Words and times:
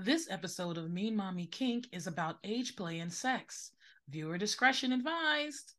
This 0.00 0.30
episode 0.30 0.78
of 0.78 0.92
Mean 0.92 1.16
Mommy 1.16 1.46
Kink 1.46 1.88
is 1.90 2.06
about 2.06 2.36
age 2.44 2.76
play 2.76 3.00
and 3.00 3.12
sex. 3.12 3.72
Viewer 4.08 4.38
discretion 4.38 4.92
advised. 4.92 5.74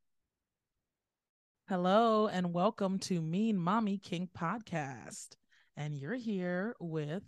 Hello, 1.70 2.28
and 2.28 2.52
welcome 2.52 3.00
to 3.00 3.22
Mean 3.22 3.58
Mommy 3.58 3.98
Kink 3.98 4.32
podcast. 4.38 5.38
And 5.78 5.96
you're 5.96 6.16
here 6.16 6.76
with 6.82 7.24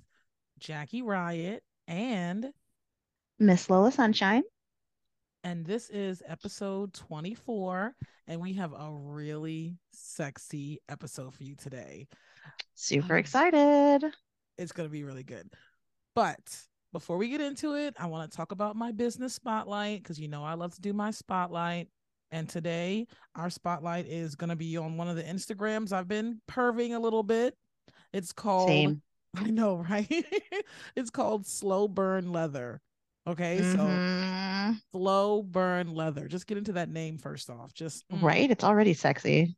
Jackie 0.60 1.02
Riot 1.02 1.64
and 1.88 2.52
Miss 3.40 3.70
Lola 3.70 3.94
Sunshine. 3.94 4.44
And 5.46 5.66
this 5.66 5.90
is 5.90 6.22
episode 6.28 6.94
24. 6.94 7.96
And 8.28 8.42
we 8.42 8.56
have 8.56 8.74
a 8.74 8.92
really 8.92 9.78
sexy 9.94 10.82
episode 10.90 11.34
for 11.36 11.44
you 11.44 11.56
today. 11.56 12.10
Super 12.76 13.14
um, 13.14 13.20
excited. 13.20 14.14
It's 14.58 14.74
going 14.74 14.90
to 14.90 14.92
be 14.92 15.06
really 15.06 15.24
good. 15.24 15.50
But 16.14 16.42
before 16.92 17.18
we 17.18 17.30
get 17.30 17.42
into 17.42 17.76
it, 17.76 17.96
I 17.98 18.08
want 18.08 18.30
to 18.30 18.36
talk 18.36 18.52
about 18.52 18.76
my 18.76 18.92
business 18.92 19.34
spotlight 19.34 20.04
because 20.04 20.20
you 20.20 20.28
know 20.28 20.44
I 20.44 20.54
love 20.54 20.74
to 20.76 20.82
do 20.82 20.94
my 20.94 21.12
spotlight. 21.12 21.88
And 22.34 22.48
today, 22.48 23.08
our 23.36 23.50
spotlight 23.50 24.08
is 24.08 24.36
going 24.36 24.52
to 24.52 24.56
be 24.56 24.78
on 24.78 24.96
one 24.96 25.10
of 25.10 25.18
the 25.18 25.24
Instagrams 25.24 25.92
I've 25.92 26.08
been 26.08 26.40
perving 26.50 26.96
a 26.96 27.00
little 27.00 27.24
bit. 27.24 27.56
It's 28.14 28.32
called, 28.32 28.70
Same. 28.70 29.02
I 29.36 29.50
know, 29.50 29.86
right? 29.90 30.26
it's 30.96 31.10
called 31.10 31.46
Slow 31.46 31.88
Burn 31.88 32.32
Leather. 32.32 32.82
Okay, 33.28 33.60
mm-hmm. 33.62 34.74
so 34.74 34.82
slow 34.92 35.44
burn 35.44 35.94
leather. 35.94 36.28
Just 36.28 36.48
get 36.48 36.58
into 36.58 36.74
that 36.74 36.90
name 36.90 37.20
first 37.20 37.52
off. 37.52 37.72
Just 37.72 38.04
mm. 38.10 38.22
right. 38.22 38.50
It's 38.50 38.64
already 38.64 38.96
sexy 38.96 39.56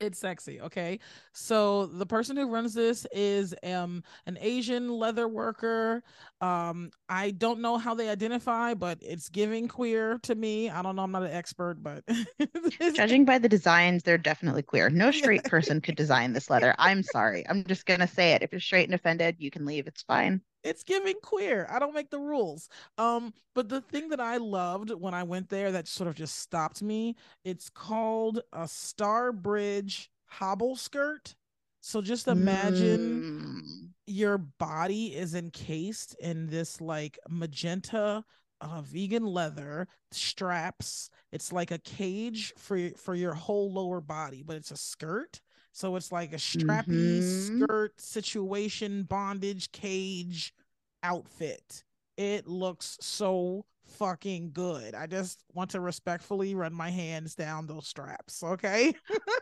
it's 0.00 0.18
sexy 0.18 0.60
okay? 0.60 0.98
So 1.32 1.86
the 1.86 2.06
person 2.06 2.36
who 2.36 2.48
runs 2.48 2.74
this 2.74 3.06
is 3.12 3.54
um 3.62 4.02
an 4.26 4.38
asian 4.40 4.90
leather 4.90 5.28
worker. 5.28 6.02
Um 6.40 6.90
i 7.08 7.30
don't 7.30 7.60
know 7.60 7.78
how 7.78 7.94
they 7.94 8.08
identify 8.08 8.74
but 8.74 8.98
it's 9.00 9.28
giving 9.28 9.68
queer 9.68 10.18
to 10.22 10.34
me. 10.34 10.70
I 10.70 10.82
don't 10.82 10.96
know 10.96 11.02
i'm 11.02 11.12
not 11.12 11.22
an 11.22 11.32
expert 11.32 11.82
but 11.82 12.04
judging 12.94 13.24
by 13.24 13.38
the 13.38 13.48
designs 13.48 14.02
they're 14.02 14.18
definitely 14.18 14.62
queer. 14.62 14.90
No 14.90 15.10
straight 15.10 15.44
person 15.44 15.80
could 15.80 15.96
design 15.96 16.32
this 16.32 16.50
leather. 16.50 16.74
I'm 16.78 17.02
sorry. 17.02 17.46
I'm 17.48 17.64
just 17.64 17.86
gonna 17.86 18.08
say 18.08 18.32
it. 18.32 18.42
If 18.42 18.52
you're 18.52 18.60
straight 18.60 18.88
and 18.88 18.94
offended 18.94 19.36
you 19.38 19.50
can 19.50 19.64
leave. 19.64 19.86
It's 19.86 20.02
fine 20.02 20.40
it's 20.66 20.82
giving 20.82 21.16
queer. 21.22 21.66
I 21.70 21.78
don't 21.78 21.94
make 21.94 22.10
the 22.10 22.18
rules. 22.18 22.68
Um, 22.98 23.32
but 23.54 23.68
the 23.68 23.80
thing 23.80 24.08
that 24.10 24.20
I 24.20 24.36
loved 24.36 24.90
when 24.90 25.14
I 25.14 25.22
went 25.22 25.48
there 25.48 25.72
that 25.72 25.88
sort 25.88 26.08
of 26.08 26.14
just 26.14 26.38
stopped 26.38 26.82
me, 26.82 27.16
it's 27.44 27.70
called 27.70 28.40
a 28.52 28.66
Star 28.66 29.32
Bridge 29.32 30.10
hobble 30.26 30.76
skirt. 30.76 31.34
So 31.80 32.02
just 32.02 32.26
imagine 32.26 33.62
mm. 33.62 33.88
your 34.06 34.38
body 34.38 35.14
is 35.14 35.36
encased 35.36 36.16
in 36.18 36.48
this 36.48 36.80
like 36.80 37.16
magenta 37.28 38.24
uh, 38.60 38.80
vegan 38.82 39.24
leather 39.24 39.86
straps. 40.10 41.10
It's 41.30 41.52
like 41.52 41.70
a 41.70 41.78
cage 41.78 42.52
for 42.58 42.90
for 42.96 43.14
your 43.14 43.34
whole 43.34 43.72
lower 43.72 44.00
body, 44.00 44.42
but 44.44 44.56
it's 44.56 44.70
a 44.70 44.76
skirt 44.76 45.40
so 45.76 45.94
it's 45.96 46.10
like 46.10 46.32
a 46.32 46.36
strappy 46.36 47.20
mm-hmm. 47.20 47.64
skirt 47.64 48.00
situation, 48.00 49.02
bondage 49.02 49.70
cage 49.72 50.54
outfit. 51.02 51.84
It 52.16 52.46
looks 52.46 52.96
so 53.02 53.66
fucking 53.84 54.52
good. 54.54 54.94
I 54.94 55.06
just 55.06 55.44
want 55.52 55.68
to 55.72 55.80
respectfully 55.80 56.54
run 56.54 56.72
my 56.72 56.88
hands 56.88 57.34
down 57.34 57.66
those 57.66 57.86
straps. 57.86 58.42
Okay. 58.42 58.94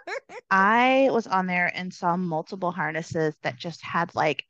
I 0.50 1.08
was 1.12 1.28
on 1.28 1.46
there 1.46 1.70
and 1.72 1.94
saw 1.94 2.16
multiple 2.16 2.72
harnesses 2.72 3.36
that 3.44 3.56
just 3.56 3.80
had 3.80 4.12
like 4.16 4.44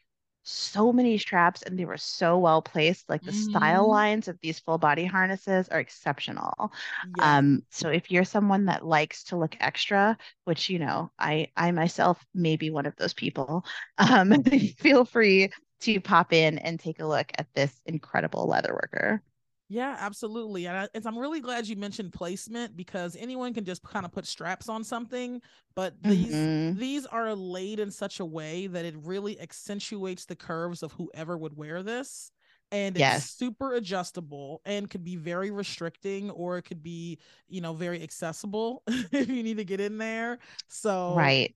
so 0.44 0.92
many 0.92 1.18
straps 1.18 1.62
and 1.62 1.78
they 1.78 1.86
were 1.86 1.96
so 1.96 2.38
well 2.38 2.62
placed. 2.62 3.08
Like 3.08 3.22
the 3.22 3.32
mm-hmm. 3.32 3.50
style 3.50 3.88
lines 3.88 4.28
of 4.28 4.38
these 4.40 4.60
full 4.60 4.78
body 4.78 5.04
harnesses 5.04 5.68
are 5.68 5.80
exceptional. 5.80 6.72
Yeah. 7.18 7.38
Um, 7.38 7.62
so 7.70 7.88
if 7.88 8.10
you're 8.10 8.24
someone 8.24 8.66
that 8.66 8.86
likes 8.86 9.24
to 9.24 9.36
look 9.36 9.56
extra, 9.60 10.16
which 10.44 10.68
you 10.68 10.78
know, 10.78 11.10
I 11.18 11.48
I 11.56 11.72
myself 11.72 12.24
may 12.34 12.56
be 12.56 12.70
one 12.70 12.86
of 12.86 12.94
those 12.96 13.14
people, 13.14 13.64
um, 13.98 14.44
feel 14.78 15.04
free 15.04 15.50
to 15.80 16.00
pop 16.00 16.32
in 16.32 16.58
and 16.58 16.78
take 16.78 17.00
a 17.00 17.06
look 17.06 17.30
at 17.36 17.46
this 17.54 17.72
incredible 17.86 18.46
leather 18.46 18.72
worker. 18.72 19.22
Yeah, 19.68 19.96
absolutely. 19.98 20.66
And 20.66 20.76
I, 20.76 20.88
I'm 21.06 21.18
really 21.18 21.40
glad 21.40 21.66
you 21.66 21.76
mentioned 21.76 22.12
placement 22.12 22.76
because 22.76 23.16
anyone 23.18 23.54
can 23.54 23.64
just 23.64 23.82
kind 23.82 24.04
of 24.04 24.12
put 24.12 24.26
straps 24.26 24.68
on 24.68 24.84
something, 24.84 25.40
but 25.74 25.94
these 26.02 26.34
mm-hmm. 26.34 26.78
these 26.78 27.06
are 27.06 27.34
laid 27.34 27.80
in 27.80 27.90
such 27.90 28.20
a 28.20 28.24
way 28.24 28.66
that 28.66 28.84
it 28.84 28.94
really 28.98 29.40
accentuates 29.40 30.26
the 30.26 30.36
curves 30.36 30.82
of 30.82 30.92
whoever 30.92 31.38
would 31.38 31.56
wear 31.56 31.82
this. 31.82 32.30
And 32.72 32.96
yes. 32.96 33.24
it's 33.24 33.32
super 33.32 33.74
adjustable 33.74 34.60
and 34.64 34.90
could 34.90 35.04
be 35.04 35.16
very 35.16 35.50
restricting 35.50 36.30
or 36.30 36.58
it 36.58 36.62
could 36.62 36.82
be, 36.82 37.18
you 37.48 37.60
know, 37.60 37.72
very 37.72 38.02
accessible 38.02 38.82
if 38.88 39.28
you 39.28 39.42
need 39.42 39.58
to 39.58 39.64
get 39.64 39.80
in 39.80 39.96
there. 39.96 40.38
So 40.68 41.14
Right. 41.16 41.54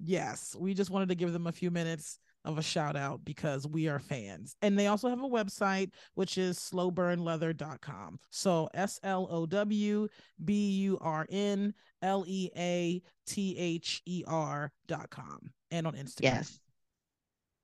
Yes, 0.00 0.54
we 0.58 0.74
just 0.74 0.90
wanted 0.90 1.08
to 1.08 1.14
give 1.16 1.32
them 1.32 1.46
a 1.48 1.52
few 1.52 1.70
minutes 1.70 2.18
of 2.48 2.56
a 2.56 2.62
shout 2.62 2.96
out 2.96 3.24
because 3.24 3.66
we 3.66 3.88
are 3.88 3.98
fans. 3.98 4.56
And 4.62 4.78
they 4.78 4.86
also 4.86 5.08
have 5.10 5.22
a 5.22 5.28
website, 5.28 5.90
which 6.14 6.38
is 6.38 6.58
slowburnleather.com. 6.58 8.18
So 8.30 8.68
S 8.72 8.98
L 9.02 9.28
O 9.30 9.46
W 9.46 10.08
B 10.44 10.70
U 10.70 10.98
R 11.00 11.26
N 11.30 11.74
L 12.02 12.24
E 12.26 12.50
A 12.56 13.02
T 13.26 13.56
H 13.58 14.02
E 14.06 14.24
R.com 14.26 15.50
and 15.70 15.86
on 15.86 15.92
Instagram. 15.92 16.22
Yes. 16.22 16.58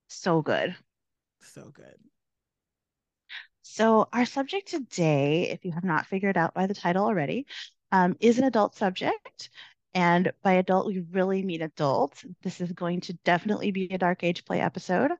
So 0.08 0.42
good. 0.42 0.76
So 1.40 1.70
good. 1.72 1.96
So, 3.66 4.08
our 4.12 4.26
subject 4.26 4.68
today, 4.68 5.48
if 5.50 5.64
you 5.64 5.72
have 5.72 5.84
not 5.84 6.06
figured 6.06 6.36
out 6.36 6.54
by 6.54 6.66
the 6.66 6.74
title 6.74 7.06
already, 7.06 7.46
um, 7.90 8.14
is 8.20 8.38
an 8.38 8.44
adult 8.44 8.76
subject. 8.76 9.48
And 9.94 10.32
by 10.42 10.54
adult, 10.54 10.86
we 10.86 11.00
really 11.12 11.42
mean 11.42 11.62
adult. 11.62 12.24
This 12.42 12.60
is 12.60 12.72
going 12.72 13.00
to 13.02 13.12
definitely 13.24 13.70
be 13.70 13.84
a 13.92 13.98
dark 13.98 14.24
age 14.24 14.44
play 14.44 14.60
episode. 14.60 15.12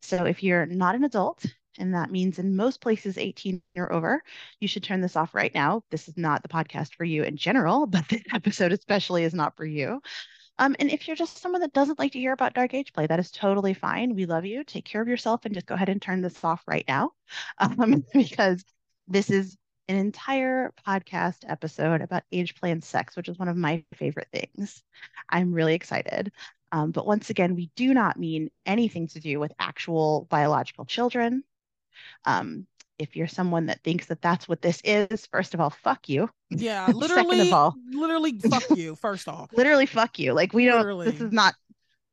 So 0.00 0.24
if 0.24 0.42
you're 0.42 0.66
not 0.66 0.94
an 0.94 1.04
adult, 1.04 1.44
and 1.78 1.94
that 1.94 2.10
means 2.10 2.38
in 2.38 2.56
most 2.56 2.80
places 2.80 3.18
18 3.18 3.62
or 3.76 3.92
over, 3.92 4.22
you 4.60 4.68
should 4.68 4.82
turn 4.84 5.00
this 5.00 5.16
off 5.16 5.34
right 5.34 5.54
now. 5.54 5.82
This 5.90 6.08
is 6.08 6.16
not 6.16 6.42
the 6.42 6.48
podcast 6.48 6.94
for 6.94 7.04
you 7.04 7.24
in 7.24 7.36
general, 7.36 7.86
but 7.88 8.08
this 8.08 8.22
episode 8.32 8.72
especially 8.72 9.24
is 9.24 9.34
not 9.34 9.56
for 9.56 9.64
you. 9.66 10.00
Um, 10.58 10.76
and 10.78 10.90
if 10.90 11.06
you're 11.08 11.16
just 11.16 11.38
someone 11.38 11.62
that 11.62 11.72
doesn't 11.72 11.98
like 11.98 12.12
to 12.12 12.18
hear 12.18 12.32
about 12.32 12.54
dark 12.54 12.74
age 12.74 12.92
play, 12.92 13.06
that 13.06 13.18
is 13.18 13.30
totally 13.30 13.74
fine. 13.74 14.14
We 14.14 14.26
love 14.26 14.44
you. 14.44 14.64
Take 14.64 14.84
care 14.84 15.02
of 15.02 15.08
yourself 15.08 15.44
and 15.44 15.54
just 15.54 15.66
go 15.66 15.74
ahead 15.74 15.88
and 15.88 16.00
turn 16.00 16.20
this 16.22 16.44
off 16.44 16.62
right 16.66 16.84
now 16.88 17.12
um, 17.58 18.04
because 18.12 18.64
this 19.08 19.30
is 19.30 19.56
an 19.92 19.98
entire 19.98 20.72
podcast 20.86 21.38
episode 21.46 22.00
about 22.00 22.22
age 22.32 22.54
play 22.54 22.70
and 22.70 22.82
sex, 22.82 23.14
which 23.14 23.28
is 23.28 23.38
one 23.38 23.48
of 23.48 23.56
my 23.56 23.84
favorite 23.94 24.28
things. 24.32 24.82
I'm 25.28 25.52
really 25.52 25.74
excited. 25.74 26.32
Um, 26.72 26.90
but 26.92 27.06
once 27.06 27.28
again, 27.28 27.54
we 27.54 27.70
do 27.76 27.92
not 27.92 28.18
mean 28.18 28.50
anything 28.64 29.08
to 29.08 29.20
do 29.20 29.38
with 29.38 29.52
actual 29.58 30.26
biological 30.30 30.86
children. 30.86 31.44
Um, 32.24 32.66
if 32.98 33.16
you're 33.16 33.28
someone 33.28 33.66
that 33.66 33.82
thinks 33.84 34.06
that 34.06 34.22
that's 34.22 34.48
what 34.48 34.62
this 34.62 34.80
is, 34.82 35.26
first 35.26 35.52
of 35.52 35.60
all, 35.60 35.70
fuck 35.70 36.08
you. 36.08 36.30
Yeah, 36.48 36.86
literally. 36.86 37.22
Second 37.36 37.48
of 37.48 37.52
all, 37.52 37.74
literally 37.90 38.38
fuck 38.38 38.70
you. 38.70 38.94
First 38.94 39.28
off, 39.28 39.50
literally 39.56 39.86
fuck 39.86 40.18
you. 40.18 40.32
Like 40.32 40.54
we 40.54 40.64
don't. 40.64 41.04
This 41.04 41.20
is 41.20 41.32
not. 41.32 41.54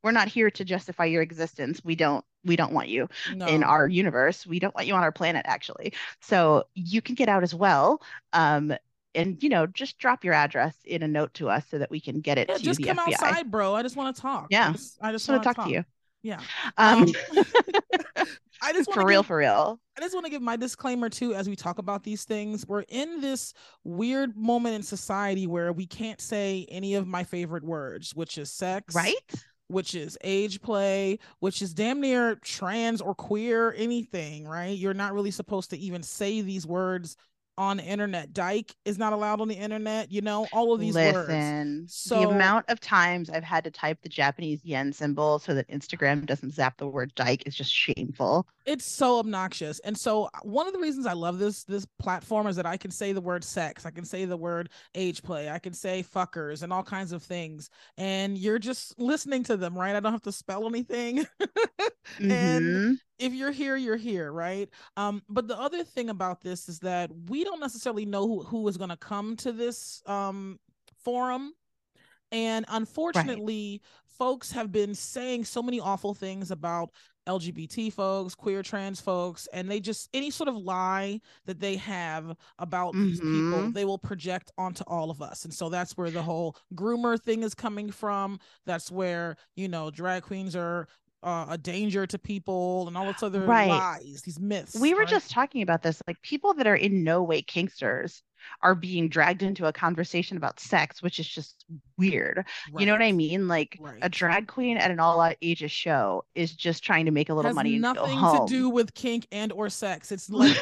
We're 0.02 0.12
not 0.12 0.28
here 0.28 0.50
to 0.50 0.64
justify 0.64 1.06
your 1.06 1.22
existence. 1.22 1.80
We 1.84 1.94
don't 1.94 2.24
we 2.44 2.56
don't 2.56 2.72
want 2.72 2.88
you 2.88 3.08
no. 3.34 3.46
in 3.46 3.62
our 3.62 3.86
universe. 3.86 4.46
We 4.46 4.58
don't 4.58 4.74
want 4.74 4.86
you 4.86 4.94
on 4.94 5.02
our 5.02 5.12
planet, 5.12 5.44
actually. 5.46 5.92
So 6.20 6.64
you 6.74 7.02
can 7.02 7.14
get 7.14 7.28
out 7.28 7.42
as 7.42 7.54
well. 7.54 8.02
Um, 8.32 8.74
and 9.14 9.42
you 9.42 9.48
know, 9.48 9.66
just 9.66 9.98
drop 9.98 10.24
your 10.24 10.34
address 10.34 10.76
in 10.84 11.02
a 11.02 11.08
note 11.08 11.34
to 11.34 11.48
us 11.48 11.64
so 11.70 11.78
that 11.78 11.90
we 11.90 12.00
can 12.00 12.20
get 12.20 12.38
it 12.38 12.48
yeah, 12.48 12.56
to 12.56 12.62
just 12.62 12.78
the 12.78 12.86
come 12.86 12.98
FBI. 12.98 13.12
outside, 13.12 13.50
bro. 13.50 13.74
I 13.74 13.82
just 13.82 13.96
want 13.96 14.14
to 14.14 14.22
talk. 14.22 14.46
Yeah, 14.50 14.68
I 14.68 14.72
just, 14.72 14.98
I 15.00 15.12
just 15.12 15.28
want 15.28 15.42
to 15.42 15.44
talk, 15.44 15.56
talk, 15.56 15.66
to 15.66 15.72
you. 15.72 15.84
Yeah. 16.22 16.40
Um, 16.76 17.12
um 17.36 17.44
I 18.62 18.72
just 18.72 18.92
for 18.94 19.04
real, 19.04 19.22
give, 19.22 19.26
for 19.26 19.36
real. 19.38 19.80
I 19.96 20.00
just 20.00 20.14
want 20.14 20.26
to 20.26 20.30
give 20.30 20.42
my 20.42 20.56
disclaimer 20.56 21.08
too 21.08 21.34
as 21.34 21.48
we 21.48 21.56
talk 21.56 21.78
about 21.78 22.04
these 22.04 22.24
things. 22.24 22.66
We're 22.66 22.84
in 22.88 23.20
this 23.20 23.54
weird 23.84 24.36
moment 24.36 24.74
in 24.76 24.82
society 24.82 25.46
where 25.46 25.72
we 25.72 25.86
can't 25.86 26.20
say 26.20 26.66
any 26.68 26.94
of 26.94 27.06
my 27.06 27.24
favorite 27.24 27.64
words, 27.64 28.14
which 28.14 28.38
is 28.38 28.52
sex, 28.52 28.94
right? 28.94 29.14
Which 29.70 29.94
is 29.94 30.18
age 30.22 30.60
play, 30.60 31.18
which 31.38 31.62
is 31.62 31.72
damn 31.72 32.00
near 32.00 32.34
trans 32.36 33.00
or 33.00 33.14
queer, 33.14 33.72
anything, 33.76 34.46
right? 34.46 34.76
You're 34.76 34.94
not 34.94 35.14
really 35.14 35.30
supposed 35.30 35.70
to 35.70 35.78
even 35.78 36.02
say 36.02 36.40
these 36.40 36.66
words 36.66 37.16
on 37.60 37.76
the 37.76 37.84
internet. 37.84 38.32
Dyke 38.32 38.74
is 38.86 38.96
not 38.96 39.12
allowed 39.12 39.42
on 39.42 39.46
the 39.46 39.54
internet, 39.54 40.10
you 40.10 40.22
know, 40.22 40.48
all 40.50 40.72
of 40.72 40.80
these 40.80 40.94
Listen, 40.94 41.80
words. 41.82 41.94
So 41.94 42.18
the 42.22 42.28
amount 42.30 42.64
of 42.70 42.80
times 42.80 43.28
I've 43.28 43.44
had 43.44 43.64
to 43.64 43.70
type 43.70 43.98
the 44.00 44.08
Japanese 44.08 44.64
yen 44.64 44.94
symbol 44.94 45.38
so 45.38 45.52
that 45.54 45.68
Instagram 45.68 46.24
doesn't 46.24 46.54
zap 46.54 46.78
the 46.78 46.88
word 46.88 47.14
dyke 47.14 47.42
is 47.44 47.54
just 47.54 47.70
shameful. 47.70 48.48
It's 48.64 48.86
so 48.86 49.18
obnoxious. 49.18 49.78
And 49.80 49.96
so 49.96 50.24
uh, 50.24 50.38
one 50.42 50.66
of 50.66 50.72
the 50.72 50.78
reasons 50.78 51.04
I 51.04 51.12
love 51.12 51.38
this 51.38 51.64
this 51.64 51.86
platform 51.98 52.46
is 52.46 52.56
that 52.56 52.64
I 52.64 52.78
can 52.78 52.90
say 52.90 53.12
the 53.12 53.20
word 53.20 53.44
sex, 53.44 53.84
I 53.84 53.90
can 53.90 54.06
say 54.06 54.24
the 54.24 54.38
word 54.38 54.70
age 54.94 55.22
play, 55.22 55.50
I 55.50 55.58
can 55.58 55.74
say 55.74 56.02
fuckers 56.02 56.62
and 56.62 56.72
all 56.72 56.82
kinds 56.82 57.12
of 57.12 57.22
things. 57.22 57.68
And 57.98 58.38
you're 58.38 58.58
just 58.58 58.98
listening 58.98 59.44
to 59.44 59.58
them, 59.58 59.76
right? 59.76 59.94
I 59.94 60.00
don't 60.00 60.12
have 60.12 60.22
to 60.22 60.32
spell 60.32 60.66
anything. 60.66 61.26
mm-hmm. 62.18 62.30
And 62.30 63.00
if 63.20 63.34
you're 63.34 63.52
here, 63.52 63.76
you're 63.76 63.96
here, 63.96 64.32
right? 64.32 64.68
Um, 64.96 65.22
but 65.28 65.46
the 65.46 65.58
other 65.58 65.84
thing 65.84 66.10
about 66.10 66.40
this 66.40 66.68
is 66.68 66.80
that 66.80 67.10
we 67.28 67.44
don't 67.44 67.60
necessarily 67.60 68.06
know 68.06 68.26
who, 68.26 68.42
who 68.42 68.68
is 68.68 68.76
going 68.76 68.90
to 68.90 68.96
come 68.96 69.36
to 69.36 69.52
this 69.52 70.02
um 70.06 70.58
forum. 71.04 71.52
And 72.32 72.64
unfortunately, 72.68 73.80
right. 73.82 74.16
folks 74.18 74.52
have 74.52 74.70
been 74.70 74.94
saying 74.94 75.44
so 75.44 75.62
many 75.62 75.80
awful 75.80 76.14
things 76.14 76.50
about 76.50 76.90
LGBT 77.28 77.92
folks, 77.92 78.34
queer 78.34 78.62
trans 78.62 79.00
folks, 79.00 79.48
and 79.52 79.70
they 79.70 79.80
just 79.80 80.08
any 80.14 80.30
sort 80.30 80.48
of 80.48 80.56
lie 80.56 81.20
that 81.46 81.60
they 81.60 81.76
have 81.76 82.34
about 82.58 82.94
mm-hmm. 82.94 83.06
these 83.06 83.20
people, 83.20 83.32
mm-hmm. 83.32 83.72
they 83.72 83.84
will 83.84 83.98
project 83.98 84.50
onto 84.56 84.84
all 84.84 85.10
of 85.10 85.20
us. 85.20 85.44
And 85.44 85.52
so 85.52 85.68
that's 85.68 85.96
where 85.96 86.10
the 86.10 86.22
whole 86.22 86.56
groomer 86.74 87.20
thing 87.20 87.42
is 87.42 87.54
coming 87.54 87.90
from. 87.90 88.38
That's 88.64 88.90
where, 88.90 89.36
you 89.54 89.68
know, 89.68 89.90
drag 89.90 90.22
queens 90.22 90.56
are 90.56 90.88
uh, 91.22 91.46
a 91.50 91.58
danger 91.58 92.06
to 92.06 92.18
people 92.18 92.88
and 92.88 92.96
all 92.96 93.06
this 93.06 93.22
other 93.22 93.40
right. 93.42 93.68
lies, 93.68 94.22
these 94.24 94.40
myths. 94.40 94.78
We 94.78 94.94
were 94.94 95.00
right? 95.00 95.08
just 95.08 95.30
talking 95.30 95.62
about 95.62 95.82
this. 95.82 96.02
Like 96.06 96.20
people 96.22 96.54
that 96.54 96.66
are 96.66 96.76
in 96.76 97.04
no 97.04 97.22
way 97.22 97.42
kinksters 97.42 98.22
are 98.62 98.74
being 98.74 99.08
dragged 99.08 99.42
into 99.42 99.66
a 99.66 99.72
conversation 99.72 100.36
about 100.36 100.58
sex, 100.60 101.02
which 101.02 101.18
is 101.18 101.28
just 101.28 101.64
weird. 101.98 102.38
Right. 102.38 102.80
You 102.80 102.86
know 102.86 102.92
what 102.92 103.02
I 103.02 103.12
mean? 103.12 103.48
Like 103.48 103.78
a 104.00 104.08
drag 104.08 104.46
queen 104.46 104.76
at 104.76 104.90
an 104.90 104.98
all 104.98 105.20
out 105.20 105.36
ages 105.42 105.70
show 105.70 106.24
is 106.34 106.54
just 106.54 106.82
trying 106.82 107.04
to 107.04 107.10
make 107.10 107.28
a 107.28 107.34
little 107.34 107.50
Has 107.50 107.54
money. 107.54 107.78
Nothing 107.78 108.18
to 108.18 108.44
do 108.48 108.70
with 108.70 108.94
kink 108.94 109.26
and 109.30 109.52
or 109.52 109.68
sex. 109.68 110.12
It's 110.12 110.30
like 110.30 110.56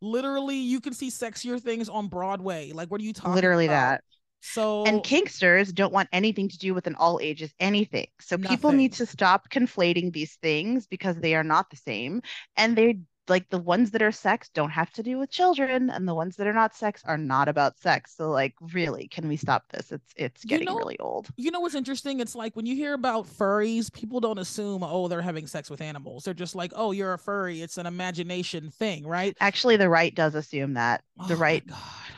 literally 0.00 0.56
you 0.56 0.80
can 0.80 0.92
see 0.92 1.10
sexier 1.10 1.60
things 1.60 1.88
on 1.88 2.08
Broadway. 2.08 2.72
Like 2.72 2.90
what 2.90 3.00
are 3.00 3.04
you 3.04 3.12
talking 3.12 3.34
literally 3.34 3.66
about? 3.66 4.00
that. 4.00 4.04
So 4.42 4.84
and 4.84 5.02
kinksters 5.02 5.72
don't 5.72 5.92
want 5.92 6.08
anything 6.12 6.48
to 6.48 6.58
do 6.58 6.74
with 6.74 6.88
an 6.88 6.96
all 6.96 7.20
ages 7.22 7.54
anything. 7.60 8.08
So 8.20 8.36
nothing. 8.36 8.48
people 8.48 8.72
need 8.72 8.92
to 8.94 9.06
stop 9.06 9.48
conflating 9.50 10.12
these 10.12 10.34
things 10.42 10.86
because 10.88 11.16
they 11.16 11.36
are 11.36 11.44
not 11.44 11.70
the 11.70 11.76
same 11.76 12.22
and 12.56 12.76
they 12.76 12.98
like 13.28 13.48
the 13.50 13.58
ones 13.58 13.90
that 13.92 14.02
are 14.02 14.12
sex 14.12 14.48
don't 14.48 14.70
have 14.70 14.90
to 14.92 15.02
do 15.02 15.18
with 15.18 15.30
children 15.30 15.90
and 15.90 16.08
the 16.08 16.14
ones 16.14 16.36
that 16.36 16.46
are 16.46 16.52
not 16.52 16.74
sex 16.74 17.02
are 17.04 17.18
not 17.18 17.48
about 17.48 17.78
sex. 17.78 18.14
So 18.16 18.30
like 18.30 18.54
really 18.72 19.08
can 19.08 19.28
we 19.28 19.36
stop 19.36 19.68
this? 19.70 19.92
It's 19.92 20.12
it's 20.16 20.44
getting 20.44 20.66
you 20.68 20.72
know, 20.72 20.78
really 20.78 20.98
old. 20.98 21.28
you 21.36 21.50
know 21.50 21.60
what's 21.60 21.74
interesting? 21.74 22.20
It's 22.20 22.34
like 22.34 22.56
when 22.56 22.66
you 22.66 22.74
hear 22.74 22.94
about 22.94 23.26
furries 23.26 23.92
people 23.92 24.20
don't 24.20 24.38
assume 24.38 24.82
oh 24.82 25.08
they're 25.08 25.22
having 25.22 25.46
sex 25.46 25.70
with 25.70 25.80
animals. 25.80 26.24
They're 26.24 26.34
just 26.34 26.54
like 26.54 26.72
oh 26.74 26.92
you're 26.92 27.14
a 27.14 27.18
furry 27.18 27.62
it's 27.62 27.78
an 27.78 27.86
imagination 27.86 28.70
thing 28.70 29.06
right? 29.06 29.36
Actually 29.40 29.76
the 29.76 29.88
right 29.88 30.14
does 30.14 30.34
assume 30.34 30.74
that. 30.74 31.02
The 31.28 31.34
oh 31.34 31.38
right 31.38 31.64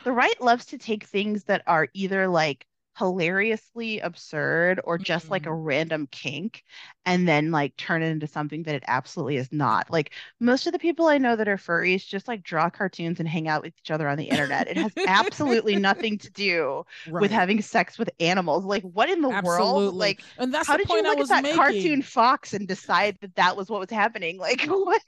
the 0.03 0.11
right 0.11 0.39
loves 0.41 0.65
to 0.67 0.77
take 0.77 1.03
things 1.05 1.43
that 1.45 1.61
are 1.67 1.87
either 1.93 2.27
like 2.27 2.65
hilariously 2.97 3.99
absurd 3.99 4.79
or 4.83 4.97
just 4.97 5.25
mm-hmm. 5.25 5.31
like 5.33 5.45
a 5.45 5.49
mm-hmm. 5.49 5.63
random 5.63 6.07
kink 6.11 6.63
and 7.05 7.27
then 7.27 7.51
like 7.51 7.75
turn 7.75 8.01
it 8.01 8.07
into 8.07 8.25
something 8.25 8.63
that 8.63 8.75
it 8.75 8.83
absolutely 8.87 9.35
is 9.35 9.51
not. 9.51 9.91
Like 9.91 10.13
most 10.39 10.65
of 10.65 10.73
the 10.73 10.79
people 10.79 11.07
I 11.07 11.17
know 11.17 11.35
that 11.35 11.47
are 11.47 11.57
furries 11.57 12.05
just 12.05 12.27
like 12.27 12.41
draw 12.41 12.69
cartoons 12.69 13.19
and 13.19 13.27
hang 13.27 13.47
out 13.47 13.63
with 13.63 13.73
each 13.81 13.91
other 13.91 14.07
on 14.07 14.17
the 14.17 14.25
internet. 14.25 14.67
It 14.67 14.77
has 14.77 14.91
absolutely 15.07 15.75
nothing 15.75 16.17
to 16.19 16.31
do 16.31 16.85
right. 17.09 17.21
with 17.21 17.31
having 17.31 17.61
sex 17.61 17.99
with 17.99 18.09
animals. 18.19 18.63
Like 18.63 18.83
what 18.83 19.09
in 19.09 19.21
the 19.21 19.29
absolutely. 19.29 19.83
world? 19.85 19.95
Like 19.95 20.23
and 20.37 20.53
that's 20.53 20.67
how 20.67 20.77
did 20.77 20.89
you 20.89 21.03
look 21.03 21.19
at 21.19 21.27
that 21.27 21.43
making. 21.43 21.57
cartoon 21.57 22.01
fox 22.01 22.53
and 22.53 22.67
decide 22.67 23.17
that 23.21 23.35
that 23.35 23.57
was 23.57 23.69
what 23.69 23.81
was 23.81 23.89
happening? 23.89 24.37
Like 24.37 24.61
what? 24.67 25.01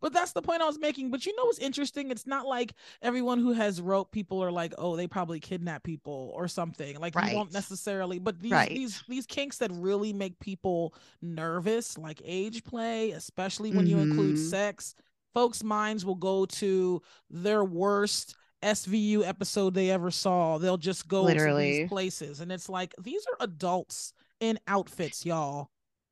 But 0.00 0.12
that's 0.12 0.32
the 0.32 0.42
point 0.42 0.62
I 0.62 0.66
was 0.66 0.78
making. 0.78 1.10
But 1.10 1.26
you 1.26 1.34
know 1.36 1.44
what's 1.44 1.58
interesting? 1.58 2.10
It's 2.10 2.26
not 2.26 2.46
like 2.46 2.74
everyone 3.02 3.38
who 3.38 3.52
has 3.52 3.80
wrote 3.80 4.10
people 4.12 4.42
are 4.42 4.52
like, 4.52 4.74
oh, 4.78 4.96
they 4.96 5.06
probably 5.06 5.40
kidnap 5.40 5.82
people 5.82 6.32
or 6.34 6.48
something. 6.48 6.98
Like 6.98 7.14
right. 7.14 7.28
you 7.28 7.36
don't 7.36 7.52
necessarily. 7.52 8.18
But 8.18 8.40
these 8.40 8.52
right. 8.52 8.68
these 8.68 9.02
these 9.08 9.26
kinks 9.26 9.58
that 9.58 9.70
really 9.72 10.12
make 10.12 10.38
people 10.40 10.94
nervous, 11.22 11.98
like 11.98 12.20
age 12.24 12.64
play, 12.64 13.12
especially 13.12 13.70
when 13.70 13.86
mm-hmm. 13.86 13.98
you 13.98 14.02
include 14.02 14.36
mm-hmm. 14.36 14.48
sex, 14.48 14.94
folks' 15.34 15.62
minds 15.62 16.04
will 16.04 16.14
go 16.14 16.46
to 16.46 17.02
their 17.30 17.64
worst 17.64 18.36
SVU 18.62 19.26
episode 19.26 19.74
they 19.74 19.90
ever 19.90 20.10
saw. 20.10 20.58
They'll 20.58 20.76
just 20.76 21.08
go 21.08 21.22
Literally. 21.22 21.72
to 21.72 21.78
these 21.78 21.88
places, 21.88 22.40
and 22.40 22.52
it's 22.52 22.68
like 22.68 22.94
these 23.00 23.26
are 23.26 23.44
adults 23.44 24.12
in 24.40 24.58
outfits, 24.66 25.26
y'all 25.26 25.70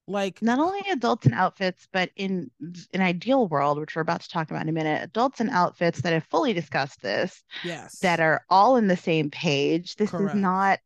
like 0.08 0.40
not 0.42 0.58
only 0.58 0.80
adults 0.90 1.26
in 1.26 1.34
outfits 1.34 1.86
but 1.92 2.10
in 2.16 2.50
an 2.94 3.00
ideal 3.00 3.46
world 3.48 3.78
which 3.78 3.94
we're 3.94 4.02
about 4.02 4.20
to 4.20 4.28
talk 4.28 4.50
about 4.50 4.62
in 4.62 4.68
a 4.68 4.72
minute 4.72 5.02
adults 5.02 5.40
in 5.40 5.50
outfits 5.50 6.00
that 6.00 6.12
have 6.12 6.24
fully 6.24 6.52
discussed 6.52 7.00
this 7.02 7.44
yes 7.64 7.98
that 8.00 8.18
are 8.18 8.42
all 8.48 8.76
in 8.76 8.88
the 8.88 8.96
same 8.96 9.30
page 9.30 9.96
this 9.96 10.10
Correct. 10.10 10.34
is 10.34 10.40
not 10.40 10.78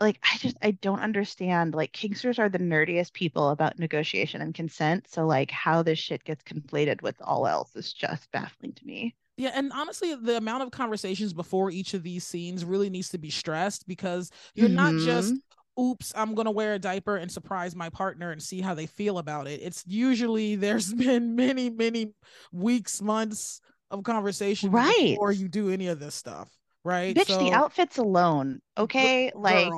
like 0.00 0.18
i 0.22 0.36
just 0.38 0.56
i 0.62 0.70
don't 0.70 1.00
understand 1.00 1.74
like 1.74 1.92
kinksters 1.92 2.38
are 2.38 2.48
the 2.48 2.58
nerdiest 2.58 3.12
people 3.12 3.50
about 3.50 3.78
negotiation 3.78 4.40
and 4.40 4.54
consent 4.54 5.06
so 5.08 5.26
like 5.26 5.50
how 5.50 5.82
this 5.82 5.98
shit 5.98 6.24
gets 6.24 6.42
conflated 6.42 7.02
with 7.02 7.16
all 7.20 7.46
else 7.46 7.76
is 7.76 7.92
just 7.92 8.30
baffling 8.32 8.72
to 8.72 8.86
me 8.86 9.14
yeah, 9.36 9.50
and 9.52 9.72
honestly, 9.72 10.14
the 10.14 10.36
amount 10.36 10.62
of 10.62 10.70
conversations 10.70 11.32
before 11.32 11.68
each 11.72 11.92
of 11.92 12.04
these 12.04 12.22
scenes 12.22 12.64
really 12.64 12.88
needs 12.88 13.08
to 13.08 13.18
be 13.18 13.30
stressed 13.30 13.84
because 13.88 14.30
you're 14.54 14.68
mm-hmm. 14.68 14.76
not 14.76 14.94
just 15.04 15.34
mm-hmm 15.34 15.53
oops, 15.78 16.12
I'm 16.16 16.34
going 16.34 16.46
to 16.46 16.50
wear 16.50 16.74
a 16.74 16.78
diaper 16.78 17.16
and 17.16 17.30
surprise 17.30 17.74
my 17.74 17.88
partner 17.88 18.30
and 18.30 18.42
see 18.42 18.60
how 18.60 18.74
they 18.74 18.86
feel 18.86 19.18
about 19.18 19.46
it. 19.46 19.60
It's 19.62 19.84
usually 19.86 20.56
there's 20.56 20.92
been 20.92 21.36
many, 21.36 21.70
many 21.70 22.12
weeks, 22.52 23.00
months 23.00 23.60
of 23.90 24.02
conversation 24.02 24.70
right. 24.70 24.94
before 24.98 25.32
you 25.32 25.48
do 25.48 25.70
any 25.70 25.88
of 25.88 26.00
this 26.00 26.14
stuff. 26.14 26.50
Right. 26.84 27.16
Bitch, 27.16 27.26
so, 27.26 27.38
the 27.38 27.52
outfits 27.52 27.98
alone. 27.98 28.60
Okay. 28.76 29.30
Girl. 29.30 29.42
Like 29.42 29.72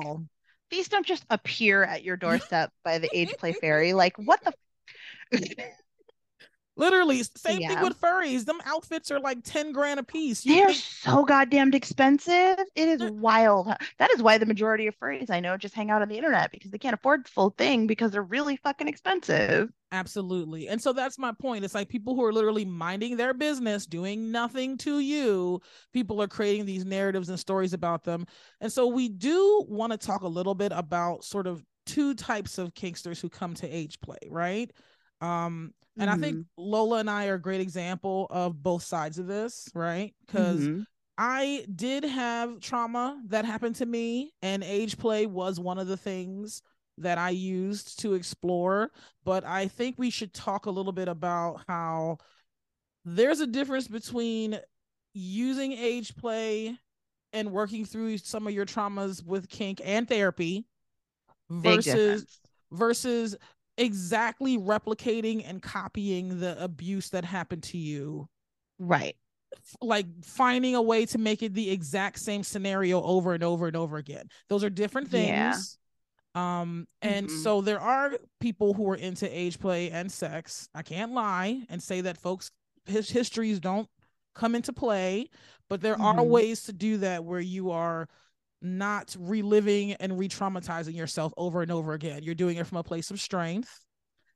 these 0.69 0.89
don't 0.89 1.05
just 1.05 1.25
appear 1.29 1.83
at 1.83 2.03
your 2.03 2.17
doorstep 2.17 2.71
by 2.83 2.97
the 2.97 3.09
age 3.13 3.33
play 3.37 3.53
fairy. 3.61 3.93
Like 3.93 4.17
what 4.17 4.41
the 4.43 4.53
Literally, 6.77 7.23
same 7.35 7.59
yeah. 7.59 7.69
thing 7.69 7.81
with 7.81 7.99
furries. 7.99 8.45
Them 8.45 8.61
outfits 8.65 9.11
are 9.11 9.19
like 9.19 9.39
10 9.43 9.71
grand 9.71 9.99
a 9.99 10.03
piece. 10.03 10.45
You 10.45 10.55
They're 10.55 10.67
think... 10.67 10.77
so 10.77 11.25
goddamn 11.25 11.73
expensive. 11.73 12.59
It 12.75 12.87
is 12.87 13.11
wild. 13.11 13.73
That 13.97 14.11
is 14.11 14.21
why 14.21 14.37
the 14.37 14.45
majority 14.45 14.87
of 14.87 14.97
furries 14.99 15.31
I 15.31 15.39
know 15.39 15.57
just 15.57 15.73
hang 15.73 15.89
out 15.89 16.01
on 16.01 16.09
the 16.09 16.17
internet 16.17 16.51
because 16.51 16.71
they 16.71 16.77
can't 16.77 16.93
afford 16.93 17.25
the 17.25 17.29
full 17.29 17.49
thing 17.49 17.87
because 17.87 18.11
they're 18.11 18.21
really 18.21 18.57
fucking 18.57 18.87
expensive. 18.87 19.69
Absolutely. 19.91 20.67
And 20.67 20.81
so 20.81 20.93
that's 20.93 21.17
my 21.17 21.31
point. 21.31 21.65
It's 21.65 21.73
like 21.73 21.89
people 21.89 22.13
who 22.13 22.23
are 22.23 22.33
literally 22.33 22.65
minding 22.65 23.17
their 23.17 23.33
business, 23.33 23.85
doing 23.85 24.31
nothing 24.31 24.77
to 24.79 24.99
you. 24.99 25.61
People 25.93 26.21
are 26.21 26.27
creating 26.27 26.65
these 26.65 26.85
narratives 26.85 27.29
and 27.29 27.39
stories 27.39 27.73
about 27.73 28.03
them. 28.03 28.25
And 28.61 28.71
so 28.71 28.87
we 28.87 29.09
do 29.09 29.65
want 29.67 29.93
to 29.93 29.97
talk 29.97 30.21
a 30.21 30.27
little 30.27 30.55
bit 30.55 30.73
about 30.75 31.23
sort 31.23 31.47
of 31.47 31.63
two 31.85 32.13
types 32.13 32.57
of 32.57 32.73
kinksters 32.73 33.21
who 33.21 33.29
come 33.29 33.53
to 33.55 33.67
age 33.67 33.99
play, 34.01 34.19
right? 34.29 34.71
Um, 35.21 35.73
and 35.99 36.09
mm-hmm. 36.09 36.19
I 36.19 36.23
think 36.23 36.37
mm-hmm. 36.37 36.61
Lola 36.61 36.99
and 36.99 37.09
I 37.09 37.27
are 37.27 37.35
a 37.35 37.41
great 37.41 37.61
example 37.61 38.27
of 38.29 38.61
both 38.61 38.83
sides 38.83 39.17
of 39.17 39.27
this, 39.27 39.69
right? 39.73 40.13
Because 40.25 40.61
mm-hmm. 40.61 40.81
I 41.17 41.65
did 41.75 42.03
have 42.03 42.59
trauma 42.59 43.19
that 43.27 43.45
happened 43.45 43.75
to 43.77 43.85
me, 43.85 44.33
and 44.41 44.63
age 44.63 44.97
play 44.97 45.25
was 45.25 45.59
one 45.59 45.79
of 45.79 45.87
the 45.87 45.97
things 45.97 46.61
that 46.99 47.17
I 47.17 47.31
used 47.31 47.99
to 48.01 48.13
explore. 48.13 48.91
But 49.23 49.43
I 49.43 49.67
think 49.67 49.95
we 49.97 50.09
should 50.09 50.33
talk 50.33 50.65
a 50.65 50.71
little 50.71 50.91
bit 50.91 51.07
about 51.07 51.61
how 51.67 52.17
there's 53.05 53.39
a 53.39 53.47
difference 53.47 53.87
between 53.87 54.59
using 55.13 55.71
age 55.71 56.15
play 56.15 56.77
and 57.33 57.51
working 57.51 57.85
through 57.85 58.17
some 58.19 58.47
of 58.47 58.53
your 58.53 58.65
traumas 58.65 59.25
with 59.25 59.49
kink 59.49 59.81
and 59.83 60.07
therapy 60.07 60.65
versus 61.49 62.25
versus 62.71 63.35
exactly 63.77 64.57
replicating 64.57 65.47
and 65.47 65.61
copying 65.61 66.39
the 66.39 66.61
abuse 66.61 67.09
that 67.09 67.25
happened 67.25 67.63
to 67.63 67.77
you. 67.77 68.27
Right. 68.79 69.15
Like 69.81 70.05
finding 70.23 70.75
a 70.75 70.81
way 70.81 71.05
to 71.07 71.17
make 71.17 71.41
it 71.41 71.53
the 71.53 71.69
exact 71.69 72.19
same 72.19 72.43
scenario 72.43 73.01
over 73.01 73.33
and 73.33 73.43
over 73.43 73.67
and 73.67 73.75
over 73.75 73.97
again. 73.97 74.29
Those 74.49 74.63
are 74.63 74.69
different 74.69 75.09
things. 75.09 75.27
Yeah. 75.27 76.61
Um, 76.61 76.87
and 77.01 77.27
mm-hmm. 77.27 77.37
so 77.39 77.61
there 77.61 77.79
are 77.79 78.13
people 78.39 78.73
who 78.73 78.87
are 78.89 78.95
into 78.95 79.27
age 79.35 79.59
play 79.59 79.89
and 79.89 80.11
sex. 80.11 80.69
I 80.75 80.83
can't 80.83 81.13
lie 81.13 81.63
and 81.69 81.81
say 81.81 82.01
that 82.01 82.17
folks 82.17 82.51
his 82.85 83.09
histories 83.09 83.59
don't 83.59 83.89
come 84.35 84.55
into 84.55 84.71
play, 84.71 85.29
but 85.69 85.81
there 85.81 85.95
mm-hmm. 85.95 86.19
are 86.19 86.23
ways 86.23 86.63
to 86.63 86.73
do 86.73 86.97
that 86.97 87.23
where 87.23 87.39
you 87.39 87.71
are 87.71 88.07
not 88.61 89.15
reliving 89.19 89.93
and 89.93 90.17
re-traumatizing 90.17 90.95
yourself 90.95 91.33
over 91.37 91.61
and 91.61 91.71
over 91.71 91.93
again. 91.93 92.23
You're 92.23 92.35
doing 92.35 92.57
it 92.57 92.67
from 92.67 92.77
a 92.77 92.83
place 92.83 93.11
of 93.11 93.19
strength. 93.19 93.83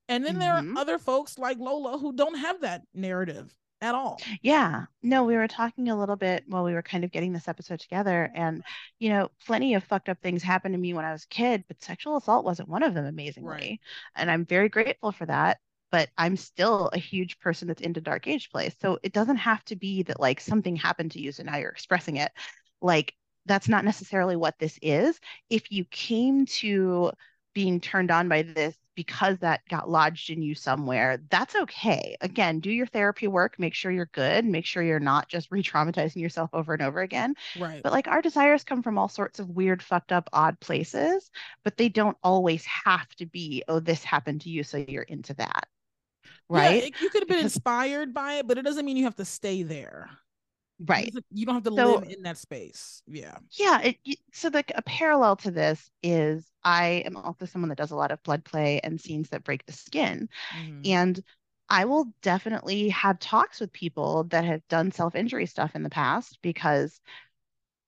And 0.07 0.23
then 0.23 0.33
mm-hmm. 0.33 0.39
there 0.39 0.53
are 0.53 0.61
mm-hmm. 0.61 0.77
other 0.77 0.97
folks 0.97 1.37
like 1.37 1.57
Lola 1.57 1.97
who 1.97 2.13
don't 2.13 2.37
have 2.37 2.61
that 2.61 2.81
narrative 2.93 3.53
at 3.81 3.95
all. 3.95 4.21
Yeah. 4.41 4.85
No, 5.01 5.23
we 5.23 5.35
were 5.35 5.47
talking 5.47 5.89
a 5.89 5.97
little 5.97 6.15
bit 6.15 6.43
while 6.47 6.63
we 6.63 6.73
were 6.73 6.83
kind 6.83 7.03
of 7.03 7.11
getting 7.11 7.33
this 7.33 7.47
episode 7.47 7.79
together. 7.79 8.29
And, 8.35 8.61
you 8.99 9.09
know, 9.09 9.29
plenty 9.45 9.73
of 9.73 9.83
fucked 9.83 10.09
up 10.09 10.21
things 10.21 10.43
happened 10.43 10.73
to 10.73 10.79
me 10.79 10.93
when 10.93 11.05
I 11.05 11.11
was 11.11 11.23
a 11.23 11.33
kid, 11.33 11.63
but 11.67 11.81
sexual 11.81 12.17
assault 12.17 12.45
wasn't 12.45 12.69
one 12.69 12.83
of 12.83 12.93
them, 12.93 13.05
amazingly. 13.05 13.49
Right. 13.49 13.79
And 14.15 14.29
I'm 14.29 14.45
very 14.45 14.69
grateful 14.69 15.11
for 15.11 15.25
that. 15.25 15.57
But 15.89 16.09
I'm 16.17 16.37
still 16.37 16.89
a 16.93 16.97
huge 16.97 17.37
person 17.39 17.67
that's 17.67 17.81
into 17.81 17.99
dark 17.99 18.25
age 18.25 18.49
play. 18.49 18.71
So 18.81 18.97
it 19.03 19.11
doesn't 19.11 19.37
have 19.37 19.61
to 19.65 19.75
be 19.75 20.03
that 20.03 20.21
like 20.21 20.39
something 20.39 20.77
happened 20.77 21.11
to 21.11 21.19
you. 21.19 21.33
So 21.33 21.43
now 21.43 21.57
you're 21.57 21.69
expressing 21.69 22.15
it. 22.17 22.31
Like 22.81 23.13
that's 23.45 23.67
not 23.67 23.85
necessarily 23.85 24.35
what 24.35 24.57
this 24.59 24.77
is. 24.81 25.19
If 25.49 25.71
you 25.71 25.85
came 25.85 26.45
to 26.47 27.11
being 27.53 27.79
turned 27.79 28.11
on 28.11 28.29
by 28.29 28.43
this 28.43 28.75
because 28.95 29.37
that 29.39 29.61
got 29.69 29.89
lodged 29.89 30.29
in 30.29 30.41
you 30.41 30.53
somewhere, 30.53 31.19
that's 31.29 31.55
okay. 31.55 32.15
Again, 32.21 32.59
do 32.59 32.69
your 32.69 32.85
therapy 32.85 33.27
work, 33.27 33.57
make 33.57 33.73
sure 33.73 33.91
you're 33.91 34.09
good, 34.13 34.45
make 34.45 34.65
sure 34.65 34.83
you're 34.83 34.99
not 34.99 35.27
just 35.27 35.51
re 35.51 35.63
traumatizing 35.63 36.21
yourself 36.21 36.49
over 36.53 36.73
and 36.73 36.81
over 36.81 37.01
again. 37.01 37.35
Right. 37.59 37.81
But 37.81 37.93
like 37.93 38.07
our 38.07 38.21
desires 38.21 38.63
come 38.63 38.83
from 38.83 38.97
all 38.97 39.09
sorts 39.09 39.39
of 39.39 39.49
weird, 39.49 39.81
fucked 39.81 40.11
up, 40.11 40.29
odd 40.33 40.59
places, 40.59 41.29
but 41.63 41.77
they 41.77 41.89
don't 41.89 42.17
always 42.23 42.65
have 42.65 43.09
to 43.15 43.25
be, 43.25 43.63
oh, 43.67 43.79
this 43.79 44.03
happened 44.03 44.41
to 44.41 44.49
you, 44.49 44.63
so 44.63 44.77
you're 44.77 45.03
into 45.03 45.33
that. 45.35 45.67
Right. 46.49 46.81
Yeah, 46.81 46.87
it, 46.87 47.01
you 47.01 47.09
could 47.09 47.21
have 47.21 47.29
been 47.29 47.37
because... 47.37 47.55
inspired 47.55 48.13
by 48.13 48.35
it, 48.35 48.47
but 48.47 48.57
it 48.57 48.63
doesn't 48.63 48.85
mean 48.85 48.97
you 48.97 49.05
have 49.05 49.15
to 49.15 49.25
stay 49.25 49.63
there. 49.63 50.09
Right. 50.85 51.13
You 51.31 51.45
don't 51.45 51.55
have 51.55 51.63
to 51.63 51.75
so, 51.75 51.95
live 51.95 52.09
in 52.09 52.23
that 52.23 52.37
space. 52.37 53.03
Yeah. 53.07 53.37
Yeah. 53.51 53.81
It, 53.81 53.97
so 54.33 54.49
like 54.53 54.71
a 54.75 54.81
parallel 54.81 55.35
to 55.37 55.51
this 55.51 55.89
is 56.01 56.49
I 56.63 57.03
am 57.05 57.17
also 57.17 57.45
someone 57.45 57.69
that 57.69 57.77
does 57.77 57.91
a 57.91 57.95
lot 57.95 58.11
of 58.11 58.23
blood 58.23 58.43
play 58.43 58.79
and 58.83 58.99
scenes 58.99 59.29
that 59.29 59.43
break 59.43 59.65
the 59.65 59.73
skin. 59.73 60.29
Mm-hmm. 60.57 60.81
And 60.85 61.23
I 61.69 61.85
will 61.85 62.13
definitely 62.21 62.89
have 62.89 63.19
talks 63.19 63.59
with 63.59 63.71
people 63.71 64.25
that 64.25 64.45
have 64.45 64.67
done 64.67 64.91
self 64.91 65.15
injury 65.15 65.45
stuff 65.45 65.75
in 65.75 65.83
the 65.83 65.89
past 65.89 66.39
because 66.41 66.99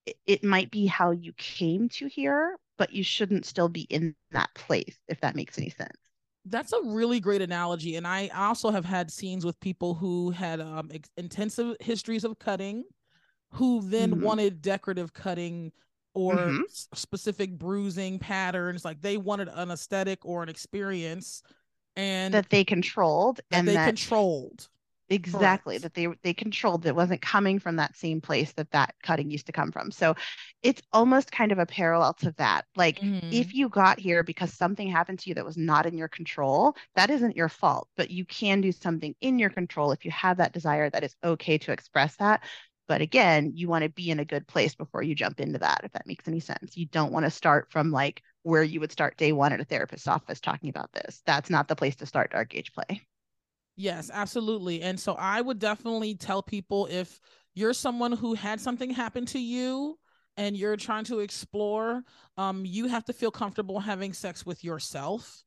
it, 0.05 0.17
it 0.25 0.43
might 0.43 0.71
be 0.71 0.85
how 0.85 1.12
you 1.12 1.33
came 1.33 1.89
to 1.89 2.07
here, 2.07 2.57
but 2.77 2.93
you 2.93 3.03
shouldn't 3.03 3.45
still 3.45 3.69
be 3.69 3.81
in 3.81 4.15
that 4.31 4.53
place, 4.55 4.97
if 5.07 5.21
that 5.21 5.35
makes 5.35 5.57
any 5.57 5.69
sense 5.69 5.97
that's 6.45 6.73
a 6.73 6.81
really 6.83 7.19
great 7.19 7.41
analogy 7.41 7.95
and 7.95 8.05
i 8.05 8.29
also 8.35 8.69
have 8.69 8.85
had 8.85 9.12
scenes 9.12 9.45
with 9.45 9.59
people 9.59 9.93
who 9.93 10.29
had 10.31 10.59
um, 10.59 10.89
ex- 10.93 11.09
intensive 11.17 11.75
histories 11.79 12.23
of 12.23 12.38
cutting 12.39 12.83
who 13.51 13.81
then 13.83 14.12
mm-hmm. 14.12 14.23
wanted 14.23 14.62
decorative 14.62 15.13
cutting 15.13 15.71
or 16.13 16.35
mm-hmm. 16.35 16.62
s- 16.69 16.88
specific 16.93 17.57
bruising 17.57 18.19
patterns 18.19 18.83
like 18.83 19.01
they 19.01 19.17
wanted 19.17 19.50
an 19.53 19.71
aesthetic 19.71 20.19
or 20.23 20.43
an 20.43 20.50
experience 20.50 21.43
and 21.95 22.33
that 22.33 22.50
they 22.50 22.63
controlled 22.63 23.38
that 23.50 23.59
and 23.59 23.67
they 23.67 23.73
that 23.73 23.85
controlled 23.85 24.67
exactly 25.13 25.79
Correct. 25.79 25.84
that 25.84 25.93
they 25.93 26.08
they 26.24 26.34
controlled 26.34 26.86
it 26.86 26.96
wasn't 26.96 27.22
coming 27.22 27.60
from 27.60 27.77
that 27.77 27.96
same 27.96 28.22
place 28.22 28.51
that 28.53 28.72
that 28.72 28.96
cutting 29.03 29.29
used 29.29 29.46
to 29.48 29.51
come 29.51 29.72
from. 29.72 29.91
So 29.91 30.15
it's 30.62 30.82
almost 30.91 31.32
kind 31.32 31.51
of 31.51 31.60
a 31.60 31.65
parallel 31.65 32.13
to 32.13 32.32
that 32.38 32.65
like 32.75 33.00
mm-hmm. 33.00 33.29
if 33.32 33.53
you 33.53 33.70
got 33.70 34.00
here 34.00 34.24
because 34.24 34.53
something 34.53 34.88
happened 34.88 35.20
to 35.20 35.29
you 35.29 35.36
that 35.36 35.46
was 35.46 35.58
not 35.58 35.86
in 35.86 35.98
your 35.98 36.08
control 36.08 36.75
that 36.96 37.10
isn't 37.10 37.36
your 37.36 37.50
fault 37.50 37.88
but 37.96 38.10
you 38.10 38.25
can 38.25 38.62
do 38.62 38.72
something 38.72 39.13
in 39.22 39.39
your 39.39 39.50
control 39.50 39.91
if 39.91 40.05
you 40.05 40.12
have 40.12 40.38
that 40.38 40.53
desire 40.53 40.89
that 40.89 41.03
is 41.03 41.15
okay 41.24 41.58
to 41.58 41.72
express 41.72 42.15
that. 42.17 42.41
But 42.88 43.01
again 43.01 43.51
you 43.55 43.67
want 43.67 43.84
to 43.84 43.89
be 43.89 44.10
in 44.10 44.20
a 44.20 44.25
good 44.25 44.48
place 44.48 44.75
before 44.75 45.03
you 45.03 45.15
jump 45.15 45.39
into 45.39 45.60
that 45.60 45.82
if 45.84 45.91
that 45.93 46.08
makes 46.08 46.27
any 46.27 46.39
sense. 46.39 46.75
You 46.75 46.88
don't 46.88 47.13
want 47.13 47.25
to 47.25 47.32
start 47.32 47.72
from 47.72 47.91
like 47.91 48.22
where 48.43 48.63
you 48.63 48.79
would 48.79 48.91
start 48.91 49.17
day 49.17 49.32
one 49.32 49.53
at 49.53 49.62
a 49.62 49.65
therapist's 49.65 50.08
office 50.08 50.41
talking 50.41 50.70
about 50.70 50.91
this. 50.91 51.22
That's 51.25 51.50
not 51.50 51.67
the 51.67 51.75
place 51.75 51.96
to 51.98 52.05
start 52.05 52.32
dark 52.32 52.53
age 52.55 52.74
play 52.74 53.01
Yes, 53.75 54.12
absolutely. 54.13 54.82
And 54.82 55.00
so 55.00 55.13
I 55.13 55.42
would 55.42 55.60
definitely 55.60 56.15
tell 56.15 56.44
people 56.44 56.88
if 56.92 57.20
you're 57.56 57.74
someone 57.74 58.12
who 58.12 58.34
had 58.34 58.60
something 58.60 58.89
happen 58.89 59.25
to 59.27 59.39
you 59.39 59.98
and 60.38 60.56
you're 60.58 60.77
trying 60.77 61.06
to 61.06 61.20
explore, 61.20 62.03
um, 62.38 62.65
you 62.65 62.88
have 62.88 63.06
to 63.06 63.13
feel 63.13 63.32
comfortable 63.32 63.80
having 63.80 64.13
sex 64.13 64.46
with 64.46 64.63
yourself. 64.63 65.44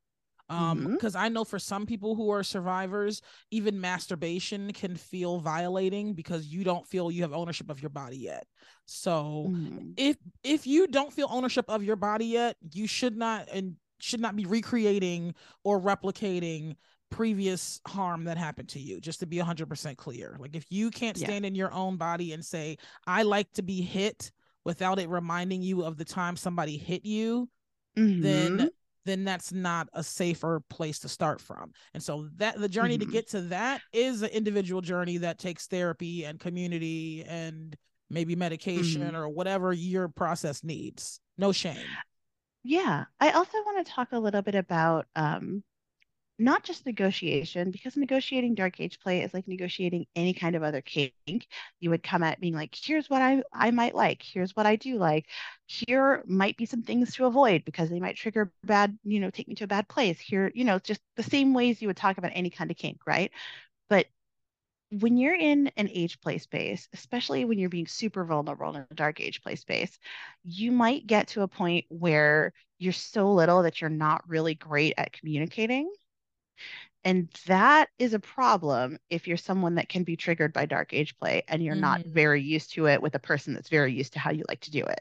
Um, 0.48 0.92
because 0.92 1.14
mm-hmm. 1.14 1.24
I 1.24 1.28
know 1.28 1.44
for 1.44 1.58
some 1.58 1.86
people 1.86 2.14
who 2.14 2.30
are 2.30 2.44
survivors, 2.44 3.20
even 3.50 3.80
masturbation 3.80 4.72
can 4.72 4.94
feel 4.94 5.40
violating 5.40 6.14
because 6.14 6.46
you 6.46 6.62
don't 6.62 6.86
feel 6.86 7.10
you 7.10 7.22
have 7.22 7.32
ownership 7.32 7.68
of 7.68 7.82
your 7.82 7.90
body 7.90 8.18
yet. 8.18 8.46
So 8.84 9.46
mm-hmm. 9.48 9.90
if 9.96 10.16
if 10.44 10.64
you 10.64 10.86
don't 10.86 11.12
feel 11.12 11.26
ownership 11.32 11.64
of 11.68 11.82
your 11.82 11.96
body 11.96 12.26
yet, 12.26 12.56
you 12.72 12.86
should 12.86 13.16
not 13.16 13.48
and 13.52 13.74
should 13.98 14.20
not 14.20 14.36
be 14.36 14.44
recreating 14.44 15.34
or 15.64 15.80
replicating 15.80 16.76
previous 17.10 17.80
harm 17.86 18.24
that 18.24 18.36
happened 18.36 18.68
to 18.68 18.80
you 18.80 19.00
just 19.00 19.20
to 19.20 19.26
be 19.26 19.36
100% 19.36 19.96
clear 19.96 20.36
like 20.40 20.56
if 20.56 20.66
you 20.70 20.90
can't 20.90 21.16
stand 21.16 21.44
yeah. 21.44 21.48
in 21.48 21.54
your 21.54 21.72
own 21.72 21.96
body 21.96 22.32
and 22.32 22.44
say 22.44 22.76
i 23.06 23.22
like 23.22 23.50
to 23.52 23.62
be 23.62 23.80
hit 23.80 24.30
without 24.64 24.98
it 24.98 25.08
reminding 25.08 25.62
you 25.62 25.84
of 25.84 25.96
the 25.96 26.04
time 26.04 26.36
somebody 26.36 26.76
hit 26.76 27.04
you 27.04 27.48
mm-hmm. 27.96 28.20
then 28.20 28.70
then 29.04 29.24
that's 29.24 29.52
not 29.52 29.88
a 29.92 30.02
safer 30.02 30.60
place 30.68 30.98
to 30.98 31.08
start 31.08 31.40
from 31.40 31.72
and 31.94 32.02
so 32.02 32.28
that 32.36 32.58
the 32.58 32.68
journey 32.68 32.98
mm-hmm. 32.98 33.06
to 33.06 33.12
get 33.12 33.28
to 33.28 33.40
that 33.42 33.80
is 33.92 34.22
an 34.22 34.30
individual 34.30 34.80
journey 34.80 35.18
that 35.18 35.38
takes 35.38 35.68
therapy 35.68 36.24
and 36.24 36.40
community 36.40 37.24
and 37.28 37.76
maybe 38.10 38.34
medication 38.34 39.02
mm-hmm. 39.02 39.16
or 39.16 39.28
whatever 39.28 39.72
your 39.72 40.08
process 40.08 40.64
needs 40.64 41.20
no 41.38 41.52
shame 41.52 41.76
yeah 42.64 43.04
i 43.20 43.30
also 43.30 43.58
want 43.64 43.86
to 43.86 43.92
talk 43.92 44.08
a 44.10 44.18
little 44.18 44.42
bit 44.42 44.56
about 44.56 45.06
um 45.14 45.62
not 46.38 46.62
just 46.62 46.84
negotiation, 46.84 47.70
because 47.70 47.96
negotiating 47.96 48.54
dark 48.54 48.78
age 48.78 49.00
play 49.00 49.22
is 49.22 49.32
like 49.32 49.48
negotiating 49.48 50.06
any 50.14 50.34
kind 50.34 50.54
of 50.54 50.62
other 50.62 50.82
kink. 50.82 51.12
You 51.80 51.90
would 51.90 52.02
come 52.02 52.22
at 52.22 52.40
being 52.40 52.54
like, 52.54 52.74
here's 52.74 53.08
what 53.08 53.22
I, 53.22 53.42
I 53.52 53.70
might 53.70 53.94
like, 53.94 54.22
here's 54.22 54.54
what 54.54 54.66
I 54.66 54.76
do 54.76 54.98
like. 54.98 55.26
Here 55.66 56.22
might 56.26 56.56
be 56.58 56.66
some 56.66 56.82
things 56.82 57.14
to 57.14 57.24
avoid 57.26 57.64
because 57.64 57.88
they 57.88 58.00
might 58.00 58.16
trigger 58.16 58.52
bad, 58.64 58.98
you 59.02 59.20
know, 59.20 59.30
take 59.30 59.48
me 59.48 59.54
to 59.56 59.64
a 59.64 59.68
bad 59.68 59.88
place. 59.88 60.20
Here, 60.20 60.52
you 60.54 60.64
know, 60.64 60.78
just 60.78 61.00
the 61.16 61.22
same 61.22 61.54
ways 61.54 61.80
you 61.80 61.88
would 61.88 61.96
talk 61.96 62.18
about 62.18 62.32
any 62.34 62.50
kind 62.50 62.70
of 62.70 62.76
kink, 62.76 63.00
right? 63.06 63.30
But 63.88 64.06
when 64.90 65.16
you're 65.16 65.34
in 65.34 65.70
an 65.76 65.88
age 65.90 66.20
play 66.20 66.38
space, 66.38 66.88
especially 66.92 67.44
when 67.44 67.58
you're 67.58 67.70
being 67.70 67.86
super 67.86 68.24
vulnerable 68.24 68.76
in 68.76 68.86
a 68.90 68.94
dark 68.94 69.20
age 69.20 69.42
play 69.42 69.56
space, 69.56 69.98
you 70.44 70.70
might 70.70 71.06
get 71.06 71.28
to 71.28 71.42
a 71.42 71.48
point 71.48 71.86
where 71.88 72.52
you're 72.78 72.92
so 72.92 73.32
little 73.32 73.62
that 73.62 73.80
you're 73.80 73.90
not 73.90 74.28
really 74.28 74.54
great 74.54 74.94
at 74.98 75.12
communicating 75.12 75.90
and 77.04 77.28
that 77.46 77.88
is 77.98 78.14
a 78.14 78.18
problem 78.18 78.98
if 79.10 79.28
you're 79.28 79.36
someone 79.36 79.76
that 79.76 79.88
can 79.88 80.02
be 80.02 80.16
triggered 80.16 80.52
by 80.52 80.66
dark 80.66 80.92
age 80.92 81.16
play 81.18 81.42
and 81.46 81.62
you're 81.62 81.76
mm. 81.76 81.80
not 81.80 82.04
very 82.04 82.42
used 82.42 82.72
to 82.72 82.86
it 82.86 83.00
with 83.00 83.14
a 83.14 83.20
person 83.20 83.54
that's 83.54 83.68
very 83.68 83.92
used 83.92 84.14
to 84.14 84.18
how 84.18 84.32
you 84.32 84.44
like 84.48 84.60
to 84.60 84.72
do 84.72 84.82
it. 84.82 85.00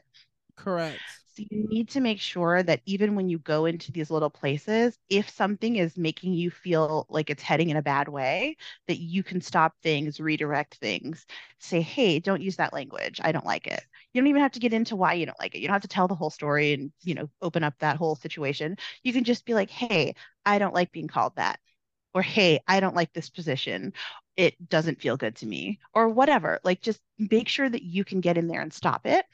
Correct. 0.54 1.00
So 1.36 1.44
you 1.50 1.68
need 1.68 1.90
to 1.90 2.00
make 2.00 2.18
sure 2.18 2.62
that 2.62 2.80
even 2.86 3.14
when 3.14 3.28
you 3.28 3.38
go 3.38 3.66
into 3.66 3.92
these 3.92 4.10
little 4.10 4.30
places, 4.30 4.98
if 5.10 5.28
something 5.28 5.76
is 5.76 5.98
making 5.98 6.32
you 6.32 6.50
feel 6.50 7.04
like 7.10 7.28
it's 7.28 7.42
heading 7.42 7.68
in 7.68 7.76
a 7.76 7.82
bad 7.82 8.08
way, 8.08 8.56
that 8.88 9.00
you 9.00 9.22
can 9.22 9.42
stop 9.42 9.74
things, 9.82 10.18
redirect 10.18 10.76
things, 10.76 11.26
say, 11.58 11.82
hey, 11.82 12.20
don't 12.20 12.40
use 12.40 12.56
that 12.56 12.72
language. 12.72 13.20
I 13.22 13.32
don't 13.32 13.44
like 13.44 13.66
it. 13.66 13.84
You 14.14 14.20
don't 14.22 14.28
even 14.28 14.40
have 14.40 14.52
to 14.52 14.60
get 14.60 14.72
into 14.72 14.96
why 14.96 15.12
you 15.12 15.26
don't 15.26 15.38
like 15.38 15.54
it. 15.54 15.58
You 15.60 15.68
don't 15.68 15.74
have 15.74 15.82
to 15.82 15.88
tell 15.88 16.08
the 16.08 16.14
whole 16.14 16.30
story 16.30 16.72
and, 16.72 16.90
you 17.02 17.14
know, 17.14 17.28
open 17.42 17.62
up 17.62 17.74
that 17.80 17.98
whole 17.98 18.16
situation. 18.16 18.78
You 19.04 19.12
can 19.12 19.24
just 19.24 19.44
be 19.44 19.52
like, 19.52 19.68
hey, 19.68 20.14
I 20.46 20.58
don't 20.58 20.74
like 20.74 20.90
being 20.90 21.08
called 21.08 21.36
that 21.36 21.60
or 22.14 22.22
hey 22.22 22.60
i 22.66 22.80
don't 22.80 22.96
like 22.96 23.12
this 23.12 23.28
position 23.28 23.92
it 24.36 24.68
doesn't 24.68 25.00
feel 25.00 25.16
good 25.16 25.36
to 25.36 25.46
me 25.46 25.78
or 25.94 26.08
whatever 26.08 26.60
like 26.64 26.80
just 26.80 27.00
make 27.18 27.48
sure 27.48 27.68
that 27.68 27.82
you 27.82 28.04
can 28.04 28.20
get 28.20 28.38
in 28.38 28.46
there 28.48 28.62
and 28.62 28.72
stop 28.72 29.06
it 29.06 29.26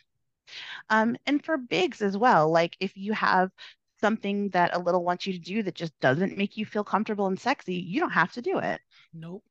um, 0.90 1.16
and 1.26 1.44
for 1.44 1.56
bigs 1.56 2.02
as 2.02 2.16
well 2.16 2.50
like 2.50 2.76
if 2.80 2.96
you 2.96 3.12
have 3.12 3.50
something 4.00 4.48
that 4.50 4.74
a 4.74 4.78
little 4.78 5.04
wants 5.04 5.26
you 5.26 5.32
to 5.32 5.38
do 5.38 5.62
that 5.62 5.74
just 5.74 5.98
doesn't 6.00 6.36
make 6.36 6.56
you 6.56 6.66
feel 6.66 6.84
comfortable 6.84 7.26
and 7.26 7.38
sexy 7.38 7.74
you 7.74 8.00
don't 8.00 8.10
have 8.10 8.32
to 8.32 8.42
do 8.42 8.58
it 8.58 8.80
nope 9.14 9.44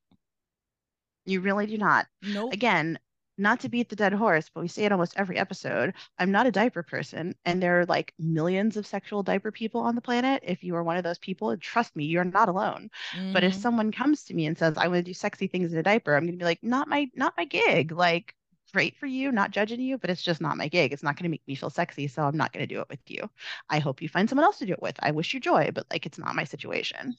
you 1.24 1.40
really 1.40 1.66
do 1.66 1.78
not 1.78 2.06
nope 2.22 2.52
again 2.52 2.98
not 3.38 3.60
to 3.60 3.68
beat 3.68 3.88
the 3.88 3.96
dead 3.96 4.12
horse, 4.12 4.50
but 4.54 4.60
we 4.60 4.68
say 4.68 4.84
it 4.84 4.92
almost 4.92 5.14
every 5.16 5.38
episode. 5.38 5.94
I'm 6.18 6.30
not 6.30 6.46
a 6.46 6.52
diaper 6.52 6.82
person, 6.82 7.34
and 7.44 7.62
there 7.62 7.80
are 7.80 7.86
like 7.86 8.12
millions 8.18 8.76
of 8.76 8.86
sexual 8.86 9.22
diaper 9.22 9.50
people 9.50 9.80
on 9.80 9.94
the 9.94 10.00
planet. 10.00 10.42
If 10.46 10.62
you 10.62 10.76
are 10.76 10.82
one 10.82 10.96
of 10.96 11.04
those 11.04 11.18
people, 11.18 11.56
trust 11.56 11.96
me, 11.96 12.04
you're 12.04 12.24
not 12.24 12.48
alone. 12.48 12.90
Mm-hmm. 13.14 13.32
But 13.32 13.44
if 13.44 13.52
mm-hmm. 13.52 13.62
someone 13.62 13.92
comes 13.92 14.24
to 14.24 14.34
me 14.34 14.46
and 14.46 14.56
says, 14.56 14.76
"I 14.76 14.88
want 14.88 14.98
to 14.98 15.02
do 15.02 15.14
sexy 15.14 15.46
things 15.46 15.72
in 15.72 15.78
a 15.78 15.82
diaper," 15.82 16.14
I'm 16.14 16.24
going 16.24 16.34
to 16.34 16.38
be 16.38 16.44
like, 16.44 16.62
"Not 16.62 16.88
my, 16.88 17.10
not 17.14 17.34
my 17.36 17.44
gig." 17.44 17.92
Like, 17.92 18.34
great 18.72 18.96
for 18.96 19.06
you, 19.06 19.30
not 19.32 19.50
judging 19.50 19.80
you, 19.80 19.98
but 19.98 20.10
it's 20.10 20.22
just 20.22 20.40
not 20.40 20.56
my 20.56 20.68
gig. 20.68 20.92
It's 20.92 21.02
not 21.02 21.16
going 21.16 21.24
to 21.24 21.30
make 21.30 21.46
me 21.46 21.54
feel 21.54 21.70
sexy, 21.70 22.08
so 22.08 22.22
I'm 22.22 22.36
not 22.36 22.52
going 22.52 22.66
to 22.66 22.74
do 22.74 22.80
it 22.80 22.88
with 22.88 23.00
you. 23.08 23.28
I 23.68 23.78
hope 23.78 24.02
you 24.02 24.08
find 24.08 24.28
someone 24.28 24.44
else 24.44 24.58
to 24.58 24.66
do 24.66 24.72
it 24.72 24.82
with. 24.82 24.96
I 25.00 25.10
wish 25.10 25.34
you 25.34 25.40
joy, 25.40 25.70
but 25.74 25.86
like, 25.90 26.06
it's 26.06 26.18
not 26.18 26.34
my 26.34 26.44
situation. 26.44 27.16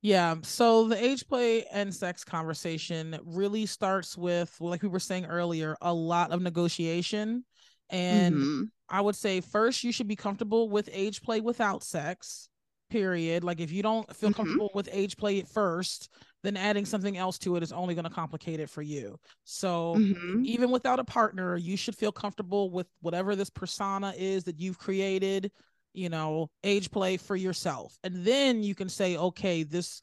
Yeah. 0.00 0.36
So 0.42 0.86
the 0.86 1.02
age 1.02 1.26
play 1.26 1.64
and 1.72 1.92
sex 1.92 2.24
conversation 2.24 3.18
really 3.24 3.66
starts 3.66 4.16
with, 4.16 4.54
like 4.60 4.82
we 4.82 4.88
were 4.88 5.00
saying 5.00 5.26
earlier, 5.26 5.76
a 5.82 5.92
lot 5.92 6.30
of 6.30 6.40
negotiation. 6.40 7.44
And 7.90 8.34
mm-hmm. 8.34 8.62
I 8.88 9.00
would 9.00 9.16
say 9.16 9.40
first, 9.40 9.82
you 9.82 9.92
should 9.92 10.08
be 10.08 10.16
comfortable 10.16 10.68
with 10.68 10.88
age 10.92 11.22
play 11.22 11.40
without 11.40 11.82
sex, 11.82 12.48
period. 12.90 13.42
Like 13.42 13.60
if 13.60 13.72
you 13.72 13.82
don't 13.82 14.14
feel 14.14 14.30
mm-hmm. 14.30 14.36
comfortable 14.36 14.70
with 14.72 14.88
age 14.92 15.16
play 15.16 15.40
at 15.40 15.48
first, 15.48 16.10
then 16.42 16.56
adding 16.56 16.84
something 16.84 17.16
else 17.16 17.38
to 17.38 17.56
it 17.56 17.62
is 17.62 17.72
only 17.72 17.94
going 17.94 18.04
to 18.04 18.10
complicate 18.10 18.60
it 18.60 18.70
for 18.70 18.82
you. 18.82 19.18
So 19.44 19.96
mm-hmm. 19.96 20.44
even 20.44 20.70
without 20.70 21.00
a 21.00 21.04
partner, 21.04 21.56
you 21.56 21.76
should 21.76 21.96
feel 21.96 22.12
comfortable 22.12 22.70
with 22.70 22.86
whatever 23.00 23.34
this 23.34 23.50
persona 23.50 24.14
is 24.16 24.44
that 24.44 24.60
you've 24.60 24.78
created 24.78 25.50
you 25.98 26.08
know, 26.08 26.50
age 26.62 26.90
play 26.90 27.16
for 27.16 27.36
yourself. 27.36 27.98
And 28.04 28.24
then 28.24 28.62
you 28.62 28.74
can 28.74 28.88
say, 28.88 29.16
okay, 29.16 29.62
this 29.62 30.00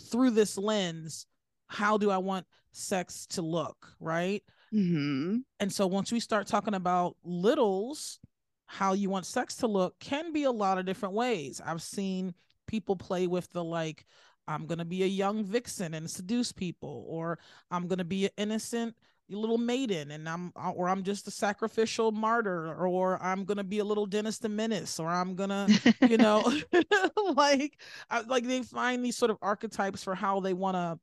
through 0.00 0.30
this 0.30 0.58
lens, 0.58 1.26
how 1.68 1.98
do 1.98 2.10
I 2.10 2.18
want 2.18 2.46
sex 2.72 3.26
to 3.28 3.42
look? 3.42 3.76
Right. 4.00 4.42
Mm-hmm. 4.74 5.38
And 5.60 5.72
so 5.72 5.86
once 5.86 6.10
we 6.12 6.20
start 6.20 6.46
talking 6.46 6.74
about 6.74 7.16
littles, 7.22 8.18
how 8.66 8.92
you 8.92 9.08
want 9.08 9.26
sex 9.26 9.56
to 9.56 9.66
look 9.66 9.98
can 9.98 10.32
be 10.32 10.44
a 10.44 10.50
lot 10.50 10.78
of 10.78 10.86
different 10.86 11.14
ways. 11.14 11.60
I've 11.64 11.82
seen 11.82 12.34
people 12.66 12.96
play 12.96 13.26
with 13.26 13.50
the 13.52 13.64
like, 13.64 14.04
I'm 14.48 14.66
gonna 14.66 14.84
be 14.84 15.04
a 15.04 15.06
young 15.06 15.44
vixen 15.44 15.94
and 15.94 16.10
seduce 16.10 16.50
people, 16.50 17.04
or 17.06 17.38
I'm 17.70 17.86
gonna 17.86 18.04
be 18.04 18.24
an 18.24 18.32
innocent 18.36 18.96
little 19.36 19.58
maiden 19.58 20.10
and 20.10 20.28
I'm 20.28 20.52
or 20.56 20.88
I'm 20.88 21.02
just 21.02 21.28
a 21.28 21.30
sacrificial 21.30 22.12
martyr 22.12 22.74
or 22.74 23.22
I'm 23.22 23.44
gonna 23.44 23.64
be 23.64 23.80
a 23.80 23.84
little 23.84 24.06
Dennis 24.06 24.38
the 24.38 24.48
Menace 24.48 24.98
or 24.98 25.08
I'm 25.08 25.34
gonna 25.34 25.68
you 26.00 26.16
know 26.16 26.50
like 27.36 27.78
I, 28.08 28.20
like 28.22 28.46
they 28.46 28.62
find 28.62 29.04
these 29.04 29.16
sort 29.16 29.30
of 29.30 29.36
archetypes 29.42 30.02
for 30.02 30.14
how 30.14 30.40
they 30.40 30.54
want 30.54 30.76
to 30.76 30.98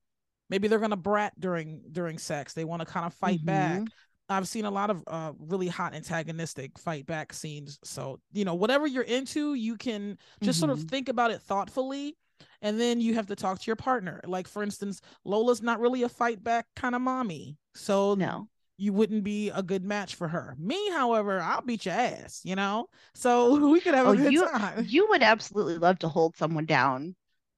maybe 0.49 0.67
they're 0.67 0.79
gonna 0.79 0.97
brat 0.97 1.39
during 1.39 1.81
during 1.91 2.17
sex 2.17 2.53
they 2.53 2.65
want 2.65 2.79
to 2.81 2.85
kind 2.85 3.05
of 3.05 3.13
fight 3.13 3.39
mm-hmm. 3.39 3.45
back 3.45 3.81
I've 4.27 4.47
seen 4.47 4.65
a 4.65 4.71
lot 4.71 4.89
of 4.89 5.03
uh, 5.05 5.33
really 5.37 5.67
hot 5.67 5.93
antagonistic 5.93 6.79
fight 6.79 7.05
back 7.05 7.31
scenes 7.31 7.77
so 7.83 8.19
you 8.33 8.43
know 8.43 8.55
whatever 8.55 8.87
you're 8.87 9.03
into 9.03 9.53
you 9.53 9.75
can 9.75 10.17
just 10.41 10.57
mm-hmm. 10.57 10.67
sort 10.67 10.71
of 10.71 10.79
mm-hmm. 10.79 10.87
think 10.87 11.09
about 11.09 11.29
it 11.29 11.41
thoughtfully 11.41 12.17
and 12.61 12.79
then 12.79 12.99
you 12.99 13.13
have 13.15 13.27
to 13.27 13.35
talk 13.35 13.59
to 13.59 13.67
your 13.67 13.75
partner. 13.75 14.21
Like 14.25 14.47
for 14.47 14.63
instance 14.63 15.01
lola's 15.23 15.61
not 15.61 15.79
really 15.79 16.03
a 16.03 16.09
fight 16.09 16.43
back 16.43 16.65
kind 16.75 16.95
of 16.95 17.01
mommy 17.01 17.57
so 17.73 18.15
no. 18.15 18.47
you 18.77 18.93
wouldn't 18.93 19.23
be 19.23 19.49
a 19.49 19.63
good 19.63 19.83
match 19.83 20.15
for 20.15 20.27
her. 20.27 20.55
Me 20.59 20.89
however 20.91 21.39
i'll 21.41 21.61
beat 21.61 21.85
your 21.85 21.95
ass 21.95 22.41
you 22.43 22.55
know? 22.55 22.87
So 23.13 23.69
we 23.71 23.79
could 23.79 23.93
have 23.93 24.07
oh, 24.07 24.11
a 24.11 24.17
good 24.17 24.33
you, 24.33 24.45
time. 24.47 24.85
you 24.87 25.07
would 25.09 25.23
absolutely 25.23 25.77
love 25.77 25.99
to 25.99 26.09
hold 26.09 26.35
someone 26.35 26.65
down 26.65 27.15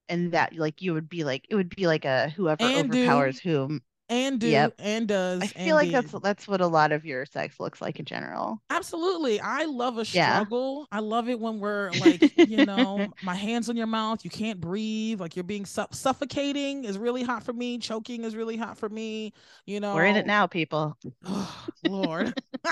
and 0.08 0.32
that 0.32 0.56
like 0.56 0.82
you 0.82 0.94
would 0.94 1.08
be 1.08 1.24
like 1.24 1.46
it 1.50 1.54
would 1.54 1.74
be 1.74 1.86
like 1.86 2.04
a 2.04 2.30
whoever 2.30 2.62
and 2.64 2.92
overpowers 2.92 3.38
whom 3.38 3.82
and 4.08 4.40
do 4.40 4.48
yep. 4.48 4.74
and 4.78 5.06
does. 5.06 5.42
I 5.42 5.46
feel 5.46 5.74
like 5.74 5.90
did. 5.90 6.04
that's 6.04 6.22
that's 6.22 6.48
what 6.48 6.60
a 6.60 6.66
lot 6.66 6.92
of 6.92 7.04
your 7.04 7.26
sex 7.26 7.60
looks 7.60 7.80
like 7.80 7.98
in 7.98 8.04
general. 8.04 8.62
Absolutely. 8.70 9.40
I 9.40 9.64
love 9.64 9.98
a 9.98 10.04
struggle. 10.04 10.86
Yeah. 10.90 10.98
I 10.98 11.00
love 11.00 11.28
it 11.28 11.38
when 11.38 11.60
we're 11.60 11.90
like, 12.00 12.36
you 12.48 12.64
know, 12.64 13.08
my 13.22 13.34
hands 13.34 13.68
on 13.68 13.76
your 13.76 13.86
mouth, 13.86 14.24
you 14.24 14.30
can't 14.30 14.60
breathe, 14.60 15.20
like 15.20 15.36
you're 15.36 15.44
being 15.44 15.66
su- 15.66 15.86
suffocating 15.90 16.84
is 16.84 16.98
really 16.98 17.22
hot 17.22 17.42
for 17.42 17.52
me, 17.52 17.78
choking 17.78 18.24
is 18.24 18.34
really 18.34 18.56
hot 18.56 18.78
for 18.78 18.88
me, 18.88 19.32
you 19.66 19.80
know. 19.80 19.94
We're 19.94 20.06
in 20.06 20.16
it 20.16 20.26
now, 20.26 20.46
people. 20.46 20.96
Oh, 21.26 21.66
Lord. 21.86 22.32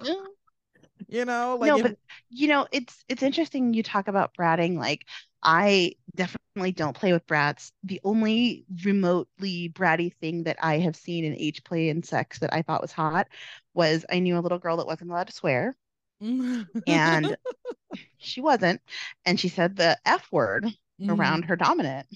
you 1.08 1.24
know, 1.24 1.56
like 1.60 1.68
No, 1.68 1.76
if... 1.78 1.82
but 1.82 1.98
you 2.30 2.48
know, 2.48 2.66
it's 2.72 3.04
it's 3.08 3.22
interesting 3.22 3.74
you 3.74 3.82
talk 3.82 4.08
about 4.08 4.34
bratting 4.38 4.76
like 4.78 5.06
I 5.42 5.92
definitely 6.14 6.72
don't 6.72 6.96
play 6.96 7.12
with 7.12 7.26
brats. 7.26 7.72
The 7.84 8.00
only 8.04 8.64
remotely 8.84 9.68
bratty 9.68 10.12
thing 10.14 10.44
that 10.44 10.56
I 10.60 10.78
have 10.78 10.96
seen 10.96 11.24
in 11.24 11.34
age 11.36 11.62
play 11.64 11.88
and 11.88 12.04
sex 12.04 12.38
that 12.40 12.52
I 12.52 12.62
thought 12.62 12.82
was 12.82 12.92
hot 12.92 13.28
was 13.74 14.04
I 14.10 14.18
knew 14.18 14.38
a 14.38 14.40
little 14.40 14.58
girl 14.58 14.78
that 14.78 14.86
wasn't 14.86 15.10
allowed 15.10 15.28
to 15.28 15.32
swear. 15.32 15.76
and 16.20 17.36
she 18.18 18.40
wasn't. 18.40 18.80
And 19.24 19.38
she 19.38 19.48
said 19.48 19.76
the 19.76 19.98
F 20.04 20.26
word 20.32 20.64
mm-hmm. 20.64 21.10
around 21.10 21.44
her 21.44 21.56
dominant. 21.56 22.06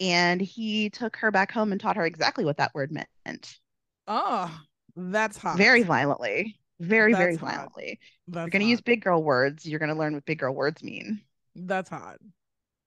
And 0.00 0.40
he 0.40 0.88
took 0.88 1.16
her 1.16 1.30
back 1.30 1.52
home 1.52 1.72
and 1.72 1.80
taught 1.80 1.96
her 1.96 2.06
exactly 2.06 2.44
what 2.44 2.56
that 2.56 2.74
word 2.74 2.90
meant. 2.90 3.58
Oh, 4.06 4.50
that's 4.96 5.36
hot. 5.36 5.58
Very 5.58 5.82
violently. 5.82 6.58
Very, 6.80 7.12
that's 7.12 7.20
very 7.20 7.36
hot. 7.36 7.54
violently. 7.54 8.00
That's 8.26 8.44
you're 8.44 8.50
going 8.50 8.62
to 8.62 8.68
use 8.68 8.80
big 8.80 9.02
girl 9.02 9.22
words. 9.22 9.66
You're 9.66 9.78
going 9.78 9.92
to 9.92 9.98
learn 9.98 10.14
what 10.14 10.24
big 10.24 10.38
girl 10.38 10.54
words 10.54 10.82
mean. 10.82 11.20
That's 11.66 11.88
hot. 11.88 12.18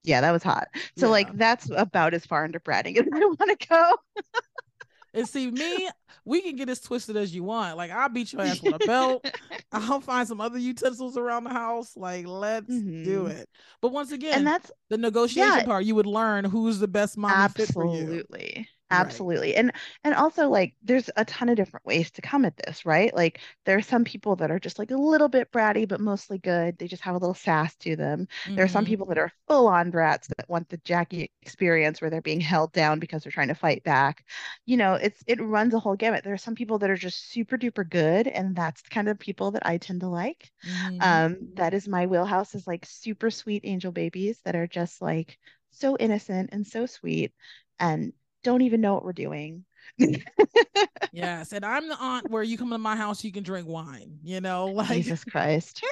Yeah, 0.04 0.22
that 0.22 0.32
was 0.32 0.44
hot. 0.44 0.68
So 0.98 1.08
yeah. 1.08 1.12
like 1.12 1.38
that's 1.38 1.70
about 1.76 2.14
as 2.14 2.26
far 2.26 2.46
into 2.46 2.60
bratting 2.60 2.98
as 3.00 3.08
I 3.14 3.20
want 3.20 3.60
to 3.60 3.68
go. 3.68 3.96
and 5.14 5.28
see 5.28 5.50
me, 5.50 5.90
we 6.26 6.42
can 6.42 6.56
get 6.56 6.70
as 6.70 6.82
twisted 6.82 7.16
as 7.16 7.34
you 7.34 7.44
want. 7.44 7.78
Like 7.78 7.92
I'll 7.92 8.10
beat 8.10 8.34
your 8.34 8.42
ass 8.42 8.62
with 8.62 8.76
a 8.76 8.86
belt. 8.86 9.26
I'll 9.72 10.02
find 10.02 10.28
some 10.28 10.42
other 10.42 10.58
utensils 10.58 11.18
around 11.18 11.46
the 11.46 11.52
house. 11.52 11.96
Like 11.96 12.28
let's 12.28 12.70
mm-hmm. 12.70 13.04
do 13.04 13.28
it. 13.28 13.48
But 13.82 13.92
once 13.92 14.12
again, 14.12 14.40
and 14.40 14.48
that's 14.48 14.72
the 14.90 14.98
negotiation 14.98 15.60
yeah, 15.60 15.66
part. 15.66 15.86
You 15.86 15.96
would 15.96 16.06
learn 16.06 16.46
who's 16.46 16.80
the 16.80 16.88
best 16.88 17.18
mom 17.18 17.32
absolutely 17.32 18.68
absolutely 18.94 19.50
right. 19.50 19.58
and 19.58 19.72
and 20.04 20.14
also 20.14 20.50
like 20.50 20.74
there's 20.84 21.10
a 21.16 21.26
ton 21.26 21.50
of 21.50 21.56
different 21.56 21.86
ways 21.86 22.12
to 22.12 22.22
come 22.22 22.46
at 22.46 22.56
this 22.58 22.86
right 22.86 23.14
like 23.14 23.40
there 23.66 23.78
are 23.78 23.82
some 23.82 24.04
people 24.04 24.36
that 24.36 24.52
are 24.52 24.60
just 24.60 24.80
like 24.80 24.92
a 24.92 24.96
little 24.96 25.28
bit 25.28 25.52
bratty 25.52 25.88
but 25.88 26.00
mostly 26.00 26.38
good 26.38 26.78
they 26.78 26.88
just 26.88 27.04
have 27.04 27.16
a 27.16 27.18
little 27.18 27.34
sass 27.34 27.76
to 27.76 27.96
them 27.96 28.28
mm-hmm. 28.44 28.56
there 28.56 28.66
are 28.66 28.68
some 28.68 28.84
mm-hmm. 28.84 28.92
people 28.92 29.06
that 29.08 29.18
are 29.18 29.32
full 29.48 29.68
on 29.68 29.90
brats 29.90 30.28
that 30.28 30.48
want 30.50 30.68
the 30.70 30.78
jackie 30.86 31.32
experience 31.42 32.02
where 32.02 32.10
they're 32.10 32.22
being 32.22 32.42
held 32.42 32.72
down 32.72 33.00
because 33.00 33.24
they're 33.24 33.32
trying 33.32 33.48
to 33.48 33.56
fight 33.56 33.84
back 33.84 34.26
you 34.66 34.78
know 34.78 34.94
it's 34.94 35.24
it 35.28 35.42
runs 35.42 35.74
a 35.74 35.80
whole 35.80 35.96
gamut 35.96 36.24
there 36.24 36.34
are 36.34 36.38
some 36.38 36.56
people 36.56 36.80
that 36.80 36.90
are 36.90 36.96
just 36.96 37.32
super 37.32 37.58
duper 37.58 37.88
good 37.88 38.28
and 38.28 38.56
that's 38.56 38.82
the 38.82 38.90
kind 38.90 39.10
of 39.10 39.20
people 39.20 39.52
that 39.52 39.66
i 39.66 39.78
tend 39.78 40.02
to 40.02 40.08
like 40.08 40.52
mm-hmm. 40.66 40.98
um 41.02 41.38
that 41.56 41.74
is 41.74 41.88
my 41.88 42.06
wheelhouse 42.06 42.56
is 42.56 42.68
like 42.68 42.86
super 42.86 43.30
sweet 43.32 43.62
angel 43.66 43.92
babies 43.92 44.40
that 44.46 44.56
are 44.56 44.68
just 44.68 45.02
like 45.02 45.38
so 45.72 45.98
innocent 46.00 46.50
and 46.52 46.66
so 46.66 46.86
sweet 46.86 47.34
and 47.80 48.14
don't 48.44 48.62
even 48.62 48.82
know 48.82 48.94
what 48.94 49.06
we're 49.06 49.14
doing. 49.14 49.66
yes, 51.12 51.54
and 51.54 51.66
I'm 51.66 51.88
the 51.88 51.98
aunt 51.98 52.30
where 52.30 52.44
you 52.44 52.58
come 52.58 52.70
to 52.72 52.78
my 52.78 52.96
house, 52.96 53.24
you 53.24 53.32
can 53.32 53.44
drink 53.44 53.68
wine. 53.68 54.20
You 54.24 54.42
know, 54.42 54.68
like 54.72 54.90
Jesus 54.90 55.24
Christ. 55.24 55.84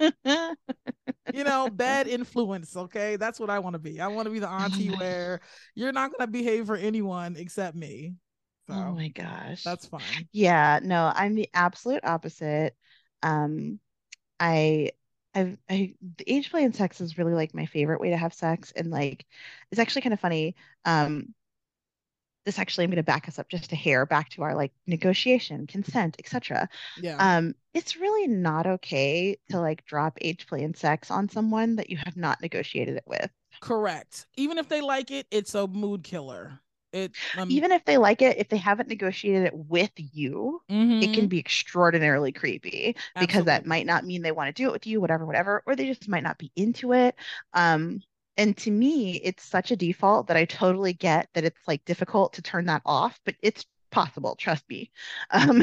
you 1.32 1.44
know, 1.44 1.70
bad 1.70 2.08
influence. 2.08 2.76
Okay, 2.76 3.16
that's 3.16 3.40
what 3.40 3.50
I 3.50 3.58
want 3.58 3.74
to 3.74 3.78
be. 3.78 4.00
I 4.00 4.08
want 4.08 4.26
to 4.26 4.30
be 4.30 4.38
the 4.38 4.48
auntie 4.48 4.90
where 4.90 5.40
you're 5.74 5.92
not 5.92 6.12
gonna 6.16 6.30
behave 6.30 6.66
for 6.66 6.76
anyone 6.76 7.36
except 7.36 7.76
me. 7.76 8.14
So, 8.66 8.74
oh 8.74 8.94
my 8.94 9.08
gosh, 9.08 9.62
that's 9.62 9.86
fine. 9.86 10.28
Yeah, 10.32 10.80
no, 10.82 11.12
I'm 11.14 11.34
the 11.34 11.48
absolute 11.52 12.04
opposite. 12.04 12.74
Um, 13.22 13.78
I 14.40 14.92
I've 15.34 15.58
I 15.68 15.94
the 16.18 16.24
age 16.32 16.50
play 16.50 16.64
and 16.64 16.74
sex 16.74 17.00
is 17.00 17.18
really 17.18 17.34
like 17.34 17.54
my 17.54 17.66
favorite 17.66 18.00
way 18.00 18.10
to 18.10 18.16
have 18.16 18.34
sex 18.34 18.72
and 18.72 18.90
like 18.90 19.26
it's 19.70 19.80
actually 19.80 20.02
kind 20.02 20.14
of 20.14 20.20
funny. 20.20 20.56
Um 20.84 21.34
this 22.44 22.58
actually 22.58 22.84
I'm 22.84 22.90
going 22.90 22.96
to 22.96 23.02
back 23.02 23.26
us 23.28 23.38
up 23.38 23.48
just 23.48 23.72
a 23.72 23.76
hair 23.76 24.04
back 24.04 24.28
to 24.30 24.42
our 24.42 24.54
like 24.54 24.72
negotiation, 24.86 25.66
consent, 25.66 26.16
etc. 26.18 26.68
Yeah. 26.96 27.16
Um 27.18 27.54
it's 27.72 27.96
really 27.96 28.28
not 28.28 28.66
okay 28.66 29.38
to 29.50 29.60
like 29.60 29.84
drop 29.86 30.18
age 30.20 30.46
play 30.46 30.62
and 30.62 30.76
sex 30.76 31.10
on 31.10 31.28
someone 31.28 31.76
that 31.76 31.90
you 31.90 31.96
have 32.04 32.16
not 32.16 32.40
negotiated 32.42 32.96
it 32.96 33.04
with. 33.06 33.30
Correct. 33.60 34.26
Even 34.36 34.58
if 34.58 34.68
they 34.68 34.80
like 34.80 35.10
it, 35.10 35.26
it's 35.30 35.54
a 35.54 35.66
mood 35.66 36.04
killer. 36.04 36.60
It 36.94 37.12
um, 37.36 37.50
even 37.50 37.72
if 37.72 37.84
they 37.84 37.98
like 37.98 38.22
it, 38.22 38.38
if 38.38 38.48
they 38.48 38.56
haven't 38.56 38.88
negotiated 38.88 39.46
it 39.46 39.54
with 39.54 39.90
you, 39.96 40.62
mm-hmm. 40.70 41.02
it 41.02 41.06
can 41.06 41.22
mm-hmm. 41.22 41.26
be 41.26 41.38
extraordinarily 41.40 42.30
creepy 42.30 42.94
Absolutely. 42.96 43.26
because 43.26 43.44
that 43.46 43.66
might 43.66 43.84
not 43.84 44.04
mean 44.04 44.22
they 44.22 44.32
want 44.32 44.54
to 44.54 44.62
do 44.62 44.68
it 44.68 44.72
with 44.72 44.86
you, 44.86 45.00
whatever, 45.00 45.26
whatever, 45.26 45.62
or 45.66 45.74
they 45.74 45.86
just 45.86 46.08
might 46.08 46.22
not 46.22 46.38
be 46.38 46.52
into 46.54 46.92
it. 46.92 47.16
Um, 47.52 48.00
and 48.36 48.56
to 48.58 48.70
me, 48.70 49.20
it's 49.24 49.44
such 49.44 49.72
a 49.72 49.76
default 49.76 50.28
that 50.28 50.36
I 50.36 50.44
totally 50.44 50.92
get 50.92 51.28
that 51.34 51.44
it's 51.44 51.60
like 51.66 51.84
difficult 51.84 52.32
to 52.34 52.42
turn 52.42 52.66
that 52.66 52.82
off, 52.86 53.20
but 53.24 53.34
it's 53.42 53.66
possible 53.90 54.34
trust 54.34 54.68
me 54.68 54.90
um, 55.30 55.62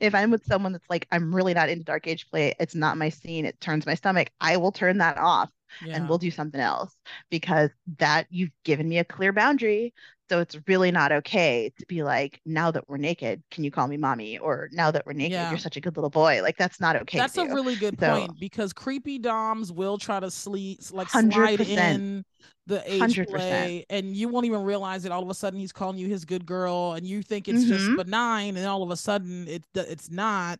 if 0.00 0.14
i'm 0.14 0.30
with 0.30 0.44
someone 0.44 0.72
that's 0.72 0.90
like 0.90 1.08
i'm 1.10 1.34
really 1.34 1.54
not 1.54 1.70
into 1.70 1.82
dark 1.82 2.06
age 2.06 2.28
play 2.28 2.54
it's 2.60 2.74
not 2.74 2.98
my 2.98 3.08
scene 3.08 3.46
it 3.46 3.58
turns 3.58 3.86
my 3.86 3.94
stomach 3.94 4.28
i 4.38 4.58
will 4.58 4.70
turn 4.70 4.98
that 4.98 5.16
off 5.16 5.50
yeah. 5.84 5.96
and 5.96 6.08
we'll 6.08 6.18
do 6.18 6.30
something 6.30 6.60
else 6.60 6.94
because 7.30 7.70
that 7.98 8.26
you've 8.30 8.50
given 8.64 8.88
me 8.88 8.98
a 8.98 9.04
clear 9.04 9.32
boundary. 9.32 9.92
So 10.28 10.40
it's 10.40 10.58
really 10.66 10.90
not 10.90 11.12
okay 11.12 11.72
to 11.78 11.86
be 11.86 12.02
like, 12.02 12.40
now 12.44 12.72
that 12.72 12.88
we're 12.88 12.96
naked, 12.96 13.44
can 13.52 13.62
you 13.62 13.70
call 13.70 13.86
me 13.86 13.96
mommy? 13.96 14.38
Or 14.38 14.68
now 14.72 14.90
that 14.90 15.06
we're 15.06 15.12
naked, 15.12 15.32
yeah. 15.32 15.50
you're 15.50 15.58
such 15.58 15.76
a 15.76 15.80
good 15.80 15.96
little 15.96 16.10
boy. 16.10 16.42
Like 16.42 16.56
that's 16.56 16.80
not 16.80 16.96
okay. 16.96 17.18
That's 17.18 17.36
a 17.36 17.44
really 17.44 17.76
good 17.76 17.98
so, 18.00 18.10
point 18.10 18.32
because 18.40 18.72
creepy 18.72 19.18
doms 19.18 19.70
will 19.70 19.98
try 19.98 20.18
to 20.18 20.30
sleep 20.30 20.80
like 20.90 21.08
100%. 21.08 21.32
slide 21.32 21.60
in 21.60 22.24
the 22.66 22.82
age 22.92 23.16
100%. 23.16 23.28
play 23.28 23.86
and 23.90 24.16
you 24.16 24.28
won't 24.28 24.44
even 24.44 24.62
realize 24.62 25.04
it 25.04 25.12
all 25.12 25.22
of 25.22 25.30
a 25.30 25.34
sudden 25.34 25.58
he's 25.58 25.72
calling 25.72 25.98
you 25.98 26.08
his 26.08 26.24
good 26.24 26.44
girl 26.44 26.94
and 26.94 27.06
you 27.06 27.22
think 27.22 27.46
it's 27.46 27.64
mm-hmm. 27.64 27.72
just 27.72 27.96
benign 27.96 28.56
and 28.56 28.66
all 28.66 28.82
of 28.82 28.90
a 28.90 28.96
sudden 28.96 29.46
it 29.46 29.62
it's 29.74 30.10
not 30.10 30.58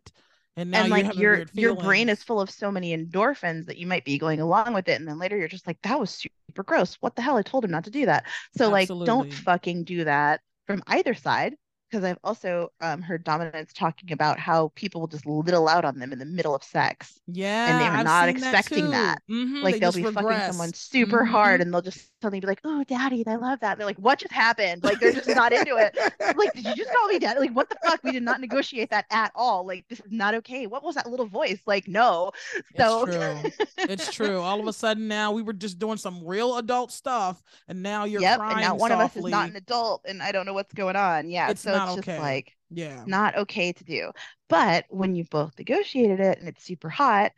and 0.57 0.71
now 0.71 0.81
and 0.81 0.89
like 0.89 1.15
your 1.15 1.45
your 1.53 1.75
brain 1.75 2.09
is 2.09 2.23
full 2.23 2.41
of 2.41 2.49
so 2.49 2.69
many 2.71 2.97
endorphins 2.97 3.65
that 3.67 3.77
you 3.77 3.87
might 3.87 4.03
be 4.03 4.17
going 4.17 4.41
along 4.41 4.73
with 4.73 4.89
it 4.89 4.99
and 4.99 5.07
then 5.07 5.19
later 5.19 5.37
you're 5.37 5.47
just 5.47 5.67
like 5.67 5.81
that 5.83 5.99
was 5.99 6.09
super 6.09 6.63
gross 6.63 6.97
what 6.99 7.15
the 7.15 7.21
hell 7.21 7.37
i 7.37 7.41
told 7.41 7.63
him 7.63 7.71
not 7.71 7.85
to 7.85 7.91
do 7.91 8.05
that 8.05 8.25
so 8.57 8.73
Absolutely. 8.75 8.99
like 8.99 9.05
don't 9.05 9.33
fucking 9.33 9.83
do 9.83 10.03
that 10.03 10.41
from 10.65 10.83
either 10.87 11.13
side 11.13 11.55
because 11.89 12.03
i've 12.03 12.17
also 12.23 12.69
um, 12.81 13.01
heard 13.01 13.23
dominants 13.23 13.71
talking 13.71 14.11
about 14.11 14.39
how 14.39 14.71
people 14.75 14.99
will 14.99 15.07
just 15.07 15.25
little 15.25 15.69
out 15.69 15.85
on 15.85 15.99
them 15.99 16.11
in 16.11 16.19
the 16.19 16.25
middle 16.25 16.55
of 16.55 16.63
sex 16.63 17.19
yeah 17.27 17.71
and 17.71 17.81
they're 17.81 18.03
not 18.03 18.27
expecting 18.27 18.89
that, 18.89 19.19
that. 19.27 19.33
Mm-hmm, 19.33 19.63
like 19.63 19.79
they 19.79 19.85
will 19.85 19.93
be 19.93 20.03
fucking 20.03 20.51
someone 20.51 20.73
super 20.73 21.19
mm-hmm. 21.19 21.31
hard 21.31 21.61
and 21.61 21.71
they'll 21.71 21.81
just 21.81 22.09
something, 22.21 22.39
be 22.41 22.47
like, 22.47 22.61
"Oh, 22.63 22.83
daddy, 22.83 23.23
I 23.27 23.35
love 23.35 23.59
that." 23.61 23.73
And 23.73 23.79
they're 23.79 23.87
like, 23.87 23.97
"What 23.99 24.19
just 24.19 24.31
happened?" 24.33 24.83
Like 24.83 24.99
they're 24.99 25.11
just 25.13 25.27
not 25.29 25.53
into 25.53 25.75
it. 25.77 25.97
like, 26.37 26.53
did 26.53 26.65
you 26.65 26.75
just 26.75 26.91
call 26.91 27.07
me 27.07 27.19
daddy? 27.19 27.39
Like, 27.39 27.55
what 27.55 27.69
the 27.69 27.77
fuck? 27.83 28.03
We 28.03 28.11
did 28.11 28.23
not 28.23 28.41
negotiate 28.41 28.89
that 28.91 29.05
at 29.11 29.31
all. 29.35 29.65
Like, 29.65 29.85
this 29.89 29.99
is 29.99 30.11
not 30.11 30.33
okay. 30.35 30.67
What 30.67 30.83
was 30.83 30.95
that 30.95 31.09
little 31.09 31.27
voice? 31.27 31.59
Like, 31.65 31.87
no. 31.87 32.31
So 32.77 33.05
it's 33.05 33.15
true. 33.15 33.51
it's 33.77 34.13
true. 34.13 34.39
All 34.39 34.59
of 34.59 34.67
a 34.67 34.73
sudden 34.73 35.07
now 35.07 35.31
we 35.31 35.41
were 35.41 35.53
just 35.53 35.79
doing 35.79 35.97
some 35.97 36.23
real 36.25 36.57
adult 36.57 36.91
stuff, 36.91 37.41
and 37.67 37.81
now 37.83 38.05
you're 38.05 38.21
yep, 38.21 38.37
crying. 38.39 38.53
and 38.53 38.61
now 38.61 38.75
one 38.75 38.91
softly. 38.91 39.03
of 39.05 39.11
us 39.11 39.17
is 39.17 39.31
not 39.31 39.49
an 39.49 39.55
adult, 39.55 40.01
and 40.07 40.21
I 40.21 40.31
don't 40.31 40.45
know 40.45 40.53
what's 40.53 40.73
going 40.73 40.95
on. 40.95 41.29
Yeah, 41.29 41.49
It's 41.49 41.61
so 41.61 41.71
not 41.71 41.87
it's 41.87 41.95
just 41.97 42.09
okay. 42.09 42.19
like 42.19 42.57
Yeah. 42.69 43.03
not 43.05 43.35
okay 43.37 43.73
to 43.73 43.83
do. 43.83 44.11
But 44.49 44.85
when 44.89 45.15
you've 45.15 45.29
both 45.29 45.53
negotiated 45.57 46.19
it 46.19 46.39
and 46.39 46.47
it's 46.47 46.63
super 46.63 46.89
hot, 46.89 47.31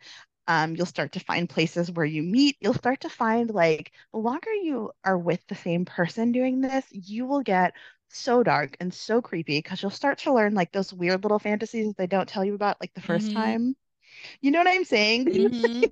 um, 0.50 0.76
you'll 0.76 0.86
start 0.86 1.12
to 1.14 1.20
find 1.20 1.48
places 1.48 1.92
where 1.92 2.06
you 2.06 2.22
meet. 2.24 2.58
You'll 2.60 2.74
start 2.74 3.02
to 3.02 3.10
find 3.10 3.50
like 3.50 3.92
the 4.12 4.18
longer 4.18 4.52
you 4.52 4.92
are 5.04 5.18
with 5.18 5.46
the 5.48 5.56
same 5.56 5.86
person 5.86 6.32
doing 6.32 6.60
this, 6.60 6.86
you 6.92 7.26
will 7.26 7.42
get 7.42 7.74
so 8.10 8.42
dark 8.42 8.76
and 8.80 8.92
so 8.94 9.22
creepy 9.22 9.58
because 9.58 9.82
you'll 9.82 9.92
start 9.92 10.18
to 10.20 10.34
learn 10.34 10.54
like 10.54 10.72
those 10.72 10.92
weird 10.94 11.24
little 11.24 11.38
fantasies 11.40 11.94
they 11.96 12.08
don't 12.08 12.28
tell 12.28 12.44
you 12.44 12.54
about 12.54 12.80
like 12.80 12.94
the 12.94 13.02
1st 13.02 13.30
Mhm. 13.30 13.32
time. 13.32 13.76
You 14.42 14.52
know 14.52 14.58
what 14.60 14.68
I'm 14.68 14.84
saying? 14.84 15.28
Mhm. 15.52 15.90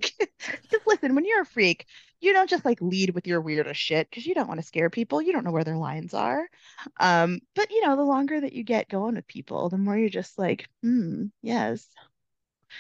Because 0.63 0.81
listen, 0.87 1.15
when 1.15 1.25
you're 1.27 1.43
a 1.43 1.47
freak, 1.47 1.87
you 2.21 2.33
don't 2.33 2.51
just 2.51 2.65
like 2.65 2.81
lead 2.81 3.11
with 3.11 3.27
your 3.27 3.41
weirdest 3.41 3.81
shit 3.81 4.11
because 4.11 4.27
you 4.27 4.35
don't 4.35 4.49
want 4.49 4.61
to 4.61 4.67
scare 4.67 4.91
people. 4.91 5.23
You 5.23 5.33
don't 5.33 5.45
know 5.45 5.53
where 5.53 5.65
their 5.65 5.77
lines 5.79 6.15
are. 6.15 6.49
Um, 7.01 7.41
but 7.55 7.71
you 7.71 7.87
know, 7.87 7.97
the 7.97 8.05
longer 8.05 8.41
that 8.41 8.53
you 8.55 8.65
get 8.65 8.89
going 8.89 9.17
with 9.17 9.29
people, 9.29 9.71
the 9.71 9.79
more 9.79 9.97
you're 9.99 10.09
just 10.11 10.39
like, 10.39 10.69
hmm, 10.83 11.27
yes. 11.43 11.89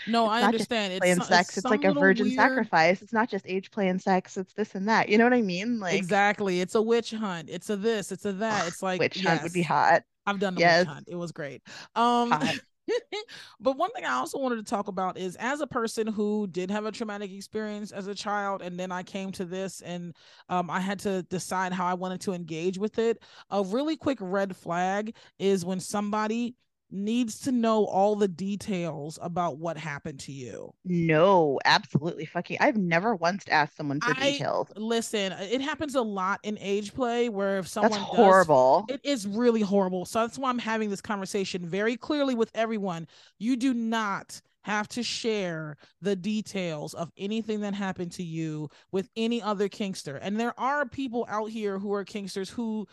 No, 0.06 0.26
I 0.26 0.40
not 0.40 0.52
just 0.52 0.70
understand. 0.72 0.92
It's 1.02 1.26
sex, 1.28 1.56
it's 1.56 1.62
some 1.62 1.70
like 1.70 1.84
a 1.84 1.92
virgin 1.92 2.26
weird- 2.26 2.36
sacrifice. 2.36 3.02
It's 3.02 3.12
not 3.12 3.28
just 3.30 3.44
age 3.48 3.70
playing 3.70 3.98
sex, 3.98 4.36
it's 4.36 4.52
this 4.54 4.74
and 4.74 4.88
that. 4.88 5.08
You 5.08 5.18
know 5.18 5.24
what 5.24 5.34
I 5.34 5.42
mean? 5.42 5.80
Like 5.80 5.94
exactly. 5.94 6.60
It's 6.60 6.74
a 6.74 6.82
witch 6.82 7.10
hunt. 7.12 7.48
It's 7.50 7.70
a 7.70 7.76
this. 7.76 8.12
It's 8.12 8.24
a 8.24 8.32
that. 8.34 8.66
It's 8.68 8.82
like 8.82 9.00
witch 9.00 9.22
hunt 9.22 9.42
would 9.42 9.52
be 9.52 9.62
hot. 9.62 10.02
I've 10.26 10.38
done 10.38 10.54
the 10.54 10.60
Yes. 10.60 10.80
witch 10.86 10.88
hunt. 10.94 11.08
It 11.08 11.16
was 11.16 11.32
great. 11.32 11.62
Um 11.94 12.34
but 13.60 13.76
one 13.76 13.90
thing 13.92 14.04
I 14.06 14.14
also 14.14 14.38
wanted 14.38 14.56
to 14.56 14.62
talk 14.62 14.88
about 14.88 15.18
is 15.18 15.36
as 15.36 15.60
a 15.60 15.66
person 15.66 16.06
who 16.06 16.46
did 16.46 16.70
have 16.70 16.86
a 16.86 16.92
traumatic 16.92 17.30
experience 17.30 17.92
as 17.92 18.06
a 18.06 18.14
child 18.14 18.62
and 18.62 18.80
then 18.80 18.90
I 18.90 19.02
came 19.02 19.30
to 19.32 19.44
this 19.44 19.82
and 19.82 20.14
um 20.48 20.70
I 20.70 20.80
had 20.80 20.98
to 21.00 21.22
decide 21.24 21.72
how 21.72 21.86
I 21.86 21.94
wanted 21.94 22.20
to 22.22 22.32
engage 22.32 22.78
with 22.78 22.98
it. 22.98 23.22
A 23.50 23.62
really 23.62 23.96
quick 23.96 24.18
red 24.20 24.56
flag 24.56 25.14
is 25.38 25.64
when 25.64 25.80
somebody 25.80 26.54
needs 26.90 27.40
to 27.40 27.52
know 27.52 27.84
all 27.84 28.16
the 28.16 28.28
details 28.28 29.18
about 29.22 29.58
what 29.58 29.76
happened 29.76 30.20
to 30.20 30.32
you. 30.32 30.72
No, 30.84 31.60
absolutely 31.64 32.24
fucking. 32.24 32.58
I've 32.60 32.76
never 32.76 33.14
once 33.14 33.44
asked 33.50 33.76
someone 33.76 34.00
for 34.00 34.14
I- 34.16 34.32
details. 34.32 34.68
Listen, 34.76 35.32
it 35.32 35.60
happens 35.60 35.94
a 35.94 36.02
lot 36.02 36.40
in 36.42 36.58
age 36.60 36.94
play 36.94 37.28
where 37.28 37.58
if 37.58 37.68
someone 37.68 37.92
That's 37.92 38.04
does 38.04 38.16
horrible. 38.16 38.86
It 38.88 39.00
is 39.04 39.26
really 39.26 39.60
horrible. 39.60 40.04
So 40.04 40.20
that's 40.20 40.38
why 40.38 40.48
I'm 40.50 40.58
having 40.58 40.90
this 40.90 41.00
conversation 41.00 41.66
very 41.66 41.96
clearly 41.96 42.34
with 42.34 42.50
everyone. 42.54 43.06
You 43.38 43.56
do 43.56 43.74
not 43.74 44.40
have 44.62 44.88
to 44.88 45.02
share 45.02 45.76
the 46.02 46.14
details 46.14 46.92
of 46.94 47.10
anything 47.16 47.60
that 47.60 47.74
happened 47.74 48.12
to 48.12 48.22
you 48.22 48.68
with 48.92 49.08
any 49.16 49.40
other 49.40 49.68
kinkster. 49.68 50.18
And 50.20 50.38
there 50.38 50.58
are 50.60 50.84
people 50.86 51.26
out 51.28 51.50
here 51.50 51.78
who 51.78 51.92
are 51.92 52.04
kinksters 52.04 52.50
who 52.50 52.86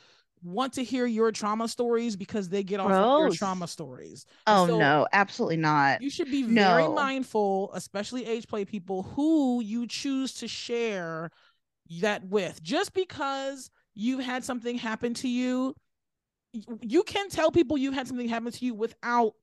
want 0.46 0.74
to 0.74 0.84
hear 0.84 1.06
your 1.06 1.32
trauma 1.32 1.68
stories 1.68 2.16
because 2.16 2.50
they 2.50 2.64
get 2.64 2.80
off 2.80 2.92
of 2.92 3.20
your 3.20 3.32
trauma 3.32 3.68
stories. 3.68 4.26
oh 4.48 4.68
so- 4.68 4.78
no, 4.80 5.08
absolutely 5.12 5.58
not. 5.58 6.02
You 6.02 6.10
should 6.10 6.30
be 6.30 6.44
very 6.44 6.84
No. 6.84 6.94
mindful, 6.94 7.72
especially 7.74 8.26
age 8.26 8.48
play 8.48 8.64
people, 8.64 9.04
who 9.04 9.62
you 9.62 9.88
choose 9.88 10.34
to 10.36 10.48
share 10.48 11.32
that 12.02 12.24
with. 12.28 12.62
Just 12.64 12.94
because 12.94 13.70
you've 13.96 14.20
had 14.24 14.44
something 14.44 14.78
happen 14.78 15.14
to 15.16 15.28
you, 15.28 15.76
you 16.82 17.04
can 17.04 17.30
tell 17.30 17.52
people 17.52 17.78
you've 17.78 17.94
had 17.94 18.08
something 18.08 18.28
happen 18.30 18.52
to 18.52 18.66
you 18.66 18.74
without 18.74 19.34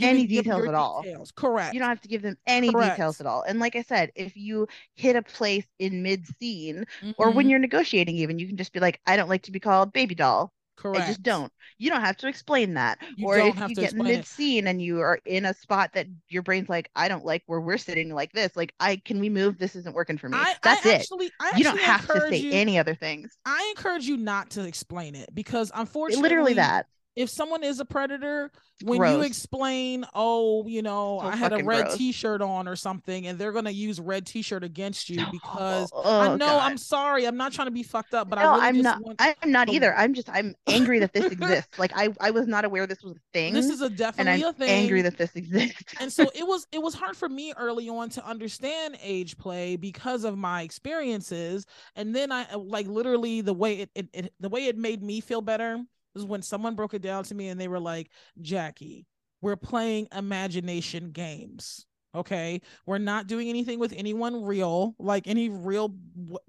Any 0.00 0.26
details 0.26 0.66
at 0.66 0.74
all. 0.74 1.02
Details. 1.02 1.30
Correct. 1.32 1.72
You 1.72 1.80
don't 1.80 1.88
have 1.88 2.00
to 2.02 2.08
give 2.08 2.22
them 2.22 2.36
any 2.46 2.68
Correct. 2.72 2.96
details 2.96 3.20
at 3.20 3.26
all. 3.26 3.42
And 3.42 3.58
like 3.58 3.76
I 3.76 3.82
said, 3.82 4.12
if 4.14 4.36
you 4.36 4.68
hit 4.94 5.16
a 5.16 5.22
place 5.22 5.66
in 5.78 6.02
mid 6.02 6.26
scene 6.38 6.84
or 7.16 7.30
when 7.30 7.46
Mhm. 7.46 7.50
you're 7.50 7.58
negotiating, 7.58 8.16
even, 8.16 8.38
you 8.38 8.46
can 8.46 8.56
just 8.56 8.72
be 8.72 8.80
like, 8.80 9.00
I 9.06 9.16
don't 9.16 9.28
like 9.28 9.42
to 9.44 9.52
be 9.52 9.60
called 9.60 9.92
baby 9.92 10.14
doll. 10.14 10.52
correct. 10.76 10.96
I 10.96 11.00
just 11.10 11.22
don't. 11.22 11.52
You 11.78 11.90
don't 11.90 12.00
have 12.00 12.16
to 12.18 12.28
explain 12.28 12.74
that. 12.74 12.98
You 13.16 13.26
or 13.26 13.38
if 13.38 13.56
you 13.68 13.74
get 13.76 13.94
mid 13.94 14.24
scene 14.24 14.66
and 14.66 14.80
you 14.80 15.00
are 15.00 15.20
in 15.26 15.44
a 15.44 15.54
spot 15.54 15.92
that 15.94 16.06
your 16.28 16.42
brain's 16.42 16.68
like, 16.68 16.90
I 16.96 17.08
don't 17.08 17.24
like 17.24 17.42
where 17.46 17.60
we're 17.60 17.78
sitting 17.78 18.14
like 18.14 18.32
this. 18.32 18.56
Like, 18.56 18.72
I 18.80 18.96
can 18.96 19.20
we 19.20 19.28
move? 19.28 19.58
This 19.58 19.76
isn't 19.76 19.94
working 19.94 20.18
for 20.18 20.28
me. 20.28 20.38
I, 20.38 20.54
That's 20.62 20.86
I 20.86 20.90
it. 20.92 20.94
actually, 20.94 21.30
I 21.40 21.52
you 21.58 21.64
don't 21.64 21.78
have 21.78 22.08
to 22.12 22.20
say 22.20 22.38
you, 22.38 22.50
any 22.50 22.78
other 22.78 22.94
things. 22.94 23.36
I 23.44 23.72
encourage 23.76 24.06
you 24.06 24.16
not 24.16 24.50
to 24.50 24.64
explain 24.64 25.14
it 25.14 25.34
because 25.34 25.70
unfortunately, 25.74 26.22
Literally 26.22 26.54
that. 26.54 26.86
If 27.16 27.30
someone 27.30 27.64
is 27.64 27.80
a 27.80 27.84
predator, 27.84 28.50
when 28.84 29.00
you 29.10 29.22
explain, 29.22 30.04
oh, 30.14 30.66
you 30.66 30.82
know, 30.82 31.18
So 31.22 31.26
I 31.28 31.34
had 31.36 31.52
a 31.54 31.64
red 31.64 31.86
gross. 31.86 31.96
t-shirt 31.96 32.42
on 32.42 32.68
or 32.68 32.76
something, 32.76 33.26
and 33.26 33.38
they're 33.38 33.52
gonna 33.52 33.70
use 33.70 33.98
red 33.98 34.26
t-shirt 34.26 34.62
against 34.62 35.08
you 35.08 35.24
because 35.32 35.90
oh, 35.94 36.20
I 36.20 36.28
know 36.36 36.46
God. 36.46 36.70
I'm 36.70 36.76
sorry, 36.76 37.26
I'm 37.26 37.36
not 37.38 37.52
trying 37.52 37.68
to 37.68 37.72
be 37.72 37.82
fucked 37.82 38.12
up, 38.14 38.28
but 38.28 38.38
no, 38.38 38.52
I 38.52 38.54
really 38.56 38.66
I'm 38.68 38.74
just 38.74 38.84
not. 38.84 39.00
want 39.00 39.16
I'm 39.18 39.50
not 39.50 39.68
either. 39.70 39.94
I'm 39.96 40.12
just. 40.14 40.28
I'm 40.28 40.54
angry 40.66 40.98
that 40.98 41.14
this 41.14 41.24
exists. 41.32 41.78
Like 41.78 41.92
I, 41.96 42.10
I 42.20 42.30
was 42.30 42.46
not 42.46 42.64
aware 42.66 42.86
this 42.86 43.02
was 43.02 43.16
a 43.16 43.20
thing. 43.32 43.54
this 43.54 43.70
is 43.70 43.80
a 43.80 43.86
and 43.86 43.96
definitely 43.96 44.44
I'm 44.44 44.50
a 44.50 44.52
thing. 44.52 44.68
angry 44.68 45.02
that 45.02 45.16
this 45.16 45.34
exists. 45.34 45.94
and 45.98 46.12
so 46.12 46.30
it 46.34 46.46
was 46.46 46.66
it 46.72 46.82
was 46.82 46.94
hard 46.94 47.16
for 47.16 47.28
me 47.28 47.54
early 47.56 47.88
on 47.88 48.10
to 48.10 48.26
understand 48.26 48.98
age 49.02 49.38
play 49.38 49.76
because 49.76 50.24
of 50.24 50.36
my 50.36 50.62
experiences 50.62 51.64
and 51.94 52.14
then 52.14 52.30
i 52.32 52.46
like 52.54 52.86
literally 52.86 53.40
the 53.40 53.52
way 53.54 53.80
it, 53.80 53.90
it, 53.94 54.08
it 54.12 54.32
the 54.40 54.48
way 54.48 54.66
it 54.66 54.76
made 54.76 55.02
me 55.02 55.20
feel 55.20 55.40
better 55.40 55.78
was 56.16 56.24
when 56.24 56.42
someone 56.42 56.74
broke 56.74 56.94
it 56.94 57.02
down 57.02 57.22
to 57.24 57.34
me 57.34 57.48
and 57.48 57.60
they 57.60 57.68
were 57.68 57.80
like 57.80 58.10
jackie 58.40 59.06
we're 59.40 59.56
playing 59.56 60.08
imagination 60.16 61.10
games 61.12 61.86
okay 62.14 62.60
we're 62.86 62.96
not 62.98 63.26
doing 63.26 63.48
anything 63.50 63.78
with 63.78 63.92
anyone 63.94 64.42
real 64.42 64.94
like 64.98 65.26
any 65.26 65.48
real 65.50 65.94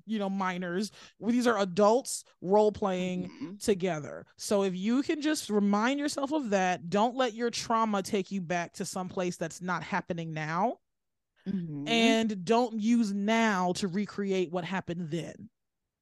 you 0.06 0.18
know 0.18 0.30
minors 0.30 0.92
these 1.20 1.46
are 1.46 1.60
adults 1.60 2.24
role 2.42 2.72
playing 2.72 3.30
Mhm. 3.42 3.62
together. 3.62 4.26
So 4.38 4.64
if 4.64 4.76
you 4.76 5.02
can 5.04 5.22
just 5.22 5.50
remind 5.50 6.00
yourself 6.00 6.32
of 6.32 6.52
that, 6.52 6.90
don't 6.90 7.16
let 7.18 7.34
your 7.34 7.50
trauma 7.50 8.02
take 8.04 8.32
you 8.32 8.40
back 8.40 8.74
to 8.74 8.86
some 8.86 9.10
place 9.10 9.36
that's 9.36 9.62
not 9.62 9.84
happening 9.84 10.32
now 10.32 10.78
Mhm. 11.48 11.90
and 11.90 12.46
don't 12.46 12.80
use 12.80 13.12
now 13.14 13.74
to 13.74 13.88
recreate 13.88 14.52
what 14.52 14.64
happened 14.64 15.10
then. 15.12 15.50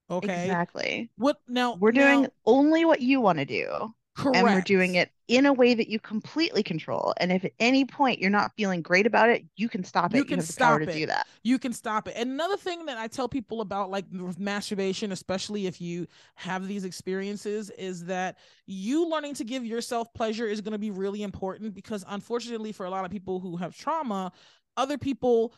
Okay? 0.09 0.43
Exactly. 0.45 1.09
What 1.17 1.37
now 1.47 1.75
We're 1.75 1.91
doing 1.91 2.23
now- 2.23 2.29
only 2.45 2.85
what 2.85 3.01
you 3.01 3.21
want 3.21 3.39
to 3.39 3.45
do, 3.45 3.93
correct. 4.15 4.37
and 4.37 4.45
we're 4.45 4.61
doing 4.61 4.95
it 4.95 5.11
in 5.27 5.47
a 5.47 5.53
way 5.53 5.73
that 5.73 5.89
you 5.89 5.99
completely 5.99 6.61
control. 6.61 7.15
And 7.17 7.31
if 7.31 7.43
at 7.43 7.53
any 7.59 7.83
point 7.85 8.19
you're 8.19 8.29
not 8.29 8.51
feeling 8.55 8.83
great 8.83 9.07
about 9.07 9.29
it, 9.29 9.43
you 9.55 9.67
can 9.67 9.83
stop 9.83 10.13
it. 10.13 10.17
You 10.17 10.25
can 10.25 10.37
power 10.37 10.45
stop 10.45 10.81
to 10.81 10.89
it. 10.89 10.93
do 10.93 11.05
that. 11.07 11.25
you 11.41 11.57
can 11.57 11.73
stop 11.73 12.07
it. 12.07 12.13
And 12.15 12.29
another 12.29 12.57
thing 12.57 12.85
that 12.85 12.99
I 12.99 13.07
tell 13.07 13.27
people 13.27 13.61
about 13.61 13.89
like 13.89 14.05
masturbation, 14.37 15.11
especially 15.11 15.65
if 15.65 15.81
you 15.81 16.05
have 16.35 16.67
these 16.67 16.85
experiences, 16.85 17.71
is 17.71 18.05
that 18.05 18.37
you 18.67 19.09
learning 19.09 19.33
to 19.35 19.43
give 19.43 19.65
yourself 19.65 20.13
pleasure 20.13 20.45
is 20.45 20.61
going 20.61 20.73
to 20.73 20.77
be 20.77 20.91
really 20.91 21.23
important 21.23 21.73
because 21.73 22.05
unfortunately 22.07 22.71
for 22.71 22.85
a 22.85 22.91
lot 22.91 23.05
of 23.05 23.09
people 23.09 23.39
who 23.39 23.57
have 23.57 23.75
trauma, 23.75 24.31
other 24.77 24.99
people 24.99 25.55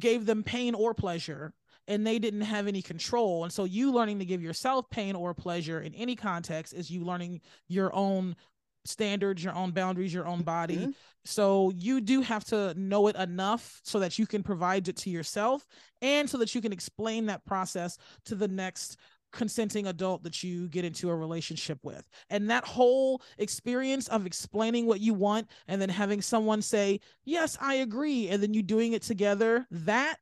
gave 0.00 0.26
them 0.26 0.42
pain 0.42 0.74
or 0.74 0.94
pleasure 0.94 1.52
and 1.88 2.06
they 2.06 2.18
didn't 2.18 2.42
have 2.42 2.66
any 2.66 2.82
control. 2.82 3.44
And 3.44 3.52
so 3.52 3.64
you 3.64 3.92
learning 3.92 4.18
to 4.20 4.24
give 4.24 4.42
yourself 4.42 4.88
pain 4.90 5.14
or 5.14 5.34
pleasure 5.34 5.80
in 5.80 5.94
any 5.94 6.16
context 6.16 6.74
is 6.74 6.90
you 6.90 7.04
learning 7.04 7.40
your 7.68 7.94
own 7.94 8.36
standards, 8.84 9.44
your 9.44 9.54
own 9.54 9.70
boundaries, 9.70 10.12
your 10.12 10.26
own 10.26 10.42
body. 10.42 10.78
Mhm. 10.78 10.94
So 11.24 11.70
you 11.76 12.00
do 12.00 12.20
have 12.20 12.44
to 12.46 12.74
know 12.74 13.06
it 13.06 13.16
enough 13.16 13.80
so 13.84 14.00
that 14.00 14.18
you 14.18 14.26
can 14.26 14.42
provide 14.42 14.88
it 14.88 14.96
to 14.96 15.10
yourself 15.10 15.66
and 16.00 16.28
so 16.28 16.36
that 16.38 16.54
you 16.54 16.60
can 16.60 16.72
explain 16.72 17.26
that 17.26 17.44
process 17.44 17.96
to 18.24 18.34
the 18.34 18.48
next 18.48 18.96
consenting 19.32 19.86
adult 19.86 20.22
that 20.24 20.42
you 20.42 20.68
get 20.68 20.84
into 20.84 21.08
a 21.08 21.16
relationship 21.16 21.78
with. 21.82 22.06
And 22.28 22.50
that 22.50 22.66
whole 22.66 23.22
experience 23.38 24.08
of 24.08 24.26
explaining 24.26 24.84
what 24.86 25.00
you 25.00 25.14
want 25.14 25.48
and 25.68 25.80
then 25.80 25.88
having 25.88 26.20
someone 26.20 26.60
say, 26.60 27.00
"Yes, 27.24 27.56
I 27.60 27.76
agree," 27.76 28.28
and 28.28 28.42
then 28.42 28.52
you 28.52 28.62
doing 28.62 28.92
it 28.92 29.02
together, 29.02 29.66
that 29.70 30.18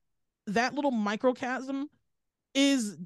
that 0.55 0.75
little 0.75 0.91
microcosm 0.91 1.89
is 2.55 2.97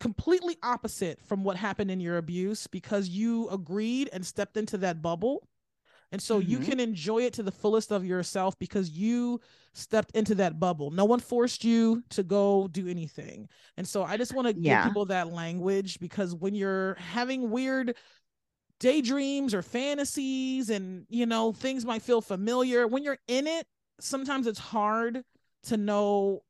completely 0.00 0.56
opposite 0.62 1.20
from 1.20 1.44
what 1.44 1.56
happened 1.56 1.90
in 1.90 2.00
your 2.00 2.16
abuse 2.16 2.66
because 2.66 3.08
you 3.08 3.48
agreed 3.50 4.08
and 4.12 4.24
stepped 4.24 4.56
into 4.56 4.78
that 4.78 5.02
bubble. 5.02 5.46
And 6.12 6.22
so 6.22 6.38
you 6.38 6.60
Mhm. 6.60 6.64
can 6.64 6.80
enjoy 6.80 7.22
it 7.22 7.32
to 7.34 7.42
the 7.42 7.50
fullest 7.50 7.90
of 7.90 8.04
yourself 8.06 8.56
because 8.58 8.90
you 8.90 9.40
stepped 9.72 10.12
into 10.16 10.34
that 10.36 10.60
bubble. 10.60 10.90
No 10.90 11.04
one 11.04 11.18
forced 11.20 11.64
you 11.64 12.02
to 12.10 12.22
go 12.22 12.68
do 12.68 12.86
anything. 12.88 13.48
And 13.76 13.86
so 13.86 14.04
I 14.04 14.16
just 14.16 14.32
want 14.32 14.46
to 14.46 14.54
Yeah. 14.54 14.82
give 14.82 14.88
people 14.88 15.06
that 15.06 15.32
language 15.32 15.98
because 15.98 16.34
when 16.34 16.54
you're 16.54 16.94
having 16.94 17.50
weird 17.50 17.96
daydreams 18.80 19.54
or 19.54 19.62
fantasies 19.62 20.70
and 20.70 21.06
you 21.08 21.26
know 21.26 21.52
things 21.52 21.84
might 21.84 22.02
feel 22.02 22.20
familiar 22.20 22.86
when 22.88 23.04
you're 23.04 23.18
in 23.28 23.46
it 23.46 23.66
sometimes 24.00 24.46
it's 24.48 24.58
hard 24.58 25.24
to 25.62 25.76
know 25.76 26.42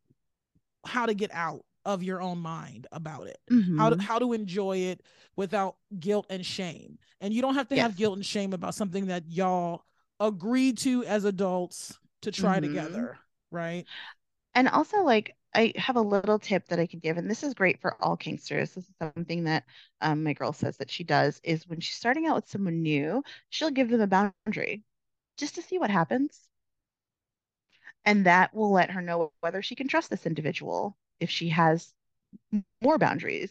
how 0.86 1.06
to 1.06 1.14
get 1.14 1.30
out 1.32 1.64
of 1.84 2.02
your 2.02 2.20
own 2.22 2.38
mind 2.38 2.86
about 2.92 3.26
it. 3.26 3.38
Mhm. 3.50 3.78
How 3.78 3.90
to, 3.90 3.96
how 4.00 4.18
to 4.18 4.32
enjoy 4.32 4.78
it 4.78 5.02
without 5.36 5.76
guilt 5.98 6.26
and 6.30 6.44
shame. 6.44 6.98
And 7.20 7.34
you 7.34 7.42
don't 7.42 7.54
have 7.56 7.68
to 7.68 7.76
have 7.76 7.96
guilt 7.96 8.16
and 8.16 8.24
shame 8.26 8.52
about 8.52 8.74
something 8.74 9.06
that 9.06 9.24
y'all 9.28 9.84
agreed 10.20 10.78
to 10.78 11.04
as 11.04 11.24
adults 11.24 11.98
to 12.22 12.30
try 12.32 12.58
Mhm. 12.58 12.62
together, 12.62 13.18
right? 13.50 13.86
And 14.54 14.68
also, 14.68 15.02
like, 15.02 15.36
I 15.54 15.72
have 15.76 15.96
a 15.96 16.00
little 16.02 16.38
tip 16.38 16.66
that 16.68 16.80
I 16.80 16.86
can 16.86 16.98
give, 17.00 17.16
and 17.16 17.30
this 17.30 17.42
is 17.44 17.54
great 17.54 17.80
for 17.80 17.96
all 18.02 18.16
kinksters. 18.16 18.74
This 18.74 18.88
is 18.88 18.94
something 19.00 19.44
that 19.44 19.64
um, 20.00 20.24
my 20.24 20.32
girl 20.32 20.52
says 20.52 20.76
that 20.78 20.90
she 20.90 21.04
does 21.04 21.40
is 21.44 21.68
when 21.68 21.80
she's 21.80 21.96
starting 21.96 22.26
out 22.26 22.36
with 22.36 22.48
someone 22.48 22.82
new, 22.82 23.22
she'll 23.50 23.70
give 23.70 23.88
them 23.90 24.00
a 24.00 24.06
boundary 24.06 24.82
just 25.38 25.56
to 25.56 25.62
see 25.62 25.78
what 25.78 25.90
happens. 25.90 26.48
And 28.04 28.26
that 28.26 28.54
will 28.54 28.72
let 28.72 28.90
her 28.90 29.00
know 29.00 29.32
whether 29.40 29.62
she 29.62 29.74
can 29.74 29.88
trust 29.88 30.10
this 30.10 30.26
individual 30.26 30.96
if 31.20 31.30
she 31.30 31.48
has 31.48 31.92
more 32.82 32.98
boundaries. 32.98 33.50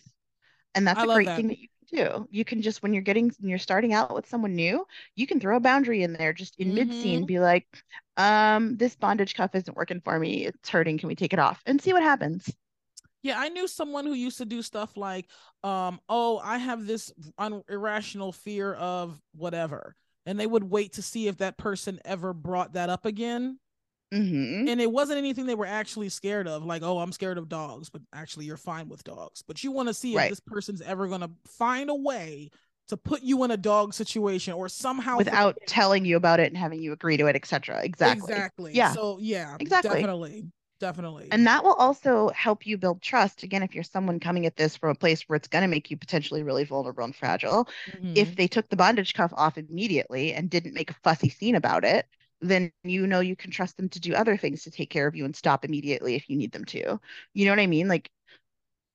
And 0.76 0.88
that's 0.88 1.00
I 1.00 1.06
a 1.06 1.08
great 1.14 1.28
that. 1.28 1.36
thing 1.38 1.48
that 1.48 1.60
you 1.60 1.68
can 1.90 1.98
do. 1.98 2.28
You 2.32 2.46
can 2.46 2.62
just, 2.62 2.82
when 2.84 2.94
you're 2.94 3.04
getting, 3.04 3.32
when 3.40 3.50
you're 3.50 3.60
starting 3.60 3.94
out 3.94 4.14
with 4.14 4.28
someone 4.28 4.56
new, 4.56 4.86
you 5.16 5.28
can 5.28 5.40
throw 5.40 5.58
a 5.58 5.60
boundary 5.60 6.04
in 6.04 6.14
there 6.14 6.34
just 6.34 6.56
in 6.60 6.74
mid-scene, 6.74 7.24
Mhm. 7.24 7.28
be 7.28 7.40
like, 7.40 7.68
um, 8.18 8.78
this 8.78 8.96
bondage 8.96 9.36
cuff 9.36 9.56
isn't 9.56 9.78
working 9.78 10.02
for 10.02 10.18
me. 10.20 10.46
It's 10.46 10.70
hurting. 10.70 10.98
Can 10.98 11.08
we 11.08 11.16
take 11.16 11.34
it 11.34 11.40
off? 11.40 11.62
And 11.66 11.82
see 11.82 11.94
what 11.94 12.04
happens. 12.04 12.52
Yeah, 13.24 13.40
I 13.40 13.50
knew 13.50 13.68
someone 13.68 14.06
who 14.06 14.14
used 14.14 14.38
to 14.40 14.46
do 14.46 14.62
stuff 14.62 14.98
like, 14.98 15.30
um, 15.64 16.00
oh, 16.10 16.40
I 16.44 16.58
have 16.58 16.86
this 16.86 17.12
un- 17.38 17.64
irrational 17.70 18.32
fear 18.34 18.74
of 18.74 19.20
whatever. 19.34 19.96
And 20.26 20.40
they 20.40 20.48
would 20.48 20.64
wait 20.64 20.94
to 20.94 21.02
see 21.02 21.28
if 21.28 21.38
that 21.38 21.58
person 21.58 22.00
ever 22.04 22.34
brought 22.34 22.74
that 22.74 22.90
up 22.90 23.06
again. 23.06 23.60
Hmm 24.14 24.66
And 24.66 24.80
it 24.80 24.92
wasn't 24.92 25.18
anything 25.18 25.46
they 25.46 25.56
were 25.56 25.66
actually 25.66 26.10
scared 26.10 26.48
of, 26.48 26.64
like, 26.66 26.84
oh, 26.84 27.00
I'm 27.00 27.12
scared 27.12 27.38
of 27.38 27.50
dogs, 27.50 27.90
but 27.90 28.02
actually 28.14 28.46
you're 28.46 28.56
fine 28.58 28.88
with 28.88 29.04
dogs. 29.04 29.42
But 29.42 29.64
you 29.64 29.72
want 29.72 29.90
to 29.90 29.94
see 29.94 30.16
if 30.16 30.28
this 30.28 30.40
person's 30.40 30.82
ever 30.82 31.08
going 31.08 31.22
to 31.22 31.32
find 31.46 31.90
a 31.90 31.96
way 31.96 32.50
to 32.88 32.98
put 32.98 33.24
you 33.24 33.44
in 33.44 33.52
a 33.52 33.58
dog 33.58 33.94
situation 33.94 34.54
or 34.54 34.70
somehow 34.70 35.18
Without 35.18 35.58
telling 35.68 36.06
you 36.06 36.18
about 36.18 36.40
it 36.40 36.48
and 36.48 36.58
having 36.58 36.82
you 36.82 36.92
agree 36.92 37.18
to 37.18 37.28
it, 37.28 37.36
etc. 37.36 37.84
Exactly. 37.84 38.34
Exactly. 38.34 38.74
Yeah. 38.74 38.94
So 38.94 39.18
yeah, 39.20 39.58
Exactly. 39.60 40.00
definitely. 40.00 40.46
Definitely. 40.80 41.30
And 41.32 41.48
that 41.48 41.64
will 41.64 41.74
also 41.74 42.30
help 42.30 42.66
you 42.68 42.78
build 42.78 43.02
trust. 43.02 43.44
Again, 43.44 43.64
if 43.64 43.74
you're 43.74 43.84
someone 43.84 44.20
coming 44.20 44.46
at 44.46 44.56
this 44.56 44.78
from 44.78 44.92
a 44.92 44.96
place 44.96 45.24
where 45.24 45.36
it's 45.36 45.48
going 45.48 45.64
to 45.64 45.68
make 45.68 45.90
you 45.90 45.98
potentially 45.98 46.44
really 46.44 46.64
vulnerable 46.64 47.04
and 47.04 47.16
fragile, 47.16 47.68
Mhm. 47.86 48.14
if 48.14 48.36
they 48.36 48.48
took 48.48 48.70
the 48.70 48.76
bondage 48.76 49.14
cuff 49.14 49.34
off 49.36 49.58
immediately 49.58 50.34
and 50.34 50.50
didn't 50.50 50.74
make 50.76 50.92
a 50.92 50.96
fussy 51.04 51.30
scene 51.30 51.56
about 51.56 51.84
it, 51.86 52.08
then 52.50 52.72
you 52.84 53.08
know 53.08 53.20
you 53.22 53.36
can 53.36 53.52
trust 53.52 53.78
them 53.78 53.90
to 53.90 54.00
do 54.00 54.14
other 54.14 54.38
things 54.38 54.64
to 54.64 54.72
take 54.72 54.90
care 54.90 55.08
of 55.08 55.16
you 55.16 55.26
and 55.26 55.36
stop 55.36 55.66
immediately 55.66 56.16
if 56.16 56.30
you 56.30 56.36
need 56.38 56.52
them 56.52 56.66
to. 56.66 57.00
You 57.34 57.46
know 57.46 57.52
what 57.52 57.60
I 57.60 57.68
mean? 57.68 57.88
Like 57.88 58.10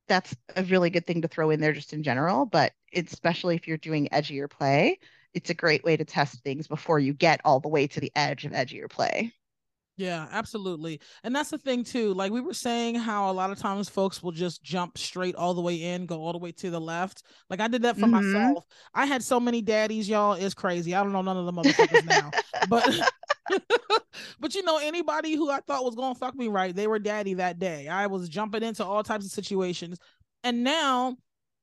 that's 0.09 0.35
a 0.57 0.65
really 0.65 0.91
good 0.91 1.07
thing 1.07 1.23
to 1.23 1.29
throw 1.29 1.51
in 1.51 1.61
there 1.61 1.73
just 1.73 1.93
in 1.93 2.03
general, 2.03 2.47
but 2.47 2.73
especially 2.95 3.57
if 3.57 3.69
you're 3.69 3.77
doing 3.77 4.09
edgier 4.13 4.51
play, 4.51 4.99
it's 5.35 5.51
a 5.51 5.55
great 5.55 5.85
way 5.85 5.97
to 5.97 6.05
test 6.05 6.43
things 6.43 6.67
before 6.69 6.99
you 6.99 7.13
get 7.15 7.41
all 7.45 7.61
the 7.61 7.69
way 7.69 7.87
to 7.87 8.01
the 8.01 8.13
edge 8.17 8.45
of 8.47 8.53
edgier 8.53 8.89
play. 8.91 9.33
Yeah, 9.97 10.29
absolutely. 10.31 11.01
And 11.25 11.35
that's 11.35 11.51
the 11.51 11.59
thing 11.59 11.83
too. 11.83 12.15
Like 12.15 12.31
we 12.31 12.41
were 12.41 12.55
saying 12.55 12.95
how 12.95 13.29
a 13.31 13.33
lot 13.33 13.51
of 13.51 13.59
times 13.59 13.89
folks 13.89 14.23
will 14.23 14.31
just 14.31 14.63
jump 14.63 14.97
straight 14.97 15.35
all 15.35 15.55
the 15.55 15.61
way 15.61 15.75
in, 15.83 16.07
go 16.07 16.21
all 16.23 16.31
the 16.33 16.39
way 16.39 16.53
to 16.53 16.71
the 16.71 16.81
left. 16.81 17.25
Like 17.51 17.59
I 17.59 17.67
did 17.67 17.83
that 17.83 17.99
for 17.99 18.07
Mhm. 18.07 18.07
myself. 18.07 18.65
I 18.95 19.07
had 19.07 19.25
so 19.25 19.41
many 19.41 19.61
daddies, 19.61 20.09
y'all. 20.09 20.35
It's 20.35 20.55
crazy. 20.55 20.95
I 20.95 21.03
don't 21.03 21.13
know 21.13 21.23
none 21.23 21.37
of 21.37 21.47
the 21.47 21.53
motherfuckers 21.53 22.05
now. 22.05 22.33
But 22.63 22.87
but 24.41 24.55
you 24.55 24.63
know, 24.63 24.79
anybody 24.79 25.35
who 25.35 25.51
I 25.51 25.61
thought 25.61 25.85
was 25.85 25.95
gonna 25.95 26.15
fuck 26.15 26.35
me 26.35 26.49
right, 26.49 26.75
they 26.75 26.87
were 26.87 26.99
daddy 26.99 27.35
that 27.35 27.59
day. 27.59 27.89
I 27.89 28.07
was 28.07 28.29
jumping 28.29 28.63
into 28.63 28.85
all 28.85 29.03
types 29.03 29.25
of 29.25 29.33
situations. 29.33 29.99
And 30.45 30.65
now 30.65 31.17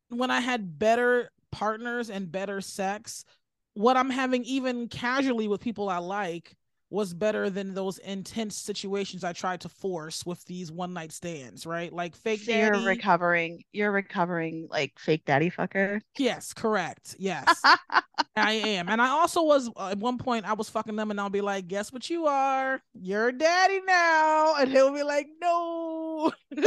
when 0.10 0.32
I 0.32 0.40
had 0.40 0.78
better 0.78 1.30
partners 1.52 2.10
and 2.10 2.32
better 2.32 2.62
sex, 2.62 3.26
what 3.74 3.98
I'm 3.98 4.10
having 4.10 4.44
even 4.44 4.88
casually 4.88 5.48
with 5.48 5.62
people 5.62 5.90
I 5.90 5.98
like 5.98 6.56
was 6.92 7.14
better 7.14 7.50
than 7.50 7.74
those 7.74 7.98
intense 7.98 8.56
situations 8.56 9.24
I 9.24 9.34
tried 9.34 9.62
to 9.62 9.70
force 9.70 10.26
with 10.26 10.44
these 10.46 10.72
one 10.72 10.94
night 10.94 11.12
stands, 11.12 11.66
right? 11.66 11.92
Like 11.92 12.16
fake 12.16 12.42
So 12.42 12.52
you're 12.52 12.86
recovering, 12.86 13.64
you're 13.74 13.92
recovering 13.92 14.68
like 14.70 14.94
fake 15.00 15.26
daddy 15.26 15.50
fucker. 15.50 16.02
yes, 16.18 16.54
correct. 16.54 17.16
Yes, 17.18 17.62
I 18.38 18.54
am. 18.54 18.88
And 18.90 19.02
I 19.02 19.10
also 19.10 19.42
was 19.44 19.70
uh, 19.76 19.90
at 19.90 19.98
one 19.98 20.18
point 20.18 20.46
I 20.46 20.54
was 20.54 20.70
fucking 20.70 20.96
them 20.96 21.10
and 21.12 21.20
I'll 21.20 21.30
be 21.30 21.42
like, 21.42 21.68
guess 21.68 21.92
what 21.92 22.10
you 22.10 22.28
are? 22.28 22.82
You're 22.94 23.32
daddy 23.32 23.82
now. 23.86 24.56
And 24.60 24.70
he'll 24.72 24.94
be 24.94 25.04
like, 25.04 25.28
no. 25.42 26.32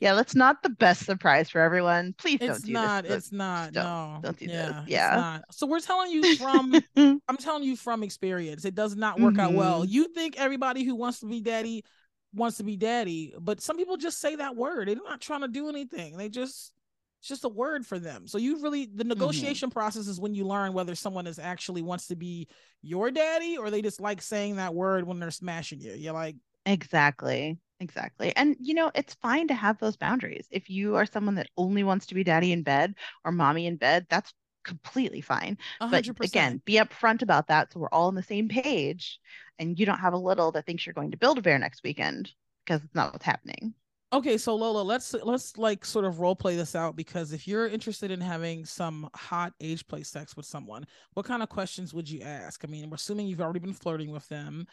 yeah, 0.00 0.14
that's 0.14 0.34
not 0.34 0.62
the 0.62 0.70
best 0.70 1.04
surprise 1.04 1.50
for 1.50 1.60
everyone. 1.60 2.14
Please 2.18 2.38
don't 2.40 2.64
do 2.64 2.72
not, 2.72 3.04
this. 3.04 3.12
it's 3.16 3.32
not. 3.32 3.72
don't- 3.72 3.84
no. 3.84 4.18
don't 4.22 4.38
do 4.38 4.46
this. 4.46 4.54
yeah, 4.56 4.84
Yeah. 4.86 5.12
It's 5.14 5.20
not. 5.20 5.44
So 5.50 5.66
we're 5.66 5.80
telling 5.80 6.10
you 6.10 6.36
from 6.38 6.80
I'm 7.28 7.36
telling 7.36 7.62
you 7.62 7.76
from 7.76 8.02
experience, 8.02 8.64
it 8.64 8.74
does 8.74 8.96
not 8.96 9.20
work 9.20 9.38
out 9.38 9.52
well. 9.54 9.84
Mhm. 9.84 9.90
You 9.90 10.08
think 10.08 10.38
everybody 10.38 10.84
who 10.84 10.94
wants 10.94 11.20
to 11.20 11.26
be 11.26 11.40
daddy 11.40 11.84
wants 12.32 12.58
to 12.58 12.64
be 12.64 12.76
daddy, 12.76 13.34
but 13.40 13.60
some 13.60 13.76
people 13.76 13.96
just 13.96 14.20
say 14.20 14.36
that 14.36 14.56
word. 14.56 14.88
They're 14.88 14.96
not 14.96 15.20
trying 15.20 15.40
to 15.40 15.48
do 15.48 15.68
anything. 15.68 16.16
They 16.16 16.28
just 16.28 16.72
it's 17.20 17.28
just 17.28 17.44
a 17.44 17.48
word 17.48 17.86
for 17.86 17.98
them. 17.98 18.26
So 18.26 18.38
you 18.38 18.60
really 18.62 18.86
the 18.86 19.04
negotiation 19.04 19.70
process 19.70 20.06
is 20.06 20.20
when 20.20 20.34
you 20.34 20.46
learn 20.46 20.72
whether 20.72 20.94
someone 20.94 21.26
is 21.26 21.38
actually 21.38 21.82
wants 21.82 22.06
to 22.06 22.16
be 22.16 22.48
your 22.82 23.10
daddy 23.10 23.58
or 23.58 23.70
they 23.70 23.82
just 23.82 24.00
like 24.00 24.22
saying 24.22 24.56
that 24.56 24.74
word 24.74 25.06
when 25.06 25.18
they're 25.20 25.30
smashing 25.30 25.80
you. 25.80 25.92
You're 25.92 26.14
like, 26.14 26.36
Exactly. 26.66 27.58
Exactly. 27.80 28.34
And 28.36 28.56
you 28.60 28.74
know, 28.74 28.90
it's 28.94 29.14
fine 29.14 29.48
to 29.48 29.54
have 29.54 29.78
those 29.78 29.96
boundaries. 29.96 30.46
If 30.50 30.68
you 30.70 30.96
are 30.96 31.06
someone 31.06 31.34
that 31.36 31.48
only 31.56 31.82
wants 31.82 32.06
to 32.06 32.14
be 32.14 32.24
daddy 32.24 32.52
in 32.52 32.62
bed 32.62 32.94
or 33.24 33.32
mommy 33.32 33.66
in 33.66 33.76
bed, 33.76 34.06
that's 34.10 34.32
completely 34.64 35.20
fine. 35.20 35.58
a 35.80 35.88
But 35.88 36.08
again, 36.20 36.62
be 36.64 36.74
upfront 36.74 37.22
about 37.22 37.48
that 37.48 37.72
so 37.72 37.80
we're 37.80 37.88
all 37.88 38.08
on 38.08 38.14
the 38.14 38.22
same 38.22 38.48
page 38.48 39.20
and 39.58 39.78
you 39.78 39.86
don't 39.86 39.98
have 39.98 40.14
a 40.14 40.18
little 40.18 40.52
that 40.52 40.66
thinks 40.66 40.86
you're 40.86 40.94
going 40.94 41.10
to 41.10 41.16
build 41.16 41.38
a 41.38 41.42
bear 41.42 41.58
next 41.58 41.82
weekend 41.82 42.32
because 42.64 42.84
it's 42.84 42.94
not 42.94 43.12
what's 43.12 43.24
happening. 43.24 43.74
Okay, 44.12 44.38
so 44.38 44.56
Lola, 44.56 44.82
let's 44.82 45.14
let's 45.22 45.56
like 45.56 45.84
sort 45.84 46.04
of 46.04 46.18
role 46.18 46.34
play 46.34 46.56
this 46.56 46.74
out 46.74 46.96
because 46.96 47.32
if 47.32 47.46
you're 47.46 47.68
interested 47.68 48.10
in 48.10 48.20
having 48.20 48.64
some 48.64 49.08
hot 49.14 49.52
age 49.60 49.86
play 49.86 50.02
sex 50.02 50.36
with 50.36 50.46
someone, 50.46 50.84
what 51.14 51.26
kind 51.26 51.44
of 51.44 51.48
questions 51.48 51.94
would 51.94 52.10
you 52.10 52.22
ask? 52.22 52.64
I 52.64 52.66
mean, 52.66 52.90
we're 52.90 52.96
assuming 52.96 53.28
you've 53.28 53.40
already 53.40 53.60
been 53.60 53.72
flirting 53.72 54.10
with 54.10 54.28
them, 54.28 54.66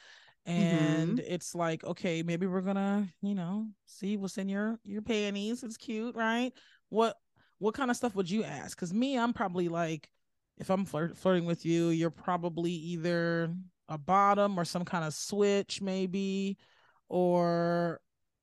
and 0.47 1.19
mm-hmm. 1.19 1.33
it's 1.33 1.53
like, 1.53 1.83
okay, 1.83 2.23
maybe 2.23 2.47
we're 2.47 2.61
gonna, 2.61 3.07
you 3.21 3.35
know, 3.35 3.67
see 3.85 4.17
what's 4.17 4.39
in 4.39 4.49
your 4.49 4.79
your 4.83 5.03
panties. 5.03 5.61
It's 5.61 5.77
cute, 5.77 6.15
right? 6.15 6.51
What 6.89 7.15
what 7.59 7.73
kind 7.73 7.89
of 7.91 7.97
stuff 7.97 8.15
would 8.15 8.29
you 8.29 8.43
ask? 8.43 8.77
Because 8.77 8.93
me, 8.93 9.17
I'm 9.17 9.33
probably 9.33 9.67
like, 9.69 10.09
if 10.57 10.69
I'm 10.69 10.85
flirt- 10.85 11.17
flirting 11.17 11.45
with 11.45 11.65
you, 11.65 11.89
you're 11.89 12.09
probably 12.11 12.71
either 12.71 13.53
a 13.89 13.97
bottom 13.97 14.59
or 14.59 14.65
some 14.65 14.85
kind 14.85 15.05
of 15.05 15.13
switch, 15.13 15.81
maybe, 15.81 16.57
or 17.09 17.99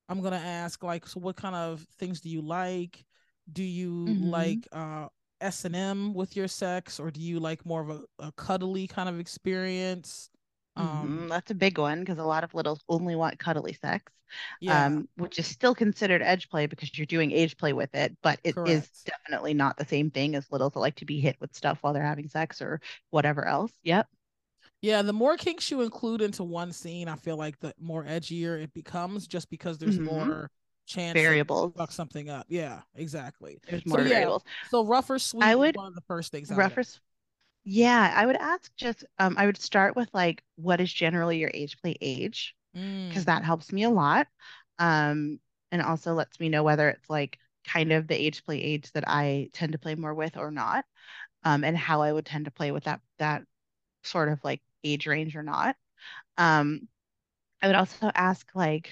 I'm 0.09 0.21
gonna 0.23 0.37
ask 0.37 0.83
like, 0.83 1.07
so 1.07 1.21
what 1.21 1.37
kind 1.37 1.55
of 1.55 1.81
things 1.99 2.21
do 2.21 2.29
you 2.29 2.43
like? 2.43 3.05
Do 3.53 3.63
you 3.63 3.91
Mhm. 4.07 4.31
like 4.31 4.69
uh 4.73 5.09
S 5.41 5.65
and 5.65 5.77
M 5.77 6.15
with 6.15 6.37
your 6.37 6.49
sex, 6.49 6.99
or 7.01 7.11
do 7.11 7.21
you 7.21 7.39
like 7.41 7.67
more 7.67 7.83
of 7.83 7.91
a, 7.91 8.05
a 8.19 8.33
cuddly 8.33 8.87
kind 8.87 9.09
of 9.09 9.21
experience? 9.21 10.31
Um, 10.77 11.23
Mhm, 11.23 11.29
That's 11.29 11.51
a 11.51 11.55
big 11.55 11.79
one 11.79 12.01
because 12.01 12.19
a 12.19 12.25
lot 12.25 12.43
of 12.45 12.53
littles 12.55 12.81
only 12.89 13.15
want 13.15 13.39
cuddly 13.39 13.75
sex, 13.75 14.13
yeah, 14.61 14.85
um, 14.87 15.09
which 15.17 15.39
is 15.39 15.47
still 15.47 15.75
considered 15.75 16.21
edge 16.23 16.49
play 16.51 16.67
because 16.67 16.97
you're 16.99 17.07
doing 17.07 17.31
age 17.33 17.57
play 17.57 17.73
with 17.73 17.95
it, 17.95 18.17
but 18.23 18.41
it 18.45 18.59
is 18.65 18.89
Correct. 18.89 19.07
definitely 19.07 19.55
not 19.55 19.77
the 19.77 19.85
same 19.85 20.11
thing 20.11 20.35
as 20.35 20.51
littles 20.51 20.73
that 20.73 20.81
like 20.81 20.97
to 20.97 21.05
be 21.05 21.21
hit 21.21 21.37
with 21.41 21.55
stuff 21.55 21.79
while 21.83 21.93
they're 21.93 22.03
having 22.05 22.29
sex 22.29 22.61
or 22.61 22.81
whatever 23.11 23.47
else. 23.47 23.73
Yep. 23.85 24.09
yeah. 24.83 25.03
The 25.03 25.13
more 25.13 25.37
kinks 25.37 25.71
you 25.71 25.81
include 25.83 26.21
into 26.23 26.45
one 26.45 26.73
scene, 26.73 27.09
I 27.09 27.17
feel 27.17 27.37
like 27.37 27.59
the 27.61 27.75
more 27.81 28.05
edgier 28.05 28.63
it 28.63 28.73
becomes, 28.75 29.27
just 29.27 29.51
because 29.51 29.79
there's 29.79 29.99
Mhm. 29.99 30.01
more 30.01 30.51
chance 30.87 31.23
Variables. 31.23 31.75
fuck 31.77 31.93
something 31.93 32.31
up. 32.31 32.47
Yeah, 32.49 32.83
exactly. 32.95 33.59
There's 33.69 33.87
So 33.87 33.99
more 33.99 34.03
yeah, 34.03 34.05
variables. 34.05 34.45
so 34.63 34.85
rough 34.87 35.11
or 35.11 35.19
sweet 35.19 35.53
I 35.53 35.55
would 35.55 35.77
one 35.77 35.87
of 35.89 35.95
the 35.95 36.03
first 36.03 36.33
things. 36.33 36.51
I 36.51 36.71
yeah, 37.65 38.13
I 38.15 38.27
would 38.27 38.37
ask 38.37 38.75
just 38.77 39.05
um, 39.19 39.37
I 39.39 39.47
would 39.47 39.57
start 39.57 39.97
with 39.97 40.09
like 40.13 40.43
what 40.57 40.81
is 40.81 40.93
generally 40.93 41.39
your 41.39 41.51
age 41.55 41.79
play 41.81 41.97
age 42.01 42.55
Mm, 42.75 43.09
because 43.09 43.27
that 43.27 43.45
helps 43.45 43.73
me 43.73 43.85
a 43.85 43.91
lot. 43.91 44.29
Um, 44.79 45.41
and 45.73 45.83
also 45.83 46.15
lets 46.15 46.41
me 46.41 46.49
know 46.51 46.65
whether 46.65 46.89
it's 46.91 47.11
like 47.11 47.39
kind 47.67 47.93
of 47.93 48.09
the 48.09 48.17
age 48.21 48.45
play 48.45 48.61
age 48.63 48.93
that 48.93 49.05
I 49.09 49.51
tend 49.55 49.73
to 49.73 49.79
play 49.79 49.95
more 49.97 50.15
with 50.15 50.37
or 50.39 50.51
not. 50.51 50.87
Um, 51.45 51.65
and 51.65 51.77
how 51.79 52.03
I 52.03 52.13
would 52.13 52.27
tend 52.27 52.47
to 52.47 52.53
play 52.53 52.73
with 52.73 52.85
that 52.85 53.01
that 53.19 53.45
sort 54.05 54.31
of 54.31 54.43
like 54.45 54.63
age 54.85 55.07
range 55.09 55.37
or 55.37 55.43
not. 55.45 55.77
Um, 56.39 56.89
I 57.63 57.69
would 57.69 57.77
also 57.77 58.11
ask 58.15 58.49
like 58.55 58.91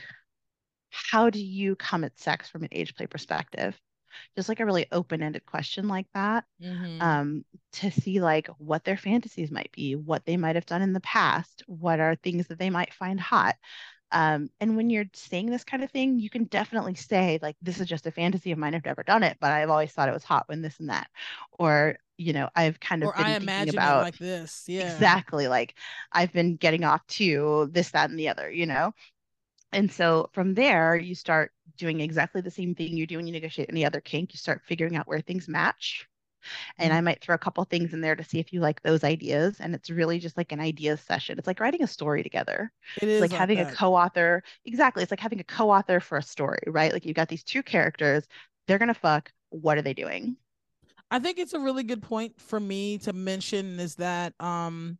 how 0.91 1.31
do 1.31 1.41
you 1.45 1.77
come 1.77 2.05
at 2.05 2.19
sex 2.21 2.49
from 2.51 2.63
an 2.65 2.71
age 2.73 2.95
play 2.97 3.07
perspective? 3.07 3.79
Just 4.37 4.49
like 4.49 4.61
a 4.61 4.67
really 4.67 4.87
open-ended 4.93 5.47
question 5.47 5.89
like 5.89 6.07
that 6.15 6.45
mhm. 6.59 7.01
um, 7.01 7.45
to 7.75 7.91
see 7.91 8.21
like 8.21 8.49
what 8.59 8.85
their 8.85 8.97
fantasies 8.97 9.51
might 9.51 9.73
be, 9.73 9.97
what 9.97 10.25
they 10.25 10.37
might 10.37 10.57
have 10.57 10.67
done 10.67 10.83
in 10.83 10.93
the 10.93 11.01
past, 11.01 11.63
what 11.67 12.01
are 12.01 12.17
things 12.17 12.49
that 12.49 12.59
they 12.59 12.71
might 12.71 12.95
find 12.95 13.21
hot. 13.21 13.57
Um, 14.13 14.51
and 14.61 14.77
when 14.77 14.91
you're 14.91 15.07
saying 15.15 15.51
this 15.51 15.65
kind 15.65 15.83
of 15.83 15.91
thing, 15.91 16.19
you 16.19 16.29
can 16.31 16.45
definitely 16.45 16.95
say, 16.97 17.39
like, 17.43 17.57
this 17.63 17.81
is 17.81 17.89
just 17.89 18.07
a 18.07 18.11
fantasy 18.13 18.53
of 18.53 18.59
mine. 18.59 18.75
I've 18.75 18.85
never 18.85 19.03
done 19.03 19.23
it, 19.23 19.39
but 19.41 19.53
I've 19.53 19.71
always 19.71 19.93
thought 19.93 20.09
it 20.09 20.13
was 20.15 20.25
hot 20.25 20.49
when 20.49 20.61
this 20.63 20.81
and 20.81 20.91
that. 20.91 21.09
Or, 21.53 21.97
you 22.19 22.33
know, 22.35 22.51
I've 22.55 22.79
kind 22.79 23.03
of 23.03 23.11
or 23.11 23.17
been 23.17 23.27
I 23.27 23.39
thinking 23.39 23.69
about 23.71 24.01
it 24.01 24.03
like 24.03 24.19
this. 24.19 24.69
Yeah. 24.69 25.03
exactly 25.03 25.49
like 25.49 25.77
I've 26.13 26.33
been 26.33 26.57
getting 26.57 26.85
off 26.85 27.07
to 27.09 27.69
this, 27.73 27.91
that, 27.93 28.11
and 28.11 28.19
the 28.19 28.29
other, 28.29 28.51
you 28.51 28.67
know? 28.67 28.95
And 29.73 29.91
so 29.91 30.29
from 30.33 30.55
there, 30.55 30.97
you 30.97 31.15
start 31.15 31.53
doing 31.77 32.01
exactly 32.01 32.41
the 32.41 32.51
same 32.51 32.75
thing 32.75 32.97
you 32.97 33.07
do 33.07 33.17
when 33.17 33.27
you 33.27 33.33
negotiate 33.33 33.71
any 33.71 33.85
other 33.85 34.01
kink. 34.01 34.33
You 34.35 34.39
start 34.39 34.63
figuring 34.67 34.97
out 34.97 35.07
where 35.09 35.21
things 35.21 35.49
match 35.49 36.07
and 36.79 36.93
I 36.93 37.01
Mhm. 37.01 37.03
might 37.03 37.23
throw 37.23 37.35
a 37.35 37.39
couple 37.39 37.65
things 37.65 37.95
in 37.95 38.01
there 38.01 38.17
to 38.17 38.25
see 38.25 38.39
if 38.41 38.53
you 38.53 38.61
like 38.61 38.83
those 38.83 39.05
ideas. 39.05 39.61
And 39.61 39.75
it's 39.75 39.91
really 39.91 40.19
just 40.19 40.37
like 40.37 40.53
an 40.53 40.61
ideas 40.61 41.01
session. 41.03 41.39
It's 41.39 41.47
like 41.47 41.61
writing 41.61 41.83
a 41.83 41.87
story 41.89 42.23
together. 42.23 42.73
It 42.97 43.09
It's 43.13 43.21
is 43.21 43.31
like 43.31 43.33
like 43.33 43.33
having 43.33 43.61
a 43.61 43.67
co-author. 43.67 44.43
Exactly. 44.65 45.03
It's 45.03 45.13
like 45.13 45.21
having 45.21 45.41
a 45.41 45.45
co-author 45.45 46.01
for 46.01 46.19
a 46.19 46.23
story, 46.23 46.61
right? 46.67 46.93
Like 46.93 47.05
you've 47.07 47.17
got 47.17 47.29
these 47.29 47.45
two 47.45 47.63
characters. 47.63 48.25
They're 48.67 48.79
gonna 48.79 48.95
fuck. 48.95 49.33
What 49.51 49.79
are 49.79 49.83
they 49.83 49.95
doing? 49.95 50.37
I 51.11 51.19
think 51.19 51.39
it's 51.39 51.53
a 51.53 51.61
really 51.61 51.83
good 51.83 52.03
point 52.03 52.41
for 52.41 52.59
me 52.59 52.99
to 52.99 53.13
mention 53.13 53.79
is 53.79 53.97
that 53.97 54.35
um 54.41 54.99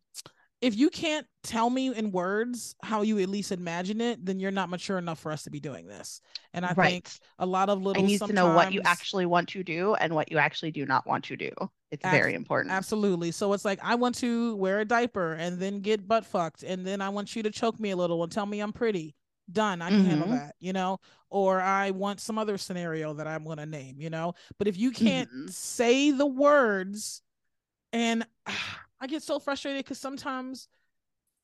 if 0.63 0.77
you 0.77 0.91
can't 0.91 1.27
tell 1.45 1.71
me 1.71 1.95
in 1.95 2.13
words 2.13 2.77
how 2.83 3.03
you 3.03 3.19
at 3.21 3.29
least 3.31 3.53
imagine 3.53 4.01
it, 4.01 4.25
then 4.25 4.41
you're 4.41 4.53
not 4.53 4.71
mature 4.71 4.99
enough 4.99 5.21
for 5.21 5.33
us 5.33 5.45
to 5.45 5.51
be 5.51 5.61
doing 5.61 5.89
this. 5.89 6.23
And 6.55 6.67
I 6.67 6.75
think 6.75 7.11
a 7.39 7.47
lot 7.47 7.71
of 7.71 7.83
I 7.95 8.01
little 8.01 8.03
need 8.03 8.23
to 8.25 8.33
know 8.33 8.49
what 8.49 8.71
you 8.71 8.81
actually 8.85 9.27
want 9.27 9.49
to 9.51 9.63
do 9.65 9.95
and 9.95 10.15
what 10.15 10.31
you 10.31 10.39
actually 10.39 10.71
do 10.73 10.87
not 10.87 11.07
want 11.07 11.25
to 11.27 11.37
do. 11.37 11.51
It's 11.91 12.05
Abs- 12.05 12.09
very 12.09 12.35
important. 12.35 12.87
Absolutely. 12.87 13.33
So 13.33 13.53
it's 13.53 13.65
like 13.65 13.81
I 13.83 13.97
want 13.97 14.15
to 14.17 14.57
wear 14.57 14.81
a 14.81 14.85
diaper 14.85 15.35
and 15.35 15.59
then 15.59 15.81
get 15.81 16.07
butt 16.09 16.25
fucked, 16.25 16.63
and 16.63 16.87
then 16.87 17.01
I 17.03 17.09
want 17.11 17.35
you 17.37 17.43
to 17.43 17.51
choke 17.51 17.79
me 17.81 17.91
a 17.91 17.97
little 17.97 18.23
and 18.23 18.33
tell 18.33 18.47
me 18.47 18.61
I'm 18.61 18.73
pretty. 18.73 19.15
Done. 19.51 19.83
I 19.83 19.91
can 19.91 20.05
handle 20.05 20.29
hmm 20.29 20.31
that, 20.31 20.55
you 20.61 20.73
know. 20.73 21.01
Or 21.29 21.61
I 21.61 21.91
want 21.91 22.21
some 22.21 22.39
other 22.39 22.57
scenario 22.57 23.13
that 23.15 23.27
I'm 23.27 23.45
gonna 23.45 23.67
name, 23.67 24.01
you 24.01 24.09
know. 24.09 24.35
But 24.59 24.69
if 24.69 24.79
you 24.79 24.93
can't 24.93 25.29
hmm 25.29 25.49
say 25.49 26.13
the 26.13 26.27
words, 26.27 27.21
and 27.93 28.27
I 29.03 29.09
get 29.09 29.25
so 29.25 29.41
frustrated 29.41 29.85
because 29.85 30.01
sometimes 30.01 30.69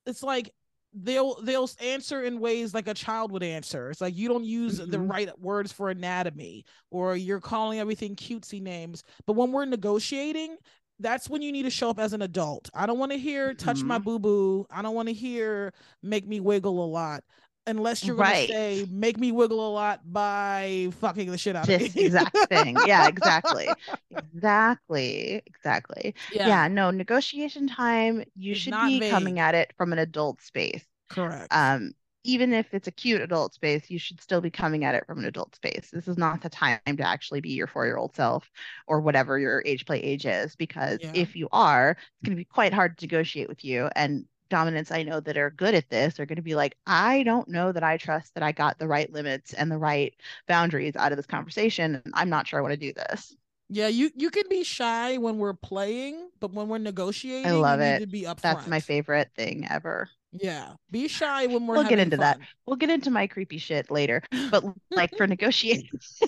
it's 0.05 0.23
like 0.23 0.51
they'll 0.93 1.41
they'll 1.43 1.69
answer 1.81 2.23
in 2.23 2.39
ways 2.39 2.73
like 2.73 2.87
a 2.87 2.93
child 2.93 3.31
would 3.31 3.43
answer. 3.43 3.91
It's 3.91 4.01
like 4.01 4.15
you 4.15 4.27
don't 4.29 4.45
use 4.45 4.77
the 4.77 4.99
hmm 4.99 5.01
right 5.01 5.29
words 5.39 5.71
for 5.71 5.89
anatomy, 5.89 6.65
or 6.91 7.15
you're 7.15 7.41
calling 7.41 7.79
everything 7.79 8.15
cutesy 8.15 8.61
names. 8.61 9.03
But 9.27 9.33
when 9.33 9.51
we're 9.51 9.65
negotiating, 9.65 10.57
that's 10.99 11.29
when 11.29 11.41
you 11.41 11.51
need 11.51 11.63
to 11.63 11.69
show 11.69 11.89
up 11.89 11.99
as 11.99 12.13
an 12.13 12.21
adult. 12.23 12.69
I 12.73 12.85
don't 12.85 12.99
want 12.99 13.11
to 13.11 13.17
hear 13.19 13.53
touch 13.53 13.85
my 13.85 13.97
hmm 13.97 13.99
boo 13.99 14.19
boo. 14.19 14.65
I 14.71 14.81
don't 14.81 14.95
want 14.95 15.09
to 15.09 15.13
hear 15.13 15.73
make 16.03 16.27
me 16.27 16.39
wiggle 16.39 16.83
a 16.83 16.87
lot. 16.87 17.23
Unless 17.69 18.03
you're 18.03 18.15
gonna 18.15 18.47
say 18.47 18.85
make 18.89 19.17
me 19.17 19.31
wiggle 19.31 19.65
a 19.67 19.71
lot 19.71 20.01
by 20.11 20.89
fucking 20.99 21.31
the 21.31 21.37
shit 21.37 21.55
out 21.55 21.63
of 21.63 21.67
This 21.67 21.95
me. 21.95 22.03
exact 22.05 22.35
thing. 22.49 22.77
Yeah, 22.85 23.07
exactly. 23.07 23.67
Exactly. 24.33 25.41
Exactly. 25.45 26.15
yeah, 26.31 26.47
Yeah, 26.47 26.67
no, 26.67 26.91
negotiation 26.91 27.67
time, 27.67 28.23
you 28.35 28.51
it's 28.51 28.61
should 28.61 28.71
be 28.81 28.99
vague. 28.99 29.11
coming 29.11 29.39
at 29.39 29.55
it 29.55 29.73
from 29.77 29.93
an 29.93 29.99
adult 29.99 30.41
space. 30.41 30.83
Correct. 31.09 31.47
Um, 31.51 31.91
even 32.23 32.53
if 32.53 32.73
it's 32.73 32.87
a 32.87 32.91
cute 32.91 33.21
adult 33.21 33.53
space, 33.53 33.89
you 33.89 33.97
should 33.97 34.19
still 34.21 34.41
be 34.41 34.51
coming 34.51 34.83
at 34.83 34.93
it 34.93 35.05
from 35.05 35.19
an 35.19 35.25
adult 35.25 35.55
space. 35.55 35.89
This 35.91 36.07
is 36.07 36.17
not 36.17 36.41
the 36.41 36.49
time 36.49 36.79
to 36.85 37.03
actually 37.07 37.39
be 37.41 37.51
your 37.51 37.67
four-year-old 37.67 38.13
self 38.15 38.49
or 38.87 38.99
whatever 39.01 39.39
your 39.39 39.63
age 39.65 39.85
play 39.85 39.99
age 40.01 40.25
is, 40.25 40.55
because 40.55 40.99
Yeah. 41.01 41.11
if 41.13 41.35
you 41.35 41.47
are, 41.51 41.91
it's 41.91 42.25
going 42.25 42.35
to 42.35 42.39
be 42.41 42.45
quite 42.45 42.73
hard 42.73 42.97
to 42.97 43.05
negotiate 43.05 43.47
with 43.47 43.63
you. 43.63 43.89
And 43.95 44.25
dominants 44.49 44.91
I 44.91 45.03
know 45.03 45.19
that 45.19 45.37
are 45.37 45.51
good 45.51 45.75
at 45.75 45.89
this 45.89 46.19
are 46.19 46.25
going 46.25 46.37
to 46.37 46.41
be 46.41 46.55
like, 46.55 46.75
I 46.85 47.23
don't 47.23 47.47
know 47.47 47.71
that 47.71 47.83
I 47.83 47.97
trust 47.97 48.33
that 48.33 48.43
I 48.43 48.51
got 48.51 48.79
the 48.79 48.87
right 48.87 49.11
limits 49.11 49.53
and 49.53 49.71
the 49.71 49.77
right 49.77 50.13
boundaries 50.47 50.95
out 50.95 51.11
of 51.11 51.17
this 51.17 51.25
conversation. 51.25 52.01
I'm 52.13 52.29
not 52.29 52.47
sure 52.47 52.59
I 52.59 52.61
want 52.61 52.73
to 52.73 52.77
do 52.77 52.93
this. 52.93 53.35
Yeah, 53.71 53.87
you 53.87 54.09
you 54.15 54.31
can 54.31 54.45
be 54.49 54.63
shy 54.63 55.17
when 55.17 55.37
we're 55.37 55.53
playing, 55.53 56.29
but 56.39 56.51
when 56.51 56.69
we're 56.69 56.79
negotiating, 56.79 57.45
I 57.45 57.53
you 57.53 57.59
love 57.59 57.79
need 57.79 57.85
it. 57.85 57.99
to 57.99 58.07
be 58.07 58.23
upfront. 58.23 58.41
That's 58.41 58.67
my 58.67 58.79
favorite 58.79 59.29
thing 59.35 59.67
ever. 59.69 60.09
Yeah, 60.31 60.73
be 60.89 61.07
shy 61.07 61.45
when 61.45 61.67
we're 61.67 61.75
We'll 61.75 61.83
get 61.83 61.99
into 61.99 62.17
that. 62.17 62.39
We'll 62.65 62.77
get 62.77 62.89
into 62.89 63.11
my 63.11 63.27
creepy 63.27 63.59
shit 63.59 63.91
later. 63.91 64.23
But 64.49 64.63
like 64.89 65.15
for 65.15 65.27
negotiation, 65.27 65.87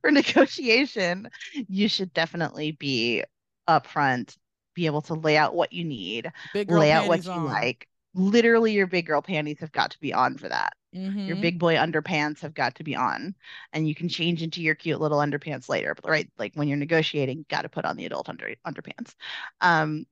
for 0.00 0.10
negotiation, 0.10 1.28
you 1.68 1.88
should 1.88 2.12
definitely 2.14 2.72
be 2.72 3.24
upfront, 3.68 4.36
be 4.76 4.86
able 4.86 5.02
to 5.04 5.14
lay 5.14 5.38
out 5.38 5.56
what 5.56 5.74
you 5.74 5.84
need, 5.84 6.32
lay 6.68 6.92
out 6.92 7.08
what 7.08 7.34
you 7.34 7.42
on. 7.42 7.42
like. 7.42 7.88
Literally, 8.14 8.74
your 8.74 8.88
big 8.88 9.06
girl 9.08 9.22
panties 9.22 9.60
have 9.60 9.72
got 9.72 9.92
to 9.92 10.00
be 10.00 10.14
on 10.14 10.38
for 10.38 10.48
that. 10.50 10.74
Your 11.26 11.36
Mhm. 11.36 11.36
big 11.36 11.58
boy 11.60 11.76
underpants 11.76 12.40
have 12.42 12.54
got 12.54 12.76
to 12.76 12.84
be 12.84 12.96
on, 12.96 13.36
and 13.74 13.88
you 13.88 13.94
can 13.96 14.08
change 14.08 14.42
into 14.42 14.62
your 14.62 14.76
cute 14.76 15.00
little 15.00 15.18
underpants 15.20 15.68
later. 15.68 15.94
But 15.96 16.10
right, 16.10 16.30
like 16.38 16.54
when 16.56 16.68
you're 16.68 16.78
negotiating, 16.78 17.46
got 17.50 17.62
to 17.62 17.70
put 17.70 17.86
on 17.86 17.96
the 17.98 18.06
adult 18.06 18.30
under 18.30 18.54
underpants. 18.66 19.14
Um, 19.62 20.06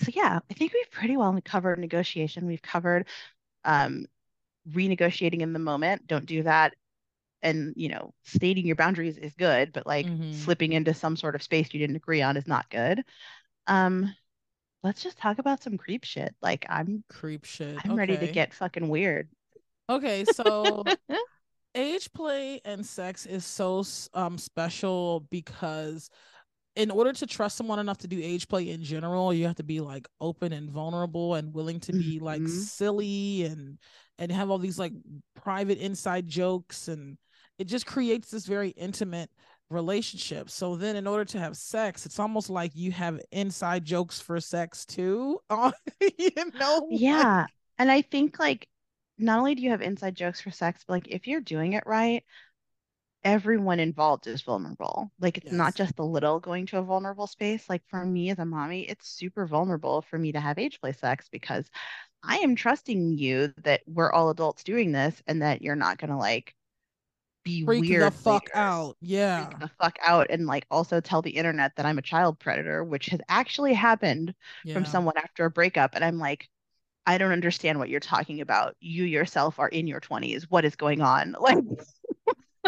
so 0.00 0.10
yeah, 0.14 0.40
I 0.50 0.54
think 0.54 0.72
we've 0.72 0.90
pretty 0.90 1.16
well 1.16 1.38
covered 1.44 1.78
negotiation. 1.78 2.46
We've 2.46 2.62
covered 2.62 3.06
um, 3.64 4.06
renegotiating 4.70 5.40
in 5.42 5.52
the 5.52 5.58
moment. 5.58 6.06
Don't 6.08 6.26
do 6.26 6.44
that. 6.44 6.74
And 7.42 7.72
you 7.76 7.88
know, 7.88 8.14
stating 8.24 8.66
your 8.66 8.76
boundaries 8.76 9.18
is 9.18 9.34
good, 9.34 9.72
but 9.72 9.86
like 9.86 10.06
Mhm. 10.06 10.32
slipping 10.32 10.72
into 10.72 10.94
some 10.94 11.16
sort 11.16 11.34
of 11.34 11.42
space 11.42 11.72
you 11.72 11.80
didn't 11.80 11.96
agree 11.96 12.22
on 12.22 12.36
is 12.36 12.46
not 12.46 12.70
good. 12.70 13.04
Um, 13.66 14.14
let's 14.82 15.02
just 15.02 15.18
talk 15.18 15.38
about 15.38 15.62
some 15.62 15.78
creep 15.78 16.04
shit. 16.04 16.34
Like 16.42 16.66
I'm 16.68 17.04
Creep 17.08 17.44
shit. 17.44 17.80
I'm 17.84 17.96
ready 17.96 18.16
to 18.16 18.32
get 18.32 18.54
fucking 18.54 18.88
weird. 18.88 19.28
Okay, 19.90 20.24
so 20.24 20.82
age 21.74 22.12
play 22.12 22.60
and 22.64 22.84
sex 22.84 23.26
is 23.26 23.44
so 23.44 23.84
um 24.14 24.38
special 24.38 25.26
because 25.30 26.10
in 26.74 26.90
order 26.90 27.12
to 27.12 27.26
trust 27.26 27.56
someone 27.56 27.78
enough 27.78 27.98
to 27.98 28.08
do 28.08 28.18
age 28.22 28.48
play 28.48 28.70
in 28.70 28.82
general, 28.82 29.32
you 29.34 29.46
have 29.46 29.56
to 29.56 29.62
be 29.62 29.80
like 29.80 30.08
open 30.20 30.52
and 30.52 30.70
vulnerable 30.70 31.34
and 31.34 31.52
willing 31.52 31.80
to 31.80 31.92
be 31.92 32.18
like 32.18 32.42
Mhm. 32.42 32.48
silly 32.48 33.44
and 33.44 33.78
and 34.18 34.32
have 34.32 34.50
all 34.50 34.58
these 34.58 34.78
like 34.78 34.92
private 35.34 35.78
inside 35.78 36.26
jokes 36.26 36.88
and 36.88 37.18
it 37.62 37.68
just 37.68 37.86
creates 37.86 38.28
this 38.28 38.44
very 38.44 38.70
intimate 38.70 39.30
relationship. 39.70 40.50
So 40.50 40.74
then 40.74 40.96
in 40.96 41.06
order 41.06 41.24
to 41.26 41.38
have 41.38 41.56
sex, 41.56 42.04
it's 42.04 42.18
almost 42.18 42.50
like 42.50 42.72
you 42.74 42.90
have 42.90 43.20
inside 43.30 43.84
jokes 43.84 44.20
for 44.20 44.40
sex 44.40 44.84
too. 44.84 45.38
Oh, 45.48 45.72
you 46.00 46.30
know? 46.58 46.88
Yeah. 46.90 47.46
And 47.78 47.88
I 47.88 48.02
think 48.02 48.40
like 48.40 48.66
not 49.16 49.38
only 49.38 49.54
do 49.54 49.62
you 49.62 49.70
have 49.70 49.80
inside 49.80 50.16
jokes 50.16 50.40
for 50.40 50.50
sex, 50.50 50.82
but 50.84 50.94
like 50.94 51.06
if 51.06 51.28
you're 51.28 51.40
doing 51.40 51.74
it 51.74 51.84
right, 51.86 52.24
everyone 53.22 53.78
involved 53.78 54.26
is 54.26 54.42
vulnerable. 54.42 55.12
Like 55.20 55.38
it's 55.38 55.52
not 55.52 55.76
just 55.76 55.94
the 55.94 56.04
little 56.04 56.40
going 56.40 56.66
to 56.66 56.78
a 56.78 56.82
vulnerable 56.82 57.28
space. 57.28 57.70
Like 57.70 57.82
for 57.86 58.04
me 58.04 58.30
as 58.30 58.40
a 58.40 58.44
mommy, 58.44 58.88
it's 58.88 59.08
super 59.08 59.46
vulnerable 59.46 60.02
for 60.02 60.18
me 60.18 60.32
to 60.32 60.40
have 60.40 60.58
age 60.58 60.80
play 60.80 60.94
sex 60.94 61.28
because 61.30 61.70
I 62.24 62.38
am 62.38 62.56
trusting 62.56 63.18
you 63.18 63.54
that 63.62 63.82
we're 63.86 64.10
all 64.10 64.30
adults 64.30 64.64
doing 64.64 64.90
this 64.90 65.22
and 65.28 65.42
that 65.42 65.62
you're 65.62 65.76
not 65.76 65.98
gonna 65.98 66.18
like 66.18 66.56
be 67.44 67.64
Freak 67.64 67.98
the 67.98 68.10
fuck 68.10 68.44
later, 68.44 68.56
out. 68.56 68.96
Yeah. 69.00 69.46
freak 69.46 69.58
the 69.58 69.70
fuck 69.80 69.98
out, 70.04 70.28
and 70.30 70.46
like 70.46 70.66
also 70.70 71.00
tell 71.00 71.22
the 71.22 71.30
internet 71.30 71.72
that 71.76 71.86
I'm 71.86 71.98
a 71.98 72.02
child 72.02 72.38
predator, 72.38 72.84
which 72.84 73.06
has 73.06 73.20
actually 73.28 73.74
happened 73.74 74.34
from 74.72 74.84
someone 74.84 75.16
after 75.16 75.44
a 75.44 75.50
breakup. 75.50 75.94
And 75.94 76.04
I'm 76.04 76.18
like, 76.18 76.48
I 77.06 77.18
don't 77.18 77.32
understand 77.32 77.78
what 77.78 77.88
you're 77.88 78.00
talking 78.00 78.40
about. 78.40 78.76
You 78.80 79.04
yourself 79.04 79.58
are 79.58 79.68
in 79.68 79.86
your 79.86 80.00
20s. 80.00 80.44
What 80.48 80.64
is 80.64 80.76
going 80.76 81.00
on? 81.00 81.34
Like, 81.40 81.64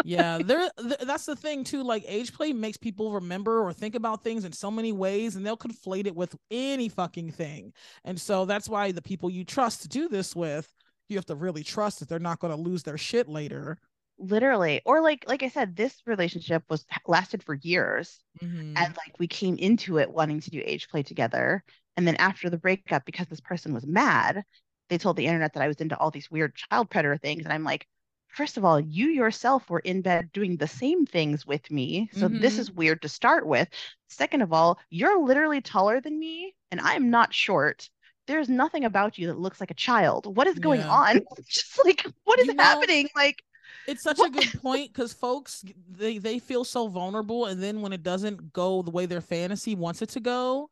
yeah 0.03 0.37
there 0.45 0.69
th- 0.77 0.99
that's 1.05 1.25
the 1.25 1.35
thing 1.35 1.63
too 1.63 1.81
like 1.81 2.03
age 2.05 2.33
play 2.33 2.51
makes 2.51 2.75
people 2.75 3.13
remember 3.13 3.61
or 3.61 3.71
think 3.71 3.95
about 3.95 4.23
things 4.23 4.43
in 4.43 4.51
so 4.51 4.69
many 4.69 4.91
ways 4.91 5.35
and 5.35 5.45
they'll 5.45 5.55
conflate 5.55 6.05
it 6.05 6.15
with 6.15 6.35
any 6.51 6.89
fucking 6.89 7.31
thing 7.31 7.71
and 8.03 8.19
so 8.19 8.43
that's 8.43 8.67
why 8.67 8.91
the 8.91 9.01
people 9.01 9.29
you 9.29 9.45
trust 9.45 9.81
to 9.81 9.87
do 9.87 10.09
this 10.09 10.35
with 10.35 10.73
you 11.07 11.17
have 11.17 11.25
to 11.25 11.35
really 11.35 11.63
trust 11.63 11.99
that 11.99 12.09
they're 12.09 12.19
not 12.19 12.39
going 12.39 12.53
to 12.53 12.61
lose 12.61 12.83
their 12.83 12.97
shit 12.97 13.29
later 13.29 13.77
literally, 14.17 14.81
or 14.85 15.01
like, 15.01 15.25
like 15.27 15.43
I 15.43 15.49
said, 15.49 15.75
this 15.75 16.01
relationship 16.05 16.63
was 16.69 16.85
lasted 17.07 17.43
for 17.43 17.55
years. 17.55 18.19
Mhm. 18.41 18.75
And 18.75 18.95
like 18.97 19.19
we 19.19 19.27
came 19.27 19.57
into 19.57 19.99
it 19.99 20.11
wanting 20.11 20.41
to 20.41 20.49
do 20.51 20.61
age 20.65 20.89
play 20.89 21.03
together. 21.03 21.63
And 21.97 22.07
then 22.07 22.15
after 22.17 22.49
the 22.49 22.57
breakup, 22.57 23.05
because 23.05 23.27
this 23.27 23.41
person 23.41 23.73
was 23.73 23.85
mad, 23.87 24.43
they 24.89 24.97
told 24.97 25.17
the 25.17 25.25
internet 25.27 25.53
that 25.53 25.63
I 25.63 25.67
was 25.67 25.77
into 25.81 25.97
all 25.97 26.11
these 26.11 26.29
weird 26.31 26.55
child 26.55 26.89
predator 26.89 27.17
things. 27.17 27.45
And 27.45 27.53
I'm 27.53 27.63
like, 27.63 27.87
first 28.29 28.57
of 28.57 28.65
all, 28.65 28.79
you 28.79 29.07
yourself 29.07 29.69
were 29.69 29.79
in 29.79 30.01
bed 30.01 30.31
doing 30.33 30.57
the 30.57 30.67
same 30.67 31.05
things 31.05 31.45
with 31.45 31.71
me. 31.71 32.09
So 32.13 32.27
this 32.27 32.59
Mhm. 32.59 32.59
is 32.59 32.71
weird 32.71 33.01
to 33.03 33.09
start 33.09 33.47
with. 33.47 33.69
Second 34.09 34.41
of 34.41 34.51
all, 34.53 34.79
you're 34.89 35.19
literally 35.23 35.61
taller 35.61 36.01
than 36.01 36.19
me, 36.19 36.53
and 36.71 36.81
I'm 36.81 37.09
not 37.09 37.33
short. 37.33 37.89
There's 38.27 38.49
nothing 38.49 38.83
about 38.85 39.17
you 39.17 39.27
that 39.27 39.39
looks 39.39 39.59
like 39.59 39.71
a 39.71 39.75
child. 39.75 40.35
What 40.35 40.47
is 40.47 40.59
going 40.59 40.83
Yeah. 40.83 40.89
on? 40.89 41.21
Just 41.47 41.83
like, 41.85 42.05
what 42.23 42.39
is 42.39 42.47
You 42.47 42.53
know, 42.53 42.85
happening? 42.85 43.09
Like, 43.15 43.43
it's 43.87 44.01
such 44.03 44.19
a 44.19 44.29
good 44.29 44.51
point 44.61 44.91
because 44.93 45.13
folks 45.13 45.63
they 45.89 46.17
they 46.17 46.39
feel 46.39 46.63
so 46.63 46.87
vulnerable 46.87 47.45
and 47.45 47.61
then 47.61 47.81
when 47.81 47.93
it 47.93 48.03
doesn't 48.03 48.53
go 48.53 48.81
the 48.81 48.91
way 48.91 49.05
their 49.05 49.21
fantasy 49.21 49.75
wants 49.75 50.01
it 50.01 50.09
to 50.09 50.19
go 50.19 50.69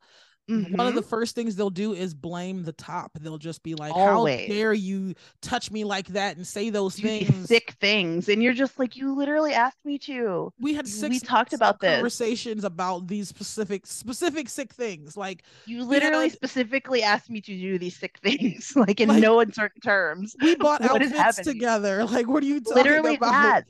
mm-hmm. 0.48 0.76
one 0.76 0.86
of 0.86 0.94
the 0.94 1.02
Mhm. 1.02 1.06
first 1.08 1.34
things 1.34 1.56
they'll 1.56 1.70
do 1.70 1.92
is 1.94 2.14
blame 2.14 2.62
the 2.64 2.72
top. 2.72 3.12
They'll 3.20 3.38
just 3.38 3.62
be 3.62 3.74
like, 3.74 3.94
Always. 3.94 4.40
"How 4.42 4.46
dare 4.54 4.72
you 4.74 5.14
touch 5.40 5.70
me 5.70 5.84
like 5.84 6.08
that 6.08 6.36
and 6.36 6.46
say 6.46 6.70
those 6.70 6.96
these 6.96 7.26
things?" 7.28 7.48
sick 7.48 7.74
things, 7.80 8.28
and 8.28 8.42
you're 8.42 8.52
just 8.54 8.78
like, 8.78 8.96
you 8.96 9.14
literally 9.14 9.52
asked 9.52 9.84
me 9.84 9.98
to. 10.00 10.52
we 10.60 10.74
had 10.74 10.86
we 11.02 11.18
talked 11.20 11.52
about 11.52 11.80
this. 11.80 11.94
conversations 11.94 12.64
about 12.64 13.06
these 13.06 13.28
specific 13.28 13.86
specific 13.86 14.48
sick 14.48 14.72
things. 14.72 15.16
Like 15.16 15.42
You 15.66 15.84
literally 15.84 16.24
had- 16.28 16.32
specifically 16.32 17.02
asked 17.02 17.30
me 17.30 17.40
to 17.40 17.56
do 17.56 17.78
these 17.78 17.96
sick 17.96 18.18
things, 18.22 18.72
like 18.76 19.00
in 19.00 19.08
Like- 19.08 19.22
no 19.22 19.40
uncertain 19.40 19.80
terms. 19.80 20.36
we 20.42 20.54
bought 20.56 20.82
outfits 20.82 21.36
together. 21.40 22.04
Like, 22.14 22.28
what 22.28 22.42
are 22.42 22.46
you 22.46 22.60
talking 22.60 22.76
Literally 22.82 23.16
about? 23.16 23.32
had. 23.32 23.64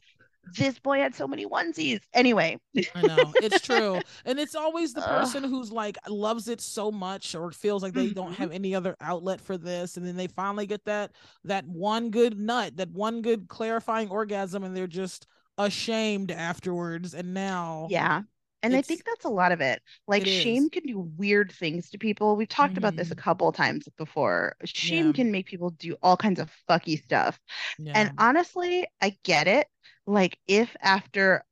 This 0.56 0.78
boy 0.78 0.98
had 0.98 1.14
so 1.14 1.26
many 1.26 1.46
onesies. 1.46 2.00
Anyway, 2.12 2.58
I 2.94 3.02
know 3.02 3.32
it's 3.40 3.60
true, 3.60 4.00
and 4.24 4.38
it's 4.38 4.54
always 4.54 4.92
the 4.94 5.02
Ugh. 5.02 5.20
person 5.20 5.44
who's 5.44 5.72
like 5.72 5.96
loves 6.08 6.48
it 6.48 6.60
so 6.60 6.90
much 6.92 7.34
or 7.34 7.50
feels 7.50 7.82
like 7.82 7.92
they 7.94 8.08
don't 8.12 8.32
Mhm. 8.32 8.36
have 8.36 8.52
any 8.52 8.74
other 8.74 8.96
outlet 9.00 9.40
for 9.40 9.56
this, 9.58 9.96
and 9.96 10.06
then 10.06 10.16
they 10.16 10.26
finally 10.28 10.66
get 10.66 10.84
that 10.84 11.12
that 11.44 11.66
one 11.66 12.10
good 12.10 12.38
nut, 12.38 12.76
that 12.76 12.90
one 12.90 13.22
good 13.22 13.48
clarifying 13.48 14.08
orgasm, 14.10 14.64
and 14.64 14.76
they're 14.76 14.86
just 14.86 15.26
ashamed 15.58 16.30
afterwards. 16.30 17.14
And 17.14 17.32
now, 17.34 17.86
yeah. 17.90 18.22
And 18.62 18.74
I 18.74 18.80
think 18.80 19.04
that's 19.04 19.26
a 19.26 19.28
lot 19.30 19.52
of 19.52 19.60
it. 19.60 19.82
Like 20.08 20.22
It 20.22 20.28
is. 20.28 20.42
shame 20.42 20.70
can 20.70 20.84
do 20.84 20.98
weird 20.98 21.52
things 21.52 21.90
to 21.90 21.98
people. 21.98 22.34
We've 22.34 22.48
talked 22.48 22.78
about 22.78 22.96
this 22.96 23.10
a 23.10 23.14
Mhm. 23.14 23.18
couple 23.18 23.46
of 23.46 23.54
times 23.54 23.86
before. 23.98 24.56
Shame 24.64 25.08
Yeah. 25.08 25.12
can 25.12 25.30
make 25.30 25.44
people 25.46 25.68
do 25.70 25.96
all 26.02 26.16
kinds 26.16 26.40
of 26.40 26.50
fucky 26.66 27.02
stuff. 27.02 27.38
yeah, 27.78 27.92
And 27.94 28.12
honestly, 28.16 28.86
I 29.02 29.18
get 29.22 29.48
it. 29.48 29.68
Like 30.06 30.38
if 30.46 30.74
after 30.80 31.44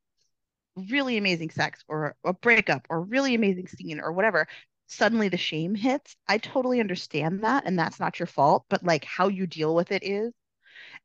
really 0.76 1.16
amazing 1.18 1.50
sex 1.50 1.84
or 1.88 2.16
a 2.24 2.32
breakup 2.34 2.86
or 2.90 3.02
really 3.02 3.34
amazing 3.34 3.68
scene 3.68 4.00
or 4.00 4.12
whatever, 4.12 4.48
suddenly 4.86 5.28
the 5.28 5.36
shame 5.38 5.74
hits, 5.74 6.16
I 6.28 6.38
totally 6.38 6.80
understand 6.80 7.42
that 7.44 7.64
and 7.66 7.78
that's 7.78 8.00
not 8.00 8.18
your 8.18 8.26
fault, 8.26 8.66
but 8.70 8.84
like 8.84 9.04
how 9.04 9.28
you 9.28 9.46
deal 9.46 9.74
with 9.74 9.92
it 9.92 10.04
is 10.04 10.32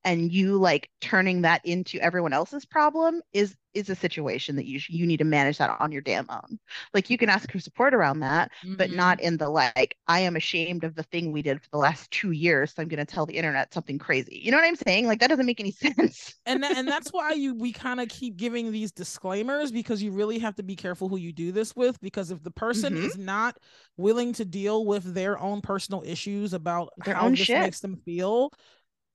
and 0.03 0.31
you 0.31 0.57
like 0.57 0.89
turning 1.01 1.41
that 1.41 1.65
into 1.65 1.99
everyone 1.99 2.33
else's 2.33 2.65
problem 2.65 3.21
is 3.33 3.55
is 3.73 3.89
a 3.89 3.95
situation 3.95 4.55
that 4.55 4.65
you 4.65 4.79
you 4.89 5.05
need 5.05 5.17
to 5.17 5.23
manage 5.23 5.57
that 5.57 5.75
on 5.79 5.91
your 5.91 6.01
damn 6.01 6.29
own. 6.29 6.59
Like 6.93 7.09
you 7.09 7.17
can 7.17 7.29
ask 7.29 7.51
for 7.51 7.59
support 7.59 7.93
around 7.93 8.21
that, 8.21 8.51
but 8.77 8.89
Mhm. 8.89 8.91
not 8.91 9.19
in 9.21 9.37
the 9.37 9.49
like 9.49 9.97
I 10.07 10.19
am 10.21 10.35
ashamed 10.35 10.83
of 10.83 10.95
the 10.95 11.03
thing 11.03 11.31
we 11.31 11.41
did 11.41 11.61
for 11.61 11.69
the 11.71 11.77
last 11.77 12.09
2 12.11 12.31
years, 12.31 12.73
so 12.73 12.81
I'm 12.81 12.87
going 12.87 13.05
to 13.05 13.05
tell 13.05 13.25
the 13.25 13.37
internet 13.37 13.73
something 13.73 13.99
crazy. 13.99 14.41
You 14.43 14.51
know 14.51 14.57
what 14.57 14.65
I'm 14.67 14.75
saying? 14.75 15.07
Like 15.07 15.19
that 15.19 15.27
doesn't 15.27 15.45
make 15.45 15.59
any 15.59 15.71
sense. 15.71 16.33
and 16.45 16.63
that, 16.63 16.77
and 16.77 16.89
that's 16.89 17.11
why 17.11 17.33
you 17.33 17.53
we 17.55 17.73
kind 17.73 17.99
of 17.99 18.07
keep 18.09 18.37
giving 18.37 18.71
these 18.71 18.91
disclaimers 18.91 19.71
because 19.71 20.01
you 20.01 20.11
really 20.11 20.39
have 20.39 20.55
to 20.55 20.63
be 20.63 20.75
careful 20.75 21.09
who 21.09 21.17
you 21.17 21.33
do 21.33 21.51
this 21.51 21.75
with 21.75 21.99
because 21.99 22.31
if 22.31 22.41
the 22.43 22.51
person 22.51 22.95
Mhm. 22.95 22.97
is 22.97 23.17
not 23.17 23.57
willing 23.97 24.31
to 24.33 24.45
deal 24.45 24.85
with 24.85 25.13
their 25.13 25.37
own 25.39 25.61
personal 25.61 26.03
issues 26.05 26.53
about 26.53 26.89
Their 26.97 27.17
how 27.17 27.19
own 27.19 27.35
this 27.35 27.35
shit. 27.35 27.55
makes 27.55 27.81
them 27.81 27.97
feel, 28.05 28.51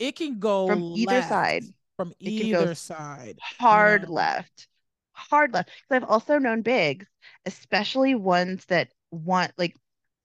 it 0.03 0.17
can 0.17 0.39
go 0.39 0.67
From 0.67 0.85
either 0.93 1.23
left, 1.23 1.23
side. 1.23 1.73
From 1.97 2.15
It 2.25 2.35
either 2.37 2.75
side. 2.75 3.41
hard 3.61 4.09
know? 4.09 4.11
left 4.11 4.69
hard 5.13 5.53
left 5.53 5.69
because 5.69 5.97
i've 6.03 6.11
also 6.11 6.39
known 6.39 6.63
bigs 6.63 7.07
especially 7.47 8.15
ones 8.15 8.65
that 8.67 8.91
want 9.11 9.53
like 9.59 9.77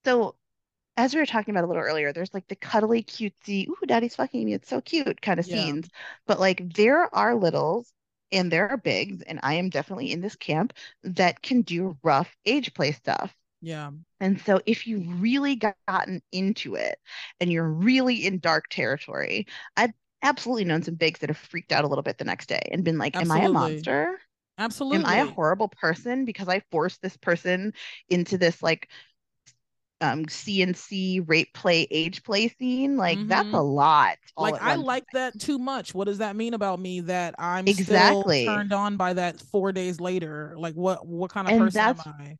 so 0.05 0.35
as 0.97 1.13
we 1.13 1.19
were 1.21 1.25
talking 1.27 1.53
about 1.53 1.65
a 1.65 1.67
little 1.67 1.83
earlier 1.83 2.13
there's 2.13 2.33
like 2.33 2.47
the 2.47 2.55
cuddly 2.55 3.03
cutesy 3.03 3.67
ooh 3.69 3.87
daddy's 3.87 4.15
fucking 4.15 4.45
me 4.45 4.53
it's 4.53 4.69
so 4.69 4.81
cute 4.81 5.21
kind 5.21 5.39
of 5.39 5.45
Yeah. 5.45 5.47
scenes 5.47 5.89
but 6.27 6.39
like 6.39 6.73
there 6.75 7.13
are 7.15 7.35
littles 7.35 7.91
and 8.31 8.51
there 8.51 8.69
are 8.69 8.77
bigs 8.77 9.21
and 9.23 9.39
i 9.43 9.55
am 9.55 9.69
definitely 9.69 10.11
in 10.11 10.21
this 10.21 10.35
camp 10.37 10.73
that 11.03 11.41
can 11.41 11.61
do 11.63 11.97
rough 12.03 12.35
age 12.45 12.73
play 12.73 12.91
stuff 12.93 13.35
Yeah. 13.61 13.91
And 14.19 14.39
so 14.41 14.59
if 14.65 14.87
you've 14.87 15.21
really 15.21 15.55
gotten 15.87 16.21
into 16.31 16.75
it 16.75 16.99
and 17.39 17.51
you're 17.51 17.69
really 17.69 18.25
in 18.25 18.39
dark 18.39 18.65
territory, 18.69 19.47
I've 19.77 19.91
absolutely 20.23 20.65
known 20.65 20.83
some 20.83 20.95
bigs 20.95 21.19
that 21.19 21.29
have 21.29 21.37
freaked 21.37 21.71
out 21.71 21.83
a 21.85 21.87
little 21.87 22.03
bit 22.03 22.17
the 22.17 22.25
next 22.25 22.47
day 22.49 22.61
and 22.71 22.83
been 22.83 22.97
like, 22.97 23.19
Am 23.21 23.31
I 23.31 23.41
a 23.41 23.49
monster? 23.49 24.19
Absolutely. 24.59 24.93
Am 24.93 25.05
I 25.05 25.17
a 25.17 25.25
horrible 25.25 25.69
person 25.69 26.25
because 26.25 26.49
I 26.49 26.61
forced 26.71 27.01
this 27.01 27.17
person 27.17 27.73
into 28.09 28.37
this 28.37 28.63
like 28.63 28.89
um 30.01 30.27
CNC 30.27 31.19
rape 31.21 31.53
play 31.53 31.87
age 31.91 32.23
play 32.23 32.49
scene? 32.49 32.97
Like 32.97 33.21
that's 33.27 33.53
a 33.53 33.61
lot. 33.61 34.17
like 34.37 34.57
I 34.61 34.75
like 34.75 35.05
that 35.13 35.39
too 35.39 35.59
much. 35.59 35.93
What 35.93 36.05
does 36.05 36.19
that 36.19 36.35
mean 36.35 36.53
about 36.53 36.79
me 36.79 37.01
that 37.01 37.35
I'm 37.39 37.67
Exactly. 37.67 37.71
still 37.71 38.33
turned 38.45 38.73
on 38.73 38.97
by 38.97 39.13
that 39.13 39.39
four 39.41 39.71
days 39.71 39.99
later? 39.99 40.55
Like 40.57 40.75
what 40.75 41.05
what 41.07 41.31
kind 41.31 41.47
of 41.47 41.55
And 41.55 41.55
person 41.55 41.95
am 41.95 42.01
I? 42.01 42.37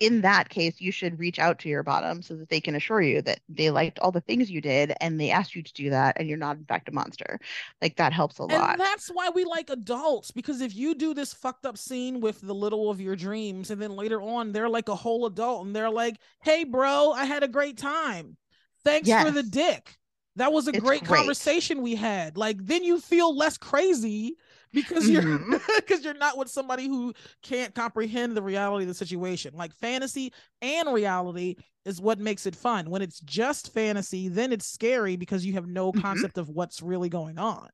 In 0.00 0.20
that 0.20 0.48
case, 0.48 0.80
you 0.80 0.92
should 0.92 1.18
reach 1.18 1.38
out 1.38 1.58
to 1.58 1.68
your 1.68 1.82
bottom 1.82 2.22
so 2.22 2.34
that 2.36 2.48
they 2.48 2.60
can 2.60 2.76
assure 2.76 3.00
you 3.00 3.20
that 3.22 3.40
they 3.48 3.70
liked 3.70 3.98
all 3.98 4.12
the 4.12 4.20
things 4.20 4.50
you 4.50 4.60
did 4.60 4.92
and 5.00 5.20
they 5.20 5.30
asked 5.30 5.56
you 5.56 5.62
to 5.62 5.72
do 5.72 5.90
that 5.90 6.16
and 6.18 6.28
you're 6.28 6.38
not 6.38 6.56
in 6.56 6.64
fact 6.64 6.88
a 6.88 6.92
monster. 6.92 7.40
Like 7.82 7.96
that 7.96 8.12
helps 8.12 8.38
a 8.38 8.44
lot. 8.44 8.72
And 8.72 8.80
that's 8.80 9.08
why 9.08 9.30
we 9.30 9.44
like 9.44 9.70
adults 9.70 10.30
because 10.30 10.60
if 10.60 10.74
you 10.74 10.94
do 10.94 11.14
this 11.14 11.32
fucked 11.32 11.66
up 11.66 11.76
scene 11.76 12.20
with 12.20 12.40
the 12.40 12.54
little 12.54 12.90
of 12.90 13.00
your 13.00 13.16
dreams, 13.16 13.70
and 13.70 13.82
then 13.82 13.96
later 13.96 14.22
on 14.22 14.52
they're 14.52 14.68
like 14.68 14.88
a 14.88 14.94
whole 14.94 15.26
adult 15.26 15.66
and 15.66 15.74
they're 15.74 15.90
like, 15.90 16.16
"Hey, 16.42 16.64
bro, 16.64 17.12
I 17.12 17.24
had 17.24 17.42
a 17.42 17.48
great 17.48 17.76
time. 17.76 18.36
Thanks 18.84 19.10
for 19.10 19.32
the 19.32 19.42
dick. 19.42 19.98
That 20.36 20.52
was 20.52 20.68
a 20.68 20.72
great, 20.72 21.02
great. 21.02 21.18
conversation 21.18 21.82
we 21.82 21.96
had." 21.96 22.36
Like 22.36 22.64
then 22.64 22.84
you 22.84 23.00
feel 23.00 23.36
less 23.36 23.58
crazy 23.58 24.36
because 24.72 25.08
you're 25.08 25.24
because 25.76 26.04
you're 26.04 26.14
not 26.14 26.36
with 26.38 26.48
somebody 26.48 26.86
who 26.86 27.14
can't 27.42 27.74
comprehend 27.74 28.36
the 28.36 28.42
reality 28.42 28.84
of 28.84 28.88
the 28.88 28.94
situation. 28.94 29.54
Like 29.54 29.74
fantasy 29.74 30.32
and 30.62 30.92
reality 30.92 31.56
is 31.84 32.00
what 32.00 32.18
makes 32.18 32.46
it 32.46 32.56
fun. 32.56 32.90
When 32.90 33.02
it's 33.02 33.20
just 33.20 33.72
fantasy, 33.72 34.28
then 34.28 34.52
it's 34.52 34.66
scary 34.66 35.16
because 35.16 35.44
you 35.46 35.54
have 35.54 35.66
no 35.66 35.92
Mhm. 35.92 35.92
concept 35.92 36.38
of 36.38 36.48
what's 36.48 36.82
really 36.82 37.08
going 37.08 37.38
on. 37.38 37.68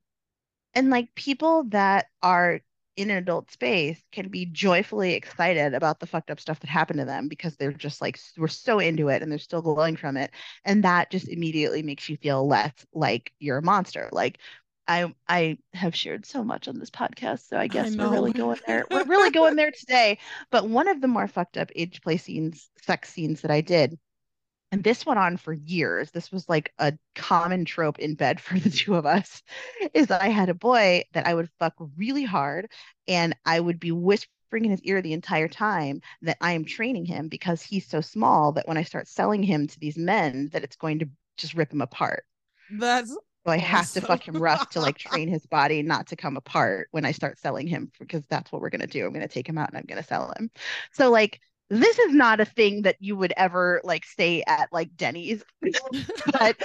And 0.73 0.89
like 0.89 1.13
people 1.15 1.63
that 1.69 2.07
are 2.21 2.59
in 2.97 3.09
an 3.09 3.17
adult 3.17 3.51
space 3.51 4.01
can 4.11 4.29
be 4.29 4.45
joyfully 4.45 5.13
excited 5.13 5.73
about 5.73 5.99
the 5.99 6.07
fucked 6.07 6.31
up 6.31 6.39
stuff 6.39 6.59
that 6.61 6.69
happened 6.69 6.99
to 6.99 7.05
them 7.05 7.27
because 7.27 7.55
they're 7.57 7.73
just 7.73 7.99
like 8.01 8.17
we're 8.37 8.47
so 8.47 8.79
into 8.79 9.09
it 9.09 9.21
and 9.21 9.31
they're 9.31 9.39
still 9.39 9.61
glowing 9.61 9.97
from 9.97 10.15
it. 10.17 10.31
And 10.63 10.83
that 10.83 11.11
just 11.11 11.27
immediately 11.27 11.83
makes 11.83 12.07
you 12.09 12.17
feel 12.17 12.47
less 12.47 12.73
like 12.93 13.33
you're 13.39 13.57
a 13.57 13.61
monster. 13.63 14.09
Like 14.11 14.39
I 14.87 15.13
I 15.27 15.57
have 15.73 15.95
shared 15.95 16.25
so 16.25 16.43
much 16.43 16.67
on 16.67 16.79
this 16.79 16.89
podcast, 16.89 17.47
so 17.47 17.57
I 17.57 17.67
guess 17.67 17.95
we're 17.95 18.09
really 18.09 18.33
going 18.33 18.59
there. 18.67 18.85
We're 18.89 19.05
really 19.05 19.31
going 19.31 19.55
there 19.57 19.71
today. 19.71 20.19
But 20.51 20.69
one 20.69 20.87
of 20.87 21.01
the 21.01 21.07
more 21.07 21.27
fucked 21.27 21.57
up 21.57 21.71
age 21.75 22.01
play 22.01 22.17
scenes, 22.17 22.69
sex 22.81 23.09
scenes 23.09 23.41
that 23.41 23.51
I 23.51 23.61
did 23.61 23.97
and 24.75 24.83
this 24.83 25.05
went 25.05 25.19
on 25.19 25.37
for 25.37 25.53
years. 25.53 26.11
This 26.11 26.33
was 26.33 26.49
like 26.49 26.73
a 26.79 26.93
common 27.15 27.63
trope 27.63 27.97
in 27.99 28.15
bed 28.15 28.41
for 28.41 28.59
the 28.59 28.69
two 28.69 28.95
of 28.95 29.05
us. 29.05 29.41
Is 29.93 30.07
that 30.07 30.21
I 30.21 30.27
had 30.27 30.49
a 30.49 30.53
boy 30.53 31.03
that 31.13 31.25
I 31.25 31.33
would 31.33 31.49
fuck 31.59 31.75
really 31.95 32.25
hard, 32.25 32.69
and 33.07 33.35
I 33.45 33.59
would 33.59 33.79
be 33.79 33.93
whispering 33.93 34.65
in 34.65 34.71
his 34.71 34.81
ear 34.81 35.01
the 35.01 35.13
entire 35.13 35.47
time 35.47 36.01
that 36.23 36.37
I 36.41 36.51
am 36.53 36.65
training 36.65 37.05
him 37.05 37.29
because 37.29 37.61
he's 37.61 37.87
so 37.87 38.01
small 38.01 38.51
that 38.53 38.67
when 38.67 38.77
I 38.77 38.83
start 38.83 39.07
selling 39.07 39.43
him 39.43 39.67
to 39.67 39.79
these 39.79 39.97
men, 39.97 40.49
that 40.51 40.63
it's 40.63 40.75
going 40.75 40.99
to 40.99 41.09
just 41.37 41.53
rip 41.53 41.71
him 41.71 41.81
apart. 41.81 42.25
That's 42.77 43.15
So 43.45 43.51
I 43.51 43.57
have 43.57 43.91
to 43.93 44.01
Awesome. 44.01 44.07
fuck 44.07 44.27
him 44.27 44.41
rough 44.41 44.67
to 44.69 44.81
like 44.81 44.97
train 44.97 45.27
his 45.29 45.45
body 45.47 45.83
not 45.83 46.07
to 46.07 46.15
come 46.15 46.35
apart 46.35 46.87
when 46.91 47.05
I 47.05 47.11
start 47.11 47.37
selling 47.39 47.67
him 47.67 47.91
because 47.99 48.23
that's 48.27 48.51
what 48.51 48.61
we're 48.61 48.71
gonna 48.71 48.87
do. 48.87 49.05
I'm 49.05 49.13
gonna 49.13 49.27
take 49.27 49.47
him 49.47 49.57
out 49.57 49.69
and 49.69 49.77
I'm 49.77 49.85
gonna 49.85 50.03
sell 50.03 50.33
him. 50.37 50.49
So 50.91 51.11
like 51.11 51.39
this 51.69 51.99
is 51.99 52.13
not 52.13 52.39
a 52.39 52.45
thing 52.45 52.83
that 52.83 52.97
you 52.99 53.15
would 53.15 53.33
ever 53.37 53.81
like 53.83 54.05
say 54.05 54.43
at 54.47 54.69
like 54.71 54.95
Denny's. 54.95 55.43
but 55.61 56.57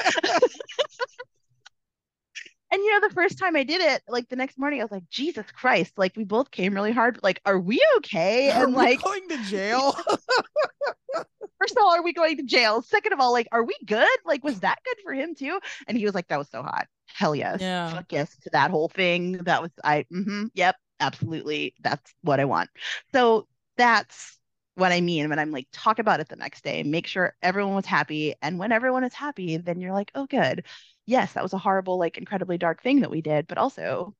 and 2.73 2.81
you 2.83 2.93
know 3.01 3.09
the 3.09 3.15
first 3.15 3.39
time 3.39 3.57
I 3.57 3.65
did 3.65 3.81
it, 3.81 4.03
like 4.09 4.29
the 4.29 4.37
next 4.37 4.57
morning 4.59 4.81
I 4.81 4.85
was 4.85 4.93
like, 4.93 5.09
Jesus 5.11 5.47
Christ, 5.51 5.93
like 5.99 6.17
we 6.17 6.25
both 6.25 6.51
came 6.51 6.73
really 6.75 6.93
hard, 6.93 7.15
but 7.15 7.25
like, 7.25 7.41
are 7.45 7.59
we 7.59 7.85
okay? 7.99 8.51
Are 8.53 8.65
And 8.65 8.75
like 8.75 9.03
going 9.03 9.29
to 9.29 9.39
jail. 9.39 9.97
first 11.61 11.77
of 11.77 11.83
all, 11.83 11.95
are 11.95 12.03
we 12.03 12.13
going 12.13 12.37
to 12.39 12.43
jail? 12.43 12.83
Second 12.83 13.13
of 13.13 13.21
all, 13.21 13.33
like, 13.33 13.49
are 13.53 13.65
we 13.65 13.77
good? 13.85 14.09
Like, 14.25 14.43
was 14.43 14.61
that 14.61 14.79
good 14.85 14.97
for 15.05 15.13
him 15.13 15.35
too? 15.35 15.61
And 15.87 15.97
he 15.97 16.05
was 16.05 16.15
like, 16.15 16.29
that 16.29 16.39
was 16.39 16.49
so 16.49 16.63
hot. 16.63 16.87
Hell 17.07 17.35
yes. 17.35 17.61
Yeah. 17.61 17.91
Fuck 17.91 18.13
yes 18.13 18.37
to 18.43 18.51
that 18.51 18.71
whole 18.71 18.89
thing. 18.89 19.33
That 19.45 19.63
was 19.63 19.71
I 19.85 20.05
mm-hmm, 20.13 20.47
yep, 20.55 20.77
absolutely. 21.01 21.75
That's 21.81 22.13
what 22.23 22.41
I 22.41 22.45
want. 22.45 22.71
So 23.13 23.47
that's 23.77 24.39
what 24.77 24.93
I 24.93 25.01
mean 25.01 25.29
when 25.29 25.39
I'm 25.39 25.51
like 25.51 25.69
talk 25.73 25.99
about 25.99 26.21
it 26.21 26.29
the 26.29 26.37
next 26.37 26.65
day, 26.65 26.83
make 26.83 27.07
sure 27.07 27.35
everyone 27.43 27.75
was 27.75 27.87
happy. 27.87 28.35
And 28.41 28.59
when 28.59 28.73
everyone 28.73 29.05
is 29.05 29.13
happy, 29.15 29.57
then 29.59 29.81
you're 29.81 29.93
like, 29.93 30.11
oh 30.15 30.27
good. 30.27 30.65
Yes, 31.07 31.33
that 31.33 31.43
was 31.43 31.53
a 31.53 31.59
horrible, 31.59 31.99
like 31.99 32.17
incredibly 32.17 32.57
dark 32.57 32.83
thing 32.83 33.01
that 33.01 33.11
we 33.11 33.21
did, 33.21 33.47
but 33.49 33.59
also 33.59 34.15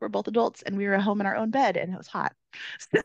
we're 0.00 0.08
both 0.08 0.28
adults 0.28 0.62
and 0.62 0.76
we 0.76 0.86
were 0.86 0.94
at 0.94 1.02
home 1.02 1.20
in 1.20 1.26
our 1.26 1.36
own 1.36 1.50
bed 1.50 1.76
and 1.76 1.92
it 1.92 1.96
was 1.96 2.06
hot. 2.08 2.32
So 2.78 3.00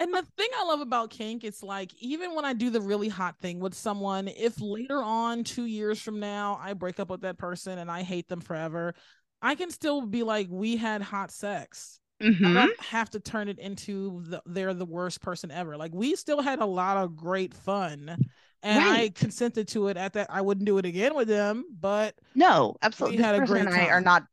and 0.00 0.12
the 0.12 0.24
thing 0.36 0.48
I 0.58 0.64
love 0.64 0.80
about 0.80 1.10
kink, 1.10 1.44
it's 1.44 1.62
like 1.62 1.92
even 2.00 2.34
when 2.34 2.44
I 2.44 2.52
do 2.52 2.70
the 2.70 2.80
really 2.80 3.08
hot 3.08 3.36
thing 3.40 3.60
with 3.60 3.74
someone, 3.74 4.28
if 4.28 4.60
later 4.60 5.02
on, 5.02 5.44
two 5.44 5.66
years 5.66 6.00
from 6.00 6.18
now, 6.18 6.58
I 6.60 6.72
break 6.72 6.98
up 6.98 7.10
with 7.10 7.20
that 7.22 7.38
person 7.38 7.78
and 7.78 7.90
I 7.90 8.02
hate 8.02 8.28
them 8.28 8.40
forever, 8.40 8.94
I 9.40 9.54
can 9.54 9.70
still 9.70 10.02
be 10.02 10.22
like, 10.22 10.48
we 10.50 10.76
had 10.76 11.02
hot 11.02 11.30
sex. 11.30 12.00
Mhm. 12.22 12.56
I 12.56 12.66
don't 12.66 12.80
have 12.80 13.10
to 13.10 13.20
turn 13.20 13.48
it 13.48 13.58
into 13.58 14.22
the, 14.26 14.42
they're 14.46 14.74
the 14.74 14.84
worst 14.84 15.20
person 15.20 15.50
ever. 15.50 15.76
Like 15.76 15.94
we 15.94 16.16
still 16.16 16.40
had 16.40 16.60
a 16.60 16.66
lot 16.66 16.96
of 16.96 17.16
great 17.16 17.54
fun, 17.54 18.16
and 18.64 18.82
I 18.82 19.10
consented 19.10 19.68
to 19.68 19.88
it. 19.88 19.96
At 19.96 20.14
that, 20.14 20.28
I 20.30 20.40
wouldn't 20.40 20.66
do 20.66 20.78
it 20.78 20.84
again 20.84 21.14
with 21.14 21.28
them, 21.28 21.64
but 21.80 22.14
No, 22.34 22.76
absolutely. 22.82 23.18
This 23.18 23.26
had 23.26 23.34
a 23.42 23.46
great 23.46 23.66
and 23.66 23.74
I 23.74 23.86
are 23.86 24.00
not 24.00 24.24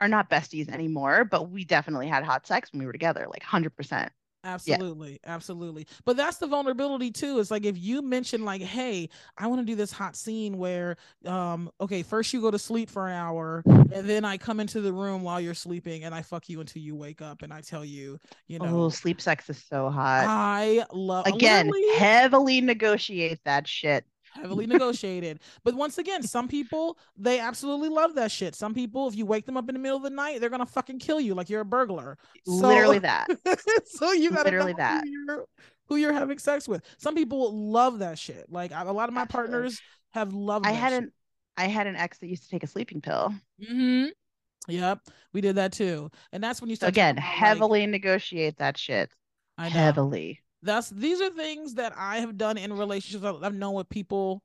are 0.00 0.08
not 0.08 0.30
besties 0.30 0.68
anymore, 0.68 1.24
but 1.24 1.50
we 1.50 1.64
definitely 1.64 2.08
had 2.08 2.24
hot 2.24 2.46
sex 2.46 2.72
when 2.72 2.80
we 2.80 2.86
were 2.86 2.92
together, 2.92 3.26
like 3.28 3.42
100%. 3.42 4.10
Absolutely, 4.44 5.20
absolutely. 5.24 5.86
But 6.04 6.16
that's 6.16 6.38
the 6.38 6.46
vulnerability 6.46 7.10
too. 7.10 7.38
It's 7.40 7.50
like 7.50 7.64
if 7.64 7.76
you 7.78 8.02
mention 8.02 8.44
like, 8.44 8.62
"Hey, 8.62 9.08
I 9.36 9.46
want 9.46 9.60
to 9.60 9.64
do 9.66 9.74
this 9.74 9.92
hot 9.92 10.16
scene 10.16 10.58
where, 10.58 10.96
um, 11.26 11.70
okay, 11.80 12.02
first 12.02 12.32
you 12.32 12.40
go 12.40 12.50
to 12.50 12.58
sleep 12.58 12.90
for 12.90 13.06
an 13.06 13.14
hour, 13.14 13.62
and 13.92 14.08
then 14.08 14.24
I 14.24 14.38
come 14.38 14.60
into 14.60 14.80
the 14.80 14.92
room 14.92 15.22
while 15.22 15.40
you're 15.40 15.54
sleeping, 15.54 16.04
and 16.04 16.14
I 16.14 16.22
fuck 16.22 16.48
you 16.48 16.60
until 16.60 16.82
you 16.82 16.94
wake 16.96 17.20
up, 17.22 17.42
and 17.42 17.52
I 17.52 17.60
tell 17.60 17.84
you, 17.84 18.18
you 18.48 18.58
know, 18.58 18.84
Oh, 18.84 18.88
sleep 18.88 19.20
sex 19.20 19.50
is 19.50 19.62
so 19.64 19.90
hot. 19.90 20.26
I 20.28 20.84
love 20.92 21.26
Again, 21.26 21.70
heavily 21.94 22.60
negotiate 22.60 23.40
that 23.44 23.66
shit. 23.68 24.04
Heavily 24.32 24.66
negotiated. 24.66 25.40
But 25.64 25.74
once 25.74 25.98
again, 25.98 26.22
some 26.22 26.48
people 26.48 26.98
they 27.16 27.38
absolutely 27.40 27.88
love 27.88 28.14
that 28.14 28.30
shit. 28.30 28.54
Some 28.54 28.74
people, 28.74 29.08
if 29.08 29.16
you 29.16 29.26
wake 29.26 29.46
them 29.46 29.56
up 29.56 29.68
in 29.68 29.74
the 29.74 29.78
middle 29.80 29.96
of 29.96 30.02
the 30.02 30.10
night, 30.10 30.40
they're 30.40 30.50
gonna 30.50 30.66
fucking 30.66 30.98
kill 30.98 31.20
you 31.20 31.34
like 31.34 31.50
you're 31.50 31.60
a 31.60 31.64
burglar. 31.64 32.18
So- 32.46 32.52
Literally 32.52 32.98
that. 33.00 33.28
so 33.86 34.12
you 34.12 34.30
gotta 34.30 34.44
Literally 34.44 34.74
that. 34.74 35.04
Who, 35.04 35.10
you're, 35.10 35.44
who 35.88 35.96
you're 35.96 36.12
having 36.12 36.38
sex 36.38 36.68
with. 36.68 36.82
Some 36.98 37.14
people 37.14 37.70
love 37.70 37.98
that 38.00 38.18
shit. 38.18 38.46
Like 38.50 38.72
I- 38.72 38.82
a 38.82 38.92
lot 38.92 39.08
of 39.08 39.14
my 39.14 39.22
Absolutely. 39.22 39.50
partners 39.52 39.80
have 40.12 40.32
loved. 40.32 40.66
I 40.66 40.72
had 40.72 40.90
shit. 40.92 41.02
an 41.04 41.12
I 41.56 41.66
had 41.66 41.86
an 41.86 41.96
ex 41.96 42.18
that 42.18 42.28
used 42.28 42.44
to 42.44 42.48
take 42.50 42.62
a 42.62 42.66
sleeping 42.66 43.00
pill. 43.00 43.34
hmm 43.66 44.06
Yep, 44.68 45.00
we 45.32 45.40
did 45.40 45.56
that 45.56 45.72
too, 45.72 46.10
and 46.32 46.44
that's 46.44 46.60
when 46.60 46.68
you 46.68 46.76
So 46.76 46.80
start 46.80 46.92
again, 46.92 47.14
about, 47.16 47.24
like, 47.26 47.34
heavily 47.34 47.86
negotiate 47.86 48.58
that 48.58 48.76
shit. 48.76 49.10
I 49.58 49.64
know. 49.64 49.70
Heavily. 49.70 50.40
That's 50.62 50.90
these 50.90 51.20
are 51.20 51.30
things 51.30 51.74
that 51.74 51.94
I 51.96 52.18
have 52.18 52.36
done 52.36 52.58
in 52.58 52.72
relationships. 52.72 53.24
I've 53.42 53.54
known 53.54 53.74
with 53.74 53.88
people. 53.88 54.42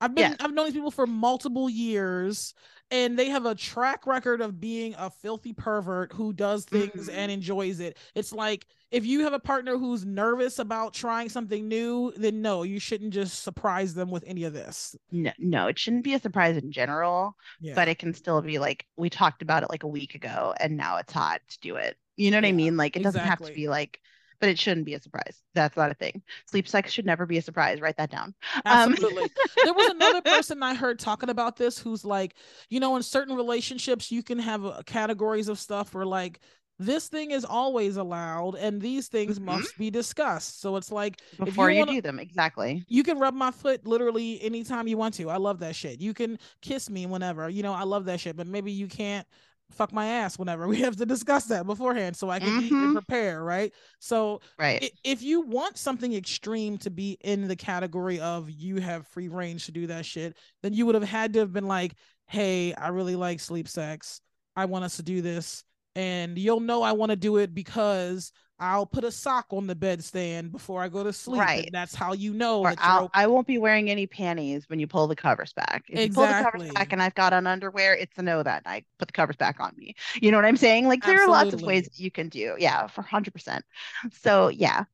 I've 0.00 0.14
been 0.14 0.32
Yes. 0.32 0.36
I've 0.40 0.52
known 0.52 0.66
these 0.66 0.74
people 0.74 0.90
for 0.90 1.06
multiple 1.06 1.70
years, 1.70 2.52
and 2.90 3.18
they 3.18 3.28
have 3.30 3.46
a 3.46 3.54
track 3.54 4.06
record 4.06 4.40
of 4.40 4.60
being 4.60 4.94
a 4.98 5.08
filthy 5.08 5.52
pervert 5.52 6.12
who 6.12 6.32
does 6.32 6.64
things 6.64 7.08
Mhm. 7.08 7.14
and 7.14 7.32
enjoys 7.32 7.80
it. 7.80 7.96
It's 8.14 8.32
like 8.32 8.66
if 8.90 9.06
you 9.06 9.20
have 9.20 9.32
a 9.32 9.38
partner 9.38 9.78
who's 9.78 10.04
nervous 10.04 10.58
about 10.58 10.94
trying 10.94 11.28
something 11.28 11.68
new, 11.68 12.12
then 12.16 12.42
no, 12.42 12.64
you 12.64 12.78
shouldn't 12.78 13.12
just 13.14 13.42
surprise 13.42 13.94
them 13.94 14.10
with 14.10 14.24
any 14.26 14.44
of 14.44 14.52
this. 14.52 14.94
No, 15.10 15.32
no, 15.38 15.68
it 15.68 15.78
shouldn't 15.78 16.04
be 16.04 16.14
a 16.14 16.20
surprise 16.20 16.56
in 16.56 16.70
general, 16.72 17.36
Yeah, 17.60 17.74
but 17.74 17.88
it 17.88 17.98
can 17.98 18.12
still 18.14 18.42
be 18.42 18.58
like 18.58 18.86
we 18.96 19.08
talked 19.10 19.42
about 19.42 19.62
it 19.62 19.70
like 19.70 19.84
a 19.84 19.88
week 19.88 20.14
ago 20.14 20.54
and 20.60 20.76
now 20.76 20.96
it's 20.98 21.12
hot 21.12 21.40
to 21.48 21.58
do 21.60 21.76
it. 21.76 21.96
You 22.16 22.30
know 22.30 22.36
what 22.36 22.44
I 22.44 22.52
mean? 22.52 22.76
Like 22.76 22.96
it 22.96 23.02
doesn't 23.02 23.24
have 23.24 23.40
to 23.40 23.52
be 23.52 23.68
like, 23.68 24.00
but 24.40 24.48
it 24.48 24.58
shouldn't 24.58 24.86
be 24.86 24.94
a 24.94 25.00
surprise. 25.00 25.42
That's 25.54 25.76
not 25.76 25.90
a 25.90 25.94
thing. 25.94 26.22
Sleep 26.46 26.66
sex 26.68 26.92
should 26.92 27.06
never 27.06 27.26
be 27.26 27.38
a 27.38 27.42
surprise. 27.42 27.80
Write 27.80 27.96
that 27.96 28.10
down. 28.10 28.34
Um, 28.64 28.92
Absolutely. 28.92 29.30
there 29.64 29.74
was 29.74 29.86
another 29.90 30.22
person 30.22 30.62
I 30.62 30.74
heard 30.74 30.98
talking 30.98 31.30
about 31.30 31.56
this 31.56 31.78
who's 31.78 32.04
like, 32.04 32.34
you 32.70 32.80
know, 32.80 32.96
in 32.96 33.02
certain 33.02 33.36
relationships, 33.36 34.10
you 34.12 34.22
can 34.22 34.38
have 34.38 34.64
uh, 34.64 34.82
categories 34.86 35.48
of 35.48 35.58
stuff 35.58 35.94
where 35.94 36.06
like 36.06 36.40
this 36.80 37.06
thing 37.08 37.30
is 37.30 37.44
always 37.44 37.96
allowed 37.96 38.56
and 38.56 38.82
these 38.82 39.06
things 39.06 39.38
Mhm. 39.38 39.44
must 39.44 39.78
be 39.78 39.90
discussed. 39.90 40.60
So 40.60 40.74
it's 40.76 40.90
like 40.90 41.20
if 41.38 41.44
before 41.44 41.70
you, 41.70 41.78
wanna- 41.78 41.92
do 41.92 42.00
them. 42.02 42.18
Exactly. 42.18 42.84
you 42.88 43.04
can 43.04 43.18
rub 43.20 43.32
my 43.34 43.52
foot 43.52 43.86
literally 43.86 44.42
anytime 44.42 44.88
you 44.88 44.96
want 44.96 45.14
to. 45.14 45.30
I 45.30 45.36
love 45.36 45.60
that 45.60 45.76
shit. 45.76 46.00
You 46.00 46.12
can 46.14 46.36
kiss 46.62 46.90
me 46.90 47.06
whenever. 47.06 47.48
You 47.48 47.62
know, 47.62 47.72
I 47.72 47.84
love 47.84 48.06
that 48.06 48.18
shit, 48.18 48.36
but 48.36 48.48
maybe 48.48 48.72
you 48.72 48.88
can't 48.88 49.24
fuck 49.70 49.92
my 49.92 50.06
ass 50.06 50.38
whenever. 50.38 50.68
We 50.74 50.80
have 50.80 50.96
to 50.96 51.06
discuss 51.06 51.44
that 51.46 51.66
beforehand 51.66 52.16
so 52.16 52.30
I 52.30 52.40
can 52.40 52.60
Mhm. 52.60 52.92
prepare, 52.92 53.42
right? 53.42 53.72
So 53.98 54.40
Right. 54.58 54.92
if 55.02 55.22
you 55.22 55.42
want 55.42 55.78
something 55.78 56.12
extreme 56.14 56.78
to 56.78 56.90
be 56.90 57.16
in 57.20 57.48
the 57.48 57.56
category 57.56 58.20
of 58.20 58.50
you 58.50 58.80
have 58.80 59.06
free 59.08 59.28
range 59.28 59.66
to 59.66 59.72
do 59.72 59.86
that 59.88 60.04
shit, 60.06 60.36
then 60.62 60.72
you 60.72 60.86
would 60.86 60.94
have 60.94 61.04
had 61.04 61.32
to 61.34 61.38
have 61.40 61.52
been 61.52 61.66
like, 61.68 61.94
hey, 62.26 62.74
I 62.74 62.88
really 62.88 63.16
like 63.16 63.40
sleep 63.40 63.68
sex. 63.68 64.20
I 64.56 64.64
want 64.66 64.84
us 64.84 64.96
to 64.96 65.02
do 65.02 65.22
this. 65.22 65.64
And 65.96 66.36
you'll 66.38 66.60
know 66.60 66.82
I 66.82 66.92
want 66.92 67.10
to 67.10 67.16
do 67.16 67.36
it 67.36 67.54
because 67.54 68.32
I'll 68.58 68.86
put 68.86 69.04
a 69.04 69.10
sock 69.10 69.46
on 69.50 69.66
the 69.66 69.74
bedstand 69.74 70.52
before 70.52 70.82
I 70.82 70.88
go 70.88 71.02
to 71.02 71.12
sleep. 71.12 71.40
and 71.40 71.48
Right. 71.48 71.70
that's 71.72 71.94
how 71.94 72.12
you 72.12 72.32
know 72.32 72.60
or 72.60 72.68
that 72.68 72.78
you're 72.84 72.86
I'll, 72.86 73.04
okay. 73.04 73.20
I 73.22 73.26
won't 73.26 73.46
be 73.46 73.58
wearing 73.58 73.90
any 73.90 74.06
panties 74.06 74.68
when 74.68 74.78
you 74.78 74.86
pull 74.86 75.06
the 75.08 75.16
covers 75.16 75.52
back. 75.52 75.84
If 75.88 76.00
you 76.04 76.10
pull 76.10 76.26
the 76.26 76.34
covers 76.34 76.62
back 76.72 76.92
and 76.92 77.02
I've 77.02 77.14
got 77.14 77.32
on 77.32 77.46
underwear, 77.46 77.94
it's 77.94 78.16
a 78.16 78.22
no 78.22 78.42
that 78.42 78.64
night. 78.64 78.86
Put 78.98 79.08
the 79.08 79.12
covers 79.12 79.36
back 79.36 79.58
on 79.60 79.72
me. 79.76 79.94
You 80.20 80.30
know 80.30 80.38
what 80.38 80.44
I'm 80.44 80.56
saying? 80.56 80.86
Like 80.86 81.02
there 81.02 81.20
are 81.20 81.28
lots 81.28 81.52
of 81.52 81.62
ways 81.62 81.88
you 81.98 82.10
can 82.10 82.28
do. 82.28 82.54
Yeah, 82.58 82.86
for 82.86 83.02
100%. 83.02 83.64
So 84.12 84.48
yeah. 84.48 84.84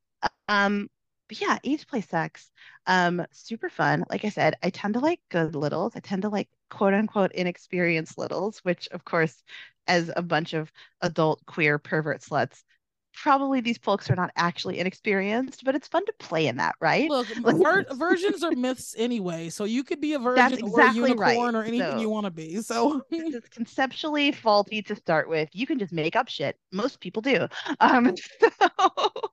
Um 0.48 0.88
but 1.28 1.40
yeah, 1.40 1.58
age 1.62 1.86
play 1.86 2.00
sex. 2.00 2.50
Um 2.86 3.24
super 3.30 3.68
fun. 3.68 4.04
Like 4.10 4.24
I 4.24 4.30
said, 4.30 4.54
I 4.62 4.70
tend 4.70 4.94
to 4.94 5.00
like 5.00 5.20
good 5.30 5.54
littles. 5.54 5.92
I 5.96 6.00
tend 6.00 6.22
to 6.22 6.28
like 6.28 6.48
quote 6.70 6.94
unquote 6.94 7.32
inexperienced 7.32 8.18
littles, 8.18 8.58
which 8.60 8.88
of 8.88 9.04
course 9.04 9.42
as 9.86 10.10
a 10.16 10.22
bunch 10.22 10.54
of 10.54 10.70
adult 11.00 11.44
queer 11.46 11.78
pervert 11.78 12.20
sluts 12.22 12.62
probably 13.14 13.60
these 13.60 13.78
folks 13.78 14.08
are 14.10 14.16
not 14.16 14.30
actually 14.36 14.78
inexperienced, 14.78 15.64
but 15.64 15.74
it's 15.74 15.88
fun 15.88 16.04
to 16.06 16.12
play 16.18 16.46
in 16.46 16.56
that, 16.56 16.74
right? 16.80 17.08
Look, 17.10 17.26
Like- 17.42 17.56
ver- 17.56 17.86
virgins 17.94 18.42
are 18.42 18.50
myths 18.56 18.94
anyway, 18.96 19.48
so 19.50 19.64
you 19.64 19.84
could 19.84 20.00
be 20.00 20.14
a 20.14 20.18
virgin 20.18 20.36
That's 20.50 20.62
or 20.62 20.66
a 20.66 20.68
exactly 20.68 21.14
right. 21.14 21.32
unicorn 21.34 21.54
or 21.56 21.62
anything 21.62 21.92
So- 21.92 22.00
you 22.00 22.08
want 22.10 22.24
to 22.26 22.30
be. 22.30 22.56
So 22.62 23.02
it's 23.10 23.48
conceptually 23.48 24.32
faulty 24.32 24.82
to 24.82 24.96
start 24.96 25.28
with. 25.28 25.48
You 25.52 25.66
can 25.66 25.78
just 25.78 25.92
make 25.92 26.16
up 26.16 26.28
shit. 26.28 26.56
Most 26.72 27.00
people 27.00 27.22
do. 27.22 27.46
Um, 27.80 28.14
so 28.40 28.50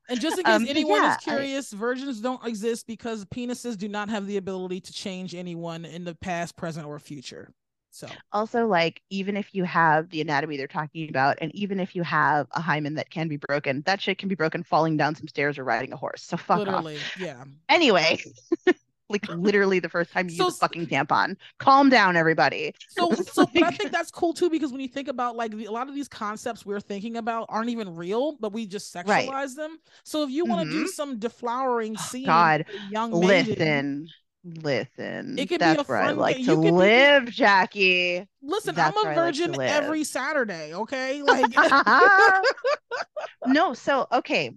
And 0.10 0.20
just 0.20 0.38
in 0.38 0.44
case 0.46 0.54
Um, 0.56 0.66
anyone 0.68 1.02
yeah, 1.02 1.12
is 1.12 1.18
I- 1.18 1.22
curious, 1.32 1.72
virgins 1.72 2.20
don't 2.22 2.46
exist 2.46 2.88
because 2.88 3.26
penises 3.26 3.78
do 3.78 3.88
not 3.88 4.10
have 4.10 4.28
the 4.28 4.38
ability 4.38 4.82
to 4.82 4.94
change 4.94 5.36
anyone 5.36 5.86
in 5.86 6.04
the 6.04 6.16
past, 6.16 6.56
present, 6.58 6.86
or 6.86 7.00
future. 7.00 7.54
So 7.98 8.22
also, 8.32 8.68
like, 8.68 9.02
even 9.10 9.38
if 9.38 9.54
you 9.56 9.64
have 9.64 10.10
the 10.10 10.22
anatomy 10.22 10.58
they're 10.58 10.68
talking 10.68 11.10
about, 11.10 11.38
and 11.41 11.54
even 11.56 11.80
if 11.80 11.95
you 11.95 12.04
have 12.04 12.48
a 12.52 12.62
hymen 12.62 12.95
that 12.95 13.10
can 13.10 13.28
be 13.28 13.38
broken, 13.38 13.82
that 13.84 14.02
shit 14.02 14.18
can 14.18 14.30
be 14.30 14.36
broken 14.36 14.64
falling 14.64 14.98
down 14.98 15.16
some 15.16 15.28
stairs 15.28 15.58
or 15.58 15.64
riding 15.64 15.93
a 15.93 15.98
horse. 15.98 16.24
So 16.24 16.38
fuck 16.38 16.68
off. 16.68 16.88
yeah. 17.16 17.43
Anyway, 17.70 18.20
like 19.10 19.28
literally 19.30 19.80
the 19.80 19.89
first 19.89 20.12
time 20.12 20.30
you 20.30 20.36
So 20.36 20.38
use 20.38 20.50
a 20.50 20.54
fucking 20.54 20.88
tampon. 20.88 21.38
Calm 21.60 21.89
down, 21.89 22.16
everybody. 22.18 22.76
So, 22.89 23.22
so 23.28 23.48
but 23.48 23.64
I 23.64 23.72
think 23.72 23.91
that's 23.91 24.12
cool 24.12 24.34
too 24.34 24.50
because 24.50 24.72
when 24.72 24.80
you 24.82 24.88
think 24.88 25.08
about 25.10 25.36
like 25.36 25.52
the, 25.56 25.66
a 25.66 25.72
lot 25.72 25.89
of 25.89 25.95
these 25.95 26.08
concepts 26.08 26.66
we're 26.66 26.80
thinking 26.80 27.18
about 27.18 27.45
aren't 27.50 27.70
even 27.70 27.95
real, 27.95 28.38
but 28.39 28.54
we 28.54 28.66
just 28.66 28.93
sexualize 28.93 29.08
Right. 29.08 29.36
them. 29.56 29.78
So 30.04 30.24
if 30.24 30.30
you 30.30 30.45
want 30.45 30.62
to 30.70 30.78
do 30.78 30.88
Mhm. 30.88 30.88
some 30.88 31.20
deflowering 31.20 32.00
Oh, 32.00 32.00
scene, 32.00 32.24
God, 32.24 32.66
young 32.72 33.20
maiden, 33.20 34.14
Listen. 34.56 35.38
It 35.38 35.48
could 35.48 35.60
be 35.60 35.66
That's 35.66 35.82
a 35.82 35.84
where 35.84 35.98
I 36.02 36.12
like 36.12 36.38
to 36.38 36.45
could 36.45 36.62
be- 36.62 36.72
live, 36.72 37.26
Jackie. 37.26 38.26
listen, 38.41 38.76
That's 38.76 38.95
I'm 38.98 39.06
a 39.06 39.10
I 39.10 39.16
like 39.16 39.16
virgin 39.16 39.60
every 39.62 40.04
Saturday. 40.04 40.74
Okay, 40.74 41.22
like 41.22 41.54
no, 43.45 43.74
so 43.74 44.08
okay. 44.12 44.56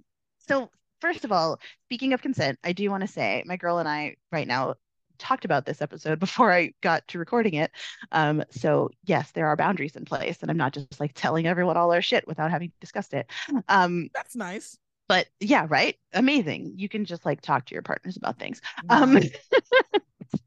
So 0.49 0.71
first 1.01 1.25
of 1.25 1.33
all, 1.33 1.59
speaking 1.87 2.13
of 2.13 2.23
consent, 2.23 2.59
I 2.63 2.73
do 2.73 2.89
want 2.91 3.03
to 3.03 3.09
say 3.09 3.43
my 3.47 3.57
girl 3.57 3.79
and 3.79 3.89
I 3.89 4.17
right 4.31 4.47
now 4.47 4.75
talked 5.19 5.45
about 5.45 5.67
this 5.67 5.83
episode 5.83 6.19
before 6.21 6.53
I 6.53 6.73
got 6.83 7.07
to 7.09 7.19
recording 7.19 7.55
it. 7.55 7.71
Um, 8.13 8.45
so 8.51 8.91
yes, 9.05 9.33
there 9.33 9.47
are 9.49 9.57
boundaries 9.57 9.97
in 9.97 10.05
place, 10.05 10.39
and 10.43 10.51
I'm 10.51 10.57
not 10.57 10.73
just 10.73 11.01
like 11.01 11.13
telling 11.15 11.47
everyone 11.47 11.77
all 11.77 11.93
our 11.93 12.03
shit 12.03 12.27
without 12.29 12.51
having 12.51 12.73
discussed 12.81 13.13
it. 13.15 13.29
Um, 13.69 14.09
that's 14.15 14.37
nice. 14.37 14.79
But 15.11 15.29
yeah, 15.41 15.67
right? 15.69 15.99
Amazing. 16.15 16.75
You 16.79 16.89
can 16.89 17.05
just 17.05 17.27
like 17.27 17.43
talk 17.43 17.67
to 17.67 17.75
your 17.75 17.83
partners 17.83 18.17
about 18.17 18.39
things. 18.39 18.63
Um, 18.89 19.19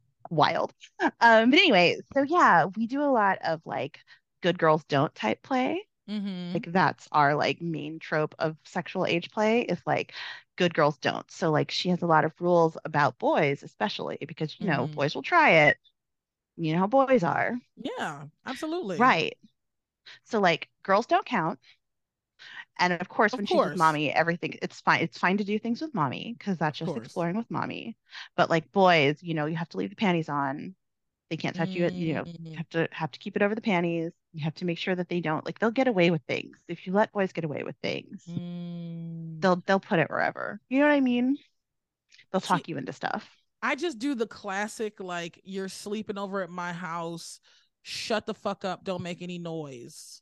wild. 0.29 0.73
Um, 1.21 1.49
but 1.51 1.59
anyway, 1.59 1.99
so 2.13 2.23
yeah, 2.23 2.65
we 2.75 2.87
do 2.87 3.01
a 3.03 3.11
lot 3.11 3.39
of 3.43 3.61
like 3.65 3.99
good 4.41 4.57
girls 4.59 4.83
don't 4.85 5.13
type 5.15 5.41
play. 5.43 5.85
Mhm. 6.07 6.53
Like 6.53 6.71
that's 6.71 7.07
our 7.13 7.35
like 7.35 7.61
main 7.61 7.99
trope 7.99 8.35
of 8.39 8.57
sexual 8.65 9.05
age 9.07 9.31
play 9.31 9.61
is 9.63 9.81
like 9.87 10.13
good 10.57 10.73
girls 10.73 10.97
don't. 10.99 11.29
So 11.31 11.51
like 11.51 11.71
she 11.71 11.89
has 11.89 12.03
a 12.03 12.07
lot 12.07 12.25
of 12.25 12.33
rules 12.41 12.77
about 12.85 13.19
boys, 13.19 13.63
especially 13.63 14.19
because 14.27 14.55
you 14.61 14.67
know 14.67 14.87
Mhm. 14.87 14.93
boys 14.95 15.15
will 15.15 15.23
try 15.23 15.51
it. 15.69 15.77
You 16.57 16.73
know 16.73 16.79
how 16.81 16.87
boys 16.87 17.23
are. 17.23 17.59
yeah, 17.77 18.25
absolutely. 18.45 18.97
Right. 18.97 19.37
So 20.25 20.39
like 20.39 20.69
girls 20.83 21.07
don't 21.07 21.25
count. 21.25 21.59
And 22.79 22.93
of 22.93 23.07
course, 23.09 23.33
Of 23.33 23.37
when 23.37 23.45
she's 23.45 23.63
with 23.63 23.75
mommy, 23.75 24.11
everything 24.11 24.57
it's 24.61 24.81
fine. 24.81 25.01
It's 25.01 25.17
fine 25.17 25.37
to 25.37 25.43
do 25.43 25.59
things 25.59 25.81
with 25.81 25.93
mommy 25.93 26.35
because 26.37 26.57
that's 26.57 26.77
just 26.79 26.97
exploring 26.97 27.37
with 27.37 27.49
mommy. 27.51 27.97
But 28.35 28.49
like 28.49 28.71
boys, 28.71 29.21
you 29.21 29.33
know, 29.33 29.45
you 29.45 29.55
have 29.55 29.69
to 29.69 29.77
leave 29.77 29.89
the 29.91 29.95
panties 29.95 30.29
on. 30.29 30.75
They 31.29 31.37
can't 31.37 31.55
touch 31.55 31.75
you. 31.75 31.89
You 31.93 32.15
know, 32.15 32.25
you 32.25 32.25
Mm, 32.25 32.57
have 32.57 32.69
to 32.71 32.89
have 32.91 33.11
to 33.11 33.19
keep 33.19 33.35
it 33.35 33.43
over 33.43 33.55
the 33.55 33.61
panties. 33.61 34.13
You 34.33 34.43
have 34.45 34.55
to 34.55 34.65
make 34.65 34.79
sure 34.79 34.95
that 34.95 35.09
they 35.09 35.21
don't 35.21 35.45
like 35.45 35.59
they'll 35.59 35.71
get 35.71 35.87
away 35.89 36.11
with 36.11 36.23
things. 36.27 36.57
If 36.67 36.87
you 36.87 36.93
let 36.93 37.13
boys 37.13 37.33
get 37.33 37.45
away 37.45 37.63
with 37.63 37.75
things, 37.83 38.23
mm. 38.27 39.41
they'll 39.41 39.61
they'll 39.67 39.79
put 39.79 39.99
it 39.99 40.09
wherever. 40.09 40.59
You 40.69 40.79
know 40.79 40.87
what 40.87 40.93
I 40.95 40.99
mean? 41.01 41.37
They'll 42.31 42.41
See- 42.41 42.47
talk 42.47 42.67
you 42.69 42.77
into 42.77 42.93
stuff. 42.93 43.29
I 43.61 43.75
just 43.75 43.99
do 43.99 44.13
the 44.15 44.27
classic 44.27 44.99
like 44.99 45.39
you're 45.43 45.69
sleeping 45.69 46.17
over 46.17 46.41
at 46.41 46.49
my 46.49 46.73
house, 46.73 47.39
shut 47.81 48.25
the 48.25 48.33
fuck 48.33 48.65
up, 48.65 48.83
don't 48.83 49.03
make 49.03 49.21
any 49.21 49.39
noise. 49.39 50.21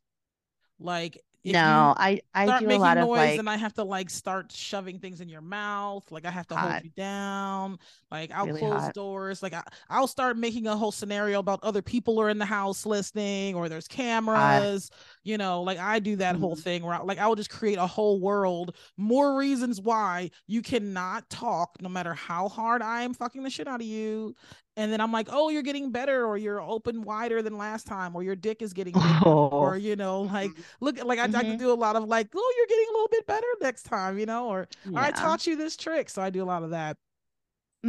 Like 0.80 1.22
if 1.44 1.64
No, 1.64 1.94
I 1.98 2.22
I 2.34 2.52
start 2.52 2.64
do 2.64 2.74
a 2.74 2.76
making 2.76 2.78
lot 2.78 2.98
of 2.98 3.10
noise 3.10 3.12
like 3.14 3.40
and 3.40 3.50
I 3.50 3.58
have 3.58 3.74
to 3.76 3.84
like 3.84 4.10
start 4.10 4.52
shoving 4.52 5.00
things 5.00 5.22
in 5.22 5.30
your 5.30 5.42
mouth. 5.42 6.12
Like 6.12 6.26
I 6.26 6.32
have 6.32 6.48
to 6.48 6.58
hold 6.58 6.82
you 6.82 6.90
down. 6.92 7.78
Like 8.12 8.32
I'll 8.32 8.48
really 8.48 8.50
close 8.50 8.90
hot. 8.90 8.90
doors. 8.90 9.42
Like 9.44 9.54
I, 9.54 9.64
I'll 9.90 10.08
start 10.08 10.38
making 10.38 10.68
a 10.68 10.76
whole 10.78 10.92
scenario 10.92 11.40
about 11.40 11.60
other 11.64 11.82
people 11.82 12.20
are 12.22 12.30
in 12.30 12.38
the 12.38 12.46
house 12.46 12.86
listening 12.86 13.56
or 13.56 13.70
there's 13.70 13.88
Hot. 14.34 14.70
cameras. 14.70 14.92
You 15.24 15.38
know, 15.38 15.64
like 15.64 15.80
I 15.80 16.00
do 16.00 16.16
that 16.18 16.36
whole 16.36 16.56
Mhm. 16.56 16.56
thing 16.56 16.84
where 16.84 16.94
I, 16.96 17.00
like 17.02 17.18
I 17.20 17.28
will 17.28 17.36
just 17.36 17.50
create 17.50 17.78
a 17.78 17.88
whole 17.88 18.20
world, 18.22 18.76
more 18.98 19.36
reasons 19.38 19.82
why 19.82 20.30
you 20.48 20.62
cannot 20.62 21.30
talk 21.30 21.78
no 21.82 21.90
matter 21.90 22.14
how 22.14 22.50
hard 22.50 22.82
I 22.82 23.02
am 23.02 23.14
fucking 23.14 23.44
the 23.44 23.50
shit 23.50 23.68
out 23.68 23.82
of 23.82 23.88
you. 23.88 24.36
And 24.78 24.92
then 24.92 25.02
I'm 25.02 25.12
like, 25.12 25.28
oh, 25.32 25.50
you're 25.50 25.64
getting 25.64 25.92
better, 25.92 26.26
or 26.26 26.38
you're 26.38 26.62
open 26.62 27.02
wider 27.04 27.42
than 27.42 27.58
last 27.58 27.88
time, 27.88 28.16
or 28.16 28.24
your 28.24 28.36
dick 28.38 28.62
is 28.62 28.74
getting 28.74 29.02
bigger, 29.02 29.36
or 29.50 29.76
Oh. 29.76 29.78
you 29.78 29.96
know, 29.98 30.24
like 30.24 30.56
Mhm. 30.56 30.66
look 30.80 31.04
like 31.04 31.20
I 31.20 31.26
like 31.28 31.48
to 31.50 31.54
Mhm. 31.54 31.58
do 31.58 31.72
a 31.72 31.76
lot 31.76 31.96
of 31.98 32.06
like, 32.06 32.30
oh, 32.36 32.54
you're 32.58 32.68
getting 32.68 32.88
a 32.90 32.94
little 32.94 33.10
bit 33.10 33.28
better 33.28 33.48
next 33.62 33.84
time, 33.84 34.18
you 34.18 34.26
know, 34.26 34.50
or 34.50 34.68
I 34.96 35.12
taught 35.12 35.46
you 35.48 35.56
this 35.58 35.76
trick. 35.78 36.10
So 36.10 36.22
I 36.22 36.30
do 36.30 36.42
a 36.44 36.46
lot 36.46 36.64
of 36.64 36.72
that. 36.72 36.98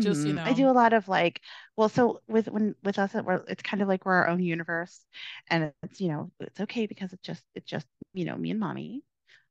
Just, 0.00 0.24
you 0.24 0.34
Mhm. 0.34 0.40
I 0.44 0.52
do 0.54 0.68
a 0.68 0.72
lot 0.72 0.92
of 0.94 1.08
like, 1.08 1.40
well, 1.76 1.88
so 1.88 2.20
with 2.28 2.48
when 2.48 2.74
with 2.82 2.98
us, 2.98 3.14
we're, 3.14 3.44
it's 3.48 3.62
kind 3.62 3.82
of 3.82 3.88
like 3.88 4.04
we're 4.04 4.14
our 4.14 4.28
own 4.28 4.42
universe, 4.42 5.04
and 5.48 5.72
it's 5.84 6.00
you 6.00 6.08
know 6.08 6.32
it's 6.40 6.60
okay 6.60 6.86
because 6.86 7.12
it's 7.12 7.22
just 7.22 7.44
it's 7.54 7.70
just 7.70 7.86
you 8.12 8.24
know 8.24 8.36
me 8.36 8.50
and 8.50 8.58
mommy. 8.60 9.02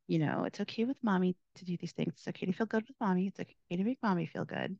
You 0.08 0.20
know, 0.20 0.46
it's 0.46 0.60
okay 0.62 0.86
with 0.86 0.98
mommy 1.04 1.38
to 1.56 1.66
do 1.66 1.78
these 1.78 1.94
things. 1.94 2.14
It's 2.16 2.28
okay 2.30 2.46
to 2.48 2.54
feel 2.54 2.68
good 2.68 2.86
with 2.88 2.98
mommy. 3.02 3.28
It's 3.28 3.40
okay 3.40 3.56
to 3.78 3.84
make 3.86 4.00
mommy 4.04 4.28
feel 4.28 4.46
good. 4.46 4.78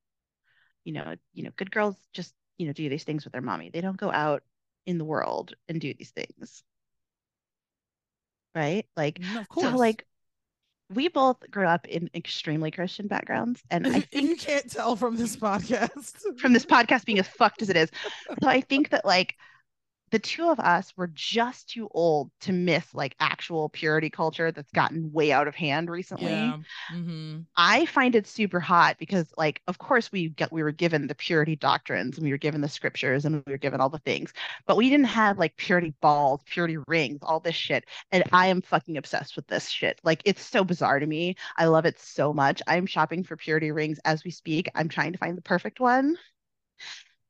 You 0.84 0.94
know, 0.94 1.16
you 1.34 1.44
know, 1.44 1.52
good 1.58 1.72
girls 1.72 1.98
just 2.14 2.34
you 2.58 2.68
know 2.68 2.74
do 2.74 2.90
these 2.90 3.04
things 3.04 3.24
with 3.26 3.34
their 3.34 3.42
mommy. 3.42 3.70
They 3.70 3.82
don't 3.82 3.98
go 3.98 4.12
out 4.12 4.44
in 4.86 4.98
the 4.98 5.06
world 5.06 5.54
and 5.70 5.80
do 5.82 5.94
these 5.94 6.12
things, 6.12 6.64
right? 8.56 8.86
Like, 8.96 9.20
Mm, 9.20 9.38
of 9.38 9.48
so 9.52 9.70
like 9.72 10.06
we 10.94 11.08
both 11.10 11.38
grew 11.52 11.68
up 11.68 11.88
in 11.88 12.10
extremely 12.16 12.72
Christian 12.72 13.08
backgrounds, 13.08 13.64
and 13.72 13.88
I 13.88 13.92
if 13.92 14.08
you 14.14 14.36
can't 14.38 14.70
tell 14.72 14.96
from 14.96 15.18
this 15.18 15.38
podcast, 15.38 16.26
from 16.38 16.54
this 16.54 16.66
podcast 16.66 17.06
being 17.06 17.20
as 17.20 17.28
fucked 17.28 17.62
as 17.62 17.70
it 17.70 17.78
is. 17.78 17.90
So 18.42 18.50
I 18.50 18.62
think 18.62 18.90
that 18.92 19.06
like 19.06 19.36
the 20.12 20.20
two 20.20 20.50
of 20.50 20.60
us 20.60 20.94
were 20.98 21.10
just 21.14 21.70
too 21.70 21.88
old 21.92 22.32
to 22.42 22.52
miss 22.52 22.94
like 22.94 23.16
actual 23.20 23.70
purity 23.70 24.10
culture 24.10 24.52
that's 24.52 24.72
gotten 24.72 25.12
way 25.12 25.32
out 25.32 25.48
of 25.48 25.56
hand 25.56 25.90
recently. 25.90 26.32
yeah, 26.32 26.58
mm-hmm. 26.94 27.40
I 27.56 27.86
find 27.86 28.16
it 28.16 28.28
super 28.28 28.60
hot 28.60 28.98
because 29.00 29.32
like 29.38 29.62
of 29.68 29.78
course 29.78 30.12
we 30.12 30.30
got 30.30 30.52
we 30.52 30.64
were 30.64 30.72
given 30.72 31.08
the 31.08 31.16
purity 31.16 31.56
doctrines 31.56 32.18
and 32.18 32.26
we 32.26 32.32
were 32.32 32.38
given 32.38 32.62
the 32.62 32.70
scriptures 32.70 33.26
and 33.26 33.44
we 33.46 33.54
were 33.54 33.58
given 33.58 33.80
all 33.80 33.90
the 33.90 34.00
things, 34.00 34.34
but 34.68 34.78
we 34.78 34.90
didn't 34.90 35.06
have 35.06 35.40
like 35.40 35.56
purity 35.56 35.94
balls, 36.02 36.42
purity 36.46 36.78
rings, 36.88 37.20
all 37.22 37.40
this 37.40 37.56
shit. 37.56 37.86
And 38.12 38.24
I 38.34 38.48
am 38.48 38.62
fucking 38.62 38.98
obsessed 38.98 39.36
with 39.36 39.48
this 39.48 39.70
shit. 39.70 40.00
Like 40.04 40.22
it's 40.26 40.44
so 40.44 40.64
bizarre 40.64 41.00
to 41.00 41.08
me. 41.08 41.36
I 41.58 41.66
love 41.66 41.86
it 41.86 42.00
so 42.00 42.34
much. 42.34 42.62
I'm 42.68 42.86
shopping 42.86 43.24
for 43.24 43.38
purity 43.38 43.72
rings 43.72 44.00
as 44.04 44.24
we 44.24 44.32
speak. 44.32 44.70
I'm 44.76 44.90
trying 44.90 45.14
to 45.14 45.18
find 45.18 45.38
the 45.38 45.42
perfect 45.42 45.80
one. 45.80 46.18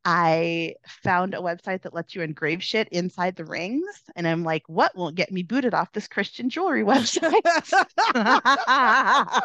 I 0.04 0.76
found 0.88 1.34
a 1.34 1.40
website 1.40 1.84
that 1.84 1.94
lets 1.94 2.16
you 2.16 2.22
engrave 2.22 2.64
shit 2.64 2.88
inside 2.90 3.36
the 3.36 3.46
rings. 3.46 3.86
And 4.16 4.28
I'm 4.28 4.44
like, 4.44 4.64
what 4.68 4.96
won't 4.96 5.16
get 5.16 5.32
me 5.32 5.44
booted 5.44 5.74
off 5.74 5.92
this 5.92 6.08
Christian 6.08 6.50
jewelry 6.50 6.84
website? 6.84 7.42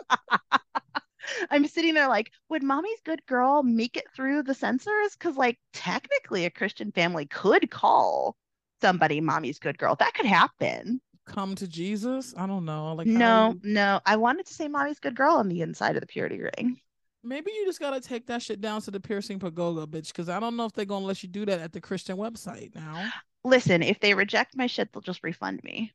I'm 1.50 1.66
sitting 1.66 1.94
there 1.94 2.08
like, 2.08 2.30
would 2.48 2.62
mommy's 2.62 3.00
good 3.04 3.24
girl 3.26 3.62
make 3.62 3.96
it 3.96 4.06
through 4.14 4.44
the 4.44 4.54
censors? 4.54 5.12
Because, 5.18 5.36
like, 5.36 5.58
technically, 5.72 6.44
a 6.44 6.50
Christian 6.50 6.92
family 6.92 7.26
could 7.26 7.70
call 7.70 8.36
somebody 8.80 9.20
mommy's 9.20 9.58
good 9.58 9.76
girl. 9.78 9.96
That 9.96 10.14
could 10.14 10.26
happen. 10.26 11.00
come 11.26 11.54
to 11.56 11.66
Jesus. 11.66 12.32
I 12.36 12.46
don't 12.46 12.64
know. 12.64 12.94
Like, 12.94 13.08
No, 13.08 13.56
no. 13.62 14.00
I 14.06 14.16
wanted 14.16 14.46
to 14.46 14.54
say 14.54 14.68
mommy's 14.68 15.00
good 15.00 15.16
girl 15.16 15.34
on 15.34 15.48
the 15.48 15.62
inside 15.62 15.96
of 15.96 16.00
the 16.00 16.06
purity 16.06 16.40
ring. 16.40 16.80
Maybe 17.26 17.52
you 17.52 17.66
just 17.66 17.80
gotta 17.80 18.00
take 18.00 18.26
that 18.26 18.42
shit 18.42 18.60
down 18.60 18.80
to 18.82 18.90
the 18.90 19.00
piercing 19.00 19.38
pagoda, 19.38 19.86
bitch. 19.86 20.08
Because 20.08 20.28
I 20.28 20.40
don't 20.40 20.56
know 20.56 20.64
if 20.64 20.72
they're 20.72 20.84
gonna 20.84 21.04
let 21.04 21.22
you 21.22 21.28
do 21.28 21.44
that 21.46 21.60
at 21.60 21.72
the 21.72 21.80
Christian 21.80 22.16
website 22.16 22.74
now. 22.74 23.12
Listen, 23.44 23.82
if 23.82 24.00
they 24.00 24.14
reject 24.14 24.56
my 24.56 24.66
shit, 24.66 24.92
they'll 24.92 25.02
just 25.02 25.22
refund 25.22 25.62
me. 25.62 25.92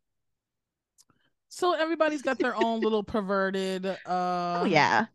So 1.50 1.74
everybody's 1.74 2.22
got 2.22 2.40
their 2.40 2.56
own 2.56 2.82
little 2.82 3.04
perverted. 3.04 3.86
Uh, 4.06 4.62
Oh 4.62 4.66
yeah. 4.66 5.06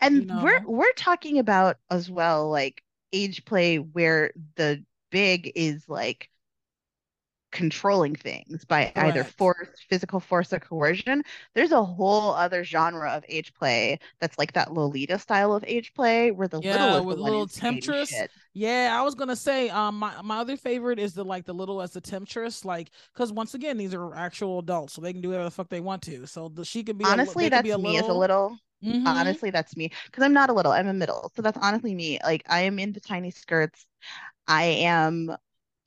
And 0.00 0.28
you 0.28 0.40
we're 0.42 0.60
we're 0.66 0.92
talking 0.92 1.38
about 1.38 1.78
as 1.90 2.10
well 2.10 2.48
like 2.50 2.82
age 3.12 3.44
play 3.44 3.76
where 3.78 4.32
the 4.56 4.84
big 5.10 5.52
is 5.54 5.88
like 5.88 6.28
controlling 7.52 8.14
things 8.16 8.64
by 8.64 8.92
either 8.96 9.24
force, 9.24 9.68
physical 9.88 10.20
force 10.20 10.52
or 10.52 10.60
coercion. 10.60 11.22
There's 11.54 11.72
a 11.72 11.84
whole 11.84 12.32
other 12.32 12.64
genre 12.64 13.10
of 13.12 13.24
age 13.28 13.54
play 13.54 13.98
that's 14.20 14.38
like 14.38 14.52
that 14.54 14.72
Lolita 14.72 15.18
style 15.18 15.54
of 15.54 15.64
age 15.66 15.94
play 15.94 16.30
where 16.32 16.48
the 16.48 16.60
little 16.60 16.94
Yeah, 16.94 16.98
is 16.98 17.06
with 17.06 17.16
the 17.16 17.16
little 17.16 17.48
temptress. 17.48 18.22
shit. 18.28 18.32
Yeah, 18.54 18.96
I 18.96 19.02
was 19.02 19.14
gonna 19.14 19.34
say, 19.34 19.68
um, 19.70 19.98
my 19.98 20.20
my 20.22 20.38
other 20.38 20.56
favorite 20.56 20.98
is 20.98 21.14
the 21.14 21.24
like 21.24 21.44
the 21.46 21.54
little 21.54 21.80
as 21.82 21.92
the 21.92 22.00
temptress, 22.00 22.64
like, 22.64 22.90
because 23.12 23.32
once 23.32 23.54
again, 23.54 23.78
these 23.78 23.94
are 23.94 24.14
actual 24.14 24.58
adults, 24.60 24.92
so 24.92 25.00
they 25.00 25.12
can 25.12 25.22
do 25.22 25.28
whatever 25.30 25.44
the 25.44 25.50
fuck 25.50 25.68
they 25.70 25.80
want 25.80 26.02
to. 26.02 26.26
So 26.26 26.48
the 26.48 26.64
she 26.64 26.84
could 26.84 26.98
be 26.98 27.10
a, 27.10 27.20
Honestly, 27.20 27.48
they 27.48 27.50
could 27.50 27.62
be 27.62 27.70
that's 27.70 27.72
a 27.72 27.78
me 27.78 27.98
as 27.98 28.08
a 28.08 28.14
little. 28.14 28.14
little. 28.14 28.58
Mm-hmm. 28.84 29.04
Honestly, 29.04 29.50
that's 29.50 29.76
me 29.76 29.90
because 30.06 30.22
I'm 30.24 30.32
not 30.32 30.50
a 30.50 30.52
little, 30.52 30.70
I'm 30.72 30.86
a 30.86 30.92
middle. 30.94 31.30
So 31.34 31.42
that's 31.42 31.58
honestly 31.60 31.94
me. 31.94 32.18
Like 32.22 32.42
I 32.48 32.62
am 32.62 32.78
into 32.78 33.00
tiny 33.00 33.30
skirts. 33.32 33.86
I 34.48 34.64
am 34.64 35.36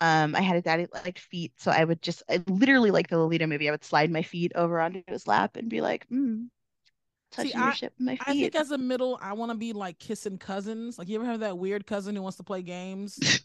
um 0.02 0.36
I 0.36 0.42
had 0.42 0.58
a 0.58 0.62
daddy 0.62 0.88
like 0.94 1.20
feet, 1.20 1.54
so 1.58 1.72
I 1.72 1.84
would 1.84 2.02
just 2.02 2.24
I 2.30 2.44
literally 2.48 2.92
like 2.92 3.08
the 3.10 3.18
Lolita 3.18 3.48
movie. 3.48 3.68
I 3.68 3.72
would 3.72 3.84
slide 3.84 4.12
my 4.12 4.22
feet 4.22 4.52
over 4.56 4.80
onto 4.80 5.04
his 5.08 5.28
lap 5.28 5.56
and 5.58 5.70
be 5.70 5.82
like, 5.82 6.08
mm, 6.10 6.48
See, 7.38 7.50
touching 7.50 7.62
your 7.62 7.72
I 7.72 7.72
shit 7.72 7.94
with 7.98 8.06
my 8.06 8.16
feet. 8.16 8.28
I 8.28 8.34
think 8.34 8.56
as 8.56 8.72
a 8.72 8.78
middle, 8.78 9.20
I 9.22 9.34
want 9.34 9.52
to 9.52 9.58
be 9.58 9.74
like 9.74 10.00
kissing 10.00 10.38
cousins. 10.38 10.98
Like, 10.98 11.10
you 11.10 11.18
ever 11.18 11.26
have 11.26 11.42
that 11.42 11.58
weird 11.58 11.86
cousin 11.86 12.16
who 12.16 12.22
wants 12.22 12.38
to 12.38 12.44
play 12.44 12.62
games? 12.62 13.20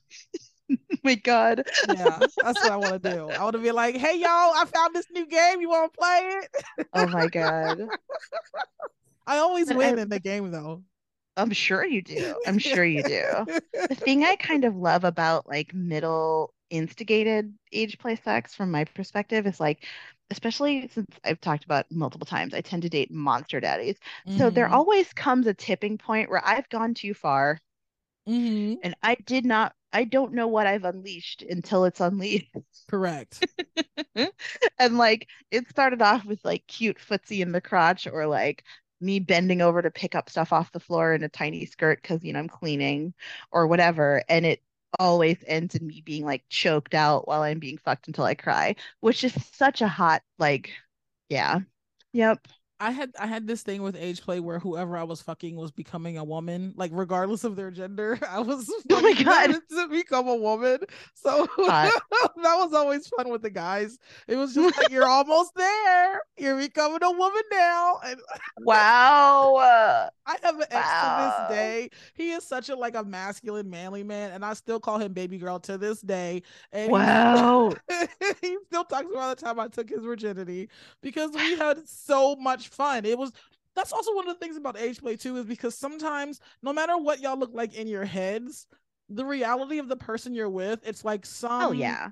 Oh 0.93 0.99
my 1.05 1.15
God. 1.17 1.65
Yeah, 1.89 2.27
that's 2.41 2.63
what 2.63 2.71
I 2.71 2.77
want 2.77 3.03
to 3.03 3.11
do. 3.11 3.31
I 3.31 3.43
want 3.43 3.55
to 3.55 3.59
be 3.63 3.73
like, 3.73 3.97
hey, 3.97 4.19
y'all, 4.19 4.53
I 4.55 4.65
found 4.73 4.95
this 4.95 5.07
new 5.11 5.27
game. 5.27 5.61
You 5.61 5.69
want 5.69 5.93
to 5.93 5.99
play 5.99 6.21
it? 6.23 6.65
Oh 6.93 7.07
my 7.09 7.27
God. 7.27 7.79
I 9.27 9.39
always 9.39 9.73
win 9.73 9.99
I, 9.99 10.03
in 10.03 10.09
the 10.09 10.21
game, 10.21 10.51
though. 10.51 10.83
I'm 11.37 11.51
sure 11.53 11.85
you 11.85 12.03
do. 12.03 12.35
I'm 12.45 12.59
sure 12.59 12.85
you 12.85 13.03
do. 13.03 13.47
The 13.89 13.95
thing 13.97 14.23
I 14.25 14.37
kind 14.37 14.65
of 14.65 14.77
love 14.77 15.05
about 15.05 15.49
like 15.49 15.75
middle 15.75 16.55
instigated 16.71 17.53
age 17.73 17.99
play 17.99 18.15
sex 18.17 18.55
from 18.55 18.71
my 18.71 18.85
perspective 18.85 19.47
is 19.47 19.59
like, 19.59 19.85
especially 20.31 20.87
since 20.89 21.09
I've 21.25 21.41
talked 21.41 21.65
about 21.65 21.91
multiple 21.91 22.27
times, 22.27 22.55
I 22.55 22.61
tend 22.61 22.83
to 22.83 22.89
date 22.89 23.11
monster 23.11 23.59
daddies. 23.61 23.99
So 24.29 24.51
there 24.51 24.69
Mm-hmm. 24.69 24.73
always 24.73 25.13
comes 25.13 25.47
a 25.47 25.55
tipping 25.55 25.99
point 25.99 26.31
where 26.31 26.47
I've 26.47 26.69
gone 26.69 26.95
too 26.95 27.15
far 27.15 27.59
Mm-hmm. 28.27 28.81
and 28.83 28.95
I 29.03 29.15
did 29.17 29.45
not, 29.45 29.75
I 29.93 30.05
don't 30.05 30.35
know 30.35 30.49
what 30.49 30.67
I've 30.67 30.85
unleashed 30.85 31.43
until 31.43 31.85
it's 31.85 32.01
unleashed. 32.01 32.55
Correct. 32.89 33.47
And 34.79 34.99
like 34.99 35.29
it 35.51 35.69
started 35.69 36.03
off 36.03 36.25
with 36.25 36.45
like 36.45 36.67
cute 36.67 36.99
footsie 36.99 37.41
in 37.41 37.53
the 37.53 37.61
crotch 37.61 38.07
or 38.07 38.27
like 38.27 38.65
me 39.01 39.19
bending 39.21 39.63
over 39.63 39.83
to 39.83 39.91
pick 39.91 40.15
up 40.15 40.31
stuff 40.31 40.53
off 40.53 40.73
the 40.73 40.81
floor 40.81 41.15
in 41.15 41.23
a 41.25 41.29
tiny 41.29 41.67
skirt 41.67 42.03
because 42.03 42.23
you 42.25 42.33
know 42.33 42.39
I'm 42.41 42.49
cleaning 42.49 43.15
or 43.53 43.67
whatever. 43.67 44.23
And 44.29 44.47
it 44.47 44.63
always 44.99 45.39
ends 45.47 45.75
in 45.75 45.87
me 45.87 46.03
being 46.03 46.25
like 46.25 46.45
choked 46.49 46.95
out 46.95 47.27
while 47.29 47.43
I'm 47.43 47.59
being 47.61 47.79
fucked 47.79 48.09
until 48.09 48.25
I 48.25 48.35
cry, 48.35 48.77
which 49.01 49.25
is 49.25 49.35
such 49.53 49.83
a 49.83 49.89
hot 49.89 50.23
like 50.39 50.71
yeah. 51.29 51.61
Yep. 52.13 52.47
I 52.81 52.91
had 52.93 53.13
I 53.21 53.27
had 53.27 53.47
this 53.47 53.63
thing 53.63 53.83
with 53.83 53.95
age 53.95 54.23
play 54.23 54.41
where 54.41 54.59
whoever 54.59 54.97
I 54.97 55.03
was 55.05 55.21
fucking 55.21 55.55
was 55.57 55.71
becoming 55.71 56.17
a 56.19 56.25
woman, 56.25 56.73
like 56.77 56.91
regardless 56.95 57.45
of 57.45 57.55
their 57.55 57.71
gender. 57.71 58.19
I 58.29 58.41
was 58.41 58.71
Oh 58.91 59.01
my 59.03 59.13
God. 59.23 59.53
to 59.71 59.89
become 59.89 60.29
a 60.29 60.35
woman. 60.37 60.79
So 61.15 61.47
that 61.59 62.01
was 62.37 62.73
always 62.73 63.07
fun 63.09 63.29
with 63.29 63.43
the 63.43 63.51
guys. 63.51 63.99
It 64.27 64.37
was 64.37 64.55
just 64.55 64.79
like 64.79 64.91
you're 64.91 65.07
almost 65.07 65.53
there. 65.55 66.23
You're 66.39 66.57
becoming 66.59 67.03
a 67.03 67.11
woman 67.13 67.43
now. 67.53 68.01
And 68.05 68.21
Wow. 68.59 70.09
I 70.27 70.37
have 70.43 70.59
an 70.59 70.67
ex 70.71 70.89
to 71.01 71.15
this 71.17 71.57
day. 71.57 71.91
He 72.15 72.31
is 72.31 72.45
such 72.45 72.69
a 72.69 72.77
like 72.77 72.95
a 72.95 73.05
masculine, 73.05 73.69
manly 73.69 74.05
man, 74.05 74.31
and 74.33 74.45
I 74.45 74.55
still 74.55 74.81
call 74.81 74.99
him 74.99 75.13
baby 75.13 75.39
girl 75.39 75.59
to 75.61 75.77
this 75.77 76.01
day. 76.01 76.43
And 76.73 76.87
he 76.87 76.93
wow. 76.93 77.73
he 78.41 78.57
still 78.67 78.85
talks 78.85 79.11
about 79.11 79.37
the 79.39 79.45
time 79.45 79.59
I 79.61 79.69
took 79.69 79.91
his 79.91 80.03
virginity 80.03 80.69
because 81.03 81.33
we 81.33 81.57
had 81.57 81.87
so 81.89 82.37
much 82.37 82.70
fun. 82.71 83.05
It 83.05 83.19
was 83.19 83.33
that's 83.77 83.93
also 83.93 84.15
one 84.15 84.29
of 84.29 84.35
the 84.35 84.45
things 84.45 84.57
about 84.57 84.79
age 84.79 85.01
play 85.01 85.17
too, 85.17 85.37
is 85.37 85.47
because 85.47 85.77
sometimes 85.77 86.41
no 86.63 86.73
matter 86.73 86.97
what 86.97 87.21
y'all 87.21 87.39
look 87.39 87.53
like 87.55 87.75
in 87.75 87.87
your 87.87 88.05
heads, 88.05 88.67
the 89.09 89.25
reality 89.25 89.79
of 89.79 89.89
the 89.89 89.97
person 89.97 90.35
you're 90.35 90.49
with, 90.51 90.81
it's 90.87 91.05
like 91.05 91.25
some 91.27 91.71
Oh 91.71 91.73
yeah. 91.73 92.11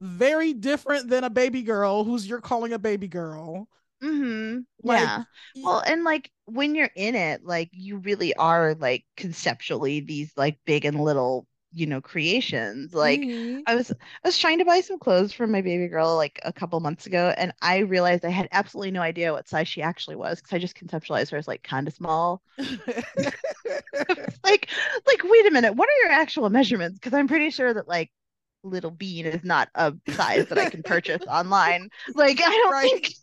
very 0.00 0.52
different 0.52 1.08
than 1.08 1.24
a 1.24 1.30
baby 1.30 1.62
girl 1.62 2.04
who's 2.04 2.26
you're 2.28 2.40
calling 2.40 2.72
a 2.72 2.78
baby 2.78 3.08
girl. 3.08 3.68
Mm-hmm. 4.02 4.60
Like 4.82 5.00
Yeah. 5.00 5.24
Well, 5.62 5.82
and 5.86 6.04
like 6.04 6.30
when 6.46 6.74
you're 6.74 6.90
in 6.96 7.14
it, 7.14 7.44
like 7.44 7.70
you 7.72 7.98
really 7.98 8.34
are 8.34 8.74
like 8.74 9.04
conceptually 9.16 10.00
these 10.00 10.32
like 10.36 10.58
big 10.64 10.84
and 10.84 11.00
little 11.00 11.46
you 11.72 11.86
know, 11.86 12.00
creations. 12.00 12.94
Like 12.94 13.28
Mhm. 13.28 13.66
I 13.66 13.74
was 13.74 13.90
I 13.92 14.28
was 14.28 14.38
trying 14.38 14.58
to 14.58 14.64
buy 14.64 14.80
some 14.80 14.98
clothes 14.98 15.32
for 15.32 15.46
my 15.46 15.62
baby 15.62 15.88
girl 15.88 16.16
like 16.16 16.40
a 16.44 16.52
couple 16.52 16.78
months 16.80 17.06
ago, 17.06 17.34
and 17.36 17.52
I 17.62 17.78
realized 17.78 18.24
I 18.24 18.30
had 18.30 18.48
absolutely 18.52 18.90
no 18.92 19.02
idea 19.02 19.32
what 19.32 19.48
size 19.48 19.68
she 19.68 19.82
actually 19.82 20.16
was 20.16 20.40
because 20.40 20.54
I 20.54 20.58
just 20.58 20.76
conceptualized 20.76 21.30
her 21.32 21.38
as 21.38 21.48
like 21.48 21.62
kind 21.62 21.88
of 21.88 21.94
small. 21.94 22.42
Like, 24.44 24.68
like, 25.06 25.22
wait 25.24 25.46
a 25.46 25.50
minute, 25.50 25.74
what 25.74 25.88
are 25.88 26.02
your 26.02 26.12
actual 26.12 26.50
measurements? 26.50 26.98
Because 26.98 27.14
I'm 27.14 27.28
pretty 27.28 27.50
sure 27.50 27.72
that 27.74 27.88
like 27.88 28.10
little 28.62 28.90
bean 28.90 29.26
is 29.26 29.44
not 29.44 29.68
a 29.74 29.94
size 30.08 30.46
that 30.48 30.58
I 30.58 30.66
can 30.66 30.82
purchase 30.82 31.22
online. 31.26 31.90
Like, 32.14 32.40
I 32.40 32.50
don't 32.50 32.78
Right. 32.78 32.92
think 32.92 33.14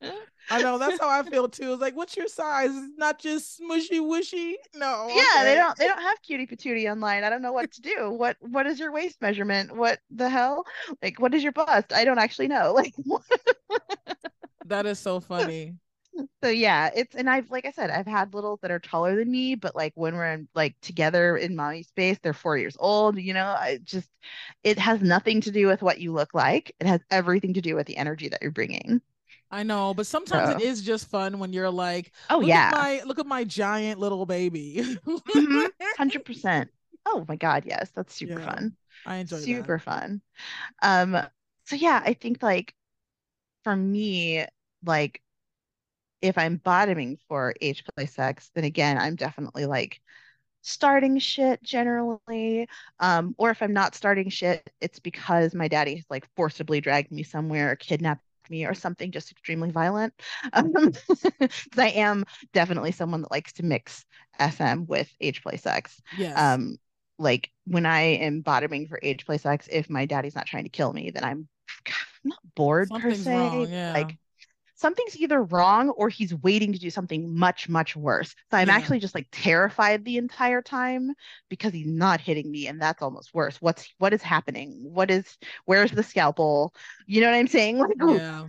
I 0.50 0.62
know 0.62 0.78
that's 0.78 1.00
how 1.00 1.08
I 1.08 1.22
feel 1.22 1.48
too. 1.48 1.72
It's 1.72 1.80
like, 1.80 1.96
what's 1.96 2.16
your 2.16 2.28
size? 2.28 2.70
It's 2.72 2.98
not 2.98 3.18
just 3.18 3.60
smushy 3.60 4.00
wushy. 4.00 4.54
No. 4.74 5.08
Yeah, 5.08 5.44
they 5.44 5.54
don't 5.54 5.76
they 5.78 5.86
don't 5.86 6.00
have 6.00 6.20
cutie 6.22 6.46
patootie 6.46 6.90
online. 6.90 7.24
I 7.24 7.30
don't 7.30 7.42
know 7.42 7.52
what 7.52 7.72
to 7.72 7.80
do. 7.80 8.10
What 8.10 8.36
what 8.40 8.66
is 8.66 8.78
your 8.78 8.92
waist 8.92 9.20
measurement? 9.20 9.74
What 9.74 10.00
the 10.10 10.28
hell? 10.28 10.64
Like 11.02 11.20
what 11.20 11.34
is 11.34 11.42
your 11.42 11.52
bust? 11.52 11.92
I 11.92 12.04
don't 12.04 12.18
actually 12.18 12.48
know. 12.48 12.72
Like? 12.82 12.94
That 14.66 14.86
is 14.86 14.98
so 14.98 15.20
funny. 15.20 15.76
So 16.44 16.50
yeah, 16.50 16.90
it's 16.94 17.14
and 17.14 17.30
I've 17.30 17.50
like 17.50 17.64
I 17.64 17.70
said, 17.70 17.88
I've 17.88 18.06
had 18.06 18.34
littles 18.34 18.58
that 18.60 18.70
are 18.70 18.78
taller 18.78 19.16
than 19.16 19.30
me, 19.30 19.54
but 19.54 19.74
like 19.74 19.92
when 19.94 20.14
we're 20.14 20.32
in 20.32 20.46
like 20.54 20.76
together 20.82 21.38
in 21.38 21.56
mommy 21.56 21.84
space, 21.84 22.18
they're 22.22 22.34
four 22.34 22.58
years 22.58 22.76
old. 22.78 23.18
You 23.18 23.32
know, 23.32 23.46
I 23.46 23.78
just 23.82 24.10
it 24.62 24.78
has 24.78 25.00
nothing 25.00 25.40
to 25.40 25.50
do 25.50 25.66
with 25.68 25.80
what 25.80 26.00
you 26.00 26.12
look 26.12 26.34
like. 26.34 26.74
It 26.80 26.86
has 26.86 27.00
everything 27.10 27.54
to 27.54 27.62
do 27.62 27.74
with 27.76 27.86
the 27.86 27.96
energy 27.96 28.28
that 28.28 28.42
you're 28.42 28.50
bringing. 28.50 29.00
I 29.52 29.62
know, 29.64 29.92
but 29.94 30.06
sometimes 30.06 30.48
it 30.48 30.58
So 30.58 30.60
is 30.60 30.82
just 30.82 31.08
fun 31.08 31.38
when 31.38 31.52
you're 31.52 31.70
like, 31.70 32.12
oh 32.30 32.40
look 32.40 32.54
yeah, 32.54 32.56
at 32.56 32.68
my 32.68 33.02
look 33.04 33.18
at 33.18 33.26
my 33.26 33.44
giant 33.44 34.00
little 34.00 34.24
baby. 34.26 34.96
hmm 35.28 35.66
100%. 35.78 36.70
Oh 37.06 37.24
my 37.28 37.36
God, 37.36 37.64
yes, 37.66 37.90
that's 37.94 38.14
super 38.14 38.38
Yeah, 38.38 38.40
fun. 38.40 38.76
I 39.04 39.16
enjoy 39.16 39.46
that. 39.46 39.72
Super 39.72 39.78
fun. 39.78 40.22
Um, 40.82 41.18
so 41.66 41.76
yeah, 41.76 42.02
I 42.04 42.14
think 42.14 42.42
like 42.42 42.74
for 43.64 43.76
me, 43.76 44.46
like 44.84 45.22
if 46.20 46.38
I'm 46.38 46.56
bottoming 46.56 47.18
for 47.28 47.54
age 47.60 47.84
play 47.96 48.06
sex, 48.06 48.50
then 48.54 48.64
again, 48.64 48.98
I'm 48.98 49.16
definitely 49.16 49.66
like 49.66 50.00
starting 50.62 51.18
shit 51.18 51.62
generally. 51.62 52.68
Um, 53.00 53.34
or 53.38 53.50
if 53.50 53.62
I'm 53.62 53.72
not 53.74 53.94
starting 53.96 54.30
shit, 54.30 54.68
it's 54.80 55.00
because 55.00 55.54
my 55.54 55.68
daddy 55.68 55.96
has 55.96 56.06
like 56.10 56.28
forcibly 56.36 56.80
dragged 56.82 57.12
me 57.12 57.22
somewhere 57.24 57.72
or 57.72 57.76
kidnapped 57.76 58.22
me 58.52 58.66
or 58.66 58.74
something 58.74 59.10
just 59.10 59.32
extremely 59.32 59.70
violent. 59.72 60.14
Um, 60.52 60.72
I 61.76 61.88
am 61.90 62.24
definitely 62.52 62.92
someone 62.92 63.22
that 63.22 63.32
likes 63.32 63.54
to 63.54 63.64
mix 63.64 64.04
SM 64.38 64.86
with 64.86 65.10
age 65.20 65.42
play 65.42 65.56
sex. 65.56 66.00
Yes. 66.12 66.36
Um, 66.36 66.76
like 67.18 67.50
when 67.66 67.86
I 67.86 68.00
am 68.00 68.40
bottoming 68.42 68.86
for 68.88 69.00
age 69.02 69.26
play 69.26 69.38
sex, 69.38 69.68
if 69.70 69.90
my 69.90 70.06
daddy's 70.06 70.34
not 70.34 70.46
trying 70.46 70.64
to 70.64 70.70
kill 70.70 70.92
me, 70.92 71.10
then 71.10 71.24
I'm 71.24 71.48
not 72.24 72.38
bored 72.54 72.94
per 72.94 73.12
se. 73.12 73.30
wrong. 73.30 73.68
Yeah. 73.70 73.92
Like 73.94 74.18
something's 74.74 75.16
either 75.16 75.42
wrong 75.42 75.90
or 75.90 76.08
he's 76.08 76.34
waiting 76.34 76.72
to 76.72 76.78
do 76.78 76.90
something 76.90 77.36
much, 77.36 77.68
much 77.68 77.94
worse. 77.96 78.34
So 78.50 78.56
I'm 78.56 78.70
Yeah. 78.70 78.70
actually 78.70 79.00
just 79.00 79.14
like 79.14 79.28
terrified 79.32 80.04
the 80.04 80.16
entire 80.18 80.62
time 80.62 81.12
because 81.48 81.72
he's 81.72 81.86
not 81.86 82.20
hitting 82.20 82.50
me, 82.50 82.66
and 82.66 82.80
that's 82.80 83.02
almost 83.02 83.34
worse. 83.34 83.60
What's 83.60 83.88
what 83.98 84.12
is 84.12 84.22
happening? 84.22 84.78
What 84.82 85.10
is 85.10 85.38
where's 85.66 85.92
the 85.92 86.02
scalpel? 86.02 86.74
You 87.06 87.20
know 87.20 87.28
what 87.30 87.36
I'm 87.36 87.46
saying? 87.48 87.78
Like 87.98 87.98
Yeah. 87.98 88.48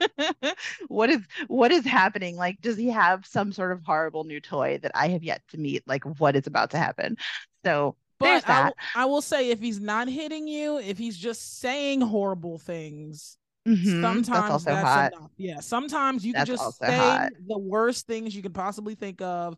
what 0.88 1.10
is 1.10 1.20
what 1.48 1.72
is 1.72 1.84
happening? 1.84 2.36
Like, 2.36 2.60
does 2.60 2.76
he 2.76 2.88
have 2.88 3.26
some 3.26 3.52
sort 3.52 3.72
of 3.72 3.82
horrible 3.84 4.24
new 4.24 4.40
toy 4.40 4.78
that 4.82 4.92
I 4.94 5.08
have 5.08 5.22
yet 5.22 5.42
to 5.48 5.58
meet? 5.58 5.82
Like, 5.86 6.04
what 6.20 6.36
is 6.36 6.46
about 6.46 6.70
to 6.70 6.78
happen? 6.78 7.16
So 7.64 7.96
But 8.18 8.44
I, 8.46 8.70
that. 8.70 8.74
I 8.94 9.04
will 9.06 9.22
say 9.22 9.50
if 9.50 9.60
he's 9.60 9.80
not 9.80 10.08
hitting 10.08 10.46
you, 10.48 10.78
if 10.78 10.98
he's 10.98 11.16
just 11.16 11.58
saying 11.58 12.00
horrible 12.00 12.58
things, 12.58 13.38
Mhm, 13.66 14.00
sometimes 14.00 14.26
That's 14.26 14.50
also 14.50 14.70
that's 14.70 14.88
hot. 14.88 15.12
enough. 15.12 15.30
Yeah. 15.36 15.60
Sometimes 15.60 16.24
you 16.24 16.34
can 16.34 16.44
just 16.44 16.78
say 16.78 16.96
hot. 16.96 17.30
the 17.46 17.58
worst 17.58 18.06
things 18.06 18.34
you 18.34 18.42
can 18.42 18.52
possibly 18.52 18.94
think 18.94 19.22
of 19.22 19.56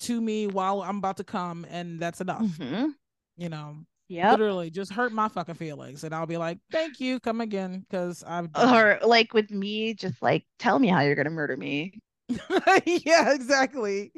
to 0.00 0.20
me 0.20 0.46
while 0.46 0.82
I'm 0.82 0.98
about 0.98 1.16
to 1.18 1.24
come, 1.24 1.66
and 1.70 1.98
that's 2.00 2.20
enough. 2.20 2.42
Mhm. 2.42 2.94
You 3.36 3.48
know, 3.48 3.76
Yeah. 4.08 4.32
literally 4.32 4.70
just 4.70 4.92
hurt 4.92 5.12
my 5.12 5.28
fucking 5.28 5.54
feelings, 5.54 6.04
and 6.04 6.14
I'll 6.14 6.26
be 6.26 6.36
like, 6.36 6.58
"Thank 6.72 7.00
you, 7.00 7.20
come 7.20 7.40
again," 7.40 7.86
because 7.88 8.24
I've 8.24 8.52
done. 8.52 8.74
Or 8.74 8.98
like 9.06 9.34
with 9.34 9.50
me, 9.50 9.94
just 9.94 10.20
like 10.22 10.44
tell 10.58 10.78
me 10.78 10.88
how 10.88 11.00
you're 11.00 11.14
gonna 11.14 11.30
murder 11.30 11.56
me. 11.56 12.00
yeah, 12.86 13.32
exactly. 13.32 14.12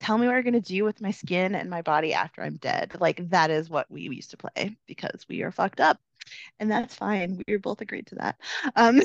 Tell 0.00 0.16
me 0.18 0.26
what 0.26 0.32
you're 0.34 0.42
gonna 0.42 0.60
do 0.60 0.84
with 0.84 1.00
my 1.00 1.10
skin 1.10 1.54
and 1.54 1.68
my 1.70 1.82
body 1.82 2.14
after 2.14 2.42
I'm 2.42 2.56
dead. 2.56 2.96
Like 3.00 3.28
that 3.30 3.50
is 3.50 3.68
what 3.68 3.90
we 3.90 4.02
used 4.02 4.30
to 4.30 4.36
play 4.36 4.76
because 4.86 5.26
we 5.28 5.42
are 5.42 5.50
fucked 5.50 5.80
up. 5.80 5.98
And 6.60 6.70
that's 6.70 6.94
fine. 6.94 7.42
We 7.48 7.56
both 7.56 7.80
agreed 7.80 8.06
to 8.08 8.14
that. 8.16 8.36
Um 8.76 9.00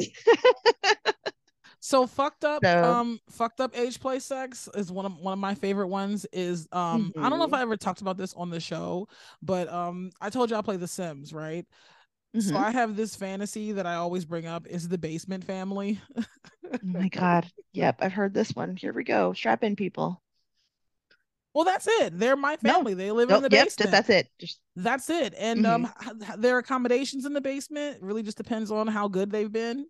So 1.79 2.07
fucked 2.07 2.45
up, 2.45 2.63
So- 2.63 2.81
um, 2.83 3.19
fucked 3.29 3.59
up 3.59 3.77
age 3.77 3.99
play 3.99 4.19
sex 4.19 4.69
is 4.73 4.89
one 4.91 5.05
of 5.05 5.17
one 5.17 5.33
of 5.33 5.39
my 5.39 5.53
favorite 5.53 5.87
ones. 5.89 6.25
Is 6.31 6.67
um, 6.71 7.11
I 7.17 7.29
don't 7.29 7.39
know 7.39 7.45
if 7.45 7.51
Mhm. 7.51 7.57
I 7.57 7.61
ever 7.61 7.75
talked 7.75 7.99
about 8.01 8.15
this 8.17 8.33
on 8.35 8.49
the 8.49 8.59
show, 8.61 9.07
but 9.41 9.67
um, 9.67 10.11
I 10.21 10.29
told 10.29 10.49
you 10.49 10.55
I 10.55 10.61
play 10.61 10.77
The 10.77 10.87
Sims, 10.87 11.33
right? 11.33 11.65
So 12.39 12.55
mhm. 12.55 12.55
I 12.55 12.71
have 12.71 12.95
this 12.95 13.15
fantasy 13.15 13.73
that 13.73 13.85
I 13.85 13.95
always 13.95 14.23
bring 14.25 14.45
up 14.45 14.65
is 14.67 14.87
the 14.87 14.97
basement 14.97 15.43
family. 15.43 15.99
Oh 16.65 16.77
my 16.83 17.09
God. 17.09 17.51
Yep, 17.73 17.97
I've 17.99 18.13
heard 18.13 18.33
this 18.33 18.51
one. 18.55 18.75
Here 18.77 18.93
we 18.93 19.03
go. 19.03 19.33
Strap 19.33 19.63
in, 19.63 19.75
people. 19.75 20.21
Well, 21.53 21.65
that's 21.65 21.87
it. 21.87 22.17
They're 22.17 22.35
my 22.35 22.57
No. 22.63 22.73
family. 22.73 22.93
They 22.95 23.11
live 23.11 23.29
in 23.29 23.41
the 23.43 23.49
yep, 23.51 23.65
basement. 23.67 23.91
that's 23.91 24.09
it. 24.09 24.27
Just 24.39 24.59
That's 24.75 25.09
it. 25.09 25.35
And 25.37 25.65
um, 25.67 25.87
h- 26.01 26.09
h- 26.21 26.35
their 26.37 26.57
accommodations 26.57 27.25
in 27.25 27.33
the 27.33 27.41
basement 27.41 28.01
really 28.01 28.23
just 28.23 28.37
depends 28.37 28.71
on 28.71 28.87
how 28.87 29.07
good 29.07 29.31
they've 29.31 29.51
been. 29.51 29.85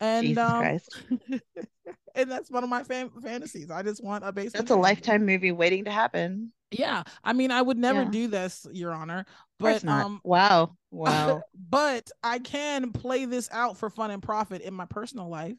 And 0.00 0.36
um, 0.38 0.78
and 2.14 2.30
that's 2.30 2.50
one 2.50 2.64
of 2.64 2.70
my 2.70 2.82
fam- 2.82 3.10
fantasies. 3.22 3.70
I 3.70 3.82
just 3.82 4.02
want 4.02 4.24
a 4.24 4.32
basement. 4.32 4.66
That's 4.66 4.70
a 4.70 4.80
lifetime 4.80 5.24
movie 5.24 5.52
waiting 5.52 5.84
to 5.84 5.90
happen. 5.90 6.52
Yeah, 6.72 7.04
I 7.22 7.32
mean, 7.32 7.52
I 7.52 7.62
would 7.62 7.78
never 7.78 8.02
Yeah. 8.02 8.10
do 8.10 8.26
this, 8.26 8.66
Your 8.72 8.92
Honor, 8.92 9.24
but 9.60 9.86
um, 9.86 10.20
Wow. 10.24 10.76
Wow. 10.90 11.42
but 11.54 12.10
I 12.24 12.38
can 12.40 12.90
play 12.92 13.24
this 13.26 13.48
out 13.52 13.76
for 13.76 13.90
fun 13.90 14.10
and 14.10 14.22
profit 14.22 14.62
in 14.62 14.74
my 14.74 14.86
personal 14.86 15.28
life, 15.28 15.56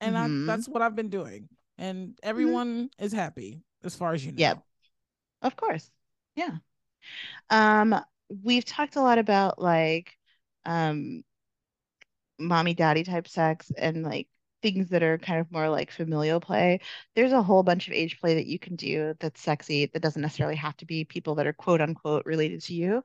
and 0.00 0.16
Mhm. 0.16 0.44
I, 0.44 0.46
that's 0.52 0.68
what 0.68 0.82
I've 0.82 0.96
been 0.96 1.08
doing, 1.10 1.48
and 1.78 2.18
everyone 2.22 2.90
is 2.98 3.12
happy 3.12 3.62
as 3.84 3.94
far 3.94 4.14
as 4.14 4.24
you 4.24 4.32
know. 4.32 4.38
Yep. 4.38 4.62
Of 5.42 5.56
course. 5.56 5.90
Yeah. 6.36 6.56
Um, 7.50 7.94
we've 8.42 8.64
talked 8.64 8.96
a 8.96 9.02
lot 9.02 9.18
about 9.18 9.60
like 9.60 10.16
um 10.64 11.22
mommy 12.38 12.74
daddy 12.74 13.04
type 13.04 13.28
sex 13.28 13.70
and 13.76 14.02
like 14.02 14.28
things 14.62 14.88
that 14.88 15.02
are 15.02 15.18
kind 15.18 15.40
of 15.40 15.52
more 15.52 15.68
like 15.68 15.90
familial 15.90 16.40
play. 16.40 16.80
There's 17.14 17.32
a 17.32 17.42
whole 17.42 17.62
bunch 17.62 17.86
of 17.86 17.92
age 17.92 18.18
play 18.18 18.34
that 18.36 18.46
you 18.46 18.58
can 18.58 18.76
do 18.76 19.14
that's 19.20 19.40
sexy 19.42 19.86
that 19.92 20.00
doesn't 20.00 20.22
necessarily 20.22 20.56
have 20.56 20.76
to 20.78 20.86
be 20.86 21.04
people 21.04 21.34
that 21.34 21.46
are 21.46 21.52
quote 21.52 21.82
unquote 21.82 22.24
related 22.24 22.62
to 22.62 22.74
you. 22.74 23.02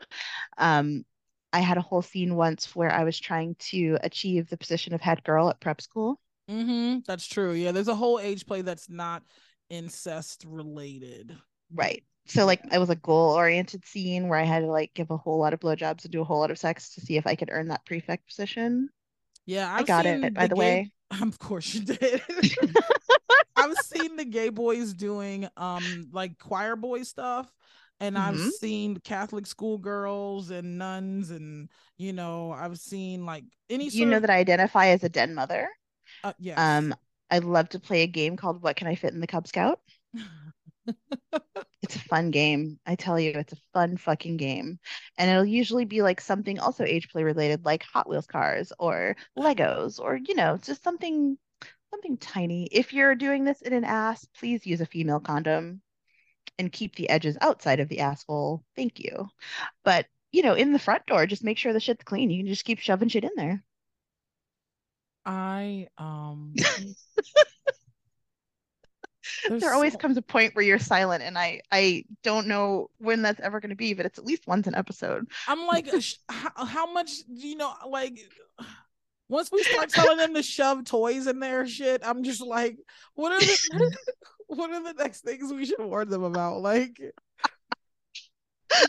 Um, 0.58 1.04
I 1.52 1.60
had 1.60 1.78
a 1.78 1.82
whole 1.82 2.02
scene 2.02 2.36
once 2.36 2.76
where 2.76 2.92
I 2.92 3.04
was 3.04 3.20
trying 3.20 3.56
to 3.72 3.98
achieve 4.02 4.50
the 4.50 4.58
position 4.58 4.94
of 4.94 5.02
head 5.02 5.24
girl 5.24 5.50
at 5.50 5.60
prep 5.60 5.82
school. 5.82 6.20
Mm-hmm. 6.50 7.00
That's 7.06 7.28
true. 7.28 7.52
Yeah, 7.54 7.72
there's 7.74 7.88
a 7.88 7.96
whole 7.96 8.20
age 8.20 8.46
play 8.46 8.62
that's 8.62 8.90
not 8.90 9.24
incest 9.70 10.46
related. 10.48 11.38
Right. 11.74 12.04
So 12.28 12.46
like 12.46 12.62
it 12.72 12.78
was 12.80 12.90
a 12.92 12.96
goal 12.96 13.32
oriented 13.36 13.86
scene 13.86 14.28
where 14.28 14.40
I 14.40 14.44
had 14.44 14.60
to 14.62 14.68
like 14.68 14.94
give 14.94 15.10
a 15.12 15.18
whole 15.18 15.40
lot 15.40 15.54
of 15.54 15.60
blowjobs 15.60 16.04
and 16.04 16.12
do 16.12 16.22
a 16.22 16.24
whole 16.24 16.40
lot 16.40 16.52
of 16.52 16.60
sex 16.60 16.94
to 16.96 17.02
see 17.02 17.18
if 17.18 17.26
I 17.26 17.36
could 17.36 17.50
earn 17.52 17.70
that 17.70 17.86
prefect 17.86 18.28
position. 18.28 18.90
Yeah, 19.46 19.72
I 19.74 19.82
I've 19.82 19.84
got 19.84 20.06
it, 20.06 20.22
by 20.36 20.48
the 20.48 20.56
gay- 20.56 20.56
way. 20.56 20.92
Of 21.22 21.40
course 21.40 21.74
you 21.74 21.82
did. 21.82 22.22
I've 23.56 23.78
seen 23.78 24.16
the 24.16 24.26
gay 24.26 24.50
boys 24.50 24.94
doing 24.94 25.48
um 25.58 26.10
like 26.12 26.38
choir 26.40 26.76
boy 26.76 27.04
stuff. 27.04 27.52
And 28.02 28.18
I've 28.18 28.40
Mhm. 28.40 28.42
seen 28.42 28.96
Catholic 28.98 29.46
schoolgirls 29.46 30.52
and 30.52 30.78
nuns, 30.78 31.32
and 31.32 31.70
you 31.98 32.14
know, 32.14 32.52
I've 32.54 32.80
seen 32.80 33.26
like 33.26 33.44
any 33.70 33.90
You 33.90 34.06
know 34.06 34.20
of 34.20 34.22
that 34.22 34.30
I 34.30 34.38
identify 34.38 34.88
as 34.88 35.04
a 35.04 35.10
den 35.10 35.34
mother. 35.36 35.70
uh, 36.24 36.34
yes. 36.40 36.80
Um, 36.80 36.96
I 37.32 37.40
love 37.40 37.70
to 37.70 37.80
play 37.80 38.02
a 38.04 38.08
game 38.08 38.38
called 38.38 38.62
What 38.62 38.76
Can 38.76 38.88
I 38.88 38.96
Fit 38.96 39.14
in 39.14 39.20
the 39.20 39.28
Cub 39.28 39.48
Scout? 39.48 39.80
It's 41.82 41.96
a 41.96 42.00
fun 42.00 42.32
game. 42.32 42.80
I 42.86 42.96
tell 42.96 43.20
you, 43.20 43.32
it's 43.32 43.54
a 43.54 43.58
fun 43.74 43.98
fucking 43.98 44.38
game. 44.38 44.80
And 45.18 45.32
it'll 45.32 45.46
usually 45.46 45.86
be 45.86 46.02
like 46.02 46.20
something 46.22 46.60
also 46.60 46.84
age 46.84 47.10
play 47.10 47.24
related, 47.24 47.66
like 47.66 47.84
Hot 47.84 48.10
Wheels 48.10 48.28
cars 48.28 48.74
or 48.78 49.16
Legos, 49.38 50.00
or 50.00 50.18
you 50.18 50.36
know, 50.36 50.58
just 50.58 50.84
something 50.84 51.38
something 51.92 52.18
tiny. 52.18 52.66
If 52.72 52.94
you're 52.94 53.16
doing 53.16 53.44
this 53.46 53.62
in 53.62 53.74
an 53.74 53.86
ass, 53.86 54.26
please 54.38 54.66
use 54.66 54.82
a 54.82 54.86
female 54.86 55.20
condom 55.20 55.82
and 56.60 56.72
keep 56.72 56.96
the 56.96 57.10
edges 57.10 57.38
outside 57.42 57.80
of 57.80 57.90
the 57.90 58.02
asshole. 58.02 58.64
Thank 58.76 59.00
you. 59.00 59.30
But 59.84 60.08
you 60.32 60.44
know, 60.44 60.54
in 60.56 60.74
the 60.74 60.80
front 60.80 61.06
door, 61.08 61.26
just 61.26 61.44
make 61.44 61.58
sure 61.58 61.74
the 61.74 61.80
shit's 61.80 62.04
clean. 62.04 62.30
You 62.30 62.44
can 62.44 62.48
just 62.48 62.66
keep 62.66 62.80
shoving 62.80 63.10
shit 63.10 63.24
in 63.24 63.32
there. 63.36 63.64
I 65.26 65.88
um 65.98 66.54
there 69.50 69.74
always 69.74 69.94
so- 69.94 70.00
comes 70.00 70.18
a 70.18 70.22
point 70.22 70.56
where 70.56 70.66
you're 70.66 70.80
silent, 70.80 71.24
and 71.24 71.38
I 71.38 71.62
I 71.72 72.06
don't 72.24 72.48
know 72.48 72.90
when 72.98 73.22
that's 73.22 73.40
ever 73.40 73.60
going 73.60 73.70
to 73.70 73.76
be, 73.76 73.94
but 73.94 74.06
it's 74.06 74.20
at 74.20 74.26
least 74.26 74.48
once 74.48 74.68
an 74.68 74.76
episode. 74.76 75.28
I'm 75.48 75.66
like, 75.68 75.88
how, 76.30 76.66
how 76.66 76.92
much 76.92 77.12
do 77.26 77.48
you 77.48 77.56
know? 77.56 77.74
Like, 77.88 78.20
once 79.28 79.52
we 79.52 79.64
start 79.64 79.90
telling 79.90 80.18
them 80.18 80.34
to 80.34 80.44
shove 80.44 80.86
toys 80.86 81.28
in 81.28 81.40
their 81.40 81.68
shit, 81.68 82.02
I'm 82.04 82.24
just 82.24 82.42
like, 82.42 82.78
what 83.16 83.32
are 83.32 83.40
the 83.40 83.98
what 84.48 84.72
are 84.72 84.84
the 84.84 84.94
next 84.94 85.22
things 85.22 85.52
we 85.54 85.66
should 85.66 85.80
warn 85.80 86.10
them 86.10 86.24
about? 86.24 86.62
Like, 86.62 87.00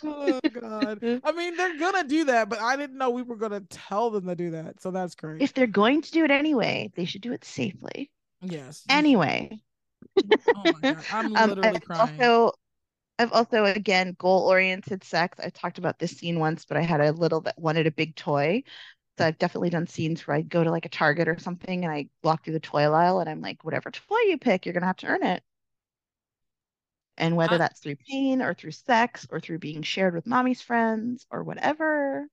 oh 0.03 0.41
god. 0.53 1.03
I 1.23 1.33
mean, 1.33 1.57
they're 1.57 1.77
gonna 1.79 2.05
do 2.05 2.25
that, 2.25 2.49
but 2.49 2.61
I 2.61 2.77
didn't 2.77 2.99
know 2.99 3.11
we 3.11 3.23
were 3.23 3.37
gonna 3.37 3.61
tell 3.63 4.11
them 4.11 4.27
to 4.27 4.35
do 4.37 4.51
that. 4.53 4.81
So 4.81 4.91
that's 4.91 5.15
great. 5.15 5.41
If 5.41 5.55
they're 5.55 5.67
going 5.67 6.03
to 6.03 6.13
do 6.13 6.25
it 6.25 6.31
anyway, 6.31 6.93
they 6.95 7.05
should 7.05 7.23
do 7.23 7.33
it 7.33 7.45
safely. 7.45 8.13
yes. 8.43 8.89
Anyway, 8.89 9.63
Oh 10.55 10.69
my 10.69 10.83
god, 10.83 11.07
I'm 11.11 11.35
um, 11.37 11.49
literally 11.49 11.81
I've 11.81 11.81
crying. 11.81 12.29
also 12.29 12.53
I've 13.19 13.33
also 13.33 13.65
again 13.67 14.17
goal-oriented 14.19 15.05
sex. 15.05 15.39
I 15.41 15.51
talked 15.51 15.79
about 15.79 15.99
this 16.01 16.13
scene 16.19 16.39
once, 16.41 16.65
but 16.67 16.77
I 16.79 16.83
had 16.83 17.01
a 17.03 17.13
little 17.13 17.43
that 17.43 17.59
wanted 17.59 17.87
a 17.89 17.91
big 17.93 18.17
toy. 18.17 18.65
So 19.19 19.27
I've 19.27 19.39
definitely 19.39 19.71
done 19.71 19.87
scenes 19.89 20.27
where 20.27 20.37
I 20.39 20.43
go 20.43 20.65
to 20.65 20.71
like 20.73 20.87
a 20.87 20.91
Target 20.91 21.29
or 21.29 21.39
something 21.39 21.85
and 21.85 21.93
I 21.95 22.09
walk 22.25 22.45
through 22.45 22.55
the 22.55 22.61
toy 22.61 22.83
aisle 22.85 23.21
and 23.21 23.31
I'm 23.31 23.43
like, 23.43 23.65
whatever 23.65 23.91
toy 23.93 24.19
you 24.29 24.39
pick, 24.39 24.67
you're 24.67 24.75
gonna 24.75 24.87
have 24.87 24.97
to 24.99 25.09
earn 25.09 25.25
it. 25.25 25.45
And 27.21 27.37
whether 27.37 27.57
I- 27.57 27.59
that's 27.59 27.81
through 27.81 27.97
pain 28.09 28.43
or 28.43 28.55
through 28.55 28.73
sex 28.73 29.27
or 29.31 29.41
through 29.41 29.61
being 29.61 29.83
shared 29.83 30.15
with 30.15 30.27
mommy's 30.27 30.63
friends 30.63 31.27
or 31.31 31.45
whatever. 31.45 32.29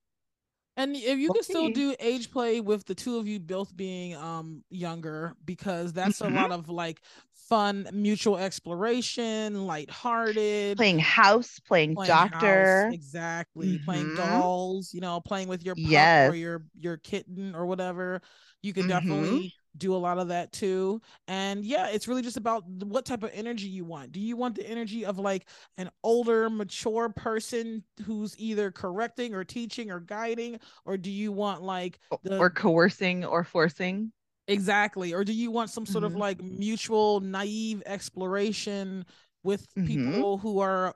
And 0.78 0.96
if 0.96 1.18
you 1.20 1.30
We'll 1.30 1.34
can 1.34 1.44
still 1.44 1.70
do 1.70 1.96
age 2.00 2.32
play 2.32 2.62
with 2.62 2.86
the 2.86 2.96
two 2.96 3.18
of 3.18 3.28
you 3.28 3.40
both 3.40 3.76
being 3.76 4.16
um 4.16 4.64
younger, 4.70 5.36
because 5.46 5.92
that's 5.94 6.20
Mhm. 6.20 6.28
a 6.28 6.28
lot 6.28 6.52
of 6.52 6.70
like 6.70 7.02
fun 7.50 7.90
mutual 7.94 8.38
exploration, 8.38 9.66
lighthearted, 9.66 10.78
Playing 10.78 11.00
house, 11.00 11.60
playing, 11.60 11.98
playing 11.98 12.24
house, 12.24 12.86
doctor. 12.86 12.90
exactly, 12.90 13.80
playing 13.80 14.10
Mhm. 14.10 14.12
dolls, 14.12 14.94
you 14.94 15.02
know, 15.02 15.20
playing 15.20 15.48
with 15.48 15.64
your 15.64 15.76
pup 15.78 16.12
Yes. 16.12 16.22
or 16.22 16.36
your 16.36 16.64
your 16.80 16.98
kitten 16.98 17.56
or 17.56 17.66
whatever. 17.66 18.22
You 18.62 18.74
can 18.74 18.86
Mhm. 18.86 18.88
definitely 18.88 19.54
do 19.78 19.96
a 19.96 19.98
lot 19.98 20.18
of 20.18 20.30
that 20.30 20.52
too. 20.52 21.02
And 21.28 21.66
yeah, 21.66 21.88
it's 21.88 22.08
really 22.08 22.22
just 22.22 22.38
about 22.38 22.66
what 22.68 23.06
type 23.06 23.24
of 23.24 23.32
energy 23.34 23.68
you 23.68 23.86
want. 23.86 24.12
Do 24.12 24.20
you 24.20 24.36
want 24.38 24.56
the 24.56 24.68
energy 24.70 25.06
of 25.06 25.20
like 25.20 25.48
an 25.78 25.90
older, 26.04 26.50
mature 26.50 27.10
person 27.10 27.84
who's 28.04 28.36
either 28.38 28.72
correcting 28.72 29.34
or 29.34 29.44
teaching 29.44 29.92
or 29.92 30.00
guiding, 30.00 30.60
or 30.86 30.98
do 30.98 31.12
you 31.12 31.32
want 31.32 31.62
like 31.64 32.00
the 32.24 32.40
or 32.40 32.50
coercing 32.50 33.26
or 33.26 33.44
forcing. 33.44 34.12
exactly, 34.48 35.14
or 35.14 35.24
do 35.24 35.34
you 35.34 35.52
want 35.52 35.70
some 35.70 35.86
sort 35.86 36.04
of 36.04 36.16
Mhm. 36.16 36.16
like 36.16 36.42
mutual 36.42 37.20
naive 37.20 37.84
exploration 37.86 39.06
with 39.44 39.68
Mhm. 39.76 40.24
people 40.24 40.38
who 40.38 40.60
are 40.60 40.94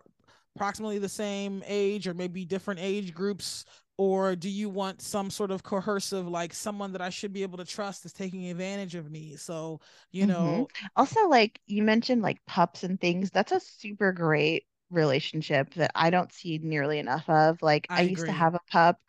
approximately 0.55 0.99
the 0.99 1.09
same 1.09 1.63
age 1.65 2.07
or 2.07 2.13
maybe 2.13 2.45
different 2.45 2.79
age 2.79 3.13
groups 3.13 3.65
or 4.01 4.35
do 4.35 4.49
you 4.49 4.69
want 4.69 5.01
some 5.01 5.29
sort 5.29 5.51
of 5.51 5.63
coercive 5.63 6.27
like 6.27 6.53
someone 6.53 6.91
that 6.93 7.01
i 7.01 7.09
should 7.09 7.33
be 7.33 7.43
able 7.43 7.57
to 7.57 7.65
trust 7.65 8.05
is 8.05 8.13
taking 8.13 8.49
advantage 8.49 8.95
of 8.95 9.11
me 9.11 9.35
so 9.35 9.79
you 10.11 10.25
Mhm. 10.25 10.27
know 10.27 10.69
Also, 10.95 11.27
like 11.29 11.59
you 11.65 11.83
mentioned, 11.83 12.21
like 12.21 12.43
pups 12.45 12.83
and 12.83 12.99
things, 12.99 13.31
that's 13.31 13.51
a 13.51 13.59
super 13.59 14.11
great 14.11 14.65
relationship 14.89 15.73
that 15.75 15.91
I 15.95 16.09
don't 16.09 16.31
see 16.31 16.59
nearly 16.59 16.99
enough 16.99 17.27
of. 17.29 17.61
Like, 17.61 17.89
I 17.95 18.01
I 18.03 18.03
used 18.03 18.25
to 18.27 18.31
have 18.31 18.53
a 18.55 18.59
pup, 18.71 18.99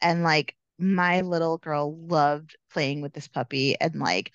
and 0.00 0.22
like 0.24 0.56
my 0.78 1.20
little 1.22 1.58
girl 1.58 1.96
loved 2.06 2.56
playing 2.70 3.02
with 3.02 3.12
this 3.14 3.28
puppy, 3.28 3.76
and 3.80 3.96
like 4.00 4.32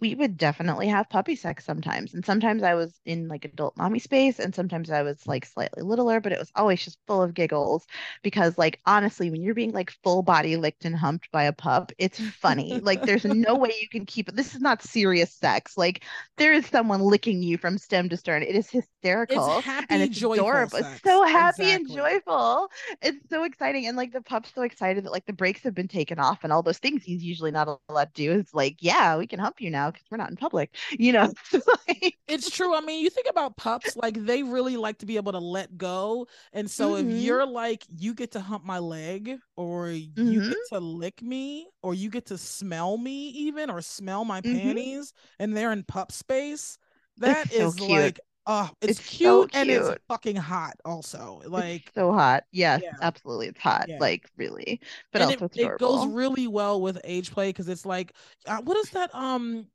we 0.00 0.14
would 0.14 0.36
definitely 0.36 0.88
have 0.88 1.08
puppy 1.08 1.34
sex 1.36 1.64
sometimes. 1.64 2.14
And 2.14 2.24
sometimes 2.24 2.62
I 2.62 2.74
was 2.74 3.00
in 3.04 3.28
like 3.28 3.44
adult 3.44 3.76
mommy 3.76 3.98
space, 3.98 4.38
and 4.38 4.54
sometimes 4.54 4.90
I 4.90 5.02
was 5.02 5.26
like 5.26 5.44
slightly 5.46 5.82
littler, 5.82 6.20
but 6.20 6.32
it 6.32 6.38
was 6.38 6.50
always 6.54 6.84
just 6.84 6.98
full 7.06 7.22
of 7.22 7.34
giggles 7.34 7.86
because, 8.22 8.58
like, 8.58 8.80
honestly, 8.86 9.30
when 9.30 9.42
you're 9.42 9.54
being 9.54 9.72
like 9.72 9.90
full 10.02 10.22
body 10.22 10.56
licked 10.56 10.84
and 10.84 10.94
humped 10.96 11.30
by 11.32 11.44
a 11.44 11.52
pup, 11.52 11.92
it's 11.98 12.20
funny. 12.20 12.80
Like, 12.90 13.02
there's 13.02 13.24
no 13.24 13.54
way 13.56 13.72
you 13.80 13.88
can 13.88 14.06
keep 14.06 14.28
it. 14.28 14.36
This 14.36 14.54
is 14.54 14.60
not 14.60 14.82
serious 14.82 15.32
sex. 15.32 15.76
Like, 15.76 16.02
there 16.38 16.52
is 16.52 16.66
someone 16.66 17.00
licking 17.02 17.42
you 17.42 17.58
from 17.58 17.78
stem 17.78 18.08
to 18.08 18.16
stern. 18.16 18.42
It 18.42 18.56
is 18.56 18.70
hysterical 18.70 19.58
it's 19.58 19.66
happy 19.66 19.86
and 19.90 20.02
it's 20.02 20.18
joyful 20.18 20.44
adorable. 20.44 20.78
sex. 20.78 20.88
It's 20.94 21.02
so 21.02 21.24
happy 21.24 21.70
and 21.70 21.88
joyful. 21.88 22.68
It's 23.02 23.28
so 23.28 23.44
exciting. 23.44 23.86
And 23.86 23.96
like 23.96 24.12
the 24.12 24.20
pup's 24.22 24.52
so 24.54 24.62
excited 24.62 25.04
that 25.04 25.12
like 25.12 25.26
the 25.26 25.32
brakes 25.32 25.62
have 25.62 25.74
been 25.74 25.88
taken 25.88 26.18
off 26.18 26.44
and 26.44 26.52
all 26.52 26.62
those 26.62 26.78
things 26.78 27.02
he's 27.02 27.22
usually 27.22 27.50
not 27.50 27.80
allowed 27.88 28.14
to 28.14 28.22
do. 28.22 28.32
It's 28.32 28.54
like, 28.54 28.76
yeah, 28.80 29.16
we 29.16 29.26
can 29.26 29.38
hump 29.38 29.60
you 29.60 29.70
now 29.70 29.79
because 29.88 30.04
we're 30.10 30.16
not 30.18 30.30
in 30.30 30.36
public. 30.36 30.74
You 30.98 31.12
know, 31.12 31.32
like, 31.88 32.18
it's 32.28 32.50
true. 32.50 32.74
I 32.74 32.80
mean, 32.80 33.02
you 33.02 33.10
think 33.10 33.26
about 33.28 33.56
pups, 33.56 33.96
like 33.96 34.14
they 34.24 34.42
really 34.42 34.76
like 34.76 34.98
to 34.98 35.06
be 35.06 35.16
able 35.16 35.32
to 35.32 35.38
let 35.38 35.76
go. 35.78 36.26
And 36.52 36.70
so 36.70 36.96
if 36.96 37.06
Mhm. 37.06 37.10
you're 37.10 37.46
like, 37.46 37.84
you 37.96 38.14
get 38.14 38.32
to 38.32 38.40
hump 38.40 38.64
my 38.64 38.78
leg, 38.78 39.38
or 39.56 39.90
you 39.90 40.40
Mhm. 40.40 40.42
get 40.42 40.62
to 40.72 40.78
lick 40.80 41.22
me, 41.22 41.68
or 41.82 41.94
you 41.94 42.10
get 42.10 42.26
to 42.26 42.38
smell 42.38 42.96
me 42.98 43.28
even, 43.30 43.70
or 43.70 43.80
smell 43.80 44.24
my 44.24 44.40
Mhm. 44.44 44.50
panties, 44.52 45.12
and 45.38 45.56
they're 45.56 45.72
in 45.72 45.84
pup 45.84 46.12
space, 46.12 46.78
that 47.18 47.50
is 47.52 47.80
so 47.80 47.86
like, 47.86 48.20
uh, 48.50 48.68
it's, 48.82 48.98
It's 48.98 49.08
cute, 49.08 49.52
so 49.54 49.58
and 49.60 49.70
it's 49.70 49.90
fucking 50.08 50.36
hot 50.36 50.74
also. 50.84 51.40
Like 51.46 51.82
It's 51.86 51.94
so 51.94 52.12
hot. 52.12 52.44
Yes, 52.50 52.82
Yeah. 52.82 52.92
absolutely. 53.00 53.48
It's 53.48 53.60
hot. 53.60 53.86
Yeah. 53.88 53.98
Like 54.00 54.28
really. 54.36 54.80
But 55.12 55.22
and 55.22 55.30
also 55.32 55.44
it, 55.46 55.56
it 55.56 55.78
goes 55.78 56.06
really 56.06 56.48
well 56.48 56.80
with 56.80 56.98
age 57.04 57.30
play 57.30 57.50
because 57.50 57.68
it's 57.68 57.86
like 57.86 58.14
uh, 58.46 58.60
what 58.62 58.76
is 58.78 58.90
that 58.90 59.14
um 59.14 59.66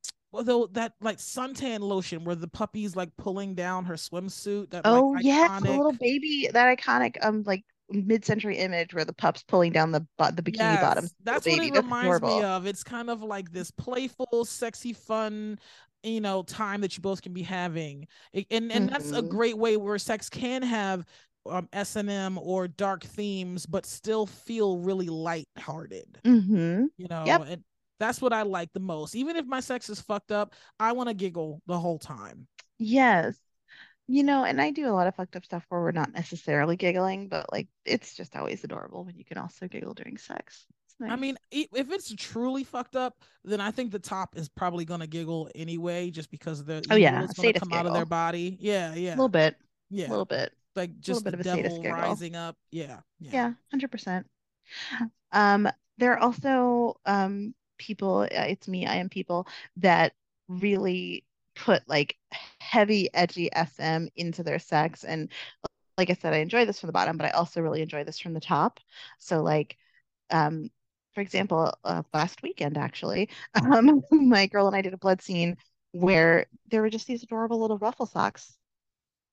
though 0.44 0.68
that 0.74 0.94
like 1.02 1.18
suntan 1.18 1.80
lotion 1.80 2.26
where 2.26 2.36
the 2.36 2.48
puppy's 2.48 2.96
like 2.96 3.16
pulling 3.18 3.56
down 3.56 3.86
her 3.86 3.94
swimsuit 3.96 4.70
that 4.72 4.86
Oh 4.86 5.12
like 5.12 5.24
yes, 5.24 5.62
the 5.62 5.72
little 5.72 5.94
baby, 5.94 6.50
that 6.52 6.78
iconic 6.78 7.16
um 7.24 7.44
like 7.46 7.64
mid-century 7.90 8.58
image 8.58 8.94
where 8.94 9.06
the 9.06 9.14
pup's 9.14 9.44
pulling 9.44 9.72
down 9.72 9.92
the 9.92 10.06
bo- 10.18 10.32
the 10.32 10.42
bikini 10.42 10.80
bottom 10.82 11.04
yes 11.04 11.14
that's 11.24 11.46
little 11.46 11.60
what 11.60 11.68
it 11.68 11.74
That's 11.74 11.86
reminds 11.86 12.22
me 12.22 12.42
of 12.42 12.66
it's 12.66 12.84
kind 12.84 13.10
of 13.12 13.22
like 13.22 13.52
this 13.52 13.70
playful 13.72 14.44
sexy 14.44 14.92
fun 14.92 15.60
you 16.06 16.22
know 16.22 16.44
time 16.44 16.82
that 16.82 16.96
you 16.98 17.02
both 17.02 17.22
can 17.22 17.34
be 17.34 17.44
having 17.44 18.08
and 18.52 18.72
and 18.72 18.90
that's 18.90 19.12
a 19.12 19.22
Mhm. 19.22 19.30
great 19.30 19.58
way 19.58 19.78
where 19.78 19.98
sex 19.98 20.30
can 20.30 20.62
have 20.62 21.06
um 21.50 21.68
s&m 21.74 22.38
or 22.40 22.68
dark 22.68 23.04
themes 23.04 23.66
but 23.66 23.86
still 23.86 24.26
feel 24.26 24.78
really 24.78 25.08
lighthearted 25.08 26.22
Mm-hmm. 26.26 26.86
you 26.98 27.08
know 27.10 27.26
Yep. 27.26 27.44
and 27.44 27.64
that's 28.00 28.22
what 28.22 28.34
i 28.34 28.44
like 28.44 28.72
the 28.74 28.80
most 28.80 29.16
even 29.16 29.36
if 29.36 29.46
my 29.46 29.60
sex 29.60 29.90
is 29.90 30.02
fucked 30.02 30.32
up 30.32 30.56
i 30.80 30.92
want 30.92 31.10
to 31.10 31.16
giggle 31.16 31.62
the 31.68 31.78
whole 31.78 32.00
time 32.00 32.48
Yes. 32.78 33.38
You 34.08 34.24
know, 34.24 34.44
and 34.46 34.62
I 34.62 34.72
do 34.72 34.88
a 34.90 34.94
lot 34.94 35.08
of 35.08 35.16
fucked 35.16 35.36
up 35.38 35.46
stuff 35.46 35.66
where 35.70 35.82
we're 35.82 35.92
not 35.92 36.14
necessarily 36.14 36.78
giggling, 36.78 37.30
but 37.30 37.52
like 37.54 37.70
it's 37.86 38.16
just 38.16 38.36
always 38.36 38.64
adorable 38.64 39.06
when 39.06 39.18
you 39.18 39.26
can 39.26 39.38
also 39.40 39.68
giggle 39.68 39.94
during 39.96 40.18
sex. 40.18 40.66
It's 41.00 41.12
i 41.12 41.16
mean 41.16 41.38
if 41.52 41.92
it's 41.92 42.14
truly 42.16 42.64
fucked 42.64 42.96
up 42.96 43.18
then 43.44 43.60
i 43.60 43.70
think 43.72 43.92
the 43.92 44.00
top 44.00 44.38
is 44.38 44.48
probably 44.48 44.86
going 44.86 45.02
to 45.02 45.08
giggle 45.08 45.50
anyway 45.54 46.10
just 46.10 46.32
because 46.32 46.64
the 46.64 46.86
Oh, 46.90 46.96
yeah, 46.96 47.24
is 47.24 47.34
going 47.34 47.54
to 47.54 47.60
come 47.60 47.74
out 47.74 47.86
of 47.86 47.94
their 47.94 48.06
body. 48.06 48.58
Yeah 48.60 48.94
yeah, 48.96 49.10
a 49.10 49.18
little 49.18 49.30
bit, 49.30 49.58
Yeah, 49.90 50.08
a 50.08 50.10
little 50.10 50.26
bit. 50.26 50.54
like 50.76 51.00
just 51.00 51.22
a 51.22 51.24
bit 51.32 51.32
the 51.34 51.50
of 51.52 51.58
a 51.58 51.64
devil 51.64 51.84
rising 51.92 52.36
up. 52.36 52.56
Yeah 52.72 53.00
yeah. 53.20 53.32
Yeah, 53.32 53.54
100%. 53.74 54.26
Um, 55.32 55.68
there 55.98 56.14
are 56.14 56.20
also 56.20 57.00
um 57.06 57.54
people, 57.78 58.22
uh, 58.22 58.28
it's 58.48 58.68
me, 58.68 58.86
I 58.86 58.96
am 58.96 59.10
people 59.10 59.48
that 59.78 60.14
really 60.48 61.26
put 61.56 61.88
like 61.88 62.18
heavy, 62.60 63.14
edgy 63.14 63.50
SM 63.54 64.08
into 64.16 64.44
their 64.44 64.60
sex. 64.60 65.04
And 65.04 65.30
like 65.98 66.10
I 66.10 66.14
said, 66.14 66.34
I 66.34 66.38
enjoy 66.38 66.66
this 66.66 66.80
from 66.80 66.88
the 66.88 66.94
bottom, 66.94 67.18
but 67.18 67.26
I 67.26 67.32
also 67.32 67.62
really 67.62 67.82
enjoy 67.82 68.04
this 68.04 68.20
from 68.20 68.34
the 68.34 68.40
top. 68.40 68.80
So 69.20 69.42
like, 69.44 69.78
um, 70.30 70.70
for 71.16 71.22
example, 71.22 71.74
uh, 71.84 72.04
last 72.14 72.44
weekend 72.44 72.78
actually, 72.78 73.30
um, 73.56 74.04
my 74.12 74.46
girl 74.48 74.68
and 74.68 74.76
I 74.76 74.82
did 74.82 74.94
a 74.94 74.98
blood 74.98 75.22
scene 75.22 75.58
where 75.92 76.48
there 76.68 76.82
were 76.82 76.90
just 76.90 77.08
these 77.08 77.24
adorable 77.24 77.60
little 77.60 77.80
ruffle 77.80 78.06
socks. 78.06 78.58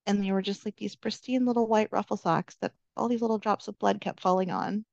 And 0.05 0.23
they 0.23 0.31
were 0.31 0.41
just 0.41 0.65
like 0.65 0.75
these 0.75 0.95
pristine 0.95 1.45
little 1.45 1.67
white 1.67 1.89
ruffle 1.91 2.17
socks 2.17 2.55
that 2.61 2.73
all 2.97 3.07
these 3.07 3.21
little 3.21 3.37
drops 3.37 3.67
of 3.67 3.79
blood 3.79 4.01
kept 4.01 4.21
falling 4.21 4.51
on, 4.51 4.85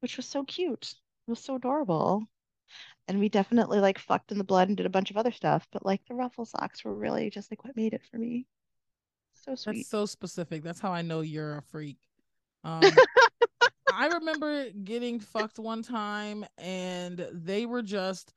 which 0.00 0.16
was 0.16 0.26
so 0.26 0.44
cute. 0.44 0.94
It 1.26 1.30
was 1.30 1.40
so 1.40 1.56
adorable. 1.56 2.24
And 3.08 3.18
we 3.18 3.28
definitely 3.28 3.80
like 3.80 3.98
fucked 3.98 4.32
in 4.32 4.38
the 4.38 4.44
blood 4.44 4.68
and 4.68 4.76
did 4.76 4.86
a 4.86 4.90
bunch 4.90 5.10
of 5.10 5.16
other 5.16 5.32
stuff, 5.32 5.66
but 5.72 5.84
like 5.84 6.00
the 6.06 6.14
ruffle 6.14 6.46
socks 6.46 6.84
were 6.84 6.94
really 6.94 7.28
just 7.28 7.50
like 7.50 7.64
what 7.64 7.76
made 7.76 7.92
it 7.92 8.02
for 8.10 8.18
me. 8.18 8.46
So 9.34 9.56
that's 9.56 9.62
sweet. 9.62 9.86
so 9.86 10.06
specific 10.06 10.62
that's 10.62 10.80
how 10.80 10.92
i 10.92 11.02
know 11.02 11.22
you're 11.22 11.58
a 11.58 11.62
freak 11.62 11.96
um 12.64 12.82
I 13.92 14.06
remember 14.08 14.70
getting 14.70 15.20
fucked 15.20 15.58
one 15.58 15.82
time 15.82 16.44
and 16.58 17.26
they 17.32 17.66
were 17.66 17.82
just 17.82 18.32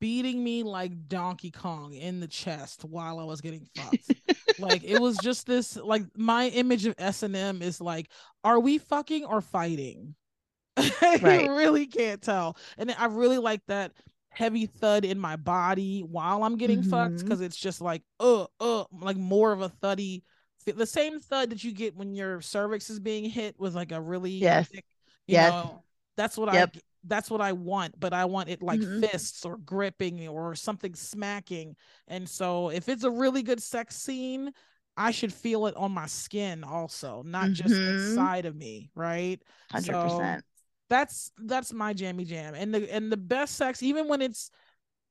beating 0.00 0.42
me 0.42 0.62
like 0.62 1.08
Donkey 1.08 1.50
Kong 1.50 1.94
in 1.94 2.20
the 2.20 2.26
chest 2.26 2.84
while 2.84 3.18
I 3.18 3.24
was 3.24 3.40
getting 3.40 3.66
fucked. 3.76 4.10
like 4.58 4.84
it 4.84 5.00
was 5.00 5.16
just 5.18 5.46
this 5.46 5.76
like 5.76 6.02
my 6.16 6.48
image 6.48 6.86
of 6.86 6.94
S&M 6.98 7.62
is 7.62 7.80
like 7.80 8.10
are 8.42 8.60
we 8.60 8.78
fucking 8.78 9.24
or 9.24 9.40
fighting? 9.40 10.14
I 10.76 11.18
Right. 11.22 11.48
really 11.48 11.86
can't 11.86 12.20
tell. 12.20 12.56
And 12.76 12.94
I 12.98 13.06
really 13.06 13.38
like 13.38 13.62
that 13.68 13.92
heavy 14.30 14.66
thud 14.66 15.04
in 15.04 15.18
my 15.18 15.36
body 15.36 16.00
while 16.00 16.42
I'm 16.42 16.56
getting 16.56 16.80
mm-hmm. 16.80 16.90
fucked 16.90 17.18
because 17.18 17.40
it's 17.40 17.56
just 17.56 17.80
like 17.80 18.02
uh 18.18 18.46
uh 18.58 18.84
like 19.00 19.16
more 19.16 19.52
of 19.52 19.60
a 19.60 19.68
thuddy 19.68 20.24
the 20.72 20.86
same 20.86 21.20
thud 21.20 21.50
that 21.50 21.62
you 21.62 21.72
get 21.72 21.94
when 21.94 22.14
your 22.14 22.40
cervix 22.40 22.88
is 22.90 22.98
being 22.98 23.28
hit 23.28 23.54
with 23.58 23.74
like 23.74 23.92
a 23.92 24.00
really 24.00 24.30
yes. 24.30 24.68
thick, 24.68 24.84
yes. 25.26 25.52
Know, 25.52 25.82
that's 26.16 26.36
what 26.36 26.52
yep. 26.52 26.72
I 26.76 26.80
that's 27.06 27.30
what 27.30 27.40
I 27.40 27.52
want, 27.52 27.98
but 27.98 28.12
I 28.12 28.24
want 28.24 28.48
it 28.48 28.62
like 28.62 28.80
mm-hmm. 28.80 29.00
fists 29.00 29.44
or 29.44 29.58
gripping 29.58 30.26
or 30.28 30.54
something 30.54 30.94
smacking. 30.94 31.76
And 32.08 32.28
so 32.28 32.70
if 32.70 32.88
it's 32.88 33.04
a 33.04 33.10
really 33.10 33.42
good 33.42 33.62
sex 33.62 33.96
scene, 33.96 34.52
I 34.96 35.10
should 35.10 35.32
feel 35.32 35.66
it 35.66 35.76
on 35.76 35.92
my 35.92 36.06
skin 36.06 36.64
also, 36.64 37.22
not 37.26 37.44
mm-hmm. 37.44 37.52
just 37.54 37.74
inside 37.74 38.46
of 38.46 38.56
me, 38.56 38.90
right? 38.94 39.42
100%. 39.72 39.84
So 39.84 40.40
that's 40.88 41.30
that's 41.38 41.72
my 41.72 41.92
jammy 41.92 42.24
jam. 42.24 42.54
And 42.54 42.74
the 42.74 42.92
and 42.92 43.10
the 43.10 43.16
best 43.16 43.56
sex 43.56 43.82
even 43.82 44.08
when 44.08 44.22
it's 44.22 44.50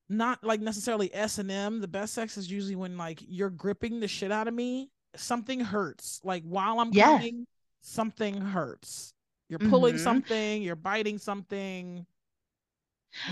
not 0.09 0.43
like 0.43 0.61
necessarily 0.61 1.13
S&M, 1.13 1.79
the 1.81 1.87
best 1.87 2.13
sex 2.13 2.37
is 2.37 2.51
usually 2.51 2.75
when 2.75 2.97
like 2.97 3.19
you're 3.21 3.49
gripping 3.49 3.99
the 3.99 4.07
shit 4.07 4.31
out 4.31 4.47
of 4.47 4.53
me, 4.53 4.89
something 5.15 5.59
hurts. 5.59 6.21
Like 6.23 6.43
while 6.43 6.79
I'm 6.79 6.91
yes. 6.91 7.07
coming, 7.07 7.47
something 7.81 8.39
hurts. 8.39 9.13
You're 9.59 9.69
pulling 9.69 9.95
mm-hmm. 9.95 10.03
something, 10.03 10.63
you're 10.63 10.75
biting 10.75 11.19
something. 11.19 12.07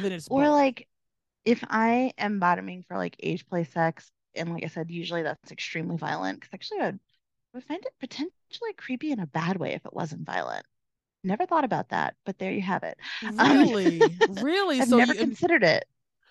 then 0.02 0.12
it's 0.12 0.28
or 0.28 0.44
both. 0.44 0.52
like 0.52 0.88
if 1.46 1.64
I 1.68 2.14
am 2.20 2.40
bottoming 2.40 2.84
for 2.88 2.96
like 2.96 3.16
age 3.24 3.48
play 3.48 3.64
sex, 3.64 4.12
and 4.36 4.54
like 4.54 4.64
I 4.64 4.68
said, 4.68 4.92
usually 4.92 5.24
that's 5.24 5.52
extremely 5.52 5.98
violent. 5.98 6.40
Because 6.40 6.54
actually, 6.54 6.82
I 6.82 6.94
would 7.56 7.64
find 7.64 7.84
it 7.84 7.94
potentially 8.00 8.74
creepy 8.78 9.12
in 9.12 9.20
a 9.20 9.26
bad 9.26 9.58
way 9.58 9.74
if 9.74 9.84
it 9.84 9.94
wasn't 9.94 10.28
violent. 10.28 10.64
Never 11.24 11.48
thought 11.48 11.64
about 11.64 11.90
that, 11.90 12.16
but 12.24 12.38
there 12.38 12.52
you 12.52 12.62
have 12.62 12.84
it. 12.84 13.00
Really, 13.24 14.02
um, 14.04 14.36
really. 14.44 14.80
I've 14.80 14.90
so 14.90 14.98
never 14.98 15.14
you, 15.14 15.20
considered 15.20 15.64
it. 15.64 15.86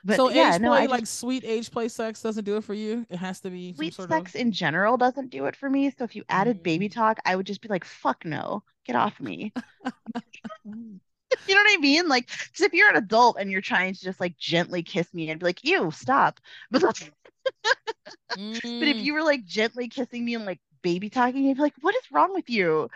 But 0.04 0.16
so 0.16 0.30
yeah, 0.30 0.54
age 0.54 0.60
no, 0.60 0.70
play, 0.70 0.86
like 0.86 1.06
sweet 1.06 1.44
age 1.44 1.70
play 1.70 1.88
sex 1.88 2.22
doesn't 2.22 2.44
do 2.44 2.56
it 2.56 2.64
for 2.64 2.74
you. 2.74 3.06
It 3.10 3.16
has 3.16 3.40
to 3.40 3.50
be 3.50 3.74
sweet 3.74 3.94
sex 3.94 4.34
of... 4.34 4.40
in 4.40 4.52
general 4.52 4.96
doesn't 4.96 5.30
do 5.30 5.46
it 5.46 5.56
for 5.56 5.68
me. 5.68 5.90
So 5.90 6.04
if 6.04 6.16
you 6.16 6.24
added 6.28 6.60
mm. 6.60 6.62
baby 6.62 6.88
talk, 6.88 7.18
I 7.24 7.36
would 7.36 7.46
just 7.46 7.60
be 7.60 7.68
like, 7.68 7.84
"Fuck 7.84 8.24
no, 8.24 8.62
get 8.86 8.96
off 8.96 9.20
me." 9.20 9.52
you 11.46 11.54
know 11.54 11.60
what 11.60 11.78
I 11.78 11.80
mean? 11.80 12.08
Like, 12.08 12.28
because 12.28 12.60
if 12.60 12.72
you're 12.72 12.90
an 12.90 12.96
adult 12.96 13.36
and 13.38 13.50
you're 13.50 13.60
trying 13.60 13.94
to 13.94 14.00
just 14.00 14.20
like 14.20 14.36
gently 14.38 14.82
kiss 14.82 15.12
me, 15.12 15.30
I'd 15.30 15.38
be 15.38 15.46
like, 15.46 15.64
"Ew, 15.64 15.90
stop." 15.90 16.40
But 16.70 18.38
mm. 18.38 18.52
but 18.62 18.88
if 18.88 18.96
mm. 18.96 19.02
you 19.02 19.14
were 19.14 19.22
like 19.22 19.44
gently 19.44 19.88
kissing 19.88 20.24
me 20.24 20.34
and 20.34 20.44
like 20.44 20.60
baby 20.82 21.10
talking, 21.10 21.48
I'd 21.48 21.56
be 21.56 21.62
like, 21.62 21.74
"What 21.80 21.94
is 21.94 22.12
wrong 22.12 22.32
with 22.34 22.48
you?" 22.48 22.88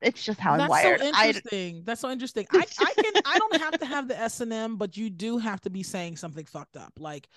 It's 0.00 0.24
just 0.24 0.38
how 0.38 0.56
That's 0.56 0.64
I'm 0.64 0.68
wired. 0.70 1.00
so 1.00 1.06
interesting. 1.06 1.76
I, 1.78 1.82
That's 1.84 2.00
so 2.00 2.10
interesting. 2.10 2.46
I, 2.52 2.64
I 2.78 2.92
can 2.94 3.22
I 3.24 3.38
don't 3.38 3.60
have 3.60 3.78
to 3.78 3.86
have 3.86 4.08
the 4.08 4.18
S 4.18 4.40
and 4.40 4.52
M, 4.52 4.76
but 4.76 4.96
you 4.96 5.10
do 5.10 5.38
have 5.38 5.60
to 5.62 5.70
be 5.70 5.82
saying 5.82 6.16
something 6.16 6.44
fucked 6.44 6.76
up. 6.76 6.92
Like 6.98 7.28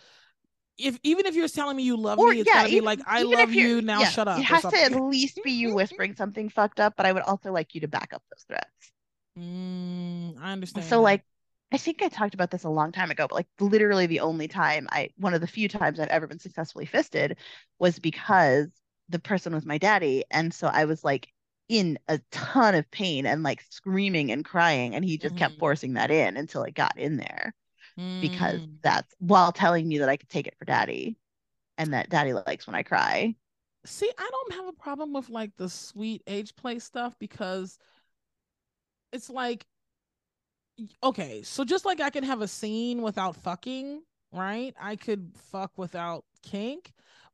if 0.77 0.99
even 1.03 1.25
if 1.25 1.35
you're 1.35 1.47
telling 1.47 1.75
me 1.75 1.83
you 1.83 1.97
love 1.97 2.19
or, 2.19 2.29
me, 2.29 2.39
it's 2.39 2.47
yeah, 2.47 2.61
gotta 2.61 2.69
even, 2.69 2.79
be 2.81 2.85
like 2.85 2.99
I 3.05 3.23
love 3.23 3.53
you 3.53 3.81
now. 3.81 4.01
Yeah, 4.01 4.09
shut 4.09 4.27
up. 4.27 4.39
It 4.39 4.43
has 4.43 4.61
to 4.61 4.83
at 4.83 4.91
least 4.93 5.39
be 5.43 5.51
you 5.51 5.73
whispering 5.73 6.15
something 6.15 6.49
fucked 6.49 6.79
up, 6.79 6.93
but 6.95 7.05
I 7.05 7.13
would 7.13 7.23
also 7.23 7.51
like 7.51 7.73
you 7.73 7.81
to 7.81 7.87
back 7.87 8.13
up 8.13 8.23
those 8.31 8.43
threats. 8.47 8.91
Mm, 9.37 10.39
I 10.41 10.51
understand. 10.51 10.85
So 10.85 11.01
like 11.01 11.23
I 11.71 11.77
think 11.77 12.01
I 12.01 12.09
talked 12.09 12.33
about 12.33 12.51
this 12.51 12.65
a 12.65 12.69
long 12.69 12.91
time 12.91 13.11
ago, 13.11 13.27
but 13.27 13.35
like 13.35 13.47
literally 13.59 14.05
the 14.05 14.19
only 14.19 14.47
time 14.47 14.87
I 14.91 15.09
one 15.17 15.33
of 15.33 15.41
the 15.41 15.47
few 15.47 15.69
times 15.69 15.99
I've 15.99 16.09
ever 16.09 16.27
been 16.27 16.39
successfully 16.39 16.85
fisted 16.85 17.37
was 17.79 17.97
because 17.97 18.67
the 19.09 19.19
person 19.19 19.53
was 19.53 19.65
my 19.65 19.77
daddy. 19.77 20.23
And 20.31 20.53
so 20.53 20.67
I 20.67 20.85
was 20.85 21.03
like 21.03 21.29
in 21.71 21.97
a 22.09 22.19
ton 22.31 22.75
of 22.75 22.91
pain 22.91 23.25
and 23.25 23.43
like 23.43 23.63
screaming 23.69 24.29
and 24.29 24.43
crying 24.43 24.93
and 24.93 25.05
he 25.05 25.17
just 25.17 25.35
mm-hmm. 25.35 25.45
kept 25.45 25.57
forcing 25.57 25.93
that 25.93 26.11
in 26.11 26.35
until 26.35 26.63
it 26.63 26.75
got 26.75 26.99
in 26.99 27.15
there 27.15 27.55
mm. 27.97 28.19
because 28.19 28.59
that's 28.83 29.15
while 29.19 29.53
telling 29.53 29.87
me 29.87 29.99
that 29.99 30.09
I 30.09 30.17
could 30.17 30.27
take 30.27 30.47
it 30.47 30.55
for 30.59 30.65
daddy 30.65 31.15
and 31.77 31.93
that 31.93 32.09
daddy 32.09 32.33
likes 32.33 32.67
when 32.67 32.75
I 32.75 32.83
cry. 32.83 33.35
See, 33.85 34.11
I 34.17 34.29
don't 34.29 34.53
have 34.55 34.67
a 34.67 34.73
problem 34.73 35.13
with 35.13 35.29
like 35.29 35.51
the 35.55 35.69
sweet 35.69 36.23
age 36.27 36.53
play 36.57 36.77
stuff 36.79 37.15
because 37.19 37.79
it's 39.13 39.29
like 39.29 39.65
okay, 41.01 41.41
so 41.41 41.63
just 41.63 41.85
like 41.85 42.01
I 42.01 42.09
can 42.09 42.25
have 42.25 42.41
a 42.41 42.49
scene 42.49 43.01
without 43.01 43.37
fucking, 43.37 44.01
right? 44.33 44.75
I 44.77 44.97
could 44.97 45.31
fuck 45.53 45.71
without 45.77 46.25
kink, 46.43 46.91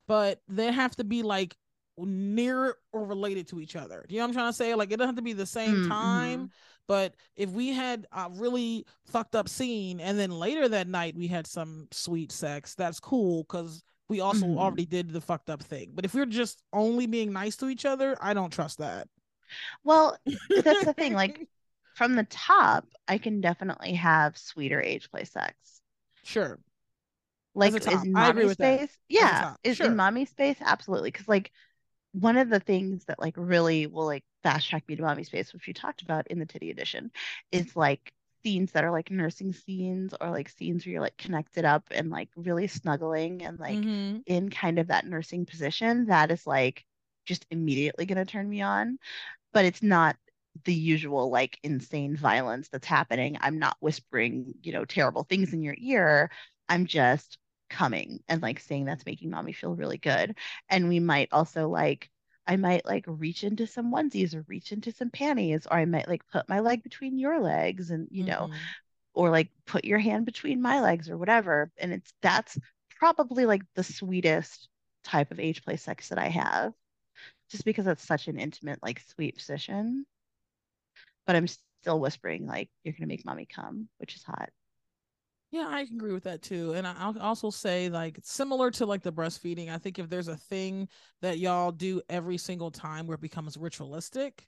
but 0.08 0.42
there 0.48 0.72
have 0.72 0.96
to 0.98 1.04
be 1.04 1.24
like 1.24 1.58
near 1.98 2.76
or 2.92 3.06
related 3.06 3.48
to 3.50 3.60
each 3.60 3.76
other. 3.76 4.06
Do 4.08 4.14
you 4.14 4.20
know 4.20 4.26
what 4.26 4.30
I'm 4.30 4.36
trying 4.36 4.50
to 4.50 4.58
say? 4.58 4.76
Like 4.76 4.92
it 4.92 4.98
doesn't 4.98 5.10
have 5.10 5.16
to 5.16 5.22
be 5.22 5.34
the 5.34 5.46
same 5.46 5.76
mm-hmm. 5.76 5.90
time, 5.90 6.52
but 6.88 7.16
if 7.36 7.50
we 7.50 7.70
had 7.70 8.08
a 8.12 8.30
really 8.30 8.86
fucked 9.06 9.36
up 9.36 9.50
scene 9.50 10.00
and 10.00 10.18
then 10.18 10.32
later 10.32 10.68
that 10.70 10.88
night 10.88 11.16
we 11.16 11.28
had 11.28 11.48
some 11.48 11.88
sweet 11.92 12.32
sex, 12.32 12.76
that's 12.76 13.00
cool 13.00 13.44
because 13.44 13.84
we 14.10 14.22
also 14.22 14.46
mm-hmm. 14.46 14.58
already 14.58 14.86
did 14.86 15.12
the 15.12 15.22
fucked 15.22 15.50
up 15.50 15.62
thing. 15.62 15.92
But 15.94 16.06
if 16.06 16.14
we're 16.14 16.26
just 16.26 16.62
only 16.72 17.08
being 17.08 17.34
nice 17.34 17.58
to 17.58 17.70
each 17.70 17.86
other, 17.86 18.16
I 18.22 18.34
don't 18.34 18.54
trust 18.54 18.78
that. 18.78 19.08
Well, 19.84 20.18
that's 20.64 20.86
the 20.86 20.94
thing. 20.94 21.14
Like 21.14 21.48
from 21.96 22.16
the 22.16 22.24
top, 22.26 22.86
I 23.08 23.18
can 23.18 23.42
definitely 23.42 23.94
have 23.94 24.38
sweeter 24.38 24.82
age 24.82 25.10
play 25.10 25.26
sex. 25.26 25.82
Sure. 26.24 26.60
Like 27.54 27.74
is 27.74 28.06
mommy 28.06 28.50
space? 28.50 28.96
Yeah. 29.10 29.56
Is 29.64 29.78
sure. 29.78 29.88
in 29.88 29.96
mommy 29.96 30.26
space? 30.26 30.58
Absolutely. 30.62 31.10
Because 31.10 31.28
like 31.28 31.52
one 32.14 32.38
of 32.38 32.50
the 32.50 32.60
things 32.60 33.06
that 33.06 33.20
like 33.20 33.36
really 33.38 33.88
will 33.88 34.06
like 34.06 34.24
fast 34.44 34.70
track 34.70 34.84
me 34.88 34.96
to 34.96 35.02
mommy 35.02 35.24
space, 35.24 35.54
which 35.54 35.68
you 35.68 35.74
talked 35.74 36.02
about 36.02 36.28
in 36.28 36.40
the 36.40 36.46
titty 36.46 36.72
edition, 36.72 37.12
is 37.52 37.76
like 37.76 38.12
scenes 38.44 38.72
that 38.72 38.84
are 38.84 38.92
like 38.92 39.12
nursing 39.12 39.54
scenes 39.54 40.14
or 40.22 40.30
like 40.30 40.50
scenes 40.50 40.86
where 40.86 40.94
you're 40.94 41.02
like 41.02 41.18
connected 41.18 41.66
up 41.66 41.84
and 41.92 42.10
like 42.10 42.30
really 42.36 42.68
snuggling 42.68 43.44
and 43.44 43.60
like 43.60 43.78
mm-hmm. 43.78 44.20
in 44.26 44.50
kind 44.50 44.80
of 44.80 44.88
that 44.88 45.06
nursing 45.06 45.46
position. 45.46 46.06
That 46.06 46.32
is 46.32 46.48
like 46.48 46.86
just 47.26 47.46
immediately 47.52 48.06
going 48.06 48.24
to 48.24 48.26
turn 48.26 48.48
me 48.50 48.62
on. 48.62 49.00
But 49.54 49.66
it's 49.66 49.84
not 49.84 50.16
the 50.66 50.74
usual 50.74 51.30
like 51.30 51.60
insane 51.64 52.16
violence 52.16 52.70
that's 52.70 52.88
happening. 52.88 53.38
I'm 53.42 53.60
not 53.60 53.78
whispering, 53.80 54.54
you 54.64 54.72
know, 54.74 54.86
terrible 54.86 55.24
things 55.24 55.54
in 55.54 55.62
your 55.62 55.76
ear. 55.78 56.32
I'm 56.70 56.86
just 56.86 57.38
coming 57.70 58.24
and 58.28 58.42
like 58.42 58.60
saying 58.60 58.86
that's 58.86 59.06
making 59.06 59.30
mommy 59.30 59.54
feel 59.54 59.76
really 59.76 59.98
good. 59.98 60.36
And 60.70 60.88
we 60.90 61.00
might 61.00 61.30
also 61.32 61.68
like 61.68 62.10
I 62.48 62.56
might 62.56 62.86
like 62.86 63.04
reach 63.08 63.44
into 63.44 63.68
some 63.68 63.92
onesies 63.92 64.34
or 64.34 64.46
reach 64.48 64.72
into 64.72 64.92
some 64.94 65.10
panties, 65.10 65.68
or 65.70 65.78
I 65.78 65.86
might 65.86 66.08
like 66.08 66.26
put 66.32 66.48
my 66.48 66.62
leg 66.62 66.82
between 66.82 67.20
your 67.20 67.42
legs 67.42 67.92
and 67.92 68.08
you 68.10 68.24
know, 68.24 68.44
mm-hmm. 68.50 68.56
or 69.14 69.30
like 69.30 69.50
put 69.66 69.84
your 69.86 70.00
hand 70.00 70.26
between 70.26 70.62
my 70.62 70.82
legs 70.82 71.10
or 71.10 71.18
whatever. 71.18 71.72
And 71.78 71.92
it's 71.92 72.14
that's 72.22 72.58
probably 72.98 73.46
like 73.46 73.64
the 73.76 73.84
sweetest 73.84 74.70
type 75.04 75.32
of 75.32 75.40
age 75.40 75.64
play 75.64 75.76
sex 75.76 76.10
that 76.10 76.20
I 76.20 76.30
have, 76.30 76.74
just 77.52 77.66
because 77.66 77.86
it's 77.88 78.08
such 78.08 78.28
an 78.30 78.40
intimate, 78.40 78.80
like 78.82 79.02
sweet 79.02 79.36
position. 79.36 80.06
But 81.26 81.36
I'm 81.36 81.48
still 81.82 82.00
whispering 82.00 82.48
like 82.48 82.70
you're 82.84 82.94
gonna 82.98 83.08
make 83.08 83.26
mommy 83.26 83.46
come, 83.46 83.90
which 83.98 84.16
is 84.16 84.24
hot. 84.24 84.50
Yeah, 85.52 85.68
I 85.70 85.82
agree 85.82 86.12
with 86.12 86.24
that 86.26 86.42
too. 86.42 86.74
And 86.74 86.86
I'll 86.86 87.18
also 87.20 87.50
say, 87.50 87.88
like, 87.90 88.20
similar 88.22 88.70
to 88.72 88.86
like 88.86 89.02
the 89.02 89.14
breastfeeding, 89.14 89.70
I 89.70 89.78
think 89.78 89.98
if 89.98 90.10
there's 90.10 90.28
a 90.28 90.36
thing 90.36 90.90
that 91.22 91.40
y'all 91.40 91.72
do 91.72 92.02
every 92.10 92.38
single 92.38 92.70
time 92.70 93.08
where 93.08 93.16
it 93.16 93.22
becomes 93.22 93.56
ritualistic, 93.56 94.46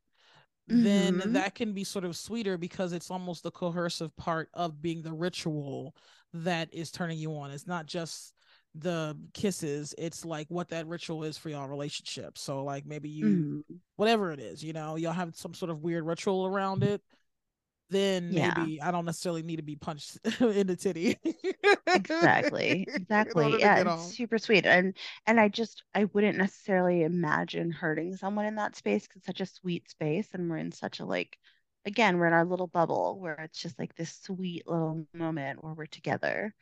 mm-hmm. 0.69 0.83
then 0.83 1.33
that 1.33 1.55
can 1.55 1.73
be 1.73 1.85
sort 1.85 2.03
of 2.03 2.17
sweeter 2.17 2.57
because 2.57 2.91
it's 2.91 3.09
almost 3.09 3.43
the 3.43 3.51
coercive 3.51 4.15
part 4.17 4.49
of 4.53 4.81
being 4.81 5.01
the 5.01 5.13
ritual 5.13 5.95
that 6.33 6.73
is 6.73 6.91
turning 6.91 7.17
you 7.17 7.31
on. 7.33 7.51
It's 7.51 7.67
not 7.67 7.85
just 7.85 8.33
the 8.75 9.17
kisses, 9.33 9.95
it's 9.97 10.25
like 10.25 10.47
what 10.49 10.69
that 10.69 10.85
ritual 10.85 11.23
is 11.23 11.37
for 11.37 11.49
y'all 11.49 11.67
relationship. 11.67 12.37
So, 12.37 12.65
like, 12.65 12.85
maybe 12.85 13.09
you, 13.09 13.25
mm-hmm. 13.25 13.75
whatever 13.95 14.33
it 14.33 14.39
is, 14.41 14.61
you 14.61 14.73
know, 14.73 14.97
y'all 14.97 15.13
have 15.13 15.33
some 15.35 15.53
sort 15.53 15.71
of 15.71 15.81
weird 15.81 16.05
ritual 16.05 16.45
around 16.45 16.83
it 16.83 17.01
then 17.89 18.29
yeah. 18.31 18.53
maybe 18.57 18.81
I 18.81 18.91
don't 18.91 19.05
necessarily 19.05 19.41
need 19.43 19.57
to 19.57 19.63
be 19.63 19.75
punched 19.75 20.17
in 20.39 20.67
the 20.67 20.75
titty. 20.75 21.17
exactly. 21.87 22.87
Exactly. 23.09 23.59
Yeah, 23.59 23.93
it's 23.93 24.15
super 24.15 24.37
sweet. 24.37 24.65
And 24.65 24.95
and 25.25 25.39
I 25.39 25.47
just 25.47 25.83
I 25.95 26.05
wouldn't 26.05 26.37
necessarily 26.37 27.03
imagine 27.03 27.71
hurting 27.71 28.15
someone 28.15 28.45
in 28.45 28.55
that 28.55 28.75
space 28.75 29.07
because 29.07 29.23
such 29.23 29.41
a 29.41 29.45
sweet 29.45 29.89
space 29.89 30.27
and 30.33 30.49
we're 30.49 30.57
in 30.57 30.71
such 30.71 30.99
a 30.99 31.05
like 31.05 31.37
again, 31.85 32.17
we're 32.17 32.27
in 32.27 32.33
our 32.33 32.45
little 32.45 32.67
bubble 32.67 33.19
where 33.19 33.35
it's 33.35 33.59
just 33.59 33.79
like 33.79 33.95
this 33.95 34.19
sweet 34.21 34.67
little 34.67 35.07
moment 35.13 35.63
where 35.63 35.73
we're 35.73 35.85
together. 35.85 36.53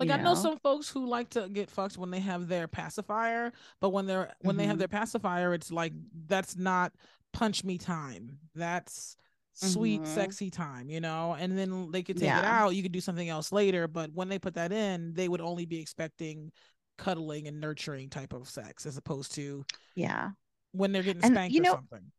Like 0.00 0.10
I 0.10 0.16
know? 0.16 0.24
know 0.24 0.34
some 0.34 0.58
folks 0.58 0.88
who 0.88 1.06
like 1.06 1.30
to 1.30 1.48
get 1.48 1.70
fucked 1.70 1.96
when 1.96 2.10
they 2.10 2.20
have 2.20 2.48
their 2.48 2.68
pacifier, 2.68 3.52
but 3.80 3.90
when 3.90 4.06
they're 4.06 4.34
when 4.40 4.52
mm-hmm. 4.52 4.58
they 4.58 4.64
have 4.64 4.74
mm-hmm. 4.74 4.78
their 4.80 4.88
pacifier, 4.88 5.54
it's 5.54 5.70
like 5.70 5.92
that's 6.26 6.56
not 6.56 6.92
punch 7.32 7.64
me 7.64 7.78
time. 7.78 8.38
That's 8.54 9.16
sweet, 9.56 10.02
mm-hmm. 10.02 10.14
sexy 10.14 10.50
time, 10.50 10.90
you 10.90 11.00
know, 11.00 11.34
and 11.38 11.56
then 11.56 11.90
they 11.90 12.02
could 12.02 12.16
take 12.16 12.26
yeah. 12.26 12.40
it 12.40 12.44
out. 12.44 12.74
You 12.74 12.82
could 12.82 12.92
do 12.92 13.00
something 13.00 13.28
else 13.28 13.52
later. 13.52 13.88
But 13.88 14.12
when 14.12 14.28
they 14.28 14.38
put 14.38 14.54
that 14.54 14.72
in, 14.72 15.14
they 15.14 15.28
would 15.28 15.40
only 15.40 15.66
be 15.66 15.80
expecting 15.80 16.52
cuddling 16.98 17.46
and 17.46 17.60
nurturing 17.60 18.08
type 18.08 18.32
of 18.32 18.48
sex 18.48 18.86
as 18.86 18.96
opposed 18.96 19.34
to 19.34 19.62
yeah 19.96 20.30
when 20.72 20.92
they're 20.92 21.02
getting 21.02 21.20
spanked 21.20 21.38
and, 21.38 21.52
you 21.52 21.60
know, 21.60 21.72
or 21.72 21.82
something. 21.90 22.12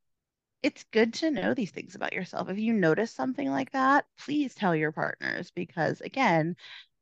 It's 0.64 0.84
good 0.92 1.14
to 1.16 1.32
know 1.32 1.54
these 1.54 1.72
things 1.72 1.96
about 1.96 2.14
yourself. 2.14 2.50
If 2.50 2.58
you 2.58 2.74
notice 2.74 3.12
something 3.12 3.50
like 3.50 3.72
that, 3.72 4.06
please 4.20 4.56
tell 4.56 4.76
your 4.76 4.92
partners 4.92 5.52
because 5.56 6.02
again, 6.02 6.56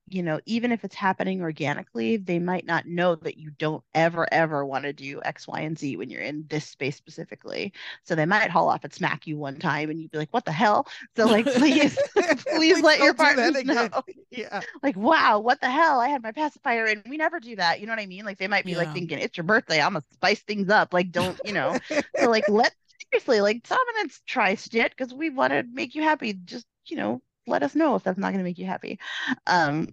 you 0.07 0.21
know, 0.21 0.39
even 0.45 0.71
if 0.71 0.83
it's 0.83 0.95
happening 0.95 1.41
organically, 1.41 2.17
they 2.17 2.37
might 2.37 2.65
not 2.65 2.85
know 2.85 3.15
that 3.15 3.37
you 3.37 3.49
don't 3.51 3.83
ever, 3.93 4.27
ever 4.31 4.65
want 4.65 4.83
to 4.83 4.93
do 4.93 5.21
X, 5.23 5.47
Y, 5.47 5.61
and 5.61 5.77
Z 5.77 5.97
when 5.97 6.09
you're 6.09 6.21
in 6.21 6.45
this 6.47 6.65
space 6.65 6.95
specifically. 6.95 7.73
So 8.03 8.13
they 8.13 8.25
might 8.25 8.51
haul 8.51 8.69
off 8.69 8.83
and 8.83 8.93
smack 8.93 9.25
you 9.25 9.37
one 9.37 9.57
time 9.57 9.89
and 9.89 9.99
you'd 9.99 10.11
be 10.11 10.19
like, 10.19 10.33
what 10.33 10.45
the 10.45 10.51
hell? 10.51 10.87
So 11.15 11.25
like, 11.25 11.45
please, 11.53 11.97
please, 12.13 12.43
please 12.43 12.81
let 12.81 12.99
your 12.99 13.13
partners 13.13 13.63
know. 13.63 13.89
Yeah. 14.31 14.59
Like, 14.83 14.97
wow, 14.97 15.39
what 15.39 15.61
the 15.61 15.69
hell? 15.69 16.01
I 16.01 16.09
had 16.09 16.21
my 16.21 16.33
pacifier 16.33 16.83
and 16.83 17.01
we 17.07 17.15
never 17.15 17.39
do 17.39 17.55
that. 17.55 17.79
You 17.79 17.87
know 17.87 17.93
what 17.93 18.01
I 18.01 18.05
mean? 18.05 18.25
Like 18.25 18.37
they 18.37 18.49
might 18.49 18.65
be 18.65 18.71
yeah. 18.71 18.79
like 18.79 18.91
thinking, 18.91 19.17
it's 19.17 19.37
your 19.37 19.45
birthday. 19.45 19.79
I'm 19.79 19.93
gonna 19.93 20.03
spice 20.11 20.41
things 20.41 20.67
up. 20.67 20.93
Like, 20.93 21.11
don't, 21.11 21.39
you 21.45 21.53
know, 21.53 21.77
so 22.19 22.29
like 22.29 22.49
let 22.49 22.73
seriously, 23.11 23.39
like 23.39 23.63
dominants 23.63 24.21
try 24.27 24.55
shit 24.55 24.91
because 24.91 25.13
we 25.13 25.29
want 25.29 25.53
to 25.53 25.63
make 25.71 25.95
you 25.95 26.01
happy. 26.03 26.33
Just, 26.33 26.65
you 26.87 26.97
know, 26.97 27.21
let 27.47 27.63
us 27.63 27.75
know 27.75 27.95
if 27.95 28.03
that's 28.03 28.17
not 28.17 28.29
going 28.29 28.39
to 28.39 28.43
make 28.43 28.57
you 28.57 28.65
happy. 28.65 28.99
Um, 29.47 29.89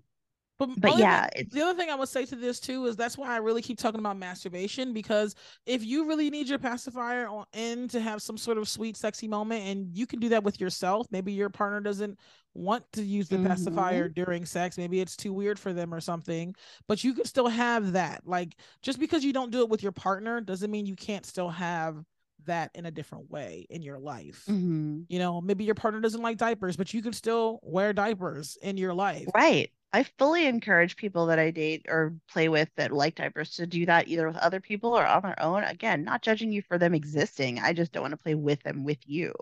but, 0.59 0.81
but 0.81 0.99
yeah, 0.99 1.27
thing, 1.35 1.49
the 1.51 1.63
other 1.63 1.77
thing 1.77 1.91
I 1.91 1.95
would 1.95 2.09
say 2.09 2.25
to 2.27 2.37
this 2.37 2.61
too 2.61 2.87
is 2.87 2.97
that's 2.97 3.19
why 3.19 3.35
I 3.35 3.39
really 3.39 3.63
keep 3.63 3.79
talking 3.79 3.99
about 3.99 4.17
masturbation 4.17 4.93
because 4.93 5.35
if 5.67 5.85
you 5.85 6.07
really 6.07 6.31
need 6.31 6.49
your 6.49 6.59
pacifier 6.59 7.27
on 7.27 7.47
in 7.53 7.89
to 7.89 8.01
have 8.01 8.23
some 8.23 8.37
sort 8.37 8.59
of 8.59 8.69
sweet, 8.69 8.97
sexy 8.97 9.27
moment, 9.27 9.65
and 9.65 9.89
you 9.97 10.07
can 10.07 10.21
do 10.21 10.29
that 10.29 10.45
with 10.45 10.61
yourself, 10.61 11.07
maybe 11.11 11.33
your 11.33 11.49
partner 11.49 11.81
doesn't 11.81 12.19
want 12.55 12.85
to 12.93 13.03
use 13.03 13.29
the 13.29 13.37
mm-hmm. 13.37 13.47
pacifier 13.47 14.09
during 14.09 14.45
sex, 14.45 14.79
maybe 14.79 15.01
it's 15.01 15.17
too 15.17 15.33
weird 15.33 15.59
for 15.59 15.73
them 15.73 15.93
or 15.93 16.01
something, 16.01 16.55
but 16.87 17.03
you 17.03 17.15
can 17.15 17.25
still 17.25 17.49
have 17.49 17.93
that. 17.93 18.21
Like 18.25 18.57
just 18.83 19.01
because 19.01 19.25
you 19.25 19.33
don't 19.33 19.51
do 19.51 19.63
it 19.63 19.69
with 19.69 19.83
your 19.83 19.93
partner 19.93 20.41
doesn't 20.41 20.71
mean 20.71 20.87
you 20.87 20.97
can't 20.97 21.27
still 21.27 21.49
have 21.49 22.05
that 22.47 22.71
in 22.75 22.87
a 22.87 22.91
different 22.91 23.31
way 23.31 23.67
in 23.71 23.83
your 23.83 23.99
life. 23.99 24.45
Mm-hmm. 24.49 25.03
You 25.09 25.19
know, 25.19 25.41
maybe 25.41 25.65
your 25.65 25.75
partner 25.75 26.01
doesn't 26.01 26.23
like 26.23 26.39
diapers, 26.39 26.77
but 26.77 26.93
you 26.93 27.03
can 27.03 27.13
still 27.13 27.61
wear 27.63 27.93
diapers 27.93 28.57
in 28.63 28.77
your 28.77 28.95
life. 28.95 29.29
Right. 29.35 29.71
I 29.95 30.05
fully 30.19 30.47
encourage 30.47 30.97
people 30.97 31.27
that 31.27 31.39
I 31.39 31.51
date 31.51 31.85
or 31.89 32.15
play 32.31 32.49
with 32.49 32.71
that 32.77 32.93
like 32.93 33.15
diapers 33.15 33.57
to 33.57 33.67
do 33.67 33.85
that 33.87 34.09
either 34.09 34.27
with 34.27 34.39
other 34.39 34.61
people 34.61 34.97
or 34.97 35.07
on 35.07 35.23
their 35.23 35.43
own. 35.43 35.65
Again, 35.65 36.05
not 36.05 36.23
judging 36.23 36.51
you 36.51 36.63
for 36.63 36.79
them 36.79 36.95
existing. 36.95 37.59
I 37.59 37.75
just 37.75 37.93
don't 37.93 38.03
want 38.03 38.13
to 38.13 38.23
play 38.23 38.35
with 38.35 38.63
them 38.63 38.85
with 38.85 38.99
you. 39.05 39.35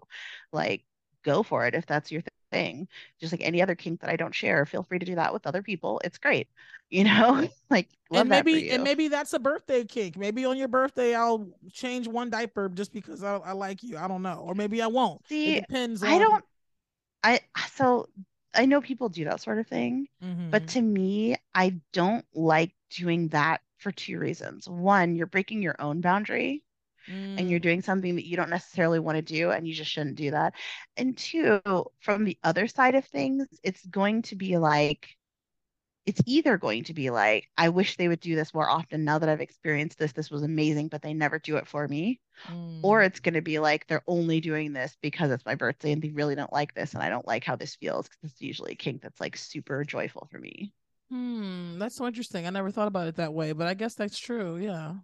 Like, 0.53 0.85
go 1.25 1.45
for 1.45 1.67
it 1.67 1.75
if 1.75 1.87
that's 1.87 2.11
your 2.11 2.23
thing. 2.51 2.89
Just 3.21 3.33
like 3.33 3.43
any 3.43 3.63
other 3.63 3.75
kink 3.75 4.01
that 4.01 4.11
I 4.11 4.17
don't 4.17 4.35
share, 4.35 4.67
feel 4.67 4.83
free 4.83 4.99
to 4.99 5.07
do 5.07 5.15
that 5.15 5.33
with 5.33 5.47
other 5.47 5.63
people. 5.63 6.01
It's 6.05 6.19
great. 6.19 6.49
You 6.93 7.05
know, 7.05 7.49
like 7.71 7.87
and 8.11 8.29
maybe 8.29 8.69
and 8.73 8.83
maybe 8.83 9.07
that's 9.07 9.33
a 9.33 9.39
birthday 9.39 9.85
kink. 9.85 10.17
Maybe 10.17 10.45
on 10.45 10.59
your 10.59 10.67
birthday 10.67 11.15
I'll 11.15 11.47
change 11.73 12.09
one 12.09 12.31
diaper 12.31 12.69
just 12.69 12.93
because 12.93 13.23
I, 13.23 13.37
I 13.37 13.53
like 13.53 13.85
you. 13.85 13.97
I 13.97 14.09
don't 14.09 14.23
know, 14.23 14.43
or 14.45 14.57
maybe 14.57 14.83
I 14.83 14.89
won't. 14.89 15.25
See, 15.29 15.59
it 15.59 15.69
depends. 15.69 16.03
On... 16.03 16.09
I 16.09 16.19
don't. 16.19 16.45
I 17.23 17.41
so 17.77 18.09
I 18.55 18.67
know 18.67 18.81
people 18.81 19.09
do 19.09 19.25
that 19.27 19.41
sort 19.41 19.61
of 19.61 19.69
thing, 19.69 20.09
mm-hmm. 20.21 20.51
but 20.51 20.67
to 20.71 20.83
me, 20.83 21.37
I 21.55 21.77
don't 21.93 22.25
like 22.35 22.73
doing 22.91 23.29
that 23.29 23.61
for 23.79 23.93
two 23.93 24.19
reasons. 24.19 24.69
One, 24.69 25.15
you're 25.15 25.27
breaking 25.29 25.63
your 25.63 25.77
own 25.79 26.01
boundary 26.01 26.65
mm. 27.09 27.39
and 27.39 27.51
you're 27.51 27.61
mm. 27.61 27.65
doing 27.65 27.83
something 27.83 28.17
that 28.17 28.27
you 28.27 28.37
don't 28.37 28.51
necessarily 28.51 28.99
want 28.99 29.17
to 29.17 29.23
do 29.23 29.51
and 29.51 29.67
you 29.67 29.75
just 29.75 29.91
shouldn't 29.91 30.17
do 30.17 30.31
that. 30.33 30.55
And 30.97 31.17
two, 31.17 31.61
from 32.01 32.25
the 32.25 32.39
other 32.43 32.67
side 32.67 32.95
of 32.95 33.05
things, 33.05 33.47
it's 33.63 33.85
going 33.87 34.23
to 34.23 34.37
be 34.37 34.59
like 34.59 35.09
it's 36.07 36.23
either 36.27 36.57
going 36.57 36.85
to 36.85 36.95
be 36.95 37.11
like, 37.11 37.49
I 37.57 37.69
wish 37.69 37.97
they 37.97 38.09
would 38.09 38.21
do 38.21 38.35
this 38.35 38.55
more 38.55 38.69
often 38.69 39.05
now 39.05 39.19
that 39.19 39.29
I've 39.29 39.41
experienced 39.41 39.99
this. 39.99 40.13
This 40.13 40.31
was 40.31 40.43
amazing, 40.43 40.89
but 40.89 41.03
they 41.03 41.13
never 41.13 41.39
do 41.39 41.57
it 41.57 41.69
for 41.69 41.87
me. 41.87 42.21
Mm. 42.49 42.81
Or 42.83 43.03
it's 43.03 43.21
going 43.21 43.35
to 43.35 43.43
be 43.43 43.59
like, 43.59 43.87
they're 43.87 44.03
only 44.07 44.41
doing 44.41 44.73
this 44.73 44.97
because 45.03 45.31
it's 45.31 45.45
my 45.45 45.55
birthday 45.55 45.93
and 45.93 46.01
they 46.01 46.09
really 46.09 46.35
don't 46.35 46.53
like 46.53 46.75
this. 46.75 46.95
And 46.95 47.03
I 47.03 47.11
don't 47.11 47.27
like 47.27 47.45
how 47.45 47.55
this 47.55 47.77
feels 47.77 48.09
because 48.09 48.33
it's 48.33 48.41
usually 48.41 48.73
a 48.73 48.77
kink 48.77 49.03
that's 49.03 49.21
like 49.21 49.37
super 49.37 49.85
joyful 49.85 50.27
for 50.31 50.39
me. 50.39 50.73
Hmm. 51.11 51.79
That's 51.79 51.97
so 51.97 52.07
interesting. 52.07 52.47
I 52.47 52.51
never 52.51 52.71
thought 52.71 52.89
about 52.89 53.09
it 53.09 53.17
that 53.17 53.35
way, 53.35 53.53
but 53.53 53.67
I 53.67 53.75
guess 53.75 53.95
that's 53.95 54.19
true. 54.19 54.57
Yeah. 54.57 54.95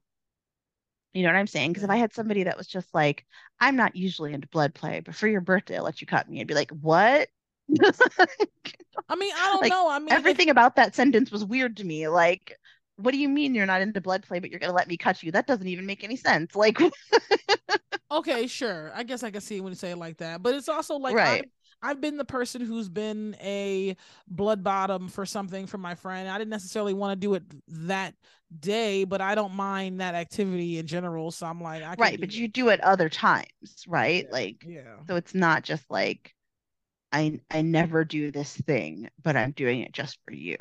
You 1.16 1.22
know 1.22 1.30
what 1.30 1.38
I'm 1.38 1.46
saying? 1.46 1.70
Because 1.70 1.82
if 1.82 1.88
I 1.88 1.94
mm-hmm. 1.94 2.02
had 2.02 2.12
somebody 2.12 2.42
that 2.42 2.58
was 2.58 2.66
just 2.66 2.92
like, 2.92 3.24
I'm 3.58 3.74
not 3.74 3.96
usually 3.96 4.34
into 4.34 4.48
blood 4.48 4.74
play, 4.74 5.00
but 5.00 5.14
for 5.14 5.26
your 5.26 5.40
birthday, 5.40 5.78
I'll 5.78 5.84
let 5.84 6.02
you 6.02 6.06
cut 6.06 6.28
me, 6.28 6.42
I'd 6.42 6.46
be 6.46 6.52
like, 6.52 6.70
what? 6.72 7.28
I 7.70 9.16
mean, 9.16 9.32
I 9.34 9.50
don't 9.52 9.62
like, 9.62 9.70
know. 9.70 9.88
I 9.88 9.98
mean, 9.98 10.12
everything 10.12 10.48
if... 10.48 10.52
about 10.52 10.76
that 10.76 10.94
sentence 10.94 11.30
was 11.30 11.42
weird 11.42 11.78
to 11.78 11.84
me. 11.84 12.06
Like, 12.08 12.54
what 12.96 13.12
do 13.12 13.18
you 13.18 13.30
mean 13.30 13.54
you're 13.54 13.64
not 13.64 13.80
into 13.80 13.98
blood 14.02 14.24
play, 14.24 14.40
but 14.40 14.50
you're 14.50 14.60
gonna 14.60 14.74
let 14.74 14.88
me 14.88 14.98
cut 14.98 15.22
you? 15.22 15.32
That 15.32 15.46
doesn't 15.46 15.66
even 15.66 15.86
make 15.86 16.04
any 16.04 16.16
sense. 16.16 16.54
Like, 16.54 16.78
okay, 18.10 18.46
sure. 18.46 18.92
I 18.94 19.02
guess 19.02 19.22
I 19.22 19.30
can 19.30 19.40
see 19.40 19.62
when 19.62 19.72
you 19.72 19.76
say 19.76 19.92
it 19.92 19.98
like 19.98 20.18
that, 20.18 20.42
but 20.42 20.54
it's 20.54 20.68
also 20.68 20.96
like, 20.96 21.14
right. 21.16 21.48
I've, 21.82 21.90
I've 21.90 22.00
been 22.02 22.18
the 22.18 22.26
person 22.26 22.60
who's 22.60 22.90
been 22.90 23.36
a 23.40 23.96
blood 24.28 24.62
bottom 24.62 25.08
for 25.08 25.24
something 25.24 25.66
for 25.66 25.78
my 25.78 25.94
friend. 25.94 26.28
I 26.28 26.36
didn't 26.36 26.50
necessarily 26.50 26.92
want 26.92 27.12
to 27.12 27.26
do 27.26 27.32
it 27.34 27.42
that 27.68 28.14
day, 28.60 29.04
but 29.04 29.20
I 29.20 29.34
don't 29.34 29.54
mind 29.54 30.00
that 30.00 30.14
activity 30.14 30.78
in 30.78 30.86
general. 30.86 31.30
So 31.30 31.46
I'm 31.46 31.60
like, 31.60 31.82
right, 31.98 32.18
but 32.20 32.30
it. 32.30 32.34
you 32.34 32.48
do 32.48 32.68
it 32.68 32.80
other 32.80 33.08
times, 33.08 33.84
right? 33.86 34.24
Yeah. 34.24 34.32
Like, 34.32 34.64
yeah. 34.66 34.96
So 35.08 35.16
it's 35.16 35.34
not 35.34 35.62
just 35.62 35.84
like 35.90 36.34
I 37.12 37.40
I 37.50 37.62
never 37.62 38.04
do 38.04 38.30
this 38.30 38.54
thing, 38.54 39.08
but 39.22 39.36
I'm 39.36 39.52
doing 39.52 39.80
it 39.80 39.92
just 39.92 40.18
for 40.24 40.32
you. 40.32 40.56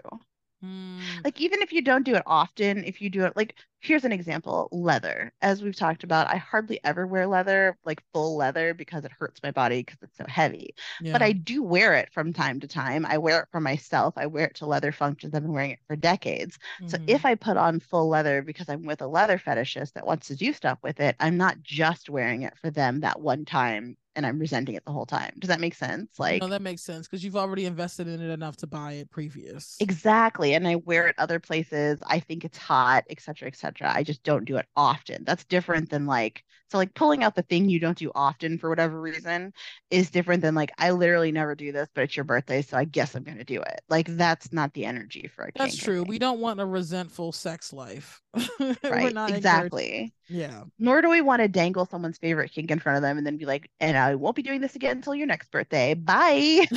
Mm. 0.64 1.00
Like 1.24 1.42
even 1.42 1.62
if 1.62 1.72
you 1.72 1.82
don't 1.82 2.06
do 2.06 2.16
it 2.16 2.24
often, 2.26 2.84
if 2.84 3.02
you 3.02 3.10
do 3.10 3.26
it 3.26 3.36
like 3.36 3.56
here's 3.86 4.04
an 4.04 4.12
example, 4.12 4.68
leather. 4.72 5.32
As 5.42 5.62
we've 5.62 5.76
talked 5.76 6.04
about, 6.04 6.28
I 6.28 6.38
hardly 6.38 6.80
ever 6.84 7.06
wear 7.06 7.28
leather, 7.28 7.78
like 7.86 8.04
full 8.14 8.36
leather 8.36 8.74
because 8.74 9.06
it 9.06 9.12
hurts 9.12 9.42
my 9.44 9.52
body 9.52 9.82
because 9.82 10.02
it's 10.02 10.18
so 10.18 10.26
heavy. 10.28 10.74
Yeah. 11.02 11.12
But 11.12 11.22
I 11.22 11.34
do 11.34 11.62
wear 11.62 11.94
it 11.94 12.10
from 12.12 12.34
time 12.34 12.60
to 12.62 12.68
time. 12.68 13.06
I 13.06 13.18
wear 13.18 13.42
it 13.42 13.48
for 13.52 13.60
myself. 13.60 14.16
I 14.18 14.26
wear 14.26 14.46
it 14.46 14.56
to 14.56 14.66
leather 14.66 14.92
functions. 14.92 15.36
I've 15.36 15.44
been 15.44 15.54
wearing 15.54 15.72
it 15.72 15.80
for 15.88 15.96
decades. 15.96 16.58
Mm-hmm. 16.82 16.88
So 16.88 16.98
if 17.08 17.26
I 17.26 17.36
put 17.36 17.58
on 17.58 17.80
full 17.80 18.10
leather 18.10 18.42
because 18.42 18.70
I'm 18.70 18.84
with 18.84 19.02
a 19.02 19.08
leather 19.08 19.38
fetishist 19.38 19.94
that 19.94 20.08
wants 20.08 20.28
to 20.28 20.36
do 20.36 20.52
stuff 20.54 20.80
with 20.82 21.00
it, 21.00 21.16
I'm 21.20 21.38
not 21.38 21.62
just 21.62 22.10
wearing 22.10 22.42
it 22.42 22.58
for 22.58 22.72
them 22.72 23.02
that 23.02 23.22
one 23.22 23.46
time 23.46 23.98
and 24.16 24.26
I'm 24.26 24.40
resenting 24.40 24.76
it 24.76 24.86
the 24.86 24.92
whole 24.92 25.06
time. 25.06 25.34
Does 25.40 25.50
that 25.50 25.60
make 25.60 25.76
sense? 25.76 26.20
Like, 26.20 26.42
no, 26.42 26.48
that 26.48 26.62
makes 26.62 26.82
sense 26.82 27.08
because 27.08 27.24
you've 27.24 27.36
already 27.36 27.66
invested 27.66 28.08
in 28.08 28.22
it 28.22 28.32
enough 28.32 28.58
to 28.58 28.68
buy 28.68 28.94
it 28.94 29.10
previous. 29.10 29.78
Exactly, 29.80 30.54
and 30.54 30.68
I 30.68 30.76
wear 30.76 31.08
it 31.08 31.16
other 31.18 31.40
places. 31.40 32.00
I 32.06 32.20
think 32.20 32.46
it's 32.46 32.58
hot, 32.58 33.06
etc., 33.10 33.48
etc. 33.48 33.92
I 33.94 34.04
just 34.04 34.24
don't 34.24 34.46
do 34.46 34.58
it 34.58 34.68
often. 34.76 35.24
That's 35.24 35.46
different 35.46 35.90
than 35.90 36.06
like 36.06 36.44
so 36.68 36.78
like 36.78 36.94
pulling 36.94 37.24
out 37.24 37.36
the 37.36 37.42
thing 37.44 37.70
you 37.70 37.80
don't 37.80 37.98
do 37.98 38.12
often 38.16 38.58
for 38.58 38.70
whatever 38.70 39.00
reason 39.00 39.54
is 39.92 40.10
different 40.10 40.42
than 40.42 40.56
like 40.56 40.72
I 40.78 40.92
literally 40.92 41.32
never 41.32 41.56
do 41.56 41.72
this, 41.72 41.88
but 41.94 42.06
it's 42.06 42.18
your 42.18 42.24
birthday, 42.24 42.62
so 42.62 42.78
I 42.78 42.86
guess 42.86 43.16
I'm 43.16 43.24
going 43.24 43.38
to 43.38 43.44
do 43.44 43.62
it. 43.62 43.82
Like 43.90 44.08
that's 44.08 44.52
not 44.52 44.74
the 44.74 44.86
energy 44.86 45.28
for 45.28 45.46
a. 45.46 45.52
That's 45.56 45.78
true. 45.78 46.04
We 46.04 46.20
don't 46.20 46.40
want 46.40 46.60
a 46.60 46.66
resentful 46.66 47.32
sex 47.32 47.72
life. 47.72 48.22
right. 48.84 49.16
exactly. 49.30 50.14
Yeah. 50.28 50.64
Nor 50.80 51.02
do 51.02 51.10
we 51.10 51.22
want 51.22 51.42
to 51.42 51.48
dangle 51.48 51.86
someone's 51.86 52.18
favorite 52.18 52.52
kink 52.52 52.72
in 52.72 52.80
front 52.80 52.98
of 52.98 53.04
them 53.04 53.18
and 53.18 53.26
then 53.26 53.38
be 53.38 53.46
like, 53.46 53.70
and 53.80 53.98
I 53.98 54.16
won't 54.16 54.36
be 54.36 54.42
doing 54.42 54.62
this 54.62 54.76
again 54.76 54.98
until 54.98 55.16
your 55.16 55.28
next 55.28 55.52
birthday. 55.52 55.94
Bye. 55.94 56.66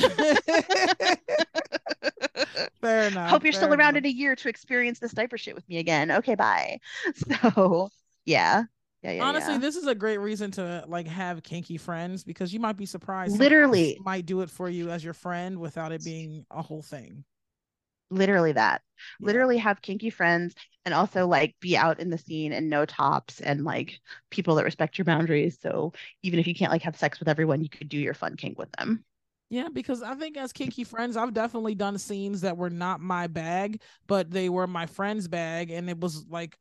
fair 2.81 3.07
enough. 3.07 3.29
Hope 3.29 3.43
you're 3.43 3.53
still 3.53 3.67
enough. 3.67 3.79
around 3.79 3.97
in 3.97 4.05
a 4.05 4.09
year 4.09 4.35
to 4.35 4.49
experience 4.49 4.99
this 4.99 5.11
diaper 5.11 5.37
shit 5.37 5.55
with 5.55 5.67
me 5.67 5.77
again. 5.77 6.11
Okay, 6.11 6.35
bye. 6.35 6.79
So 7.53 7.89
yeah. 8.25 8.63
Yeah, 9.01 9.11
yeah, 9.13 9.23
Honestly, 9.23 9.53
yeah. 9.53 9.59
this 9.59 9.75
is 9.77 9.87
a 9.87 9.95
great 9.95 10.17
reason 10.17 10.51
to 10.51 10.83
like 10.87 11.07
have 11.07 11.41
kinky 11.41 11.77
friends 11.77 12.23
because 12.23 12.53
you 12.53 12.59
might 12.59 12.75
be 12.75 12.85
surprised. 12.85 13.37
Literally, 13.37 13.97
might 14.03 14.25
do 14.25 14.41
it 14.41 14.49
for 14.49 14.69
you 14.69 14.89
as 14.89 15.03
your 15.03 15.13
friend 15.13 15.59
without 15.59 15.91
it 15.91 16.03
being 16.03 16.45
a 16.51 16.61
whole 16.61 16.81
thing 16.81 17.23
literally 18.11 18.51
that 18.51 18.81
yeah. 19.19 19.25
literally 19.27 19.57
have 19.57 19.81
kinky 19.81 20.09
friends 20.09 20.55
and 20.85 20.93
also 20.93 21.27
like 21.27 21.55
be 21.59 21.77
out 21.77 21.99
in 21.99 22.09
the 22.09 22.17
scene 22.17 22.51
and 22.51 22.69
know 22.69 22.85
tops 22.85 23.39
and 23.39 23.63
like 23.63 23.99
people 24.31 24.55
that 24.55 24.63
respect 24.63 24.97
your 24.97 25.05
boundaries 25.05 25.59
so 25.61 25.93
even 26.23 26.39
if 26.39 26.47
you 26.47 26.55
can't 26.55 26.71
like 26.71 26.81
have 26.81 26.97
sex 26.97 27.19
with 27.19 27.27
everyone 27.27 27.61
you 27.61 27.69
could 27.69 27.89
do 27.89 27.97
your 27.97 28.13
fun 28.13 28.35
kink 28.35 28.57
with 28.57 28.71
them 28.73 29.03
yeah, 29.51 29.67
because 29.73 30.03
I 30.03 30.13
think 30.13 30.37
as 30.37 30.53
kinky 30.53 30.83
friends, 30.83 31.17
I've 31.17 31.33
definitely 31.33 31.73
done 31.73 31.97
scenes 31.97 32.41
that 32.41 32.55
were 32.55 32.69
not 32.69 33.01
my 33.01 33.25
bag, 33.25 33.81
but 34.05 34.29
they 34.29 34.47
were 34.47 34.67
my 34.67 34.85
friend's 34.85 35.27
bag. 35.27 35.71
And 35.71 35.89
it 35.89 35.99
was 35.99 36.23
like, 36.29 36.55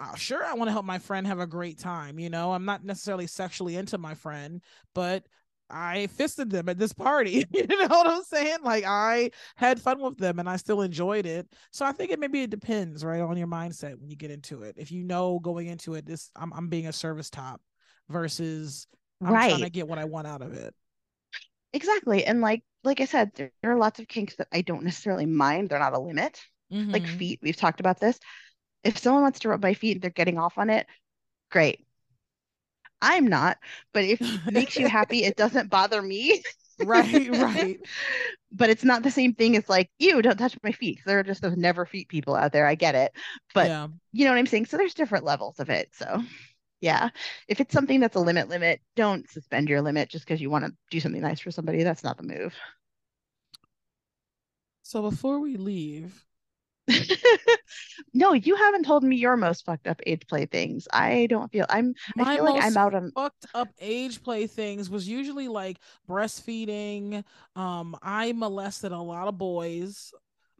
uh, 0.00 0.14
sure, 0.14 0.44
I 0.44 0.54
want 0.54 0.68
to 0.68 0.72
help 0.72 0.86
my 0.86 0.98
friend 0.98 1.26
have 1.26 1.40
a 1.40 1.46
great 1.46 1.78
time. 1.78 2.18
You 2.18 2.30
know, 2.30 2.52
I'm 2.52 2.64
not 2.64 2.84
necessarily 2.84 3.26
sexually 3.26 3.76
into 3.76 3.98
my 3.98 4.14
friend, 4.14 4.62
but 4.94 5.26
I 5.68 6.06
fisted 6.08 6.50
them 6.50 6.68
at 6.68 6.78
this 6.78 6.92
party. 6.92 7.44
you 7.52 7.66
know 7.66 7.86
what 7.86 8.06
I'm 8.06 8.22
saying? 8.22 8.58
Like 8.62 8.84
I 8.86 9.30
had 9.56 9.80
fun 9.80 10.00
with 10.00 10.16
them 10.16 10.38
and 10.38 10.48
I 10.48 10.56
still 10.56 10.80
enjoyed 10.80 11.26
it. 11.26 11.46
So 11.70 11.84
I 11.84 11.92
think 11.92 12.10
it 12.10 12.18
maybe 12.18 12.42
it 12.42 12.50
depends, 12.50 13.04
right, 13.04 13.20
on 13.20 13.36
your 13.36 13.46
mindset 13.46 14.00
when 14.00 14.10
you 14.10 14.16
get 14.16 14.30
into 14.30 14.62
it. 14.62 14.76
If 14.78 14.90
you 14.90 15.04
know 15.04 15.38
going 15.38 15.66
into 15.66 15.94
it, 15.94 16.06
this 16.06 16.30
I'm 16.34 16.52
I'm 16.52 16.68
being 16.68 16.86
a 16.86 16.92
service 16.92 17.28
top 17.28 17.60
versus 18.08 18.86
I'm 19.20 19.32
right. 19.32 19.50
trying 19.50 19.62
to 19.62 19.70
get 19.70 19.86
what 19.86 19.98
I 19.98 20.04
want 20.06 20.26
out 20.26 20.42
of 20.42 20.54
it. 20.54 20.74
Exactly. 21.72 22.24
And 22.24 22.40
like 22.40 22.62
like 22.82 23.00
I 23.00 23.04
said, 23.04 23.32
there, 23.34 23.52
there 23.62 23.72
are 23.72 23.78
lots 23.78 24.00
of 24.00 24.08
kinks 24.08 24.36
that 24.36 24.48
I 24.50 24.62
don't 24.62 24.82
necessarily 24.82 25.26
mind. 25.26 25.68
They're 25.68 25.78
not 25.78 25.92
a 25.92 26.00
limit. 26.00 26.40
Mm-hmm. 26.72 26.90
Like 26.90 27.06
feet, 27.06 27.40
we've 27.42 27.56
talked 27.56 27.80
about 27.80 28.00
this. 28.00 28.18
If 28.84 28.98
someone 28.98 29.22
wants 29.22 29.40
to 29.40 29.48
rub 29.48 29.62
my 29.62 29.74
feet 29.74 29.96
and 29.96 30.02
they're 30.02 30.10
getting 30.10 30.38
off 30.38 30.58
on 30.58 30.70
it, 30.70 30.86
great 31.50 31.84
I'm 33.02 33.26
not, 33.26 33.58
but 33.92 34.04
if 34.04 34.20
it 34.20 34.52
makes 34.52 34.76
you 34.76 34.88
happy, 34.88 35.24
it 35.24 35.36
doesn't 35.36 35.70
bother 35.70 36.02
me. 36.02 36.42
right, 36.84 37.28
right. 37.30 37.78
but 38.52 38.70
it's 38.70 38.84
not 38.84 39.02
the 39.02 39.10
same 39.10 39.34
thing 39.34 39.56
as 39.56 39.68
like, 39.68 39.90
you 39.98 40.20
don't 40.22 40.36
touch 40.36 40.56
my 40.62 40.72
feet. 40.72 41.00
There 41.06 41.18
are 41.18 41.24
just 41.24 41.42
those 41.42 41.56
never 41.56 41.86
feet 41.86 42.08
people 42.08 42.34
out 42.34 42.52
there. 42.52 42.66
I 42.66 42.74
get 42.74 42.94
it. 42.94 43.12
But 43.54 43.68
yeah. 43.68 43.88
you 44.12 44.24
know 44.24 44.32
what 44.32 44.38
I'm 44.38 44.46
saying? 44.46 44.66
So 44.66 44.76
there's 44.76 44.94
different 44.94 45.24
levels 45.24 45.60
of 45.60 45.70
it. 45.70 45.88
So 45.92 46.22
yeah. 46.80 47.10
If 47.48 47.60
it's 47.60 47.72
something 47.72 48.00
that's 48.00 48.16
a 48.16 48.20
limit 48.20 48.48
limit, 48.48 48.80
don't 48.96 49.28
suspend 49.30 49.68
your 49.68 49.82
limit 49.82 50.08
just 50.10 50.24
because 50.26 50.40
you 50.40 50.50
want 50.50 50.66
to 50.66 50.72
do 50.90 51.00
something 51.00 51.22
nice 51.22 51.40
for 51.40 51.50
somebody. 51.50 51.82
That's 51.82 52.04
not 52.04 52.16
the 52.16 52.22
move. 52.22 52.54
So 54.82 55.02
before 55.02 55.40
we 55.40 55.56
leave, 55.56 56.24
no, 58.14 58.32
you 58.32 58.56
haven't 58.56 58.84
told 58.84 59.04
me 59.04 59.16
your 59.16 59.36
most 59.36 59.64
fucked 59.64 59.86
up 59.86 60.00
age 60.06 60.26
play 60.26 60.46
things. 60.46 60.88
I 60.92 61.26
don't 61.26 61.50
feel 61.50 61.66
I'm 61.68 61.94
My 62.14 62.24
I 62.24 62.24
feel 62.24 62.44
like 62.44 62.56
I'm 62.58 62.76
out 62.76 62.94
on 62.94 63.12
fucked 63.14 63.46
up 63.54 63.72
age 63.78 64.22
play 64.22 64.46
things 64.46 64.90
was 64.90 65.08
usually 65.08 65.48
like 65.48 65.78
breastfeeding. 66.08 67.24
Um, 67.56 67.96
I 68.02 68.32
molested 68.32 68.92
a 68.92 68.98
lot 68.98 69.28
of 69.28 69.38
boys. 69.38 70.12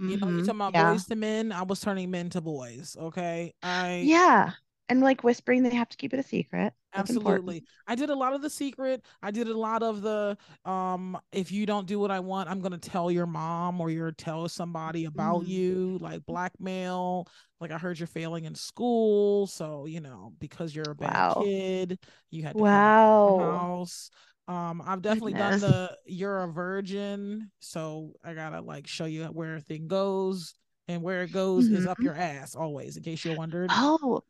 You 0.07 0.19
know, 0.19 0.29
you 0.31 0.43
Mhm, 0.43 0.43
talking 0.43 0.59
about 0.61 0.75
yeah. 0.75 0.77
boys 0.77 1.07
to 1.07 1.17
men. 1.17 1.53
I 1.53 1.63
was 1.63 1.81
turning 1.81 2.11
men 2.11 2.31
to 2.31 2.41
boys. 2.41 2.97
Okay. 2.99 3.55
I 3.63 4.13
Yeah. 4.13 4.53
And 4.89 5.01
like 5.01 5.23
whispering, 5.25 5.63
they 5.63 5.75
have 5.77 5.89
to 5.91 5.97
keep 5.97 6.13
it 6.15 6.21
a 6.21 6.23
secret. 6.25 6.75
Absolutely. 6.93 7.63
I 7.87 7.95
did 7.95 8.11
a 8.11 8.15
lot 8.17 8.33
of 8.35 8.43
the 8.43 8.51
secret. 8.51 9.05
I 9.23 9.31
did 9.31 9.47
a 9.49 9.57
lot 9.57 9.83
of 9.83 10.03
the 10.03 10.37
um 10.65 11.17
if 11.33 11.53
you 11.53 11.65
don't 11.67 11.87
do 11.87 11.99
what 11.99 12.11
i 12.11 12.21
want 12.21 12.49
i'm 12.49 12.61
going 12.61 12.73
to 12.73 12.79
tell 12.79 13.11
your 13.11 13.27
mom 13.27 13.81
or 13.81 13.91
you're 13.91 14.13
tell 14.13 14.49
somebody 14.49 15.05
about 15.05 15.41
Mm. 15.41 15.47
you 15.47 15.99
like 16.01 16.25
blackmail 16.27 17.27
like 17.61 17.71
i 17.71 17.79
heard 17.79 17.99
you're 17.99 18.07
failing 18.07 18.45
in 18.45 18.55
school 18.55 19.47
so 19.47 19.87
you 19.87 20.01
know 20.01 20.33
because 20.39 20.75
you're 20.75 20.91
a 20.91 20.95
bad 20.95 21.27
Wow. 21.29 21.35
kid 21.39 21.99
you 22.31 22.43
had 22.43 22.59
to 22.59 22.65
come 22.65 22.83
to 22.85 22.93
our 22.99 23.13
Wow. 23.23 23.37
house. 23.37 24.11
Um 24.49 24.83
i've 24.85 25.03
definitely 25.03 25.35
done 25.35 25.61
the 25.61 25.97
you're 26.07 26.43
a 26.43 26.49
virgin 26.49 27.51
so 27.61 28.13
i 28.25 28.35
gotta 28.35 28.61
like 28.61 28.87
show 28.87 29.05
you 29.07 29.25
where 29.27 29.57
a 29.57 29.61
thing 29.61 29.89
goes 29.89 30.55
and 30.89 31.03
where 31.03 31.23
it 31.23 31.31
goes 31.31 31.69
is 31.69 31.87
up 31.87 32.03
your 32.03 32.15
ass 32.15 32.55
always 32.55 32.97
in 32.97 33.03
case 33.03 33.25
you're 33.25 33.35
wondering 33.35 33.75
Oh, 33.75 34.23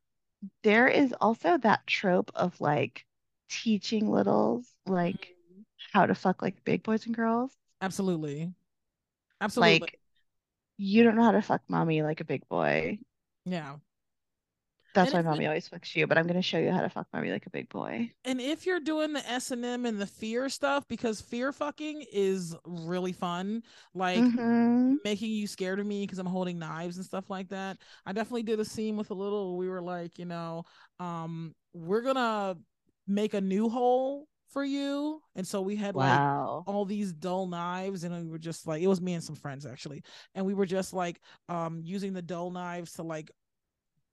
there 0.63 0.89
is 0.89 1.13
also 1.21 1.59
that 1.59 1.87
trope 1.87 2.31
of 2.35 2.61
like 2.61 3.07
teaching 3.49 4.11
littles 4.11 4.75
like 4.87 5.37
Mhm. 5.53 5.65
how 5.93 6.07
to 6.07 6.15
fuck 6.15 6.43
like 6.43 6.65
big 6.65 6.83
boys 6.83 7.07
and 7.07 7.15
girls. 7.15 7.57
absolutely 7.81 8.55
absolutely 9.41 9.81
Like 9.81 10.01
you 10.79 11.05
don't 11.05 11.17
know 11.17 11.25
how 11.25 11.33
to 11.33 11.43
fuck 11.43 11.63
mommy 11.69 12.03
like 12.03 12.21
a 12.21 12.25
big 12.25 12.49
boy. 12.49 12.99
yeah 13.45 13.77
That's 14.95 15.13
and 15.13 15.15
why 15.15 15.23
mommy 15.23 15.47
always 15.47 15.69
fucks 15.69 15.95
you, 15.97 16.07
but 16.07 16.19
I'm 16.19 16.27
gonna 16.27 16.43
show 16.43 16.59
you 16.59 16.71
how 16.73 16.81
to 16.83 16.89
fuck 16.91 17.07
mommy 17.13 17.31
like 17.31 17.47
a 17.47 17.51
big 17.51 17.69
boy. 17.69 18.13
and 18.25 18.41
if 18.41 18.67
you're 18.67 18.81
doing 18.81 19.13
the 19.13 19.29
S&M 19.29 19.87
and 19.87 20.01
the 20.01 20.07
fear 20.07 20.49
stuff 20.49 20.87
because 20.89 21.21
fear 21.21 21.53
fucking 21.53 22.05
is 22.13 22.55
really 22.65 23.13
fun 23.13 23.63
like 23.95 24.27
Mm-hmm. 24.27 24.97
making 25.05 25.31
you 25.31 25.47
scared 25.47 25.81
of 25.81 25.87
me 25.87 26.03
because 26.03 26.19
I'm 26.19 26.27
holding 26.27 26.59
knives 26.59 26.97
and 26.97 27.07
stuff 27.07 27.31
like 27.31 27.49
that. 27.51 27.79
I 28.07 28.13
definitely 28.13 28.43
did 28.45 28.61
a 28.61 28.65
scene 28.65 28.97
with 28.97 29.11
a 29.11 29.15
little 29.15 29.57
we 29.57 29.69
were 29.69 29.83
like, 29.83 30.19
you 30.19 30.27
know, 30.27 30.65
um 31.01 31.55
we're 31.75 32.03
going 32.03 32.17
to 32.17 32.59
make 33.07 33.35
a 33.35 33.41
new 33.41 33.69
hole 33.69 34.27
for 34.49 34.65
you. 34.65 35.23
And 35.37 35.47
so 35.47 35.63
we 35.63 35.77
had 35.77 35.97
like 35.97 36.23
all 36.67 36.85
these 36.85 37.13
dull 37.13 37.47
knives 37.47 38.05
and 38.05 38.15
we 38.25 38.31
were 38.31 38.39
just 38.39 38.67
like 38.67 38.83
it 38.83 38.89
was 38.89 39.01
me 39.01 39.15
and 39.15 39.25
some 39.25 39.37
friends 39.37 39.67
actually. 39.67 40.03
And 40.35 40.45
we 40.47 40.55
were 40.55 40.67
just 40.67 40.93
like 40.93 41.21
um 41.49 41.81
using 41.85 42.13
the 42.13 42.23
dull 42.23 42.51
knives 42.51 42.95
to 42.95 43.03
like 43.03 43.31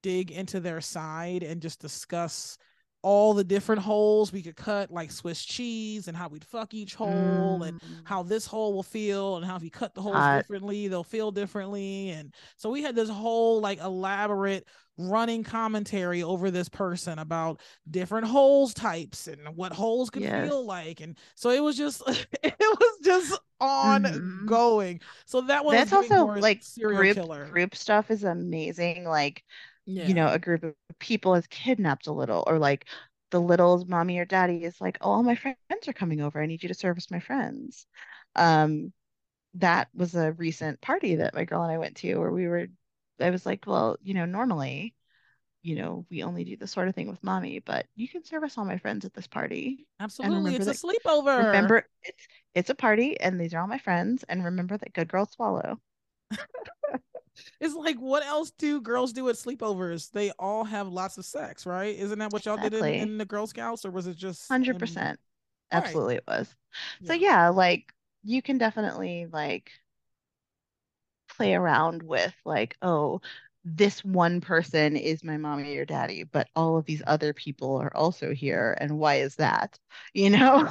dig 0.07 0.31
into 0.31 0.59
their 0.59 0.81
side 0.81 1.43
and 1.43 1.61
just 1.61 1.79
discuss 1.79 2.57
all 3.03 3.33
the 3.33 3.43
different 3.43 3.81
holes 3.81 4.33
we 4.33 4.41
could 4.41 4.55
cut, 4.55 4.91
like 4.91 5.11
Swiss 5.11 5.43
cheese, 5.45 6.07
and 6.07 6.17
how 6.17 6.27
we'd 6.27 6.43
fuck 6.43 6.73
each 6.73 6.95
hole, 6.95 7.63
and 7.63 7.77
Mm, 7.81 8.03
how 8.03 8.23
this 8.23 8.45
hole 8.45 8.73
will 8.73 8.83
feel, 8.83 9.37
and 9.37 9.45
how 9.45 9.55
if 9.55 9.63
you 9.63 9.71
cut 9.71 9.93
the 9.93 10.01
holes 10.01 10.27
hot. 10.27 10.45
differently, 10.45 10.87
they'll 10.87 11.03
feel 11.03 11.31
differently. 11.31 12.09
And 12.09 12.33
so 12.57 12.69
we 12.69 12.81
had 12.81 12.95
this 12.95 13.09
whole 13.09 13.61
like 13.61 13.79
elaborate 13.79 14.67
running 14.97 15.43
commentary 15.43 16.23
over 16.23 16.49
this 16.51 16.69
person 16.69 17.19
about 17.19 17.61
different 17.89 18.25
holes 18.27 18.73
types 18.73 19.27
and 19.27 19.55
what 19.55 19.71
holes 19.71 20.09
could 20.09 20.25
Yes. 20.25 20.25
feel 20.25 20.65
like. 20.65 20.99
And 21.01 21.17
so 21.35 21.51
it 21.51 21.61
was 21.63 21.77
just 21.77 22.01
it 22.43 22.55
was 22.59 22.99
just 23.03 23.39
Mhm. 23.81 24.21
ongoing. 24.45 24.99
So 25.25 25.41
that 25.41 25.65
one 25.65 25.77
That's 25.77 25.93
also 25.93 26.25
like 26.27 26.63
serial 26.63 27.05
group 27.05 27.07
killer. 27.07 27.51
group 27.51 27.75
stuff 27.75 28.11
is 28.11 28.23
amazing. 28.23 29.05
Like, 29.05 29.43
Yeah. 29.87 30.05
you 30.05 30.13
know, 30.13 30.27
a 30.27 30.37
group 30.37 30.63
of 30.63 30.75
people 30.99 31.35
is 31.35 31.47
kidnapped 31.47 32.07
a 32.07 32.11
little, 32.11 32.43
or 32.45 32.59
like 32.59 32.87
the 33.31 33.39
little's 33.39 33.85
mommy 33.85 34.19
or 34.19 34.25
daddy 34.25 34.63
is 34.63 34.79
like, 34.81 34.97
oh, 34.99 35.11
all 35.11 35.23
my 35.23 35.35
friends 35.35 35.57
are 35.87 35.93
coming 35.93 36.21
over. 36.21 36.41
I 36.41 36.45
need 36.45 36.61
you 36.61 36.67
to 36.67 36.75
service 36.75 37.09
my 37.09 37.21
friends. 37.21 37.87
Um, 38.35 38.91
that 39.55 39.87
was 39.95 40.13
a 40.13 40.33
recent 40.33 40.81
party 40.81 41.15
that 41.15 41.33
my 41.33 41.45
girl 41.45 41.63
and 41.63 41.71
I 41.71 41.77
went 41.77 41.95
to 41.97 42.15
where 42.17 42.31
we 42.31 42.47
were, 42.47 42.67
I 43.19 43.29
was 43.29 43.45
like, 43.45 43.63
well, 43.65 43.97
you 44.03 44.13
know, 44.13 44.25
normally, 44.25 44.93
you 45.63 45.77
know, 45.77 46.05
we 46.09 46.23
only 46.23 46.43
do 46.43 46.57
this 46.57 46.71
sort 46.71 46.89
of 46.89 46.95
thing 46.95 47.09
with 47.09 47.23
mommy, 47.23 47.59
but 47.59 47.85
you 47.95 48.09
can 48.09 48.25
service 48.25 48.57
all 48.57 48.65
my 48.65 48.77
friends 48.77 49.05
at 49.05 49.13
this 49.13 49.27
party. 49.27 49.87
Absolutely. 50.01 50.55
It's 50.55 50.67
a 50.67 50.73
sleepover. 50.73 51.45
remember, 51.45 51.87
it's 52.03 52.27
it's 52.53 52.69
a 52.69 52.75
party 52.75 53.17
and 53.19 53.39
these 53.39 53.53
are 53.53 53.61
all 53.61 53.67
my 53.67 53.79
friends. 53.79 54.25
And 54.27 54.43
remember 54.43 54.77
that 54.77 54.93
good 54.93 55.07
girls 55.07 55.31
swallow. 55.31 55.79
It's 57.59 57.75
like 57.75 57.97
what 57.97 58.23
else 58.25 58.51
do 58.51 58.81
girls 58.81 59.13
do 59.13 59.29
at 59.29 59.35
sleepovers? 59.35 60.11
They 60.11 60.31
all 60.39 60.63
have 60.63 60.87
lots 60.87 61.17
of 61.17 61.25
sex, 61.25 61.65
right? 61.65 61.95
Isn't 61.97 62.19
that 62.19 62.31
what 62.31 62.45
y'all 62.45 62.57
did 62.57 62.73
in, 62.73 62.93
in 62.93 63.17
the 63.17 63.25
Girl 63.25 63.47
Scouts, 63.47 63.85
or 63.85 63.91
was 63.91 64.07
it 64.07 64.17
just 64.17 64.55
hundred 64.55 64.79
percent? 64.79 65.19
All 65.73 65.81
right. 65.81 65.93
Absolutely 65.95 66.15
it 66.15 66.23
was. 66.27 66.55
So 67.03 67.13
Yeah. 67.13 67.49
like 67.49 67.93
you 68.23 68.41
can 68.41 68.57
definitely 68.57 69.27
like 69.31 69.71
play 71.29 71.53
around 71.55 72.03
with 72.03 72.33
like, 72.45 72.75
oh, 72.81 73.21
this 73.63 74.03
one 74.03 74.39
person 74.41 74.95
is 74.95 75.23
my 75.23 75.37
mommy 75.37 75.75
or 75.77 75.85
daddy, 75.85 76.23
but 76.23 76.47
all 76.55 76.77
of 76.77 76.85
these 76.85 77.01
other 77.05 77.33
people 77.33 77.77
are 77.77 77.95
also 77.95 78.33
here, 78.33 78.77
and 78.79 78.97
why 78.97 79.15
is 79.15 79.35
that? 79.35 79.77
You 80.13 80.29
know? 80.31 80.69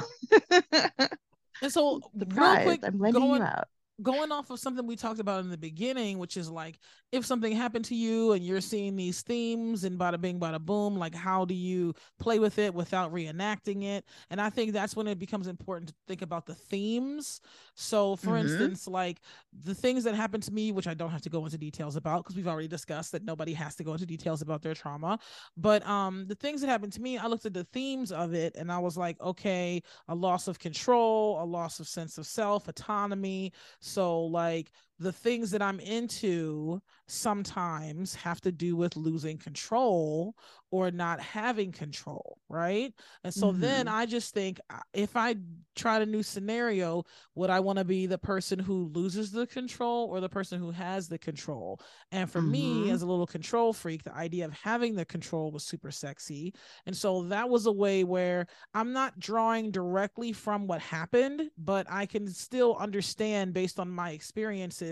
And 1.61 1.71
so 1.71 2.03
real 2.25 2.57
Surprise, 2.57 2.57
quick, 2.57 2.83
I'm 2.83 2.97
lending 2.99 3.29
going 3.29 3.31
you 3.31 3.43
out. 3.43 3.67
Going 4.01 4.31
off 4.31 4.49
of 4.49 4.59
something 4.59 4.85
we 4.85 4.95
talked 4.95 5.19
about 5.19 5.43
in 5.43 5.49
the 5.49 5.57
beginning, 5.57 6.19
which 6.19 6.37
is 6.37 6.49
like 6.49 6.79
if 7.11 7.25
something 7.25 7.51
happened 7.53 7.85
to 7.85 7.95
you 7.95 8.33
and 8.33 8.45
you're 8.45 8.61
seeing 8.61 8.95
these 8.95 9.21
themes 9.21 9.83
and 9.83 9.97
bada 9.97 10.19
bing, 10.19 10.39
bada 10.39 10.59
boom, 10.59 10.97
like 10.97 11.15
how 11.15 11.45
do 11.45 11.53
you 11.55 11.93
play 12.19 12.37
with 12.37 12.59
it 12.59 12.73
without 12.73 13.13
reenacting 13.13 13.83
it? 13.83 14.05
And 14.29 14.39
I 14.39 14.49
think 14.49 14.71
that's 14.73 14.95
when 14.95 15.07
it 15.07 15.17
becomes 15.17 15.47
important 15.47 15.89
to 15.89 15.95
think 16.07 16.21
about 16.21 16.45
the 16.45 16.53
themes. 16.55 17.41
So, 17.75 18.15
for 18.15 18.35
Mhm. 18.35 18.41
instance, 18.41 18.87
like 18.87 19.21
the 19.63 19.73
things 19.73 20.03
that 20.03 20.15
happened 20.15 20.43
to 20.43 20.53
me, 20.53 20.71
which 20.71 20.87
I 20.87 20.93
don't 20.93 21.09
have 21.11 21.21
to 21.21 21.29
go 21.29 21.45
into 21.45 21.57
details 21.57 21.95
about 21.95 22.23
because 22.23 22.35
we've 22.35 22.47
already 22.47 22.67
discussed 22.67 23.11
that 23.13 23.23
nobody 23.23 23.53
has 23.53 23.75
to 23.77 23.83
go 23.83 23.93
into 23.93 24.05
details 24.05 24.41
about 24.41 24.61
their 24.61 24.73
trauma. 24.75 25.17
But 25.55 25.85
um, 25.87 26.25
the 26.27 26.35
things 26.35 26.61
that 26.61 26.67
happened 26.69 26.93
to 26.93 27.01
me, 27.01 27.17
I 27.17 27.27
looked 27.27 27.45
at 27.45 27.53
the 27.53 27.63
themes 27.65 28.11
of 28.11 28.33
it 28.33 28.55
and 28.55 28.71
I 28.71 28.79
was 28.79 28.97
like, 28.97 29.19
okay, 29.21 29.81
a 30.07 30.15
loss 30.15 30.47
of 30.47 30.59
control, 30.59 31.41
a 31.41 31.45
loss 31.45 31.79
of 31.79 31.87
sense 31.87 32.17
of 32.17 32.25
self, 32.27 32.67
autonomy. 32.67 33.53
So, 33.87 34.25
like, 34.25 34.71
the 34.99 35.11
things 35.11 35.51
that 35.51 35.61
I'm 35.61 35.79
into 35.79 36.81
sometimes 37.07 38.15
have 38.15 38.41
to 38.41 38.51
do 38.51 38.75
with 38.75 38.95
losing 38.95 39.37
control 39.37 40.35
or 40.71 40.91
not 40.91 41.19
having 41.19 41.71
control, 41.71 42.39
right? 42.49 42.93
And 43.23 43.33
so 43.33 43.51
then 43.51 43.87
Mhm. 43.87 43.89
I 43.89 44.05
just 44.05 44.33
think 44.33 44.59
uh, 44.69 44.79
if 44.93 45.15
I 45.15 45.35
tried 45.75 46.01
a 46.01 46.05
new 46.05 46.23
scenario, 46.23 47.03
would 47.35 47.49
I 47.49 47.59
want 47.59 47.77
to 47.79 47.85
be 47.85 48.05
the 48.05 48.17
person 48.17 48.59
who 48.59 48.85
loses 48.85 49.31
the 49.31 49.45
control 49.47 50.07
or 50.07 50.19
the 50.19 50.29
person 50.29 50.59
who 50.59 50.71
has 50.71 51.07
the 51.07 51.19
control? 51.19 51.79
And 52.11 52.29
for 52.29 52.41
me, 52.41 52.89
Mhm. 52.89 52.89
as 52.89 53.01
a 53.01 53.05
little 53.07 53.27
control 53.27 53.73
freak, 53.73 54.03
the 54.03 54.13
idea 54.13 54.45
of 54.45 54.53
having 54.53 54.95
the 54.95 55.05
control 55.05 55.51
was 55.51 55.63
super 55.63 55.91
sexy. 55.91 56.53
And 56.85 56.95
so 56.95 57.23
that 57.23 57.49
was 57.49 57.65
a 57.65 57.71
way 57.71 58.03
where 58.03 58.47
I'm 58.73 58.93
not 58.93 59.19
drawing 59.19 59.71
directly 59.71 60.33
from 60.33 60.67
what 60.67 60.81
happened, 60.81 61.51
but 61.57 61.85
I 61.89 62.05
can 62.05 62.27
still 62.27 62.75
understand 62.77 63.53
based 63.53 63.79
on 63.79 63.89
my 63.89 64.11
experiences 64.11 64.86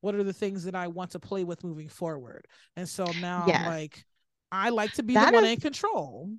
what 0.00 0.14
are 0.14 0.24
the 0.24 0.32
things 0.32 0.64
that 0.64 0.74
I 0.74 0.86
want 0.88 1.10
to 1.12 1.18
play 1.18 1.44
with 1.44 1.64
moving 1.64 1.88
forward. 1.88 2.46
And 2.76 2.88
so 2.88 3.12
now 3.12 3.48
I'm 3.48 3.62
like, 3.62 4.04
I 4.52 4.70
like 4.70 4.92
to 4.94 5.02
be 5.02 5.14
That 5.14 5.26
the 5.30 5.32
one 5.34 5.44
is- 5.44 5.50
in 5.52 5.60
control. 5.60 6.30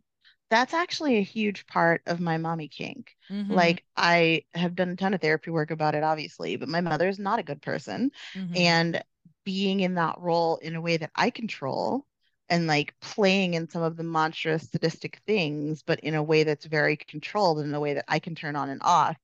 That's 0.50 0.74
actually 0.74 1.18
a 1.18 1.22
huge 1.24 1.68
part 1.68 2.02
of 2.08 2.20
my 2.20 2.38
mommy 2.38 2.68
kink. 2.68 3.16
Mhm, 3.30 3.54
Like 3.54 3.84
I 3.96 4.44
have 4.54 4.76
done 4.76 4.90
a 4.90 4.96
ton 4.96 5.14
of 5.14 5.22
therapy 5.22 5.52
work 5.52 5.70
about 5.72 5.96
it, 5.96 6.04
obviously, 6.04 6.56
but 6.56 6.70
my 6.70 6.82
mother's 6.82 7.20
not 7.20 7.40
a 7.40 7.44
good 7.44 7.62
person. 7.62 8.12
mhm. 8.34 8.56
And 8.56 9.04
being 9.46 9.80
in 9.80 9.96
that 9.96 10.20
role 10.20 10.58
in 10.58 10.76
a 10.76 10.82
way 10.82 10.98
that 10.98 11.12
I 11.16 11.30
control 11.30 12.06
and 12.50 12.66
like 12.68 12.96
playing 13.00 13.54
in 13.54 13.70
some 13.70 13.84
of 13.84 13.96
the 13.96 14.04
monstrous 14.04 14.70
sadistic 14.72 15.22
things, 15.28 15.84
but 15.84 16.00
in 16.02 16.16
a 16.16 16.24
way 16.24 16.44
that's 16.44 16.66
very 16.66 16.98
controlled 16.98 17.60
in 17.60 17.74
a 17.74 17.80
way 17.80 17.94
that 17.94 18.06
I 18.08 18.20
can 18.20 18.34
turn 18.36 18.56
on 18.56 18.70
and 18.70 18.82
off 18.84 19.18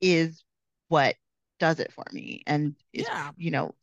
is 0.00 0.44
what 0.88 1.16
does 1.58 1.80
it 1.80 1.92
for 1.92 2.04
me. 2.12 2.42
And 2.46 2.74
Yeah. 2.92 3.30
you 3.36 3.50
know, 3.50 3.74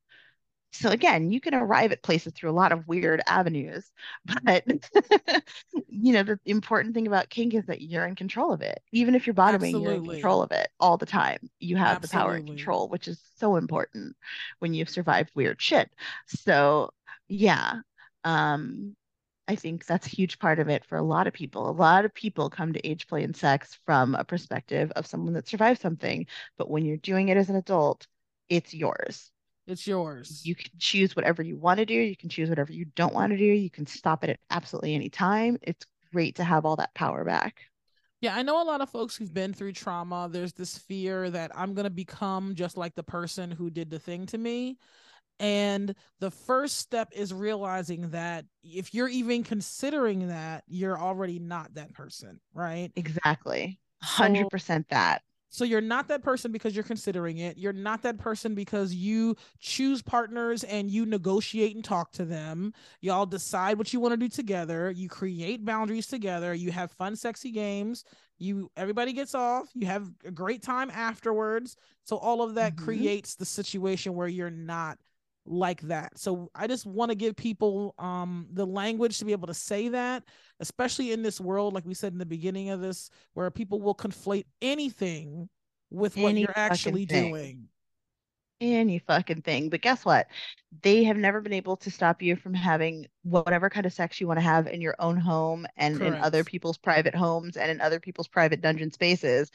so 0.74 0.90
again, 0.90 1.32
you 1.32 1.40
can 1.40 1.54
arrive 1.56 1.92
at 1.94 2.04
places 2.04 2.34
through 2.34 2.50
a 2.50 2.54
lot 2.54 2.74
of 2.74 2.88
weird 2.88 3.22
avenues, 3.28 3.92
but 4.44 4.66
you 5.88 6.14
know, 6.14 6.24
the 6.24 6.40
important 6.46 6.94
thing 6.94 7.08
about 7.08 7.30
kink 7.30 7.54
is 7.54 7.66
that 7.68 7.82
you're 7.82 8.06
in 8.06 8.16
control 8.16 8.52
of 8.52 8.62
it. 8.62 8.82
Even 8.92 9.16
if 9.16 9.26
you're 9.26 9.34
bottoming, 9.34 9.80
you're 9.80 9.94
in 9.94 10.04
control 10.04 10.42
of 10.42 10.52
it 10.52 10.70
all 10.80 10.98
the 10.98 11.06
time. 11.06 11.50
You 11.60 11.78
have 11.78 12.02
the 12.02 12.08
power 12.10 12.36
and 12.36 12.46
control, 12.46 12.90
which 12.90 13.08
is 13.08 13.22
so 13.38 13.56
important 13.56 14.16
when 14.60 14.74
you've 14.74 14.90
survived 14.90 15.32
weird 15.36 15.62
shit. 15.62 15.90
So 16.28 16.92
yeah, 17.28 17.80
um, 18.24 18.96
I 19.48 19.56
think 19.56 19.86
that's 19.86 20.08
a 20.08 20.10
huge 20.10 20.40
part 20.40 20.60
of 20.60 20.70
it 20.70 20.84
for 20.86 20.98
a 20.98 21.04
lot 21.04 21.28
of 21.28 21.34
people. 21.34 21.70
A 21.70 21.72
lot 21.72 22.06
of 22.06 22.14
people 22.14 22.50
come 22.50 22.74
to 22.74 22.88
age 22.88 23.08
play 23.08 23.24
and 23.24 23.36
sex 23.36 23.78
from 23.86 24.16
a 24.16 24.24
perspective 24.24 24.92
of 24.96 25.06
someone 25.06 25.34
that 25.34 25.48
survived 25.48 25.82
something, 25.82 26.26
but 26.58 26.70
when 26.70 26.84
you're 26.84 26.98
doing 26.98 27.30
it 27.30 27.38
as 27.38 27.50
an 27.50 27.56
adult, 27.56 28.08
it's 28.50 28.74
yours. 28.74 29.32
It's 29.68 29.88
yours. 29.88 30.42
You 30.46 30.56
can 30.56 30.72
choose 30.80 31.16
whatever 31.16 31.42
you 31.42 31.58
want 31.58 31.80
to 31.80 31.86
do. 31.86 31.94
You 31.94 32.16
can 32.16 32.30
choose 32.30 32.50
whatever 32.50 32.72
you 32.72 32.86
don't 32.96 33.14
want 33.14 33.32
to 33.32 33.38
do. 33.38 33.46
You 33.46 33.70
can 33.70 33.88
stop 33.88 34.24
it 34.24 34.30
at 34.30 34.40
absolutely 34.50 34.96
any 34.96 35.10
time. 35.10 35.58
It's 35.62 35.86
great 36.12 36.36
to 36.36 36.44
have 36.44 36.66
all 36.66 36.76
that 36.78 36.94
power 36.94 37.24
back. 37.24 37.62
Yeah, 38.22 38.36
I 38.36 38.44
know 38.44 38.62
a 38.62 38.64
lot 38.64 38.82
of 38.82 38.90
folks 38.90 39.16
who've 39.16 39.34
been 39.34 39.54
through 39.54 39.74
trauma. 39.74 40.30
There's 40.32 40.54
this 40.54 40.78
fear 40.78 41.30
that 41.30 41.52
I'm 41.54 41.74
going 41.74 41.84
to 41.84 41.90
become 41.90 42.56
just 42.56 42.78
like 42.78 42.96
the 42.96 43.04
person 43.04 43.52
who 43.52 43.70
did 43.70 43.90
the 43.90 44.00
thing 44.00 44.26
to 44.28 44.38
me. 44.38 44.78
And 45.40 45.96
the 46.20 46.32
first 46.32 46.78
step 46.78 47.10
is 47.14 47.34
realizing 47.34 48.10
that 48.12 48.46
if 48.64 48.94
you're 48.94 49.10
even 49.10 49.44
considering 49.44 50.28
that, 50.30 50.64
you're 50.68 51.00
already 51.00 51.40
not 51.40 51.74
that 51.76 51.94
person, 51.94 52.40
right? 52.54 52.92
Exactly. 52.96 53.80
100% 54.02 54.88
that. 54.90 55.24
so 55.50 55.64
you're 55.64 55.82
not 55.82 56.08
that 56.10 56.22
person 56.22 56.52
because 56.52 56.76
you're 56.76 56.84
considering 56.84 57.38
it. 57.38 57.58
You're 57.58 57.74
not 57.74 58.02
that 58.04 58.18
person 58.18 58.56
because 58.56 58.94
you 58.94 59.36
choose 59.60 60.02
partners 60.02 60.64
and 60.66 60.92
you 60.92 61.06
negotiate 61.06 61.76
and 61.76 61.84
talk 61.84 62.12
to 62.14 62.26
them. 62.26 62.74
Y'all 63.02 63.26
decide 63.26 63.78
what 63.78 63.94
you 63.94 64.00
want 64.02 64.12
to 64.14 64.18
do 64.18 64.28
together. 64.30 64.92
You 64.92 65.08
create 65.10 65.64
boundaries 65.66 66.08
together. 66.08 66.54
You 66.54 66.72
have 66.72 66.92
fun, 66.92 67.16
sexy 67.16 67.52
games. 67.52 68.04
You 68.38 68.70
everybody 68.76 69.14
gets 69.14 69.34
off. 69.34 69.70
You 69.74 69.88
have 69.88 70.10
a 70.26 70.32
great 70.32 70.62
time 70.62 70.90
afterwards. 70.92 71.78
So 72.04 72.18
all 72.18 72.42
of 72.42 72.56
that 72.56 72.76
Mhm. 72.76 72.78
creates 72.78 73.36
the 73.36 73.46
situation 73.46 74.14
where 74.14 74.28
you're 74.28 74.52
not 74.52 75.00
like 75.46 75.82
that. 75.82 76.18
So 76.18 76.50
I 76.56 76.68
just 76.68 76.86
want 76.86 77.12
to 77.12 77.16
give 77.16 77.36
people 77.36 77.94
um 78.00 78.48
the 78.52 78.66
language 78.66 79.20
to 79.20 79.26
be 79.26 79.32
able 79.32 79.48
to 79.48 79.54
say 79.54 79.90
that, 79.90 80.24
especially 80.60 81.12
in 81.12 81.22
this 81.22 81.40
world, 81.40 81.74
like 81.74 81.86
we 81.86 81.94
said 81.94 82.14
in 82.14 82.20
the 82.20 82.26
beginning 82.26 82.70
of 82.70 82.82
this, 82.82 83.10
where 83.34 83.50
people 83.52 83.82
will 83.82 83.96
conflate 83.96 84.46
anything 84.62 85.50
with 85.92 86.18
what 86.18 86.30
Any 86.30 86.42
you're 86.42 86.54
actually 86.56 87.06
thing. 87.06 87.30
doing. 87.30 87.68
Any 88.62 89.00
fucking 89.00 89.42
thing. 89.42 89.70
But 89.70 89.82
guess 89.82 90.06
what? 90.06 90.28
They 90.82 91.04
have 91.04 91.18
never 91.18 91.42
been 91.42 91.54
able 91.54 91.76
to 91.78 91.92
stop 91.92 92.22
you 92.22 92.36
from 92.38 92.54
having 92.54 93.06
whatever 93.24 93.70
kind 93.70 93.86
of 93.86 93.94
sex 93.94 94.20
you 94.20 94.28
want 94.28 94.38
to 94.38 94.44
have 94.44 94.68
in 94.68 94.82
your 94.82 94.96
own 95.00 95.18
home 95.18 95.68
and 95.76 96.02
in 96.02 96.14
other 96.16 96.44
people's 96.44 96.78
private 96.78 97.14
homes 97.16 97.58
and 97.58 97.70
in 97.70 97.82
other 97.82 98.00
people's 98.00 98.30
private 98.30 98.62
dungeon 98.62 98.92
spaces 98.92 99.52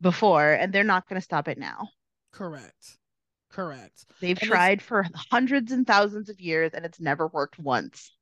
before, 0.00 0.52
and 0.52 0.72
they're 0.72 0.84
not 0.84 1.08
going 1.08 1.20
to 1.20 1.24
stop 1.24 1.48
it 1.48 1.58
now. 1.58 1.88
Correct. 2.32 2.98
Correct. 3.52 4.04
They've 4.20 4.38
And 4.40 4.48
tried 4.48 4.82
for 4.82 5.06
hundreds 5.30 5.72
and 5.72 5.86
thousands 5.86 6.28
of 6.28 6.40
years 6.40 6.72
and 6.74 6.84
it's 6.84 7.00
never 7.00 7.26
worked 7.28 7.58
once. 7.58 8.12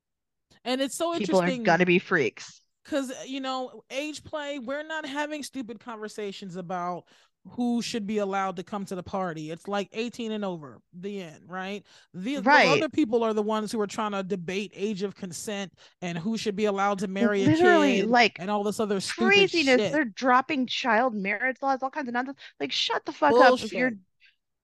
And 0.65 0.81
it's 0.81 0.97
so 0.97 1.15
interesting. 1.15 1.47
People 1.47 1.63
are 1.63 1.65
gonna 1.65 1.87
be 1.87 1.99
freaks. 1.99 2.61
because 2.85 3.11
uh, 3.11 3.15
you 3.27 3.41
know, 3.41 3.83
age 3.91 4.25
play, 4.25 4.59
we're 4.59 4.83
not 4.87 5.07
having 5.07 5.43
stupid 5.43 5.81
conversations 5.81 6.57
about 6.57 7.05
who 7.49 7.81
should 7.81 8.07
be 8.07 8.19
allowed 8.19 8.57
to 8.57 8.63
come 8.63 8.85
to 8.85 8.95
the 8.95 9.03
party. 9.03 9.51
It's 9.51 9.67
like 9.67 9.89
18 9.93 10.33
and 10.33 10.45
over, 10.45 10.79
the 10.93 11.23
end, 11.23 11.45
right? 11.49 11.85
The 12.13 12.37
those 12.37 12.45
Right. 12.45 12.69
other 12.69 12.89
people 12.91 13.23
are 13.25 13.33
the 13.33 13.43
ones 13.43 13.73
who 13.73 13.81
are 13.81 13.87
trying 13.87 14.13
to 14.13 14.23
debate 14.23 14.73
age 14.75 15.03
of 15.03 15.15
consent 15.17 15.73
and 16.03 16.19
who 16.19 16.37
should 16.37 16.55
be 16.57 16.67
allowed 16.67 16.99
to 16.99 17.09
marry 17.09 17.43
a 17.43 17.47
Literally, 17.47 18.01
kid 18.01 18.11
like 18.11 18.37
and 18.39 18.51
all 18.51 18.63
this 18.63 18.79
other 18.79 19.01
craziness. 19.01 19.77
shit. 19.77 19.93
They're 19.93 20.05
dropping 20.05 20.67
child 20.67 21.15
marriage 21.15 21.57
laws, 21.63 21.83
all 21.83 21.91
kinds 21.91 22.09
of 22.09 22.15
nonsense. 22.15 22.39
Like, 22.59 22.73
shut 22.73 23.07
the 23.07 23.13
fuck 23.13 23.33
up. 23.41 23.63
If 23.63 23.73
you're 23.73 23.93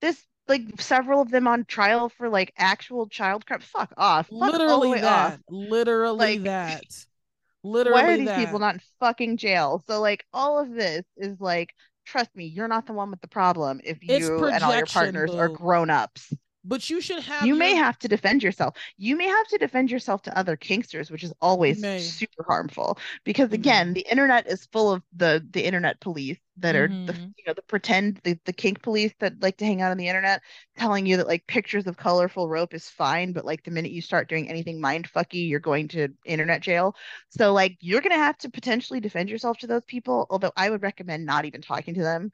this, 0.01 0.23
like 0.47 0.81
several 0.81 1.21
of 1.21 1.29
them 1.31 1.47
on 1.47 1.65
trial 1.65 2.09
for 2.09 2.29
like 2.29 2.53
actual 2.57 3.07
child 3.07 3.45
crap, 3.45 3.63
fuck 3.63 3.93
off. 3.97 4.31
Fuck 4.39 4.61
all 4.67 4.85
Literally 4.85 5.01
that. 5.01 5.03
off. 5.03 5.39
Literally 5.49 6.37
Like, 6.39 6.39
that. 6.39 7.05
Why 7.85 8.03
Literally 8.03 8.13
are 8.13 8.17
these 8.17 8.31
that. 8.31 8.33
people 8.33 8.59
not 8.59 8.75
in 8.75 8.81
fucking 8.99 9.37
jail? 9.37 9.83
So 9.87 9.99
like 10.01 10.25
all 10.33 10.59
of 10.59 10.71
this 10.73 11.05
is 11.17 11.39
like, 11.39 11.73
trust 12.05 12.35
me, 12.35 12.45
you're 12.45 12.67
not 12.67 12.85
the 12.85 12.93
one 12.93 13.11
with 13.11 13.21
the 13.21 13.27
problem 13.27 13.81
if 13.83 14.03
It's 14.07 14.29
you 14.29 14.47
and 14.47 14.63
all 14.63 14.75
your 14.75 14.87
partners 14.87 15.33
are 15.35 15.49
grown 15.49 15.89
ups. 15.89 16.33
But 16.67 16.89
you 16.91 17.01
should 17.01 17.23
have 17.23 17.49
You 17.49 17.55
may 17.55 17.75
have 17.75 17.99
to 17.99 18.07
defend 18.07 18.41
yourself. 18.43 18.77
You 18.97 19.15
may 19.15 19.27
have 19.27 19.47
to 19.49 19.57
defend 19.59 19.91
yourself 19.91 20.23
to 20.23 20.37
other 20.37 20.57
kinksters, 20.57 21.11
which 21.11 21.23
is 21.23 21.33
always 21.41 21.85
super 21.95 22.43
harmful. 22.47 22.97
Because 23.23 23.51
You 23.51 23.53
again, 23.53 23.93
may. 23.93 23.93
the 23.93 24.05
internet 24.09 24.47
is 24.47 24.65
full 24.67 24.91
of 24.91 25.03
the 25.15 25.45
the 25.51 25.63
internet 25.65 25.99
police 25.99 26.39
that 26.57 26.75
are 26.75 26.95
the 27.05 27.13
Mhm. 27.13 27.33
you 27.37 27.43
know 27.45 27.53
the 27.53 27.61
pretend 27.61 28.17
the, 28.23 28.39
the 28.45 28.53
kink 28.53 28.81
police 28.81 29.13
that 29.19 29.39
like 29.41 29.57
to 29.57 29.65
hang 29.65 29.81
out 29.81 29.91
on 29.91 29.97
the 29.97 30.07
internet, 30.07 30.41
telling 30.77 31.05
you 31.05 31.17
that 31.17 31.27
like 31.27 31.45
pictures 31.47 31.85
of 31.87 31.97
colorful 31.97 32.49
rope 32.49 32.73
is 32.73 32.89
fine, 32.89 33.31
but 33.33 33.45
like 33.45 33.63
the 33.63 33.71
minute 33.71 33.91
you 33.91 34.01
start 34.01 34.27
doing 34.29 34.49
anything 34.49 34.81
mind 34.81 35.07
fucky, 35.11 35.47
you're 35.47 35.59
going 35.59 35.87
to 35.89 36.09
internet 36.25 36.61
jail. 36.61 36.95
So 37.29 37.53
like 37.53 37.77
you're 37.81 38.01
gonna 38.01 38.15
have 38.15 38.37
to 38.39 38.49
potentially 38.49 38.99
defend 38.99 39.29
yourself 39.29 39.59
to 39.59 39.67
those 39.67 39.85
people. 39.85 40.25
Although 40.31 40.53
I 40.57 40.69
would 40.71 40.81
recommend 40.81 41.25
not 41.25 41.45
even 41.45 41.61
talking 41.61 41.93
to 41.95 42.01
them. 42.03 42.31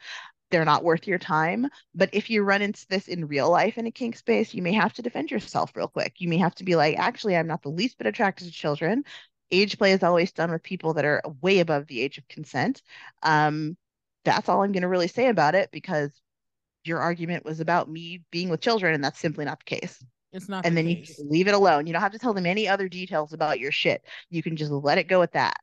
They're 0.54 0.66
not 0.66 0.84
worth 0.84 1.08
your 1.08 1.18
time. 1.18 1.68
But 1.96 2.12
if 2.14 2.30
you 2.30 2.44
run 2.44 2.62
into 2.62 2.86
this 2.88 3.08
in 3.08 3.26
real 3.28 3.50
life 3.50 3.80
in 3.80 3.88
a 3.88 3.92
kink 3.92 4.16
space, 4.16 4.54
you 4.54 4.62
may 4.62 4.74
have 4.74 4.94
to 4.94 5.02
defend 5.02 5.32
yourself 5.32 5.76
real 5.76 5.88
quick. 5.88 6.22
You 6.22 6.30
may 6.30 6.38
have 6.38 6.54
to 6.56 6.64
be 6.64 6.76
like, 6.76 6.96
actually, 7.00 7.36
I'm 7.36 7.48
not 7.48 7.64
the 7.64 7.70
least 7.70 7.98
bit 7.98 8.06
attracted 8.06 8.46
to 8.46 8.54
children. 8.54 9.04
Age 9.50 9.80
play 9.80 9.94
is 9.94 10.04
always 10.04 10.32
done 10.32 10.52
with 10.52 10.62
people 10.62 10.94
that 10.94 11.06
are 11.06 11.24
way 11.42 11.58
above 11.58 11.88
the 11.88 12.00
age 12.02 12.20
of 12.20 12.28
consent. 12.28 12.84
Um, 13.24 13.78
that's 14.26 14.48
all 14.48 14.62
I'm 14.62 14.72
going 14.72 14.84
to 14.84 14.88
really 14.88 15.08
say 15.08 15.28
about 15.28 15.56
it 15.56 15.72
because 15.72 16.12
your 16.84 17.00
argument 17.00 17.46
was 17.46 17.60
about 17.60 17.90
me 17.90 18.22
being 18.30 18.50
with 18.50 18.62
children, 18.62 18.94
and 18.94 19.04
that's 19.04 19.20
simply 19.20 19.46
not 19.46 19.58
the 19.58 19.80
case. 19.80 20.06
It's 20.34 20.50
not 20.50 20.64
And 20.64 20.78
the 20.78 20.84
then 20.84 20.88
you 20.88 20.98
case. 20.98 21.08
just 21.08 21.26
leave 21.32 21.48
it 21.48 21.56
alone. 21.56 21.88
You 21.88 21.94
don't 21.94 22.02
have 22.04 22.12
to 22.12 22.20
tell 22.20 22.36
them 22.36 22.46
any 22.46 22.68
other 22.68 22.88
details 22.88 23.34
about 23.34 23.60
your 23.60 23.72
shit. 23.72 24.06
You 24.30 24.44
can 24.44 24.56
just 24.56 24.72
let 24.72 25.00
it 25.00 25.08
go 25.08 25.24
at 25.24 25.32
that. 25.32 25.56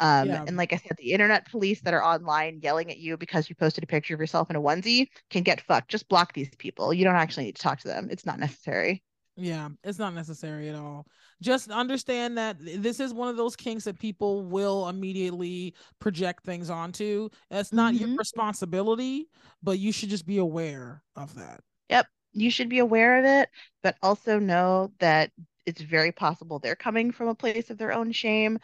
Um, 0.00 0.28
Yeah. 0.28 0.42
and 0.46 0.56
like 0.56 0.72
I 0.72 0.76
said, 0.76 0.96
the 0.98 1.12
internet 1.12 1.50
police 1.50 1.80
that 1.82 1.94
are 1.94 2.02
online 2.02 2.60
yelling 2.62 2.90
at 2.90 2.98
you 2.98 3.16
because 3.16 3.48
you 3.48 3.54
posted 3.54 3.84
a 3.84 3.86
picture 3.86 4.14
of 4.14 4.20
yourself 4.20 4.50
in 4.50 4.56
a 4.56 4.60
onesie 4.60 5.08
can 5.30 5.42
get 5.42 5.60
fucked. 5.60 5.90
Just 5.90 6.08
block 6.08 6.32
these 6.32 6.54
people. 6.56 6.92
You 6.92 7.04
don't 7.04 7.14
actually 7.16 7.44
need 7.44 7.56
to 7.56 7.62
talk 7.62 7.80
to 7.80 7.88
them. 7.88 8.08
It's 8.10 8.26
not 8.26 8.38
necessary. 8.38 9.02
Yeah, 9.36 9.70
it's 9.82 9.98
not 9.98 10.14
necessary 10.14 10.68
at 10.68 10.76
all. 10.76 11.06
Just 11.42 11.70
understand 11.70 12.38
that 12.38 12.56
this 12.60 13.00
is 13.00 13.12
one 13.12 13.28
of 13.28 13.36
those 13.36 13.56
kinks 13.56 13.84
that 13.84 13.98
people 13.98 14.44
will 14.44 14.88
immediately 14.88 15.74
project 15.98 16.44
things 16.44 16.70
onto. 16.70 17.28
It's 17.50 17.72
not 17.72 17.96
your 17.96 18.08
Mhm. 18.08 18.16
responsibility, 18.16 19.28
but 19.60 19.80
you 19.80 19.90
should 19.90 20.10
just 20.10 20.24
be 20.26 20.38
aware 20.38 21.02
of 21.16 21.34
that. 21.34 21.60
Yep. 21.88 22.06
You 22.32 22.50
should 22.50 22.68
be 22.68 22.78
aware 22.78 23.18
of 23.18 23.24
it, 23.24 23.50
but 23.82 23.96
also 24.02 24.38
know 24.38 24.92
that 24.98 25.32
it's 25.66 25.80
very 25.80 26.12
possible 26.12 26.58
they're 26.58 26.76
coming 26.76 27.10
from 27.10 27.28
a 27.28 27.34
place 27.34 27.70
of 27.70 27.78
their 27.78 27.92
own 27.92 28.12
shame. 28.12 28.58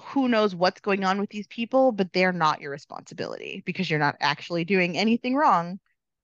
Who 0.00 0.28
knows 0.28 0.54
what's 0.54 0.80
going 0.80 1.04
on 1.04 1.20
with 1.20 1.30
these 1.30 1.46
people, 1.46 1.92
but 1.92 2.12
they're 2.12 2.32
not 2.32 2.60
your 2.60 2.70
responsibility 2.70 3.62
because 3.66 3.88
you're 3.88 3.98
not 4.00 4.16
actually 4.20 4.64
doing 4.64 4.96
anything 4.96 5.34
wrong. 5.34 5.78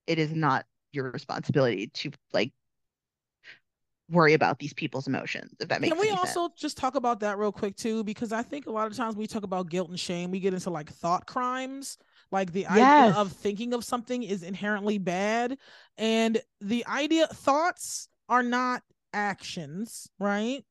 It 0.07 0.19
is 0.19 0.33
not 0.33 0.67
your 0.93 1.11
responsibility 1.11 1.89
to 1.89 2.11
like 2.33 2.53
worry 4.11 4.35
about 4.35 4.59
these 4.59 4.73
people's 4.73 5.07
emotions, 5.07 5.53
if 5.61 5.69
that 5.69 5.81
makes 5.81 5.93
sense, 5.93 6.01
Can 6.01 6.01
we 6.01 6.09
any 6.09 6.17
sense. 6.17 6.37
also 6.37 6.49
just 6.57 6.77
talk 6.77 6.95
about 6.95 7.21
that 7.21 7.39
real 7.39 7.53
quick 7.53 7.77
too? 7.77 8.03
Because 8.03 8.33
I 8.33 8.43
think 8.43 8.67
a 8.67 8.71
lot 8.71 8.91
of 8.91 8.97
times 8.97 9.17
we 9.17 9.27
talk 9.27 9.43
about 9.43 9.69
guilt 9.71 9.91
and 9.91 10.01
shame, 10.01 10.31
we 10.31 10.41
get 10.41 10.55
into 10.55 10.71
like 10.71 10.91
thought 10.91 11.27
crimes. 11.27 11.99
Like 12.31 12.53
the 12.53 12.67
idea 12.67 13.09
of 13.09 13.33
thinking 13.33 13.73
of 13.73 13.85
something 13.85 14.23
is 14.23 14.43
inherently 14.43 14.99
bad. 14.99 15.57
And 15.97 16.41
the 16.61 16.87
idea 16.87 17.27
thoughts 17.29 18.09
are 18.29 18.43
not 18.43 18.83
actions, 19.13 20.09
right? 20.19 20.65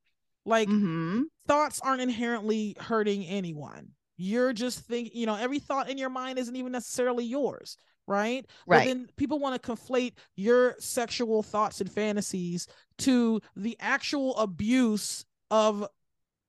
Like 0.47 0.69
hmm 0.69 1.23
thoughts 1.47 1.79
aren't 1.81 2.01
inherently 2.01 2.75
hurting 2.79 3.25
anyone. 3.25 3.89
You're 4.17 4.53
just 4.53 4.79
think, 4.81 5.11
you 5.13 5.25
know, 5.27 5.35
every 5.35 5.59
thought 5.59 5.89
in 5.89 5.97
your 5.97 6.09
mind 6.09 6.39
isn't 6.39 6.55
even 6.55 6.71
necessarily 6.71 7.25
yours, 7.25 7.77
right? 8.07 8.45
But 8.71 8.71
Right. 8.71 8.85
then 8.85 9.09
people 9.17 9.39
want 9.39 9.61
to 9.61 9.71
conflate 9.71 10.13
your 10.35 10.75
sexual 10.79 11.43
thoughts 11.43 11.81
and 11.81 11.91
fantasies 11.91 12.67
to 12.99 13.41
the 13.55 13.77
actual 13.79 14.37
abuse 14.37 15.25
of 15.51 15.87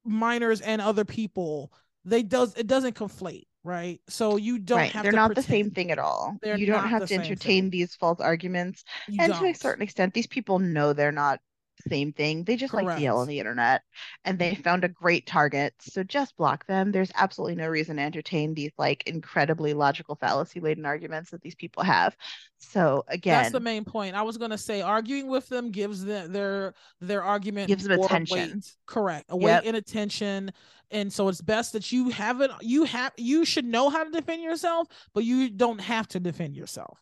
minors 0.05 0.61
and 0.61 0.81
other 0.81 1.05
people. 1.05 1.73
They 2.05 2.23
does 2.23 2.57
it 2.57 2.67
doesn't 2.67 2.97
conflate, 2.97 3.47
right? 3.65 4.01
So 4.09 4.37
you 4.37 4.59
don't 4.59 4.79
right. 4.81 4.93
have 4.93 5.03
They're 5.05 5.13
not 5.13 5.35
the 5.35 5.43
same 5.43 5.71
thing 5.71 5.91
at 5.91 5.99
all. 5.99 6.39
They're 6.43 6.57
you 6.57 6.67
don't 6.67 6.85
have 6.87 7.07
to 7.07 7.15
entertain 7.15 7.65
thing. 7.65 7.71
these 7.71 7.95
false 7.97 8.21
arguments. 8.21 8.85
You 9.07 9.25
and 9.25 9.35
to 9.35 9.47
a 9.47 9.55
certain 9.55 9.83
extent, 9.83 10.15
these 10.15 10.27
people 10.27 10.59
know 10.59 10.93
they're 10.93 11.13
not 11.13 11.41
same 11.89 12.13
thing. 12.13 12.45
They 12.45 12.57
just 12.57 12.75
like 12.75 12.85
Correct. 12.85 12.99
to 12.99 13.03
yell 13.03 13.19
on 13.19 13.29
the 13.29 13.39
internet 13.39 13.83
and 14.25 14.39
they 14.39 14.53
mm-hmm. 14.53 14.63
found 14.63 14.85
a 14.85 14.89
great 14.89 15.27
target. 15.27 15.75
So 15.81 16.03
just 16.03 16.37
block 16.37 16.67
them. 16.67 16.93
There's 16.93 17.13
absolutely 17.15 17.57
no 17.57 17.69
reason 17.69 17.97
to 17.97 18.03
entertain 18.03 18.55
these 18.55 18.73
like 18.79 19.03
incredibly 19.07 19.75
logical 19.75 20.17
fallacy 20.17 20.61
laden 20.61 20.87
arguments 20.87 21.31
that 21.31 21.43
these 21.43 21.55
people 21.55 21.83
have. 21.83 22.17
So 22.59 23.05
again, 23.09 23.43
That's 23.43 23.53
the 23.53 23.61
main 23.61 23.85
point. 23.85 24.17
I 24.17 24.23
was 24.23 24.37
gonna 24.37 24.59
say 24.59 24.83
arguing 24.83 25.29
with 25.29 25.49
them 25.49 25.71
gives 25.71 26.05
them 26.05 26.33
their 26.33 26.75
their 27.01 27.23
argument 27.23 27.69
Gives 27.69 27.85
them 27.85 28.01
attention. 28.01 28.37
weight. 28.55 28.75
Correct. 28.87 29.27
A 29.29 29.37
weight 29.37 29.53
Yep. 29.53 29.63
and 29.67 29.77
attention. 29.77 30.53
And 30.91 31.13
so 31.13 31.29
it's 31.29 31.41
best 31.41 31.73
that 31.75 31.93
you 31.93 32.09
haven't 32.11 32.53
you 32.61 32.85
have 32.85 33.13
you 33.17 33.45
should 33.45 33.65
know 33.65 33.91
how 33.91 34.05
to 34.05 34.11
defend 34.11 34.43
yourself, 34.43 34.89
but 35.15 35.25
you 35.25 35.51
don't 35.51 35.81
have 35.81 36.09
to 36.09 36.21
defend 36.21 36.57
yourself. 36.57 36.99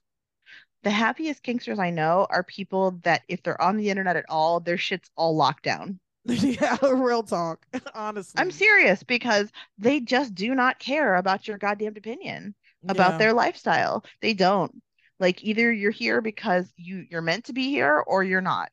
The 0.86 0.90
happiest 0.92 1.42
kinksters 1.42 1.80
I 1.80 1.90
know 1.90 2.28
are 2.30 2.44
people 2.44 2.92
that 3.02 3.24
if 3.28 3.42
they're 3.42 3.60
on 3.60 3.76
the 3.76 3.90
internet 3.90 4.16
at 4.16 4.24
all, 4.30 4.60
their 4.60 4.78
shit's 4.78 5.10
all 5.16 5.34
locked 5.36 5.64
down. 5.64 5.98
yeah, 6.26 6.76
real 6.82 7.24
talk. 7.24 7.66
Honestly. 7.94 8.40
I'm 8.40 8.52
serious 8.52 9.02
because 9.02 9.50
they 9.78 10.00
just 10.00 10.34
do 10.34 10.54
not 10.54 10.78
care 10.78 11.16
about 11.16 11.48
your 11.48 11.58
goddamn 11.58 11.96
opinion 11.96 12.54
about 12.88 13.12
Yeah. 13.12 13.18
their 13.18 13.32
lifestyle. 13.32 14.04
They 14.22 14.34
don't. 14.34 14.80
Like 15.18 15.42
either 15.42 15.72
you're 15.72 15.90
here 15.90 16.20
because 16.20 16.72
you 16.76 17.04
you're 17.10 17.22
meant 17.22 17.46
to 17.46 17.52
be 17.52 17.68
here 17.70 17.98
or 18.06 18.22
you're 18.22 18.40
not. 18.40 18.70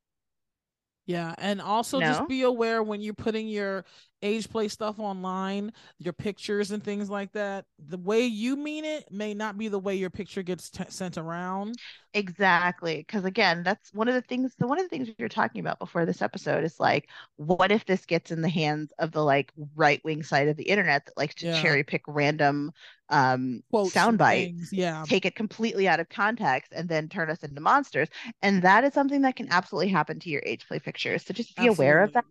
Yeah, 1.05 1.35
and 1.37 1.61
also 1.61 1.99
No? 1.99 2.07
just 2.07 2.27
be 2.27 2.43
aware 2.43 2.81
when 2.81 3.01
you're 3.01 3.13
putting 3.13 3.47
your 3.47 3.85
age 4.23 4.49
play 4.49 4.67
stuff 4.69 4.99
online, 4.99 5.73
your 5.99 6.13
pictures 6.13 6.71
and 6.71 6.83
things 6.83 7.09
like 7.09 7.31
that. 7.33 7.65
The 7.79 7.97
way 7.97 8.25
you 8.25 8.55
mean 8.55 8.85
it 8.85 9.11
may 9.11 9.33
not 9.33 9.57
be 9.57 9.67
the 9.67 9.79
way 9.79 9.95
your 9.95 10.09
picture 10.09 10.43
gets 10.43 10.69
t- 10.69 10.83
sent 10.89 11.17
around. 11.17 11.79
Exactly. 12.15 12.97
Because 12.97 13.25
again, 13.25 13.63
that's 13.63 13.91
one 13.91 14.07
of 14.07 14.13
the 14.13 14.21
things, 14.21 14.53
the 14.59 14.67
one 14.67 14.77
of 14.79 14.85
the 14.85 14.89
things 14.89 15.07
we 15.07 15.15
were 15.23 15.29
talking 15.29 15.61
about 15.61 15.79
before 15.79 16.05
this 16.05 16.21
episode 16.21 16.63
is 16.63 16.79
like, 16.79 17.09
what 17.37 17.71
if 17.71 17.85
this 17.85 18.05
gets 18.05 18.29
in 18.31 18.41
the 18.41 18.49
hands 18.49 18.93
of 18.99 19.11
the 19.11 19.23
like 19.23 19.51
right 19.75 19.99
wing 20.03 20.21
side 20.21 20.47
of 20.47 20.55
the 20.55 20.63
internet 20.63 21.05
that 21.05 21.17
likes 21.17 21.35
to 21.35 21.47
Yeah. 21.47 21.49
cherry 21.49 21.83
pick 21.83 22.03
random 22.07 22.71
um 23.09 23.63
Quotes 23.71 23.91
sound 23.93 24.19
bites, 24.19 24.71
Yeah. 24.71 25.05
take 25.05 25.25
it 25.25 25.35
completely 25.35 25.87
out 25.87 25.99
of 25.99 26.07
context, 26.09 26.71
and 26.75 26.87
then 26.87 27.09
turn 27.09 27.31
us 27.31 27.43
into 27.43 27.59
monsters. 27.61 28.09
And 28.43 28.61
that 28.61 28.83
is 28.83 28.93
something 28.93 29.21
that 29.23 29.35
can 29.35 29.47
absolutely 29.51 29.89
happen 29.89 30.19
to 30.19 30.29
your 30.29 30.43
age 30.45 30.67
play 30.67 30.77
pictures. 30.79 31.25
So 31.25 31.33
just 31.33 31.55
be 31.55 31.65
aware 31.65 32.03
of 32.03 32.13
that. 32.13 32.25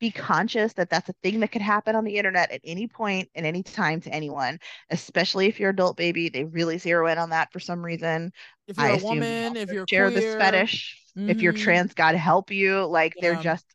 Be 0.00 0.10
conscious 0.12 0.72
that 0.74 0.90
that's 0.90 1.08
a 1.08 1.12
thing 1.24 1.40
that 1.40 1.50
could 1.52 1.62
happen 1.62 1.96
on 1.96 2.04
the 2.04 2.16
internet 2.18 2.50
at 2.52 2.60
any 2.64 2.86
point, 2.86 3.28
at 3.34 3.44
any 3.44 3.62
time 3.64 4.00
to 4.02 4.10
anyone, 4.14 4.60
especially 4.90 5.46
if 5.48 5.58
you're 5.58 5.70
adult 5.70 5.96
baby. 5.96 6.28
They 6.28 6.44
really 6.44 6.78
zero 6.78 7.08
in 7.08 7.18
on 7.18 7.30
that 7.30 7.52
for 7.52 7.58
some 7.60 7.84
reason. 7.84 8.32
If 8.68 8.78
you're 8.78 8.90
I 8.90 8.92
a 8.92 8.98
woman, 8.98 9.56
if 9.56 9.72
you're 9.72 9.86
share 9.86 10.10
queer, 10.10 10.12
this 10.12 10.34
fetish. 10.34 10.96
If 11.26 11.42
you're 11.42 11.52
mhm, 11.52 11.52
trans, 11.52 11.94
God 11.94 12.14
help 12.14 12.50
you. 12.50 12.84
Like 12.86 13.18
they're 13.20 13.36
just 13.36 13.66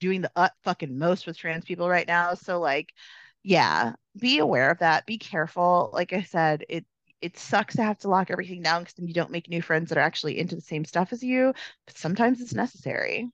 doing 0.00 0.20
the 0.22 0.30
uh, 0.36 0.48
fucking 0.64 0.98
most 0.98 1.26
with 1.26 1.38
trans 1.38 1.64
people 1.64 1.88
right 1.88 2.06
now. 2.06 2.34
So 2.34 2.60
like, 2.60 2.92
yeah, 3.42 3.94
be 4.18 4.38
aware 4.38 4.70
of 4.70 4.78
that. 4.80 5.06
Be 5.06 5.18
careful. 5.18 5.90
Like 5.92 6.12
I 6.12 6.22
said, 6.22 6.64
it 6.68 6.84
it 7.20 7.36
sucks 7.38 7.74
to 7.76 7.82
have 7.82 7.98
to 7.98 8.08
lock 8.08 8.30
everything 8.30 8.62
down 8.62 8.82
because 8.82 8.94
then 8.94 9.08
you 9.08 9.14
don't 9.14 9.30
make 9.32 9.48
new 9.48 9.60
friends 9.62 9.88
that 9.88 9.98
are 9.98 10.02
actually 10.02 10.38
into 10.38 10.54
the 10.54 10.60
same 10.62 10.84
stuff 10.84 11.12
as 11.12 11.22
you. 11.22 11.52
But 11.86 11.96
sometimes 11.98 12.40
it's 12.40 12.54
necessary. 12.54 13.28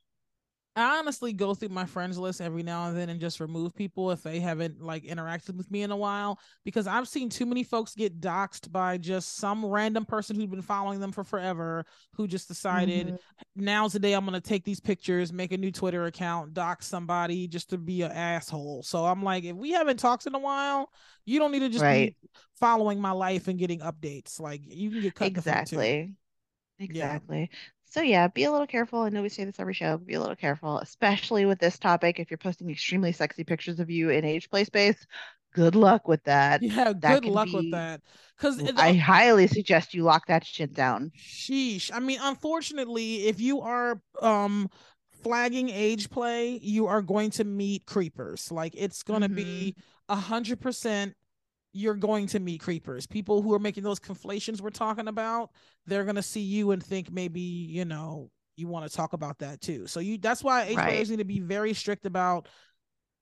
I 0.77 0.99
honestly 0.99 1.33
go 1.33 1.55
through 1.55 1.69
my 1.69 1.85
friends 1.87 2.19
list 2.19 2.41
every 2.41 2.65
now 2.65 2.89
and 2.89 2.97
then 2.97 3.09
and 3.09 3.21
just 3.21 3.39
remove 3.39 3.77
people 3.77 4.11
if 4.11 4.25
they 4.25 4.41
haven't 4.41 4.83
like 4.83 5.05
interacted 5.05 5.55
with 5.57 5.71
me 5.71 5.83
in 5.83 5.93
a 5.93 5.97
while 5.97 6.41
because 6.65 6.89
I've 6.89 7.07
seen 7.07 7.29
too 7.29 7.47
many 7.47 7.63
folks 7.63 7.95
get 7.95 8.21
doxxed 8.21 8.73
by 8.73 8.99
just 8.99 9.37
some 9.37 9.65
random 9.65 10.05
person 10.05 10.35
who'd 10.35 10.51
been 10.51 10.63
following 10.63 10.99
them 10.99 11.13
for 11.13 11.23
forever 11.23 11.85
who 12.15 12.27
just 12.27 12.49
decided 12.49 13.15
Mhm. 13.15 13.19
now's 13.55 13.93
the 13.93 14.01
day 14.01 14.15
I'm 14.15 14.25
gonna 14.25 14.41
take 14.41 14.65
these 14.65 14.81
pictures, 14.81 15.33
make 15.33 15.53
a 15.53 15.57
new 15.59 15.71
Twitter 15.71 16.07
account, 16.07 16.55
dox 16.55 16.87
somebody 16.89 17.47
just 17.47 17.71
to 17.71 17.79
be 17.79 18.03
an 18.03 18.11
asshole. 18.11 18.83
So 18.83 19.05
I'm 19.05 19.23
like, 19.23 19.45
if 19.45 19.55
we 19.55 19.71
haven't 19.71 19.99
talked 19.99 20.27
in 20.27 20.35
a 20.35 20.39
while, 20.41 20.91
you 21.25 21.39
don't 21.39 21.53
need 21.53 21.61
to 21.61 21.69
just 21.69 21.87
Right. 21.87 21.89
be 21.89 22.17
following 22.59 23.01
my 23.01 23.13
life 23.13 23.47
and 23.47 23.59
getting 23.61 23.79
updates. 23.79 24.41
Like 24.41 24.63
you 24.67 24.91
can 24.91 25.01
get 25.01 25.15
cut 25.15 25.35
the 25.35 25.43
fuck 25.43 25.63
too. 25.65 25.87
Exactly. 25.87 26.15
Exactly. 26.79 27.51
So 27.95 28.03
yeah, 28.03 28.27
be 28.27 28.43
a 28.43 28.51
little 28.51 28.66
careful. 28.66 29.03
I 29.03 29.09
know 29.11 29.23
we 29.23 29.29
say 29.29 29.45
this 29.45 29.61
every 29.61 29.73
show, 29.73 29.99
be 29.99 30.15
a 30.15 30.21
little 30.21 30.35
careful, 30.35 30.81
especially 30.81 31.47
with 31.47 31.61
this 31.61 31.79
topic. 31.79 32.19
If 32.19 32.29
you're 32.29 32.39
posting 32.39 32.69
extremely 32.69 33.12
sexy 33.12 33.45
pictures 33.45 33.79
of 33.79 33.89
you 33.89 34.11
in 34.11 34.25
age 34.25 34.51
play 34.51 34.65
space, 34.65 35.07
good 35.55 35.77
luck 35.77 36.09
with 36.09 36.25
that. 36.25 36.61
Yeah, 36.61 36.93
That 36.93 37.23
good 37.23 37.31
luck 37.31 37.53
with 37.53 37.71
that. 37.71 38.01
Because 38.37 38.61
I 38.77 38.95
highly 38.95 39.47
suggest 39.47 39.95
you 39.95 40.03
lock 40.03 40.27
that 40.27 40.45
shit 40.45 40.75
down. 40.75 41.12
Sheesh. 41.16 41.93
I 41.95 42.01
mean, 42.01 42.19
unfortunately, 42.21 43.29
if 43.29 43.39
you 43.41 43.61
are 43.61 44.01
um 44.21 44.69
flagging 45.23 45.69
age 45.69 46.11
play, 46.11 46.59
you 46.61 46.89
are 46.89 47.01
going 47.01 47.31
to 47.31 47.45
meet 47.45 47.87
creepers. 47.87 48.51
Like 48.51 48.75
it's 48.77 49.05
gonna 49.05 49.29
be 49.29 49.77
a 50.09 50.16
hundred 50.16 50.61
percent 50.61 51.15
you're 51.75 51.95
going 51.97 52.27
to 52.29 52.39
meet 52.41 52.61
creepers. 52.61 53.07
People 53.07 53.43
who 53.43 53.53
are 53.53 53.59
making 53.59 53.83
those 53.83 53.99
conflations 53.99 54.63
we're 54.63 54.71
talking 54.71 55.09
about, 55.09 55.51
they're 55.87 56.05
gonna 56.05 56.23
see 56.23 56.41
you 56.41 56.71
and 56.71 56.83
think 56.83 57.11
maybe, 57.11 57.41
you 57.41 57.85
know, 57.85 58.31
you 58.57 58.69
want 58.69 58.89
to 58.89 58.97
talk 58.97 59.13
about 59.13 59.39
that 59.41 59.61
too. 59.61 59.87
So 59.89 59.99
you 60.01 60.17
that's 60.17 60.43
why 60.43 60.63
age 60.63 60.77
Right. 60.77 60.87
players 60.87 61.11
need 61.11 61.19
to 61.19 61.25
be 61.25 61.41
very 61.41 61.75
strict 61.75 62.07
about 62.07 62.49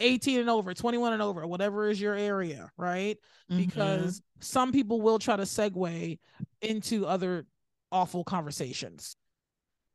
18 0.01 0.41
and 0.41 0.51
over, 0.51 0.75
21 0.75 1.15
and 1.15 1.23
over, 1.23 1.47
whatever 1.47 1.89
is 1.89 2.01
your 2.01 2.15
area, 2.15 2.71
right? 2.77 3.19
Mhm. 3.51 3.57
because 3.57 4.23
some 4.41 4.71
people 4.73 5.01
will 5.01 5.19
try 5.19 5.37
to 5.37 5.45
segue 5.45 6.19
into 6.61 7.07
other 7.07 7.47
awful 7.91 8.25
conversations. 8.25 9.17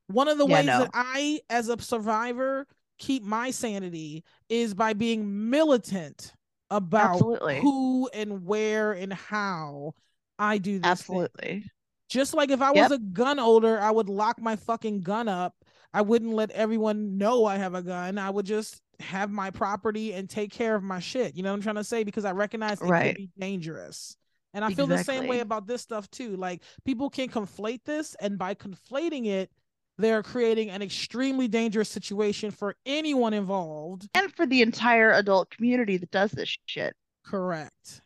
One 0.07 0.27
of 0.27 0.37
the 0.37 0.47
Yeah, 0.47 0.55
ways 0.55 0.65
no. 0.65 0.79
that 0.79 0.91
I, 0.93 1.41
as 1.49 1.69
a 1.69 1.79
survivor, 1.81 2.65
keep 2.97 3.21
my 3.23 3.51
sanity 3.51 4.23
is 4.49 4.73
by 4.73 4.93
being 4.93 5.49
militant 5.49 6.33
about 6.69 7.11
Absolutely. 7.11 7.59
who 7.61 8.09
and 8.13 8.45
where 8.45 8.91
and 8.93 9.13
how 9.13 9.93
I 10.39 10.57
do 10.57 10.79
this. 10.79 10.83
thing. 10.83 10.91
Absolutely. 10.91 11.71
Just 12.09 12.33
like 12.33 12.51
if 12.51 12.61
I 12.61 12.71
Yep. 12.71 12.83
was 12.83 12.91
a 12.91 12.99
gun 12.99 13.39
owner, 13.39 13.79
I 13.79 13.91
would 13.91 14.09
lock 14.09 14.39
my 14.41 14.55
fucking 14.55 15.01
gun 15.01 15.27
up. 15.27 15.55
I 15.93 16.01
wouldn't 16.01 16.33
let 16.33 16.51
everyone 16.51 17.17
know 17.17 17.45
I 17.45 17.57
have 17.57 17.73
a 17.73 17.81
gun. 17.81 18.17
I 18.17 18.29
would 18.29 18.45
just 18.45 18.81
have 18.99 19.31
my 19.31 19.51
property 19.51 20.13
and 20.13 20.29
take 20.29 20.51
care 20.51 20.75
of 20.75 20.83
my 20.83 20.99
shit. 20.99 21.35
You 21.35 21.43
know 21.43 21.49
what 21.51 21.57
I'm 21.57 21.61
trying 21.61 21.75
to 21.75 21.83
say? 21.83 22.03
Because 22.03 22.25
I 22.25 22.31
recognize 22.31 22.81
it 22.81 22.85
Right. 22.87 23.03
could 23.03 23.15
be 23.15 23.29
dangerous. 23.39 24.15
And 24.53 24.63
I 24.65 24.69
feel 24.69 24.87
the 24.87 24.97
same 24.97 25.27
way 25.27 25.39
about 25.41 25.67
this 25.67 25.81
stuff 25.81 26.09
too. 26.09 26.35
Like 26.37 26.63
people 26.85 27.09
can 27.09 27.29
conflate 27.29 27.83
this, 27.83 28.15
and 28.15 28.37
by 28.37 28.55
conflating 28.55 29.25
it, 29.27 29.51
they're 29.97 30.23
creating 30.23 30.69
an 30.69 30.81
extremely 30.81 31.47
dangerous 31.47 31.89
situation 31.89 32.51
for 32.51 32.75
anyone 32.85 33.33
involved. 33.33 34.07
And 34.13 34.33
for 34.33 34.45
the 34.45 34.61
entire 34.61 35.11
adult 35.11 35.49
community 35.49 35.97
that 35.97 36.11
does 36.11 36.31
this 36.31 36.55
shit. 36.65 36.95
Correct. 37.25 38.01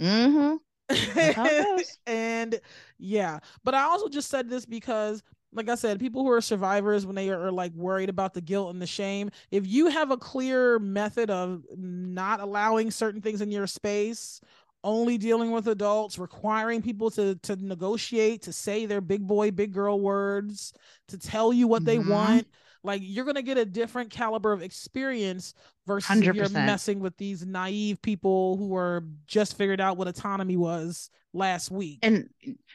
Mm-hmm. 0.00 0.56
That's 0.88 1.36
how 1.36 1.46
it 1.46 1.64
goes. 1.64 1.98
and 2.06 2.60
yeah, 2.98 3.38
but 3.64 3.74
I 3.74 3.82
also 3.82 4.08
just 4.08 4.30
said 4.30 4.48
this 4.48 4.66
because, 4.66 5.22
like 5.52 5.68
I 5.68 5.74
said, 5.74 6.00
people 6.00 6.22
who 6.22 6.30
are 6.30 6.40
survivors, 6.40 7.04
when 7.06 7.14
they 7.14 7.30
are, 7.30 7.50
like 7.50 7.72
worried 7.74 8.08
about 8.08 8.34
the 8.34 8.40
guilt 8.40 8.72
and 8.72 8.80
the 8.80 8.86
shame, 8.86 9.30
if 9.50 9.66
you 9.66 9.88
have 9.88 10.10
a 10.10 10.16
clear 10.16 10.78
method 10.78 11.30
of 11.30 11.64
not 11.76 12.40
allowing 12.40 12.90
certain 12.90 13.20
things 13.20 13.40
in 13.40 13.50
your 13.50 13.66
space, 13.66 14.40
only 14.84 15.18
dealing 15.18 15.50
with 15.52 15.68
adults, 15.68 16.18
requiring 16.18 16.82
people 16.82 17.10
to 17.12 17.36
to 17.36 17.56
negotiate, 17.56 18.42
to 18.42 18.52
say 18.52 18.86
their 18.86 19.00
big 19.00 19.26
boy, 19.26 19.50
big 19.50 19.72
girl 19.72 20.00
words, 20.00 20.72
to 21.08 21.18
tell 21.18 21.52
you 21.52 21.68
what 21.68 21.84
they 21.84 21.98
Mhm. 21.98 22.06
want. 22.06 22.48
Like 22.84 23.02
you're 23.04 23.24
gonna 23.24 23.42
get 23.42 23.58
a 23.58 23.64
different 23.64 24.10
caliber 24.10 24.52
of 24.52 24.62
experience 24.62 25.54
versus 25.86 26.20
if 26.20 26.34
you're 26.34 26.48
messing 26.50 27.00
with 27.00 27.16
these 27.16 27.44
naive 27.44 28.00
people 28.02 28.56
who 28.56 28.74
are 28.76 29.04
just 29.26 29.56
figured 29.56 29.80
out 29.80 29.96
what 29.96 30.08
autonomy 30.08 30.56
was 30.56 31.10
last 31.34 31.70
week. 31.70 31.98
And 32.02 32.28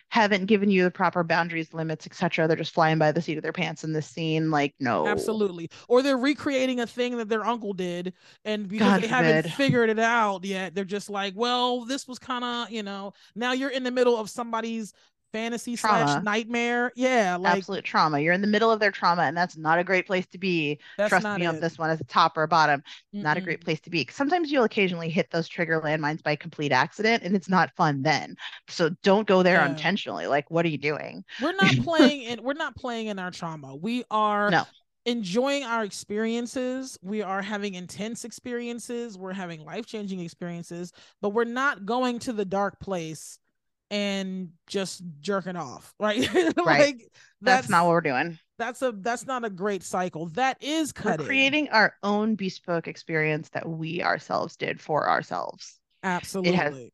haven't 0.09 0.45
given 0.45 0.71
you 0.71 0.83
the 0.83 0.91
proper 0.91 1.23
boundaries, 1.23 1.73
limits, 1.73 2.07
etc. 2.07 2.47
They're 2.47 2.57
just 2.57 2.73
flying 2.73 2.97
by 2.97 3.11
the 3.11 3.21
seat 3.21 3.37
of 3.37 3.43
their 3.43 3.53
pants 3.53 3.83
in 3.83 3.93
this 3.93 4.07
scene. 4.07 4.49
Like, 4.49 4.73
no. 4.79 5.07
Absolutely. 5.07 5.69
Or 5.87 6.01
they're 6.01 6.17
recreating 6.17 6.79
a 6.79 6.87
thing 6.87 7.17
that 7.17 7.29
their 7.29 7.45
uncle 7.45 7.73
did. 7.73 8.13
And 8.45 8.67
because 8.67 8.87
God 8.87 9.03
they 9.03 9.07
haven't 9.07 9.51
figured 9.51 9.89
it 9.89 9.99
out 9.99 10.43
yet, 10.43 10.73
they're 10.73 10.85
just 10.85 11.09
like, 11.09 11.33
well, 11.35 11.85
this 11.85 12.07
was 12.07 12.19
kind 12.19 12.43
of, 12.43 12.71
you 12.71 12.83
know, 12.83 13.13
now 13.35 13.51
you're 13.51 13.69
in 13.69 13.83
the 13.83 13.91
middle 13.91 14.17
of 14.17 14.29
somebody's 14.29 14.93
fantasy 15.33 15.75
slash 15.75 16.23
nightmare. 16.23 16.91
Yeah. 16.95 17.35
Like 17.37 17.57
Absolute 17.57 17.83
trauma. 17.83 18.19
You're 18.19 18.33
in 18.33 18.41
the 18.41 18.47
middle 18.47 18.71
of 18.71 18.79
their 18.79 18.91
trauma, 18.91 19.23
and 19.23 19.35
that's 19.35 19.57
not 19.57 19.79
a 19.79 19.83
great 19.83 20.07
place 20.07 20.25
to 20.27 20.37
be. 20.37 20.79
Trust 20.97 21.25
me 21.37 21.43
it. 21.43 21.47
on 21.47 21.59
this 21.59 21.77
one 21.77 21.89
as 21.89 21.99
a 22.01 22.05
top 22.05 22.37
or 22.37 22.43
a 22.43 22.47
bottom. 22.47 22.83
Not 23.13 23.37
a 23.37 23.41
great 23.41 23.63
place 23.63 23.79
to 23.81 23.89
be. 23.89 24.07
Sometimes 24.11 24.51
you'll 24.51 24.63
occasionally 24.63 25.09
hit 25.09 25.29
those 25.31 25.47
trigger 25.47 25.81
landmines 25.81 26.23
by 26.23 26.35
complete 26.35 26.71
accident, 26.71 27.23
and 27.23 27.35
it's 27.35 27.49
not 27.49 27.75
fun 27.75 28.01
then. 28.01 28.35
So 28.67 28.89
don't 29.03 29.27
go 29.27 29.43
there 29.43 29.55
Yeah. 29.57 29.65
unintentionally. 29.65 30.27
Like, 30.27 30.49
what 30.51 30.65
are 30.65 30.69
you 30.69 30.77
doing? 30.77 31.23
We're 31.41 31.53
not 31.55 31.75
playing 31.83 32.21
in 32.23 32.43
we're 32.43 32.53
not 32.53 32.75
playing 32.75 33.07
in 33.07 33.19
our 33.19 33.31
trauma. 33.31 33.75
We 33.75 34.03
are 34.11 34.49
No. 34.51 34.63
enjoying 35.05 35.63
our 35.63 35.83
experiences. 35.83 36.97
We 37.01 37.21
are 37.21 37.41
having 37.41 37.75
intense 37.75 38.25
experiences. 38.25 39.17
We're 39.17 39.33
having 39.33 39.63
life-changing 39.63 40.19
experiences, 40.19 40.91
but 41.21 41.29
we're 41.29 41.43
not 41.45 41.85
going 41.85 42.19
to 42.19 42.33
the 42.33 42.45
dark 42.45 42.79
place 42.79 43.39
and 43.89 44.49
just 44.67 45.01
jerking 45.19 45.55
off, 45.55 45.93
right? 45.99 46.27
Right. 46.33 46.55
like 46.57 47.11
That's, 47.41 47.69
not 47.69 47.85
what 47.85 47.91
we're 47.91 48.01
doing. 48.01 48.39
that's 48.57 48.81
a 48.81 48.91
that's 48.91 49.25
not 49.25 49.45
a 49.45 49.49
great 49.49 49.83
cycle. 49.83 50.27
That 50.29 50.57
is 50.61 50.93
We're 50.95 51.11
cutting. 51.11 51.25
creating 51.25 51.69
our 51.69 51.95
own 52.03 52.35
bespoke 52.35 52.87
experience 52.87 53.49
that 53.49 53.67
we 53.67 54.03
ourselves 54.03 54.55
did 54.55 54.79
for 54.81 55.09
ourselves. 55.09 55.79
absolutely. 56.03 56.93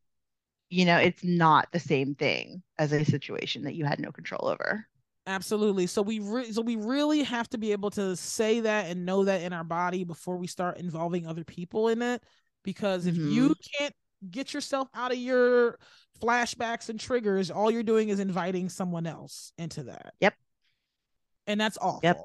You 0.70 0.86
know, 0.86 0.96
it's 0.96 1.22
not 1.22 1.68
the 1.72 1.78
same 1.78 2.14
thing 2.14 2.62
as 2.78 2.92
a 2.92 3.04
situation 3.04 3.62
that 3.64 3.74
you 3.74 3.84
had 3.84 4.00
no 4.00 4.10
control 4.10 4.48
over. 4.48 4.86
Absolutely. 5.26 5.86
So 5.86 6.02
we 6.02 6.18
re- 6.18 6.52
so 6.52 6.60
we 6.60 6.76
really 6.76 7.22
have 7.22 7.48
to 7.50 7.58
be 7.58 7.72
able 7.72 7.90
to 7.90 8.14
say 8.16 8.60
that 8.60 8.90
and 8.90 9.06
know 9.06 9.24
that 9.24 9.42
in 9.42 9.52
our 9.52 9.64
body 9.64 10.04
before 10.04 10.36
we 10.36 10.46
start 10.46 10.78
involving 10.78 11.26
other 11.26 11.44
people 11.44 11.88
in 11.88 12.02
it. 12.02 12.22
Because 12.62 13.06
if 13.06 13.16
you 13.16 13.50
mm-hmm. 13.50 13.78
can't 13.78 13.94
get 14.30 14.54
yourself 14.54 14.88
out 14.94 15.12
of 15.12 15.18
your 15.18 15.78
flashbacks 16.22 16.88
and 16.88 16.98
triggers, 16.98 17.50
all 17.50 17.70
you're 17.70 17.82
doing 17.82 18.08
is 18.08 18.20
inviting 18.20 18.68
someone 18.68 19.06
else 19.06 19.52
into 19.58 19.84
that. 19.84 20.14
Yep. 20.20 20.34
And 21.46 21.60
that's 21.60 21.78
awful. 21.80 22.00
Yep. 22.02 22.18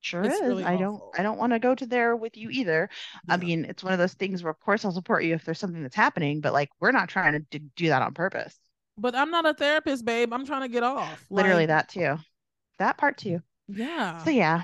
Sure 0.00 0.22
It's 0.22 0.36
is. 0.36 0.40
really 0.40 0.64
I 0.64 0.76
don't. 0.76 1.02
I 1.18 1.22
don't 1.22 1.38
want 1.38 1.52
to 1.52 1.58
go 1.58 1.74
to 1.74 1.86
there 1.86 2.14
with 2.14 2.36
you 2.36 2.50
either. 2.50 2.88
I 3.28 3.36
mean, 3.36 3.64
it's 3.64 3.82
one 3.82 3.92
of 3.92 3.98
those 3.98 4.14
things 4.14 4.42
where 4.42 4.50
of 4.50 4.60
course 4.60 4.84
I'll 4.84 4.92
support 4.92 5.24
you 5.24 5.34
if 5.34 5.44
there's 5.44 5.58
something 5.58 5.82
that's 5.82 5.96
happening, 5.96 6.40
but 6.40 6.52
like 6.52 6.70
we're 6.80 6.92
not 6.92 7.08
trying 7.08 7.32
to 7.32 7.40
do, 7.40 7.58
do 7.74 7.88
that 7.88 8.02
on 8.02 8.14
purpose. 8.14 8.56
But 8.96 9.14
I'm 9.14 9.30
not 9.30 9.46
a 9.46 9.54
therapist, 9.54 10.04
babe. 10.04 10.32
I'm 10.32 10.46
trying 10.46 10.62
to 10.62 10.68
get 10.68 10.82
off. 10.82 11.24
Literally 11.30 11.62
Like, 11.62 11.68
that 11.68 11.88
too. 11.88 12.16
That 12.78 12.96
part 12.96 13.16
too. 13.18 13.40
Yeah. 13.68 14.22
So 14.24 14.30
yeah. 14.30 14.62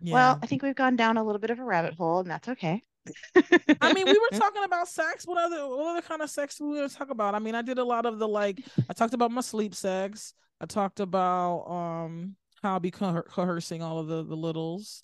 yeah. 0.00 0.12
Well, 0.14 0.38
I 0.42 0.46
think 0.46 0.62
we've 0.62 0.74
gone 0.74 0.96
down 0.96 1.16
a 1.16 1.24
little 1.24 1.40
bit 1.40 1.50
of 1.50 1.58
a 1.58 1.64
rabbit 1.64 1.94
hole 1.94 2.20
and 2.20 2.30
that's 2.30 2.48
okay. 2.48 2.82
I 3.80 3.92
mean, 3.92 4.06
we 4.06 4.18
were 4.18 4.38
talking 4.38 4.64
about 4.64 4.88
sex. 4.88 5.26
What 5.26 5.38
other 5.38 5.66
what 5.68 5.90
other 5.96 6.02
kind 6.02 6.22
of 6.22 6.30
sex 6.30 6.56
do 6.56 6.66
we 6.68 6.78
to 6.78 6.88
talk 6.88 7.10
about? 7.10 7.34
I 7.34 7.38
mean, 7.38 7.54
I 7.54 7.62
did 7.62 7.78
a 7.78 7.84
lot 7.84 8.06
of 8.06 8.18
the 8.18 8.28
like. 8.28 8.60
I 8.88 8.92
talked 8.92 9.14
about 9.14 9.30
my 9.30 9.40
sleep 9.40 9.74
sex. 9.74 10.34
I 10.60 10.66
talked 10.66 11.00
about 11.00 11.64
um 11.68 12.36
how 12.62 12.74
I'll 12.74 12.80
be 12.80 12.90
coer- 12.90 13.26
coercing 13.28 13.82
all 13.82 13.98
of 13.98 14.06
the 14.06 14.24
the 14.24 14.36
littles. 14.36 15.02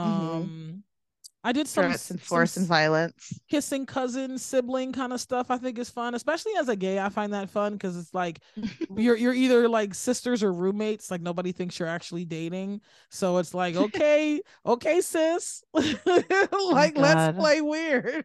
Mhm. 0.00 0.04
Um, 0.04 0.84
I 1.44 1.50
did 1.52 1.66
some, 1.66 1.84
Threats 1.86 2.10
and 2.10 2.20
force 2.22 2.56
and 2.56 2.66
violence. 2.66 3.40
kissing 3.50 3.84
cousin 3.84 4.38
sibling 4.38 4.92
kind 4.92 5.12
of 5.12 5.20
stuff. 5.20 5.50
I 5.50 5.56
think 5.58 5.78
is 5.78 5.90
fun, 5.90 6.14
especially 6.14 6.52
as 6.56 6.68
a 6.68 6.76
gay. 6.76 7.00
I 7.00 7.08
find 7.08 7.32
that 7.32 7.50
fun 7.50 7.72
because 7.72 7.96
it's 7.96 8.14
like 8.14 8.40
you're 8.96 9.16
you're 9.16 9.34
either 9.34 9.68
like 9.68 9.94
sisters 9.94 10.42
or 10.42 10.52
roommates. 10.52 11.10
Like 11.10 11.20
nobody 11.20 11.50
thinks 11.50 11.78
you're 11.78 11.88
actually 11.88 12.24
dating. 12.24 12.80
So 13.10 13.38
it's 13.38 13.54
like 13.54 13.74
okay, 13.86 14.40
okay, 14.64 15.00
sis. 15.00 15.64
Oh 16.54 16.70
like 16.72 16.96
let's 16.96 17.36
play 17.36 17.60
weird. 17.60 18.24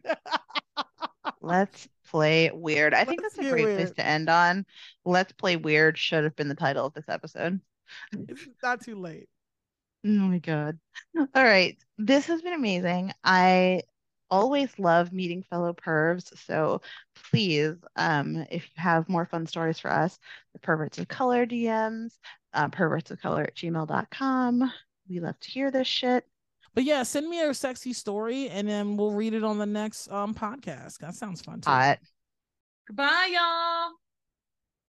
Let's 1.40 1.88
play 2.10 2.50
weird. 2.52 2.94
I 2.94 3.04
think 3.04 3.22
Let's 3.22 3.34
that's 3.36 3.46
a 3.46 3.50
great 3.50 3.64
place 3.76 3.90
to 3.92 4.06
end 4.06 4.28
on. 4.28 4.64
Let's 5.04 5.32
play 5.32 5.56
weird 5.56 5.98
should 5.98 6.24
have 6.24 6.36
been 6.36 6.48
the 6.48 6.54
title 6.54 6.86
of 6.86 6.94
this 6.94 7.08
episode. 7.08 7.60
it's 8.12 8.46
not 8.62 8.82
too 8.82 8.96
late. 8.96 9.28
Oh 10.04 10.08
my 10.08 10.38
God. 10.38 10.78
All 11.16 11.44
right. 11.44 11.76
This 11.98 12.26
has 12.26 12.42
been 12.42 12.54
amazing. 12.54 13.12
I 13.24 13.82
always 14.30 14.70
love 14.78 15.12
meeting 15.12 15.42
fellow 15.42 15.72
pervs. 15.72 16.36
So 16.46 16.82
please, 17.30 17.76
um, 17.96 18.44
if 18.50 18.64
you 18.64 18.82
have 18.82 19.08
more 19.08 19.26
fun 19.26 19.46
stories 19.46 19.78
for 19.78 19.90
us, 19.90 20.18
the 20.52 20.58
perverts 20.60 20.98
of 20.98 21.08
color 21.08 21.46
DMs, 21.46 22.12
uh, 22.52 22.68
perverts 22.68 23.10
of 23.10 23.20
color 23.20 23.42
at 23.42 23.56
gmail.com. 23.56 24.72
We 25.08 25.20
love 25.20 25.38
to 25.40 25.50
hear 25.50 25.70
this 25.70 25.86
shit. 25.86 26.24
But 26.74 26.84
yeah, 26.84 27.02
send 27.02 27.28
me 27.28 27.42
a 27.42 27.52
sexy 27.54 27.92
story 27.92 28.48
and 28.48 28.68
then 28.68 28.96
we'll 28.96 29.12
read 29.12 29.34
it 29.34 29.42
on 29.42 29.58
the 29.58 29.66
next 29.66 30.10
um 30.12 30.34
podcast. 30.34 30.98
That 30.98 31.14
sounds 31.14 31.40
fun 31.42 31.60
too. 31.60 31.70
Hot. 31.70 31.98
Goodbye, 32.86 33.30
y'all. 33.32 33.92